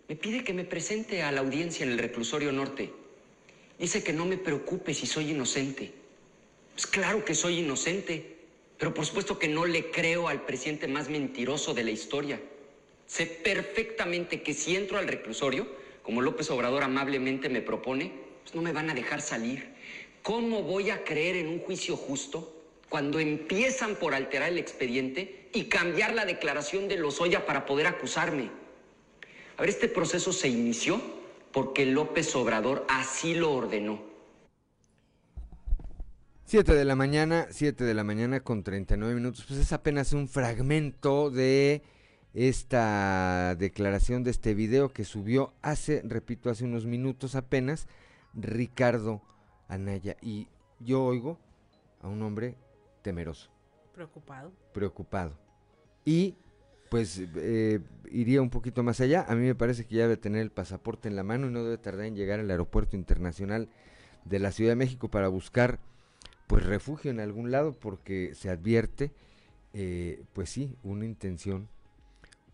me 0.09 0.14
pide 0.14 0.44
que 0.44 0.52
me 0.52 0.64
presente 0.64 1.22
a 1.22 1.32
la 1.32 1.40
audiencia 1.40 1.84
en 1.84 1.93
el 1.93 1.98
reclusorio 1.98 2.52
norte. 2.52 2.93
Dice 3.78 4.05
que 4.05 4.12
no 4.12 4.26
me 4.26 4.36
preocupe 4.36 4.93
si 4.93 5.06
soy 5.06 5.30
inocente. 5.30 5.93
Pues 6.74 6.86
claro 6.86 7.24
que 7.24 7.34
soy 7.34 7.60
inocente, 7.60 8.36
pero 8.78 8.93
por 8.93 9.06
supuesto 9.06 9.39
que 9.39 9.48
no 9.48 9.64
le 9.64 9.90
creo 9.90 10.28
al 10.28 10.44
presidente 10.44 10.89
más 10.89 11.09
mentiroso 11.09 11.72
de 11.72 11.84
la 11.84 11.90
historia. 11.90 12.40
Sé 13.06 13.26
perfectamente 13.26 14.43
que 14.43 14.55
si 14.55 14.76
entro 14.76 14.98
al 14.98 15.09
reclusorio, 15.09 15.66
como 16.02 16.20
López 16.20 16.51
Obrador 16.51 16.82
amablemente 16.82 17.48
me 17.48 17.62
propone, 17.62 18.12
pues 18.43 18.55
no 18.55 18.62
me 18.62 18.72
van 18.72 18.90
a 18.90 18.94
dejar 18.94 19.20
salir. 19.20 19.71
¿Cómo 20.22 20.62
voy 20.62 20.90
a 20.90 21.02
creer 21.02 21.34
en 21.34 21.48
un 21.48 21.58
juicio 21.58 21.96
justo 21.96 22.54
cuando 22.88 23.18
empiezan 23.18 23.96
por 23.96 24.14
alterar 24.14 24.50
el 24.50 24.58
expediente 24.58 25.48
y 25.52 25.64
cambiar 25.64 26.14
la 26.14 26.24
declaración 26.24 26.86
de 26.86 26.96
Lozoya 26.96 27.44
para 27.44 27.66
poder 27.66 27.88
acusarme? 27.88 28.50
A 29.56 29.62
ver, 29.62 29.70
este 29.70 29.88
proceso 29.88 30.32
se 30.32 30.48
inició 30.48 31.02
porque 31.50 31.86
López 31.86 32.36
Obrador 32.36 32.86
así 32.88 33.34
lo 33.34 33.52
ordenó. 33.52 34.00
7 36.44 36.72
de 36.72 36.84
la 36.84 36.94
mañana, 36.94 37.48
7 37.50 37.82
de 37.82 37.94
la 37.94 38.04
mañana 38.04 38.40
con 38.40 38.62
39 38.62 39.16
minutos. 39.16 39.44
Pues 39.48 39.58
es 39.58 39.72
apenas 39.72 40.12
un 40.12 40.28
fragmento 40.28 41.30
de 41.30 41.82
esta 42.32 43.56
declaración, 43.56 44.22
de 44.22 44.30
este 44.30 44.54
video 44.54 44.92
que 44.92 45.04
subió 45.04 45.52
hace, 45.62 46.00
repito, 46.04 46.48
hace 46.48 46.64
unos 46.64 46.86
minutos 46.86 47.34
apenas, 47.34 47.88
Ricardo 48.34 49.20
Anaya. 49.72 50.16
Y 50.20 50.48
yo 50.80 51.04
oigo 51.04 51.38
a 52.00 52.08
un 52.08 52.22
hombre 52.22 52.56
temeroso. 53.02 53.50
Preocupado. 53.94 54.52
Preocupado. 54.72 55.38
Y 56.04 56.36
pues 56.90 57.22
eh, 57.36 57.80
iría 58.10 58.42
un 58.42 58.50
poquito 58.50 58.82
más 58.82 59.00
allá. 59.00 59.24
A 59.28 59.34
mí 59.34 59.46
me 59.46 59.54
parece 59.54 59.86
que 59.86 59.96
ya 59.96 60.02
debe 60.02 60.16
tener 60.16 60.42
el 60.42 60.50
pasaporte 60.50 61.08
en 61.08 61.16
la 61.16 61.22
mano 61.22 61.46
y 61.46 61.50
no 61.50 61.64
debe 61.64 61.78
tardar 61.78 62.06
en 62.06 62.16
llegar 62.16 62.40
al 62.40 62.50
aeropuerto 62.50 62.96
internacional 62.96 63.68
de 64.24 64.38
la 64.38 64.52
Ciudad 64.52 64.72
de 64.72 64.76
México 64.76 65.08
para 65.08 65.28
buscar 65.28 65.80
pues 66.46 66.64
refugio 66.66 67.10
en 67.10 67.20
algún 67.20 67.50
lado 67.50 67.72
porque 67.72 68.34
se 68.34 68.50
advierte 68.50 69.10
eh, 69.72 70.22
pues 70.34 70.50
sí 70.50 70.76
una 70.82 71.06
intención 71.06 71.68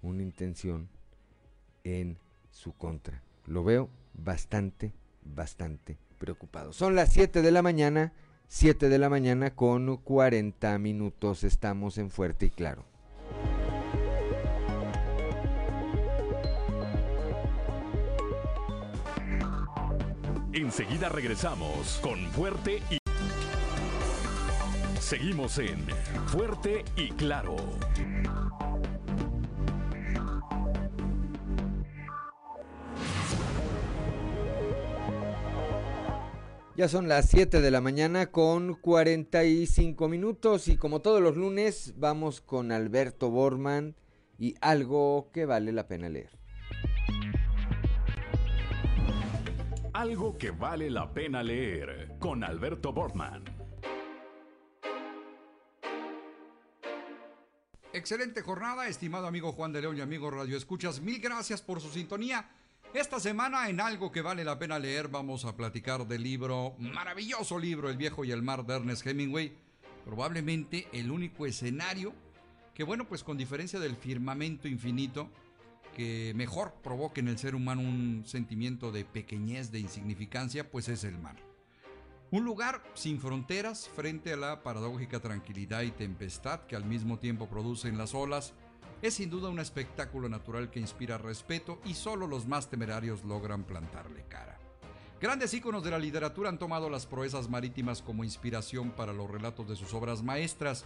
una 0.03 0.23
intención 0.23 0.89
en 1.83 2.17
su 2.53 2.73
contra 2.75 3.23
lo 3.47 3.65
veo 3.65 3.91
bastante 4.15 4.93
bastante 5.25 5.99
preocupados. 6.19 6.77
Son 6.77 6.95
las 6.95 7.13
7 7.13 7.43
de 7.43 7.51
la 7.51 7.63
mañana, 7.63 8.13
7 8.49 8.89
de 8.89 8.99
la 8.99 9.09
mañana 9.09 9.55
con 9.55 9.97
40 9.97 10.79
minutos. 10.79 11.45
Estamos 11.45 11.97
en 11.99 12.11
Fuerte 12.11 12.47
y 12.47 12.51
Claro. 12.51 12.85
Enseguida 20.53 21.09
regresamos 21.09 22.01
con 22.03 22.19
Fuerte 22.33 22.83
y... 22.91 22.99
Seguimos 25.01 25.59
en 25.59 25.87
Fuerte 26.27 26.85
y 26.97 27.11
Claro. 27.13 27.57
Ya 36.79 36.87
son 36.87 37.09
las 37.09 37.29
7 37.31 37.61
de 37.61 37.73
la 37.73 37.81
mañana 37.81 38.31
con 38.31 38.75
45 38.75 40.09
minutos 40.09 40.69
y 40.69 40.77
como 40.77 41.01
todos 41.01 41.21
los 41.21 41.37
lunes 41.37 41.95
vamos 41.97 42.41
con 42.41 42.71
Alberto 42.71 43.31
Borman 43.31 43.97
y 44.39 44.55
algo 44.61 45.29
que 45.33 45.45
vale 45.45 45.73
la 45.73 45.89
pena 45.89 46.09
leer. 46.09 46.39
Algo 49.93 50.39
que 50.39 50.53
vale 50.53 50.89
la 50.89 51.13
pena 51.13 51.43
leer 51.43 52.15
con 52.21 52.45
Alberto 52.45 52.93
Borman. 52.93 53.43
Excelente 57.93 58.41
jornada, 58.43 58.87
estimado 58.87 59.27
amigo 59.27 59.51
Juan 59.51 59.73
de 59.73 59.81
León 59.81 59.97
y 59.97 60.01
amigo 60.01 60.31
Radio 60.31 60.57
Escuchas. 60.57 61.01
Mil 61.01 61.19
gracias 61.19 61.61
por 61.61 61.81
su 61.81 61.89
sintonía. 61.89 62.49
Esta 62.95 63.21
semana 63.21 63.69
en 63.69 63.81
algo 63.81 64.11
que 64.11 64.23
vale 64.23 64.45
la 64.45 64.59
pena 64.59 64.79
leer 64.79 65.09
vamos 65.09 65.45
a 65.45 65.55
platicar 65.55 66.07
del 66.07 66.23
libro, 66.23 66.75
maravilloso 66.79 67.59
libro, 67.59 67.91
El 67.91 67.99
viejo 67.99 68.25
y 68.25 68.33
el 68.33 68.43
mar 68.43 68.65
de 68.65 68.77
Ernest 68.77 69.07
Hemingway, 69.07 69.53
probablemente 70.05 70.89
el 70.93 71.11
único 71.11 71.45
escenario 71.45 72.15
que 72.79 72.85
bueno, 72.85 73.09
pues 73.09 73.25
con 73.25 73.37
diferencia 73.37 73.81
del 73.81 73.97
firmamento 73.97 74.69
infinito, 74.69 75.29
que 75.97 76.33
mejor 76.37 76.75
provoque 76.81 77.19
en 77.19 77.27
el 77.27 77.37
ser 77.37 77.57
humano 77.57 77.83
un 77.83 78.23
sentimiento 78.25 78.93
de 78.93 79.05
pequeñez, 79.05 79.73
de 79.73 79.81
insignificancia, 79.81 80.71
pues 80.71 80.89
es 80.89 81.03
el 81.03 81.19
mar. 81.19 81.35
Un 82.31 82.45
lugar 82.45 82.81
sin 82.95 83.21
fronteras 83.21 83.89
frente 83.89 84.33
a 84.33 84.37
la 84.37 84.63
paradójica 84.63 85.19
tranquilidad 85.19 85.83
y 85.83 85.91
tempestad 85.91 86.67
que 86.67 86.77
al 86.77 86.85
mismo 86.85 87.19
tiempo 87.19 87.49
producen 87.49 87.99
las 87.99 88.15
olas, 88.15 88.55
es 89.03 89.15
sin 89.15 89.31
duda 89.31 89.49
un 89.49 89.61
espectáculo 89.61 90.29
natural 90.29 90.71
que 90.71 90.81
inspira 90.81 91.19
respeto 91.19 91.81
y 91.85 91.95
solo 91.95 92.27
los 92.27 92.47
más 92.47 92.69
temerarios 92.69 93.25
logran 93.25 93.65
plantarle 93.65 94.25
cara. 94.29 94.59
Grandes 95.21 95.53
íconos 95.55 95.83
de 95.83 95.91
la 95.91 95.99
literatura 95.99 96.49
han 96.49 96.59
tomado 96.59 96.89
las 96.89 97.07
proezas 97.07 97.49
marítimas 97.49 98.03
como 98.03 98.25
inspiración 98.25 98.91
para 98.91 99.13
los 99.13 99.31
relatos 99.31 99.69
de 99.69 99.77
sus 99.77 99.93
obras 99.95 100.23
maestras. 100.23 100.85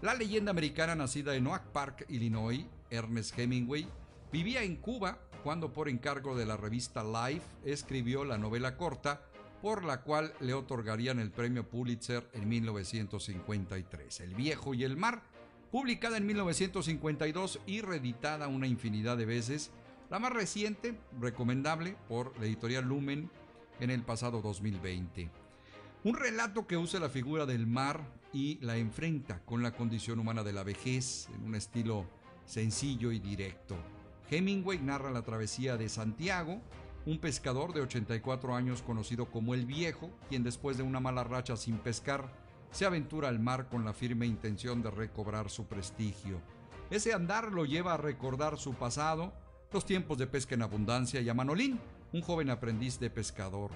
La 0.00 0.14
leyenda 0.14 0.50
americana 0.50 0.94
nacida 0.94 1.34
en 1.34 1.46
Oak 1.46 1.64
Park, 1.72 2.06
Illinois, 2.08 2.64
Ernest 2.90 3.38
Hemingway, 3.38 3.86
vivía 4.32 4.62
en 4.62 4.76
Cuba 4.76 5.18
cuando 5.42 5.72
por 5.72 5.88
encargo 5.88 6.36
de 6.36 6.46
la 6.46 6.56
revista 6.56 7.02
Life 7.04 7.44
escribió 7.64 8.24
la 8.24 8.38
novela 8.38 8.76
corta 8.76 9.22
por 9.60 9.84
la 9.84 10.02
cual 10.02 10.32
le 10.40 10.54
otorgarían 10.54 11.18
el 11.18 11.30
premio 11.30 11.68
Pulitzer 11.68 12.28
en 12.32 12.48
1953. 12.48 14.20
El 14.20 14.34
viejo 14.34 14.74
y 14.74 14.84
el 14.84 14.96
mar 14.96 15.22
publicada 15.70 16.16
en 16.16 16.26
1952 16.26 17.60
y 17.66 17.80
reeditada 17.80 18.48
una 18.48 18.66
infinidad 18.66 19.16
de 19.16 19.26
veces, 19.26 19.70
la 20.10 20.18
más 20.18 20.32
reciente, 20.32 20.98
recomendable 21.20 21.96
por 22.08 22.38
la 22.38 22.46
editorial 22.46 22.84
Lumen 22.84 23.30
en 23.80 23.90
el 23.90 24.02
pasado 24.02 24.40
2020. 24.40 25.30
Un 26.04 26.14
relato 26.14 26.66
que 26.66 26.76
usa 26.76 27.00
la 27.00 27.10
figura 27.10 27.44
del 27.44 27.66
mar 27.66 28.00
y 28.32 28.58
la 28.60 28.76
enfrenta 28.76 29.40
con 29.44 29.62
la 29.62 29.72
condición 29.72 30.18
humana 30.18 30.44
de 30.44 30.52
la 30.52 30.62
vejez 30.62 31.28
en 31.34 31.44
un 31.44 31.54
estilo 31.54 32.06
sencillo 32.46 33.12
y 33.12 33.18
directo. 33.18 33.76
Hemingway 34.30 34.78
narra 34.78 35.10
la 35.10 35.22
travesía 35.22 35.76
de 35.76 35.88
Santiago, 35.88 36.60
un 37.06 37.18
pescador 37.18 37.72
de 37.72 37.80
84 37.80 38.54
años 38.54 38.82
conocido 38.82 39.30
como 39.30 39.54
el 39.54 39.66
Viejo, 39.66 40.10
quien 40.28 40.44
después 40.44 40.76
de 40.76 40.82
una 40.82 41.00
mala 41.00 41.24
racha 41.24 41.56
sin 41.56 41.78
pescar, 41.78 42.30
se 42.70 42.84
aventura 42.84 43.28
al 43.28 43.40
mar 43.40 43.68
con 43.68 43.84
la 43.84 43.92
firme 43.92 44.26
intención 44.26 44.82
de 44.82 44.90
recobrar 44.90 45.50
su 45.50 45.66
prestigio. 45.66 46.40
Ese 46.90 47.12
andar 47.12 47.52
lo 47.52 47.64
lleva 47.64 47.94
a 47.94 47.98
recordar 47.98 48.58
su 48.58 48.74
pasado, 48.74 49.32
los 49.72 49.84
tiempos 49.84 50.18
de 50.18 50.26
pesca 50.26 50.54
en 50.54 50.62
abundancia 50.62 51.20
y 51.20 51.28
a 51.28 51.34
Manolín, 51.34 51.78
un 52.12 52.22
joven 52.22 52.50
aprendiz 52.50 52.98
de 52.98 53.10
pescador. 53.10 53.70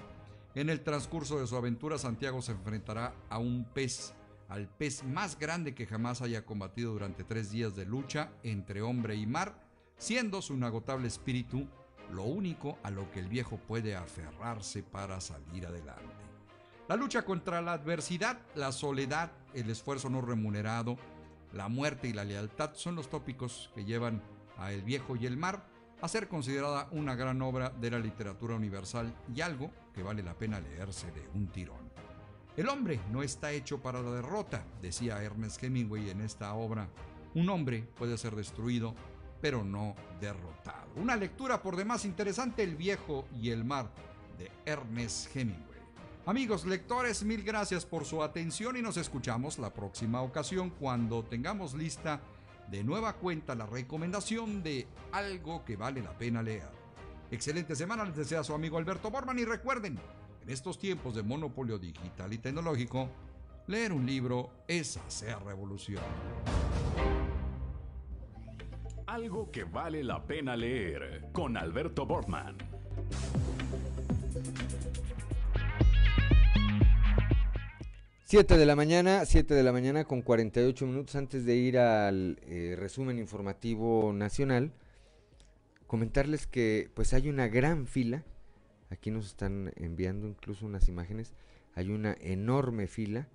En 0.55 0.69
el 0.69 0.81
transcurso 0.81 1.39
de 1.39 1.47
su 1.47 1.55
aventura, 1.55 1.97
Santiago 1.97 2.41
se 2.41 2.51
enfrentará 2.51 3.13
a 3.29 3.37
un 3.37 3.65
pez, 3.65 4.13
al 4.49 4.67
pez 4.67 5.03
más 5.03 5.37
grande 5.37 5.73
que 5.73 5.85
jamás 5.85 6.21
haya 6.21 6.45
combatido 6.45 6.93
durante 6.93 7.23
tres 7.23 7.51
días 7.51 7.75
de 7.75 7.85
lucha 7.85 8.31
entre 8.43 8.81
hombre 8.81 9.15
y 9.15 9.25
mar, 9.25 9.55
siendo 9.97 10.41
su 10.41 10.53
inagotable 10.53 11.07
espíritu 11.07 11.67
lo 12.11 12.23
único 12.23 12.77
a 12.83 12.91
lo 12.91 13.09
que 13.11 13.19
el 13.19 13.27
viejo 13.27 13.57
puede 13.57 13.95
aferrarse 13.95 14.83
para 14.83 15.19
salir 15.21 15.65
adelante. 15.65 16.32
La 16.89 16.97
lucha 16.97 17.23
contra 17.23 17.61
la 17.61 17.73
adversidad, 17.73 18.39
la 18.55 18.73
soledad, 18.73 19.31
el 19.53 19.69
esfuerzo 19.69 20.09
no 20.09 20.19
remunerado, 20.19 20.97
la 21.53 21.69
muerte 21.69 22.09
y 22.09 22.13
la 22.13 22.25
lealtad 22.25 22.71
son 22.73 22.95
los 22.95 23.09
tópicos 23.09 23.71
que 23.73 23.85
llevan 23.85 24.21
a 24.57 24.73
El 24.73 24.81
viejo 24.83 25.15
y 25.15 25.25
el 25.25 25.37
mar 25.37 25.65
a 26.01 26.07
ser 26.09 26.27
considerada 26.27 26.89
una 26.91 27.15
gran 27.15 27.41
obra 27.41 27.69
de 27.69 27.89
la 27.89 27.99
literatura 27.99 28.55
universal 28.55 29.15
y 29.33 29.39
algo 29.39 29.71
que 29.93 30.03
vale 30.03 30.21
la 30.21 30.33
pena 30.33 30.59
leerse 30.59 31.09
de 31.11 31.25
un 31.33 31.47
tirón. 31.47 31.89
El 32.57 32.67
hombre 32.67 32.99
no 33.11 33.23
está 33.23 33.51
hecho 33.51 33.81
para 33.81 34.01
la 34.01 34.11
derrota, 34.11 34.65
decía 34.81 35.23
Ernest 35.23 35.63
Hemingway 35.63 36.09
en 36.09 36.19
esta 36.19 36.53
obra. 36.53 36.89
Un 37.33 37.49
hombre 37.49 37.87
puede 37.97 38.17
ser 38.17 38.35
destruido, 38.35 38.93
pero 39.41 39.63
no 39.63 39.95
derrotado. 40.19 40.91
Una 40.97 41.15
lectura 41.15 41.61
por 41.61 41.77
demás 41.77 42.03
interesante, 42.03 42.61
El 42.61 42.75
viejo 42.75 43.25
y 43.33 43.51
el 43.51 43.63
mar, 43.63 43.89
de 44.37 44.51
Ernest 44.65 45.33
Hemingway. 45.35 45.72
Amigos 46.25 46.65
lectores, 46.65 47.25
mil 47.25 47.43
gracias 47.43 47.85
por 47.85 48.05
su 48.05 48.23
atención 48.23 48.77
y 48.77 48.81
nos 48.81 48.95
escuchamos 48.95 49.59
la 49.59 49.73
próxima 49.73 50.21
ocasión 50.21 50.69
cuando 50.69 51.21
tengamos 51.23 51.73
lista 51.73 52.21
de 52.71 52.81
nueva 52.81 53.17
cuenta 53.17 53.55
la 53.55 53.65
recomendación 53.65 54.63
de 54.63 54.87
algo 55.11 55.65
que 55.65 55.75
vale 55.75 56.01
la 56.01 56.17
pena 56.17 56.41
leer. 56.41 56.69
Excelente 57.29 57.75
semana 57.75 58.05
les 58.05 58.15
desea 58.15 58.41
su 58.41 58.53
amigo 58.53 58.77
Alberto 58.77 59.11
Borman 59.11 59.37
y 59.37 59.43
recuerden, 59.43 59.99
en 60.43 60.49
estos 60.49 60.79
tiempos 60.79 61.13
de 61.13 61.23
monopolio 61.23 61.77
digital 61.77 62.31
y 62.31 62.37
tecnológico, 62.37 63.09
leer 63.67 63.91
un 63.91 64.05
libro 64.05 64.49
es 64.65 64.95
hacer 64.95 65.37
revolución. 65.43 66.03
Algo 69.07 69.51
que 69.51 69.65
vale 69.65 70.05
la 70.05 70.23
pena 70.23 70.55
leer 70.55 71.31
con 71.33 71.57
Alberto 71.57 72.05
Borman. 72.05 72.55
Siete 78.33 78.57
de 78.57 78.65
la 78.65 78.75
mañana, 78.75 79.25
7 79.25 79.53
de 79.53 79.61
la 79.61 79.71
mañana 79.71 80.05
con 80.05 80.23
48 80.23 80.87
minutos 80.87 81.15
antes 81.15 81.45
de 81.45 81.55
ir 81.55 81.77
al 81.77 82.39
eh, 82.41 82.75
resumen 82.75 83.19
informativo 83.19 84.11
nacional. 84.11 84.73
Comentarles 85.85 86.47
que 86.47 86.89
pues 86.95 87.13
hay 87.13 87.29
una 87.29 87.47
gran 87.47 87.85
fila, 87.85 88.23
aquí 88.89 89.11
nos 89.11 89.27
están 89.27 89.71
enviando 89.75 90.27
incluso 90.27 90.65
unas 90.65 90.89
imágenes, 90.89 91.35
hay 91.75 91.91
una 91.91 92.17
enorme 92.21 92.87
fila 92.87 93.27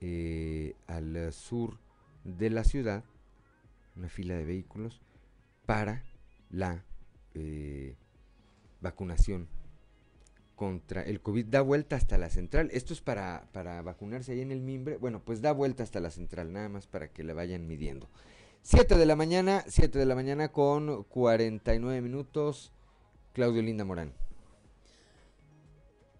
eh, 0.00 0.76
al 0.86 1.30
sur 1.34 1.78
de 2.24 2.48
la 2.48 2.64
ciudad 2.64 3.04
una 3.96 4.08
fila 4.08 4.34
de 4.34 4.46
vehículos 4.46 5.02
para 5.66 6.04
la 6.48 6.86
eh, 7.34 7.96
vacunación 8.80 9.46
contra 10.56 11.02
el 11.02 11.20
COVID. 11.20 11.46
Da 11.46 11.60
vuelta 11.60 11.94
hasta 11.94 12.18
la 12.18 12.30
central. 12.30 12.70
Esto 12.72 12.92
es 12.92 13.00
para, 13.00 13.46
para 13.52 13.80
vacunarse 13.82 14.32
ahí 14.32 14.40
en 14.40 14.50
el 14.50 14.62
mimbre. 14.62 14.96
Bueno, 14.96 15.22
pues 15.24 15.40
da 15.40 15.52
vuelta 15.52 15.84
hasta 15.84 16.00
la 16.00 16.10
central, 16.10 16.52
nada 16.52 16.68
más 16.68 16.88
para 16.88 17.08
que 17.08 17.22
la 17.22 17.34
vayan 17.34 17.68
midiendo. 17.68 18.08
7 18.62 18.96
de 18.96 19.06
la 19.06 19.14
mañana, 19.14 19.62
7 19.68 19.96
de 19.96 20.06
la 20.06 20.16
mañana 20.16 20.48
con 20.48 21.04
49 21.04 22.00
minutos. 22.00 22.72
Claudio 23.32 23.62
Linda 23.62 23.84
Morán. 23.84 24.12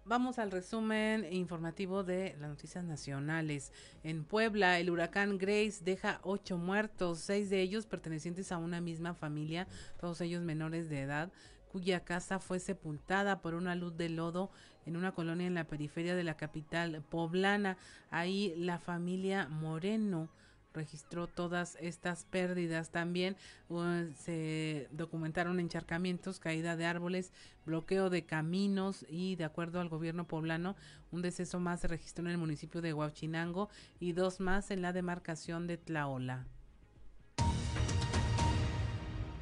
Vamos 0.05 0.39
al 0.39 0.51
resumen 0.51 1.27
informativo 1.33 2.05
de 2.05 2.37
las 2.39 2.49
noticias 2.49 2.85
nacionales. 2.85 3.73
En 4.03 4.23
Puebla, 4.23 4.79
el 4.79 4.89
huracán 4.89 5.37
Grace 5.37 5.79
deja 5.83 6.21
ocho 6.23 6.57
muertos, 6.57 7.19
seis 7.19 7.49
de 7.49 7.59
ellos 7.59 7.85
pertenecientes 7.85 8.53
a 8.53 8.57
una 8.57 8.79
misma 8.79 9.13
familia, 9.13 9.67
todos 9.99 10.21
ellos 10.21 10.41
menores 10.43 10.87
de 10.87 11.01
edad, 11.01 11.29
cuya 11.71 12.03
casa 12.03 12.39
fue 12.39 12.59
sepultada 12.59 13.41
por 13.41 13.53
una 13.53 13.75
luz 13.75 13.95
de 13.97 14.09
lodo 14.09 14.51
en 14.85 14.95
una 14.95 15.11
colonia 15.11 15.47
en 15.47 15.55
la 15.55 15.67
periferia 15.67 16.15
de 16.15 16.23
la 16.23 16.37
capital 16.37 17.03
poblana. 17.09 17.77
Ahí 18.09 18.53
la 18.57 18.79
familia 18.79 19.47
Moreno 19.47 20.29
registró 20.77 21.27
todas 21.27 21.77
estas 21.81 22.23
pérdidas. 22.25 22.91
También 22.91 23.35
uh, 23.69 24.05
se 24.15 24.87
documentaron 24.91 25.59
encharcamientos, 25.59 26.39
caída 26.39 26.77
de 26.77 26.85
árboles, 26.85 27.33
bloqueo 27.65 28.09
de 28.09 28.25
caminos 28.25 29.05
y 29.09 29.35
de 29.35 29.43
acuerdo 29.43 29.81
al 29.81 29.89
gobierno 29.89 30.27
poblano, 30.27 30.75
un 31.11 31.21
deceso 31.21 31.59
más 31.59 31.81
se 31.81 31.87
registró 31.87 32.23
en 32.25 32.31
el 32.31 32.37
municipio 32.37 32.81
de 32.81 32.93
Huachinango 32.93 33.69
y 33.99 34.13
dos 34.13 34.39
más 34.39 34.71
en 34.71 34.81
la 34.81 34.93
demarcación 34.93 35.67
de 35.67 35.77
Tlaola. 35.77 36.45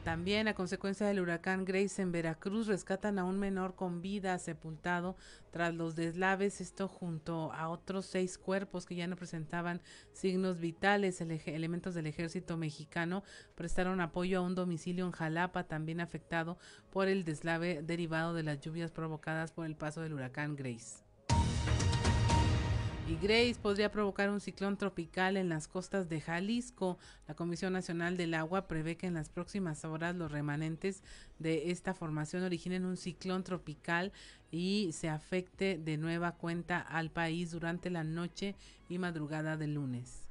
También 0.06 0.48
a 0.48 0.53
consecuencia 0.53 1.07
del 1.07 1.19
huracán 1.19 1.65
Grace 1.65 1.99
en 1.99 2.11
Veracruz 2.11 2.68
rescatan 2.68 3.18
a 3.18 3.23
un 3.23 3.40
menor 3.40 3.73
con 3.73 4.03
vida 4.03 4.38
sepultado 4.38 5.18
tras 5.49 5.73
los 5.73 5.95
deslaves, 5.95 6.61
esto 6.61 6.88
junto 6.88 7.52
a 7.52 7.69
otros 7.69 8.06
seis 8.06 8.38
cuerpos 8.38 8.86
que 8.86 8.94
ya 8.94 9.07
no 9.07 9.15
presentaban 9.15 9.82
signos 10.14 10.60
vitales. 10.60 11.22
elementos 11.22 11.95
del 11.95 12.06
ejército 12.06 12.56
mexicano 12.56 13.23
prestaron 13.56 13.99
apoyo 13.99 14.38
a 14.38 14.41
un 14.44 14.53
domicilio 14.53 15.07
en 15.07 15.11
Jalapa 15.11 15.64
también 15.64 15.99
afectado 15.99 16.60
por 16.91 17.07
el 17.07 17.23
deslave 17.23 17.82
derivado 17.82 18.36
de 18.36 18.44
las 18.44 18.60
lluvias 18.60 18.91
provocadas 18.91 19.53
por 19.53 19.65
el 19.65 19.76
paso 19.76 20.02
del 20.02 20.14
huracán 20.14 20.56
Grace 20.56 21.05
y 23.07 23.15
Grace 23.18 23.56
podría 23.61 23.91
provocar 23.91 24.32
un 24.32 24.40
ciclón 24.40 24.77
tropical 24.77 25.38
en 25.38 25.48
las 25.48 25.68
costas 25.68 26.10
de 26.10 26.22
Jalisco. 26.22 26.98
La 27.27 27.36
Comisión 27.36 27.73
Nacional 27.73 28.18
del 28.18 28.34
Agua 28.34 28.68
prevé 28.68 28.98
que 28.98 29.06
en 29.06 29.14
las 29.14 29.30
próximas 29.30 29.86
horas 29.86 30.15
los 30.15 30.32
remanentes 30.32 31.03
de 31.38 31.69
esta 31.69 31.94
formación 31.94 32.41
originen 32.44 32.84
un 32.84 32.98
ciclón 32.98 33.44
tropical 33.44 34.11
y 34.49 34.90
se 34.91 35.10
afecte 35.10 35.77
de 35.77 35.98
nueva 35.98 36.32
cuenta 36.32 36.80
al 36.80 37.11
país 37.11 37.52
durante 37.52 37.91
la 37.91 38.03
noche 38.03 38.56
y 38.90 38.98
madrugada 38.98 39.56
del 39.56 39.76
lunes. 39.76 40.24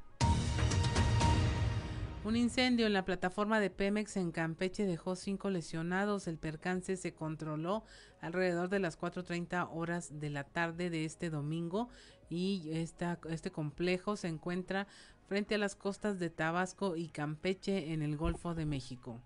Un 2.25 2.37
incendio 2.37 2.87
en 2.87 2.95
la 2.95 3.05
plataforma 3.05 3.61
de 3.61 3.69
Pemex 3.69 4.17
en 4.17 4.33
Campeche 4.33 4.87
dejó 4.87 5.15
cinco 5.15 5.51
lesionados. 5.51 6.27
El 6.27 6.39
percance 6.39 6.97
se 6.97 7.13
controló 7.13 7.85
alrededor 8.23 8.71
de 8.71 8.79
las 8.79 8.99
4.30 8.99 9.69
horas 9.71 10.19
de 10.21 10.31
la 10.31 10.45
tarde 10.45 10.89
de 10.89 11.05
este 11.05 11.29
domingo 11.29 11.91
y 12.31 12.71
este 12.73 13.51
complejo 13.53 14.17
se 14.17 14.29
encuentra 14.29 14.87
frente 15.29 15.57
a 15.57 15.59
las 15.59 15.77
costas 15.77 16.19
de 16.19 16.31
Tabasco 16.31 16.97
y 16.97 17.09
Campeche 17.09 17.93
en 17.93 18.01
el 18.01 18.17
Golfo 18.17 18.55
de 18.55 18.65
México. 18.65 19.21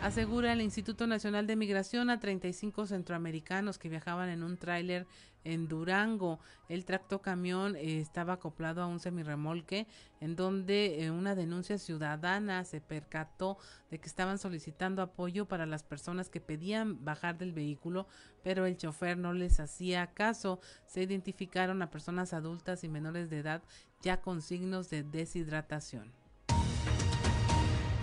Asegura 0.00 0.52
el 0.52 0.62
Instituto 0.62 1.08
Nacional 1.08 1.48
de 1.48 1.56
Migración 1.56 2.08
a 2.08 2.20
35 2.20 2.86
centroamericanos 2.86 3.78
que 3.78 3.88
viajaban 3.88 4.28
en 4.28 4.44
un 4.44 4.56
tráiler 4.56 5.08
en 5.44 5.68
Durango. 5.68 6.40
El 6.68 6.84
tractocamión 6.84 7.76
eh, 7.76 8.00
estaba 8.00 8.34
acoplado 8.34 8.82
a 8.82 8.86
un 8.86 9.00
semirremolque 9.00 9.86
en 10.20 10.36
donde 10.36 11.04
eh, 11.04 11.10
una 11.10 11.34
denuncia 11.34 11.78
ciudadana 11.78 12.64
se 12.64 12.80
percató 12.80 13.58
de 13.90 13.98
que 13.98 14.08
estaban 14.08 14.38
solicitando 14.38 15.02
apoyo 15.02 15.46
para 15.46 15.66
las 15.66 15.82
personas 15.82 16.28
que 16.28 16.40
pedían 16.40 17.04
bajar 17.04 17.38
del 17.38 17.52
vehículo, 17.52 18.06
pero 18.42 18.66
el 18.66 18.76
chofer 18.76 19.16
no 19.16 19.32
les 19.32 19.60
hacía 19.60 20.08
caso. 20.08 20.60
Se 20.86 21.02
identificaron 21.02 21.82
a 21.82 21.90
personas 21.90 22.32
adultas 22.32 22.84
y 22.84 22.88
menores 22.88 23.30
de 23.30 23.38
edad 23.38 23.62
ya 24.02 24.20
con 24.20 24.42
signos 24.42 24.90
de 24.90 25.02
deshidratación. 25.02 26.17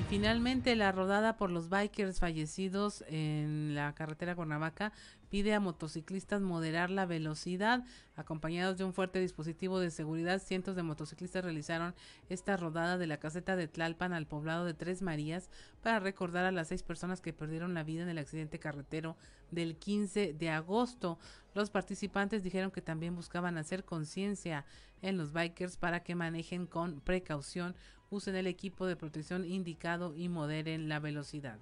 Finalmente, 0.08 0.76
la 0.76 0.92
rodada 0.92 1.36
por 1.36 1.50
los 1.50 1.68
bikers 1.68 2.20
fallecidos 2.20 3.04
en 3.08 3.74
la 3.74 3.96
carretera 3.96 4.36
Cuernavaca 4.36 4.94
pide 5.30 5.56
a 5.56 5.60
motociclistas 5.60 6.42
moderar 6.42 6.92
la 6.92 7.08
velocidad. 7.08 7.84
Acompañados 8.16 8.78
de 8.78 8.84
un 8.84 8.94
fuerte 8.94 9.20
dispositivo 9.20 9.80
de 9.80 9.90
seguridad, 9.90 10.40
cientos 10.40 10.76
de 10.76 10.84
motociclistas 10.84 11.44
realizaron 11.44 11.96
esta 12.30 12.56
rodada 12.56 13.00
de 13.00 13.08
la 13.08 13.18
caseta 13.18 13.56
de 13.56 13.68
Tlalpan 13.68 14.14
al 14.14 14.28
poblado 14.28 14.64
de 14.64 14.76
Tres 14.76 15.02
Marías 15.02 15.50
para 15.82 16.00
recordar 16.00 16.46
a 16.46 16.52
las 16.52 16.68
seis 16.68 16.84
personas 16.84 17.20
que 17.20 17.34
perdieron 17.34 17.74
la 17.74 17.84
vida 17.84 18.04
en 18.04 18.10
el 18.10 18.20
accidente 18.20 18.60
carretero 18.60 19.18
del 19.50 19.76
15 19.76 20.34
de 20.34 20.50
agosto. 20.52 21.18
Los 21.56 21.72
participantes 21.72 22.44
dijeron 22.44 22.70
que 22.70 22.82
también 22.82 23.16
buscaban 23.16 23.58
hacer 23.58 23.84
conciencia 23.84 24.66
en 25.02 25.18
los 25.18 25.34
bikers 25.34 25.78
para 25.78 26.02
que 26.04 26.16
manejen 26.16 26.68
con 26.68 27.02
precaución 27.02 27.76
usen 28.10 28.36
el 28.36 28.48
equipo 28.48 28.86
de 28.86 28.96
protección 28.96 29.46
indicado 29.46 30.16
y 30.16 30.30
moderen 30.30 30.90
la 30.90 31.00
velocidad. 31.00 31.60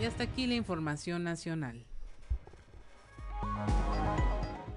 Y 0.00 0.04
hasta 0.04 0.24
aquí 0.24 0.46
la 0.46 0.54
información 0.54 1.24
nacional. 1.24 1.84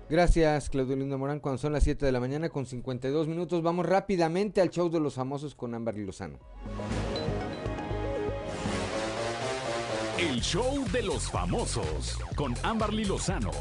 Gracias, 0.10 0.70
Claudio 0.70 0.96
Lindo 0.96 1.18
Morán. 1.18 1.40
Cuando 1.40 1.58
son 1.58 1.74
las 1.74 1.84
7 1.84 2.06
de 2.06 2.12
la 2.12 2.20
mañana 2.20 2.50
con 2.50 2.66
52 2.66 3.28
minutos, 3.28 3.64
vamos 3.64 3.86
rápidamente 3.86 4.62
al 4.62 4.70
show 4.70 4.90
de 4.90 5.00
los 5.00 5.16
famosos 5.16 5.56
con 5.56 5.74
Ámbar 5.74 5.96
Lozano. 5.98 6.38
El 10.20 10.42
show 10.42 10.86
de 10.92 11.04
los 11.04 11.32
famosos 11.32 12.18
con 12.36 12.54
Ámbar 12.64 12.94
Lozano. 12.94 13.52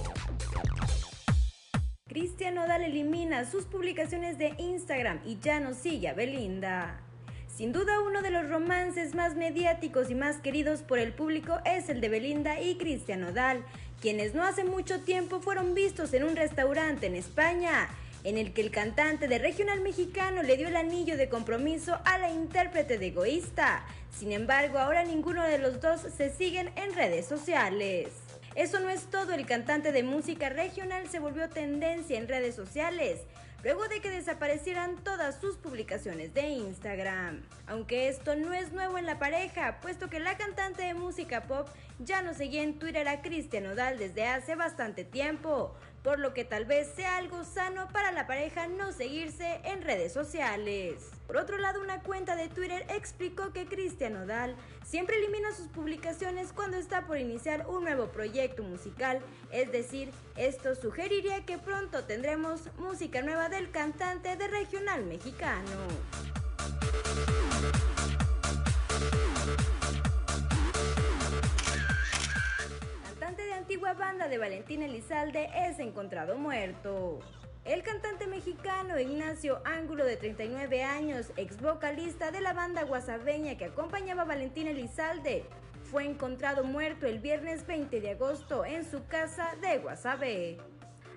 Cristian 2.13 2.57
Nodal 2.57 2.83
elimina 2.83 3.51
sus 3.51 3.65
publicaciones 3.65 4.37
de 4.37 4.53
Instagram 4.59 5.21
y 5.25 5.39
ya 5.39 5.61
no 5.61 5.73
sigue 5.73 6.09
a 6.09 6.13
Belinda. 6.13 7.01
Sin 7.47 7.73
duda 7.73 8.01
uno 8.01 8.21
de 8.21 8.31
los 8.31 8.51
romances 8.51 9.15
más 9.15 9.35
mediáticos 9.35 10.11
y 10.11 10.15
más 10.15 10.37
queridos 10.37 10.83
por 10.83 10.99
el 10.99 11.15
público 11.15 11.61
es 11.65 11.89
el 11.89 12.03
de 12.03 12.11
Belinda 12.11 12.61
y 12.61 12.77
Cristian 12.77 13.23
Nodal, 13.23 13.65
quienes 14.03 14.35
no 14.35 14.45
hace 14.45 14.63
mucho 14.63 15.01
tiempo 15.01 15.41
fueron 15.41 15.73
vistos 15.73 16.13
en 16.13 16.25
un 16.25 16.37
restaurante 16.37 17.07
en 17.07 17.15
España, 17.15 17.89
en 18.25 18.37
el 18.37 18.53
que 18.53 18.61
el 18.61 18.71
cantante 18.71 19.27
de 19.27 19.39
regional 19.39 19.81
mexicano 19.81 20.43
le 20.43 20.59
dio 20.59 20.69
el 20.69 20.77
anillo 20.77 21.17
de 21.17 21.31
compromiso 21.31 21.99
a 22.05 22.19
la 22.19 22.31
intérprete 22.31 22.99
de 22.99 23.07
Egoísta. 23.07 23.87
Sin 24.11 24.33
embargo, 24.33 24.79
ahora 24.79 25.03
ninguno 25.05 25.45
de 25.45 25.57
los 25.57 25.81
dos 25.81 26.03
se 26.15 26.29
siguen 26.29 26.73
en 26.77 26.93
redes 26.93 27.25
sociales. 27.25 28.22
Eso 28.55 28.81
no 28.81 28.91
es 28.91 29.07
todo, 29.07 29.33
el 29.33 29.47
cantante 29.47 29.93
de 29.93 30.03
música 30.03 30.51
regional 30.51 31.09
se 31.09 31.21
volvió 31.21 31.49
tendencia 31.49 32.19
en 32.19 32.29
redes 32.29 32.55
sociales 32.55 33.21
luego 33.63 33.87
de 33.89 34.01
que 34.01 34.11
desaparecieran 34.11 34.97
todas 35.05 35.41
sus 35.41 35.57
publicaciones 35.57 36.35
de 36.35 36.49
Instagram. 36.49 37.43
Aunque 37.67 38.09
esto 38.09 38.35
no 38.35 38.53
es 38.53 38.73
nuevo 38.73 38.99
en 38.99 39.07
la 39.07 39.19
pareja, 39.19 39.79
puesto 39.81 40.11
que 40.11 40.21
la 40.21 40.37
cantante 40.37 40.83
de 40.83 40.95
música 40.95 41.43
pop 41.43 41.69
ya 41.99 42.23
no 42.23 42.35
seguía 42.35 42.63
en 42.63 42.79
Twitter 42.79 43.07
a 43.09 43.23
Cristian 43.23 43.67
Odal 43.67 43.99
desde 43.99 44.27
hace 44.27 44.57
bastante 44.57 45.05
tiempo, 45.05 45.75
por 46.03 46.19
lo 46.19 46.35
que 46.35 46.45
tal 46.45 46.65
vez 46.65 46.93
sea 46.95 47.17
algo 47.17 47.45
sano 47.45 47.89
para 47.93 48.13
la 48.13 48.27
pareja 48.27 48.67
no 48.67 48.93
seguirse 48.93 49.61
en 49.65 49.83
redes 49.83 50.13
sociales. 50.13 51.11
Por 51.27 51.37
otro 51.37 51.59
lado, 51.59 51.81
una 51.81 52.01
cuenta 52.01 52.37
de 52.37 52.49
Twitter 52.49 52.85
explicó 52.89 53.53
que 53.53 53.67
Cristian 53.67 54.17
Odal 54.17 54.57
siempre 54.85 55.17
elimina 55.17 55.53
sus 55.53 55.69
publicaciones 55.69 56.53
cuando 56.53 56.77
está 56.77 57.07
por 57.07 57.19
iniciar 57.19 57.67
un 57.69 57.85
nuevo 57.85 58.09
proyecto 58.09 58.63
musical, 58.63 59.21
es 59.51 59.71
decir, 59.71 60.11
esto 60.37 60.75
sugeriría 60.75 61.47
que 61.47 61.59
pronto 61.59 62.05
tendremos 62.05 62.63
música 62.79 63.23
nueva 63.23 63.49
del 63.49 63.71
cantante 63.71 64.37
de 64.37 64.49
regional 64.49 65.05
mexicano. 65.05 65.71
Antigua 73.83 74.07
banda 74.07 74.29
de 74.29 74.39
Valentín 74.39 74.83
Elizalde 74.83 75.51
es 75.57 75.81
encontrado 75.81 76.39
muerto. 76.39 77.19
El 77.65 77.83
cantante 77.83 78.29
mexicano 78.29 78.97
Ignacio 78.97 79.61
Ángulo, 79.65 80.05
de 80.05 80.17
39 80.17 80.85
años, 80.85 81.33
ex 81.37 81.61
vocalista 81.61 82.31
de 82.31 82.41
la 82.41 82.53
banda 82.53 82.85
guasabeña 82.85 83.57
que 83.57 83.65
acompañaba 83.65 84.23
a 84.23 84.27
Valentín 84.27 84.69
Elizalde, 84.69 85.47
fue 85.91 86.05
encontrado 86.05 86.63
muerto 86.63 87.07
el 87.07 87.19
viernes 87.19 87.67
20 87.67 88.01
de 88.01 88.11
agosto 88.11 88.65
en 88.65 88.89
su 88.89 89.05
casa 89.07 89.57
de 89.61 89.79
Guasave. 89.79 90.59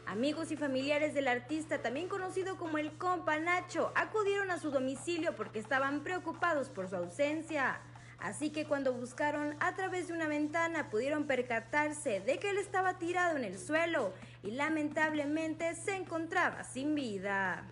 Amigos 0.07 0.51
y 0.51 0.57
familiares 0.57 1.13
del 1.13 1.27
artista, 1.27 1.83
también 1.83 2.07
conocido 2.07 2.57
como 2.57 2.79
el 2.79 2.97
compa 2.97 3.37
Nacho, 3.37 3.91
acudieron 3.93 4.49
a 4.49 4.57
su 4.57 4.71
domicilio 4.71 5.35
porque 5.35 5.59
estaban 5.59 6.03
preocupados 6.03 6.69
por 6.69 6.89
su 6.89 6.95
ausencia. 6.95 7.79
Así 8.19 8.49
que 8.49 8.65
cuando 8.65 8.93
buscaron 8.93 9.55
a 9.59 9.75
través 9.75 10.07
de 10.07 10.13
una 10.13 10.27
ventana 10.27 10.89
pudieron 10.89 11.27
percatarse 11.27 12.21
de 12.21 12.39
que 12.39 12.49
él 12.49 12.57
estaba 12.57 12.97
tirado 12.97 13.37
en 13.37 13.43
el 13.43 13.59
suelo 13.59 14.13
y 14.43 14.51
lamentablemente 14.51 15.75
se 15.75 15.95
encontraba 15.95 16.63
sin 16.63 16.95
vida. 16.95 17.65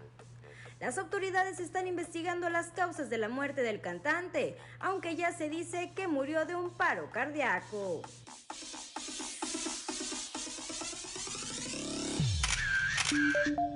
Las 0.80 0.98
autoridades 0.98 1.62
están 1.62 1.88
investigando 1.88 2.50
las 2.50 2.68
causas 2.72 3.10
de 3.10 3.18
la 3.18 3.30
muerte 3.30 3.62
del 3.62 3.80
cantante, 3.80 4.58
aunque 4.80 5.16
ya 5.16 5.32
se 5.32 5.50
dice 5.50 5.94
que 5.96 6.08
murió 6.08 6.46
de 6.46 6.56
un 6.56 6.72
paro 6.72 7.10
cardíaco. 7.10 8.02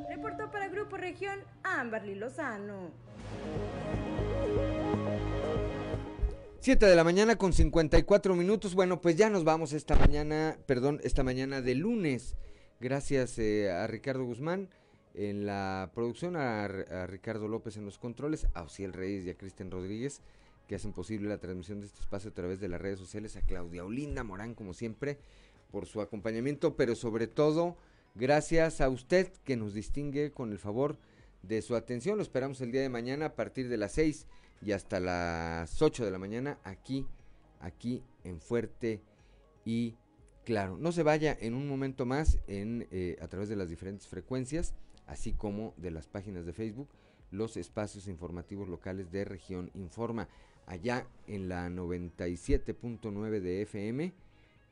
Reportó 0.09 0.51
para 0.51 0.67
Grupo 0.67 0.97
Región 0.97 1.39
Amberly 1.63 2.15
Lozano. 2.15 2.91
7 6.67 6.85
de 6.85 6.97
la 6.97 7.05
mañana 7.05 7.37
con 7.37 7.53
54 7.53 8.35
minutos. 8.35 8.75
Bueno, 8.75 8.99
pues 8.99 9.15
ya 9.15 9.29
nos 9.29 9.45
vamos 9.45 9.71
esta 9.71 9.95
mañana, 9.95 10.57
perdón, 10.65 10.99
esta 11.01 11.23
mañana 11.23 11.61
de 11.61 11.75
lunes. 11.75 12.35
Gracias 12.81 13.39
eh, 13.39 13.71
a 13.71 13.87
Ricardo 13.87 14.25
Guzmán 14.25 14.67
en 15.13 15.45
la 15.45 15.91
producción, 15.95 16.35
a, 16.35 16.67
Ricardo 17.07 17.47
López 17.47 17.77
en 17.77 17.85
los 17.85 17.97
controles, 17.97 18.47
a 18.53 18.63
Ociel 18.63 18.91
Reyes 18.91 19.25
y 19.25 19.29
a 19.29 19.37
Cristian 19.37 19.71
Rodríguez 19.71 20.19
que 20.67 20.75
hacen 20.75 20.91
posible 20.91 21.29
la 21.29 21.37
transmisión 21.37 21.79
de 21.79 21.85
este 21.85 22.01
espacio 22.01 22.31
a 22.31 22.33
través 22.33 22.59
de 22.59 22.67
las 22.67 22.81
redes 22.81 22.99
sociales, 22.99 23.37
a 23.37 23.43
Claudia 23.43 23.85
Olinda 23.85 24.25
Morán, 24.25 24.53
como 24.53 24.73
siempre, 24.73 25.19
por 25.71 25.85
su 25.85 26.01
acompañamiento, 26.01 26.75
pero 26.75 26.95
sobre 26.95 27.27
todo 27.27 27.77
Gracias 28.19 28.81
a 28.81 28.89
usted 28.89 29.31
que 29.43 29.55
nos 29.55 29.75
distingue 29.75 30.31
con 30.31 30.51
el 30.51 30.57
favor 30.57 30.97
de 31.43 31.61
su 31.61 31.75
atención. 31.75 32.17
Lo 32.17 32.23
esperamos 32.23 32.59
el 32.61 32.71
día 32.71 32.81
de 32.81 32.89
mañana 32.89 33.27
a 33.27 33.35
partir 33.35 33.69
de 33.69 33.77
las 33.77 33.91
6 33.91 34.25
y 34.61 34.71
hasta 34.71 34.99
las 34.99 35.81
8 35.81 36.05
de 36.05 36.11
la 36.11 36.19
mañana 36.19 36.59
aquí, 36.63 37.05
aquí 37.59 38.03
en 38.23 38.39
Fuerte 38.39 39.01
y 39.65 39.95
Claro. 40.47 40.77
No 40.77 40.93
se 40.93 41.03
vaya 41.03 41.37
en 41.41 41.53
un 41.53 41.67
momento 41.67 42.05
más 42.05 42.39
en, 42.47 42.87
eh, 42.89 43.17
a 43.21 43.27
través 43.27 43.49
de 43.49 43.57
las 43.57 43.67
diferentes 43.67 44.07
frecuencias, 44.07 44.73
así 45.05 45.33
como 45.33 45.73
de 45.75 45.91
las 45.91 46.07
páginas 46.07 46.45
de 46.45 46.53
Facebook, 46.53 46.87
los 47.31 47.57
espacios 47.57 48.07
informativos 48.07 48.69
locales 48.69 49.11
de 49.11 49.25
Región 49.25 49.69
Informa. 49.73 50.29
Allá 50.65 51.05
en 51.27 51.49
la 51.49 51.67
97.9 51.67 53.41
de 53.41 53.63
FM 53.63 54.13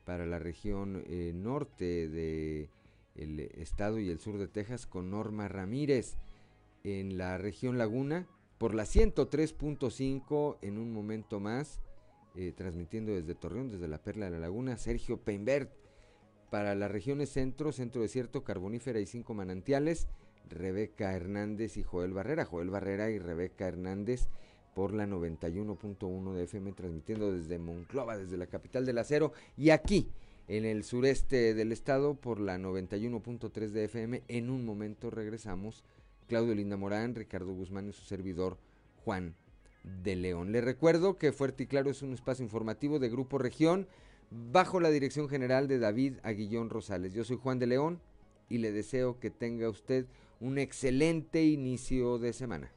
para 0.06 0.24
la 0.24 0.38
región 0.38 1.04
eh, 1.08 1.32
norte 1.34 2.08
de 2.08 2.70
estado 3.14 3.98
y 3.98 4.08
el 4.08 4.18
sur 4.18 4.38
de 4.38 4.48
Texas 4.48 4.86
con 4.86 5.10
Norma 5.10 5.46
Ramírez 5.46 6.16
en 6.84 7.18
la 7.18 7.36
región 7.36 7.76
Laguna 7.76 8.26
por 8.58 8.74
la 8.74 8.84
103.5 8.84 10.58
en 10.62 10.78
un 10.78 10.92
momento 10.92 11.40
más 11.40 11.80
eh, 12.34 12.52
transmitiendo 12.54 13.12
desde 13.12 13.34
Torreón, 13.34 13.70
desde 13.70 13.88
la 13.88 14.02
Perla 14.02 14.26
de 14.26 14.32
la 14.32 14.38
Laguna, 14.38 14.76
Sergio 14.76 15.18
Peinbert 15.18 15.70
para 16.50 16.74
las 16.74 16.90
regiones 16.90 17.30
centro, 17.30 17.72
centro 17.72 18.02
desierto, 18.02 18.44
carbonífera 18.44 19.00
y 19.00 19.06
cinco 19.06 19.34
manantiales, 19.34 20.08
Rebeca 20.48 21.14
Hernández 21.14 21.76
y 21.76 21.82
Joel 21.82 22.12
Barrera, 22.12 22.44
Joel 22.44 22.70
Barrera 22.70 23.10
y 23.10 23.18
Rebeca 23.18 23.66
Hernández 23.66 24.28
por 24.74 24.92
la 24.92 25.06
91.1 25.06 26.34
de 26.34 26.44
FM 26.44 26.72
transmitiendo 26.72 27.32
desde 27.32 27.58
Monclova, 27.58 28.18
desde 28.18 28.36
la 28.36 28.46
capital 28.46 28.84
del 28.84 28.98
acero 28.98 29.32
y 29.56 29.70
aquí 29.70 30.10
en 30.48 30.64
el 30.64 30.84
sureste 30.84 31.54
del 31.54 31.72
estado 31.72 32.14
por 32.14 32.38
la 32.38 32.58
91.3 32.58 33.70
de 33.70 33.84
FM. 33.84 34.22
En 34.28 34.50
un 34.50 34.64
momento 34.64 35.10
regresamos. 35.10 35.84
Claudio 36.26 36.54
Linda 36.54 36.76
Morán, 36.76 37.14
Ricardo 37.14 37.52
Guzmán 37.52 37.88
y 37.88 37.92
su 37.92 38.04
servidor 38.04 38.58
Juan 39.04 39.34
de 40.02 40.16
León. 40.16 40.52
Le 40.52 40.60
recuerdo 40.60 41.16
que 41.16 41.32
Fuerte 41.32 41.64
y 41.64 41.66
Claro 41.66 41.90
es 41.90 42.02
un 42.02 42.12
espacio 42.12 42.44
informativo 42.44 42.98
de 42.98 43.08
Grupo 43.08 43.38
Región 43.38 43.86
bajo 44.30 44.80
la 44.80 44.90
dirección 44.90 45.28
general 45.28 45.68
de 45.68 45.78
David 45.78 46.14
Aguillón 46.22 46.70
Rosales. 46.70 47.12
Yo 47.12 47.24
soy 47.24 47.36
Juan 47.36 47.58
de 47.58 47.66
León 47.66 48.00
y 48.48 48.58
le 48.58 48.72
deseo 48.72 49.18
que 49.20 49.30
tenga 49.30 49.68
usted 49.68 50.06
un 50.40 50.58
excelente 50.58 51.44
inicio 51.44 52.18
de 52.18 52.32
semana. 52.32 52.70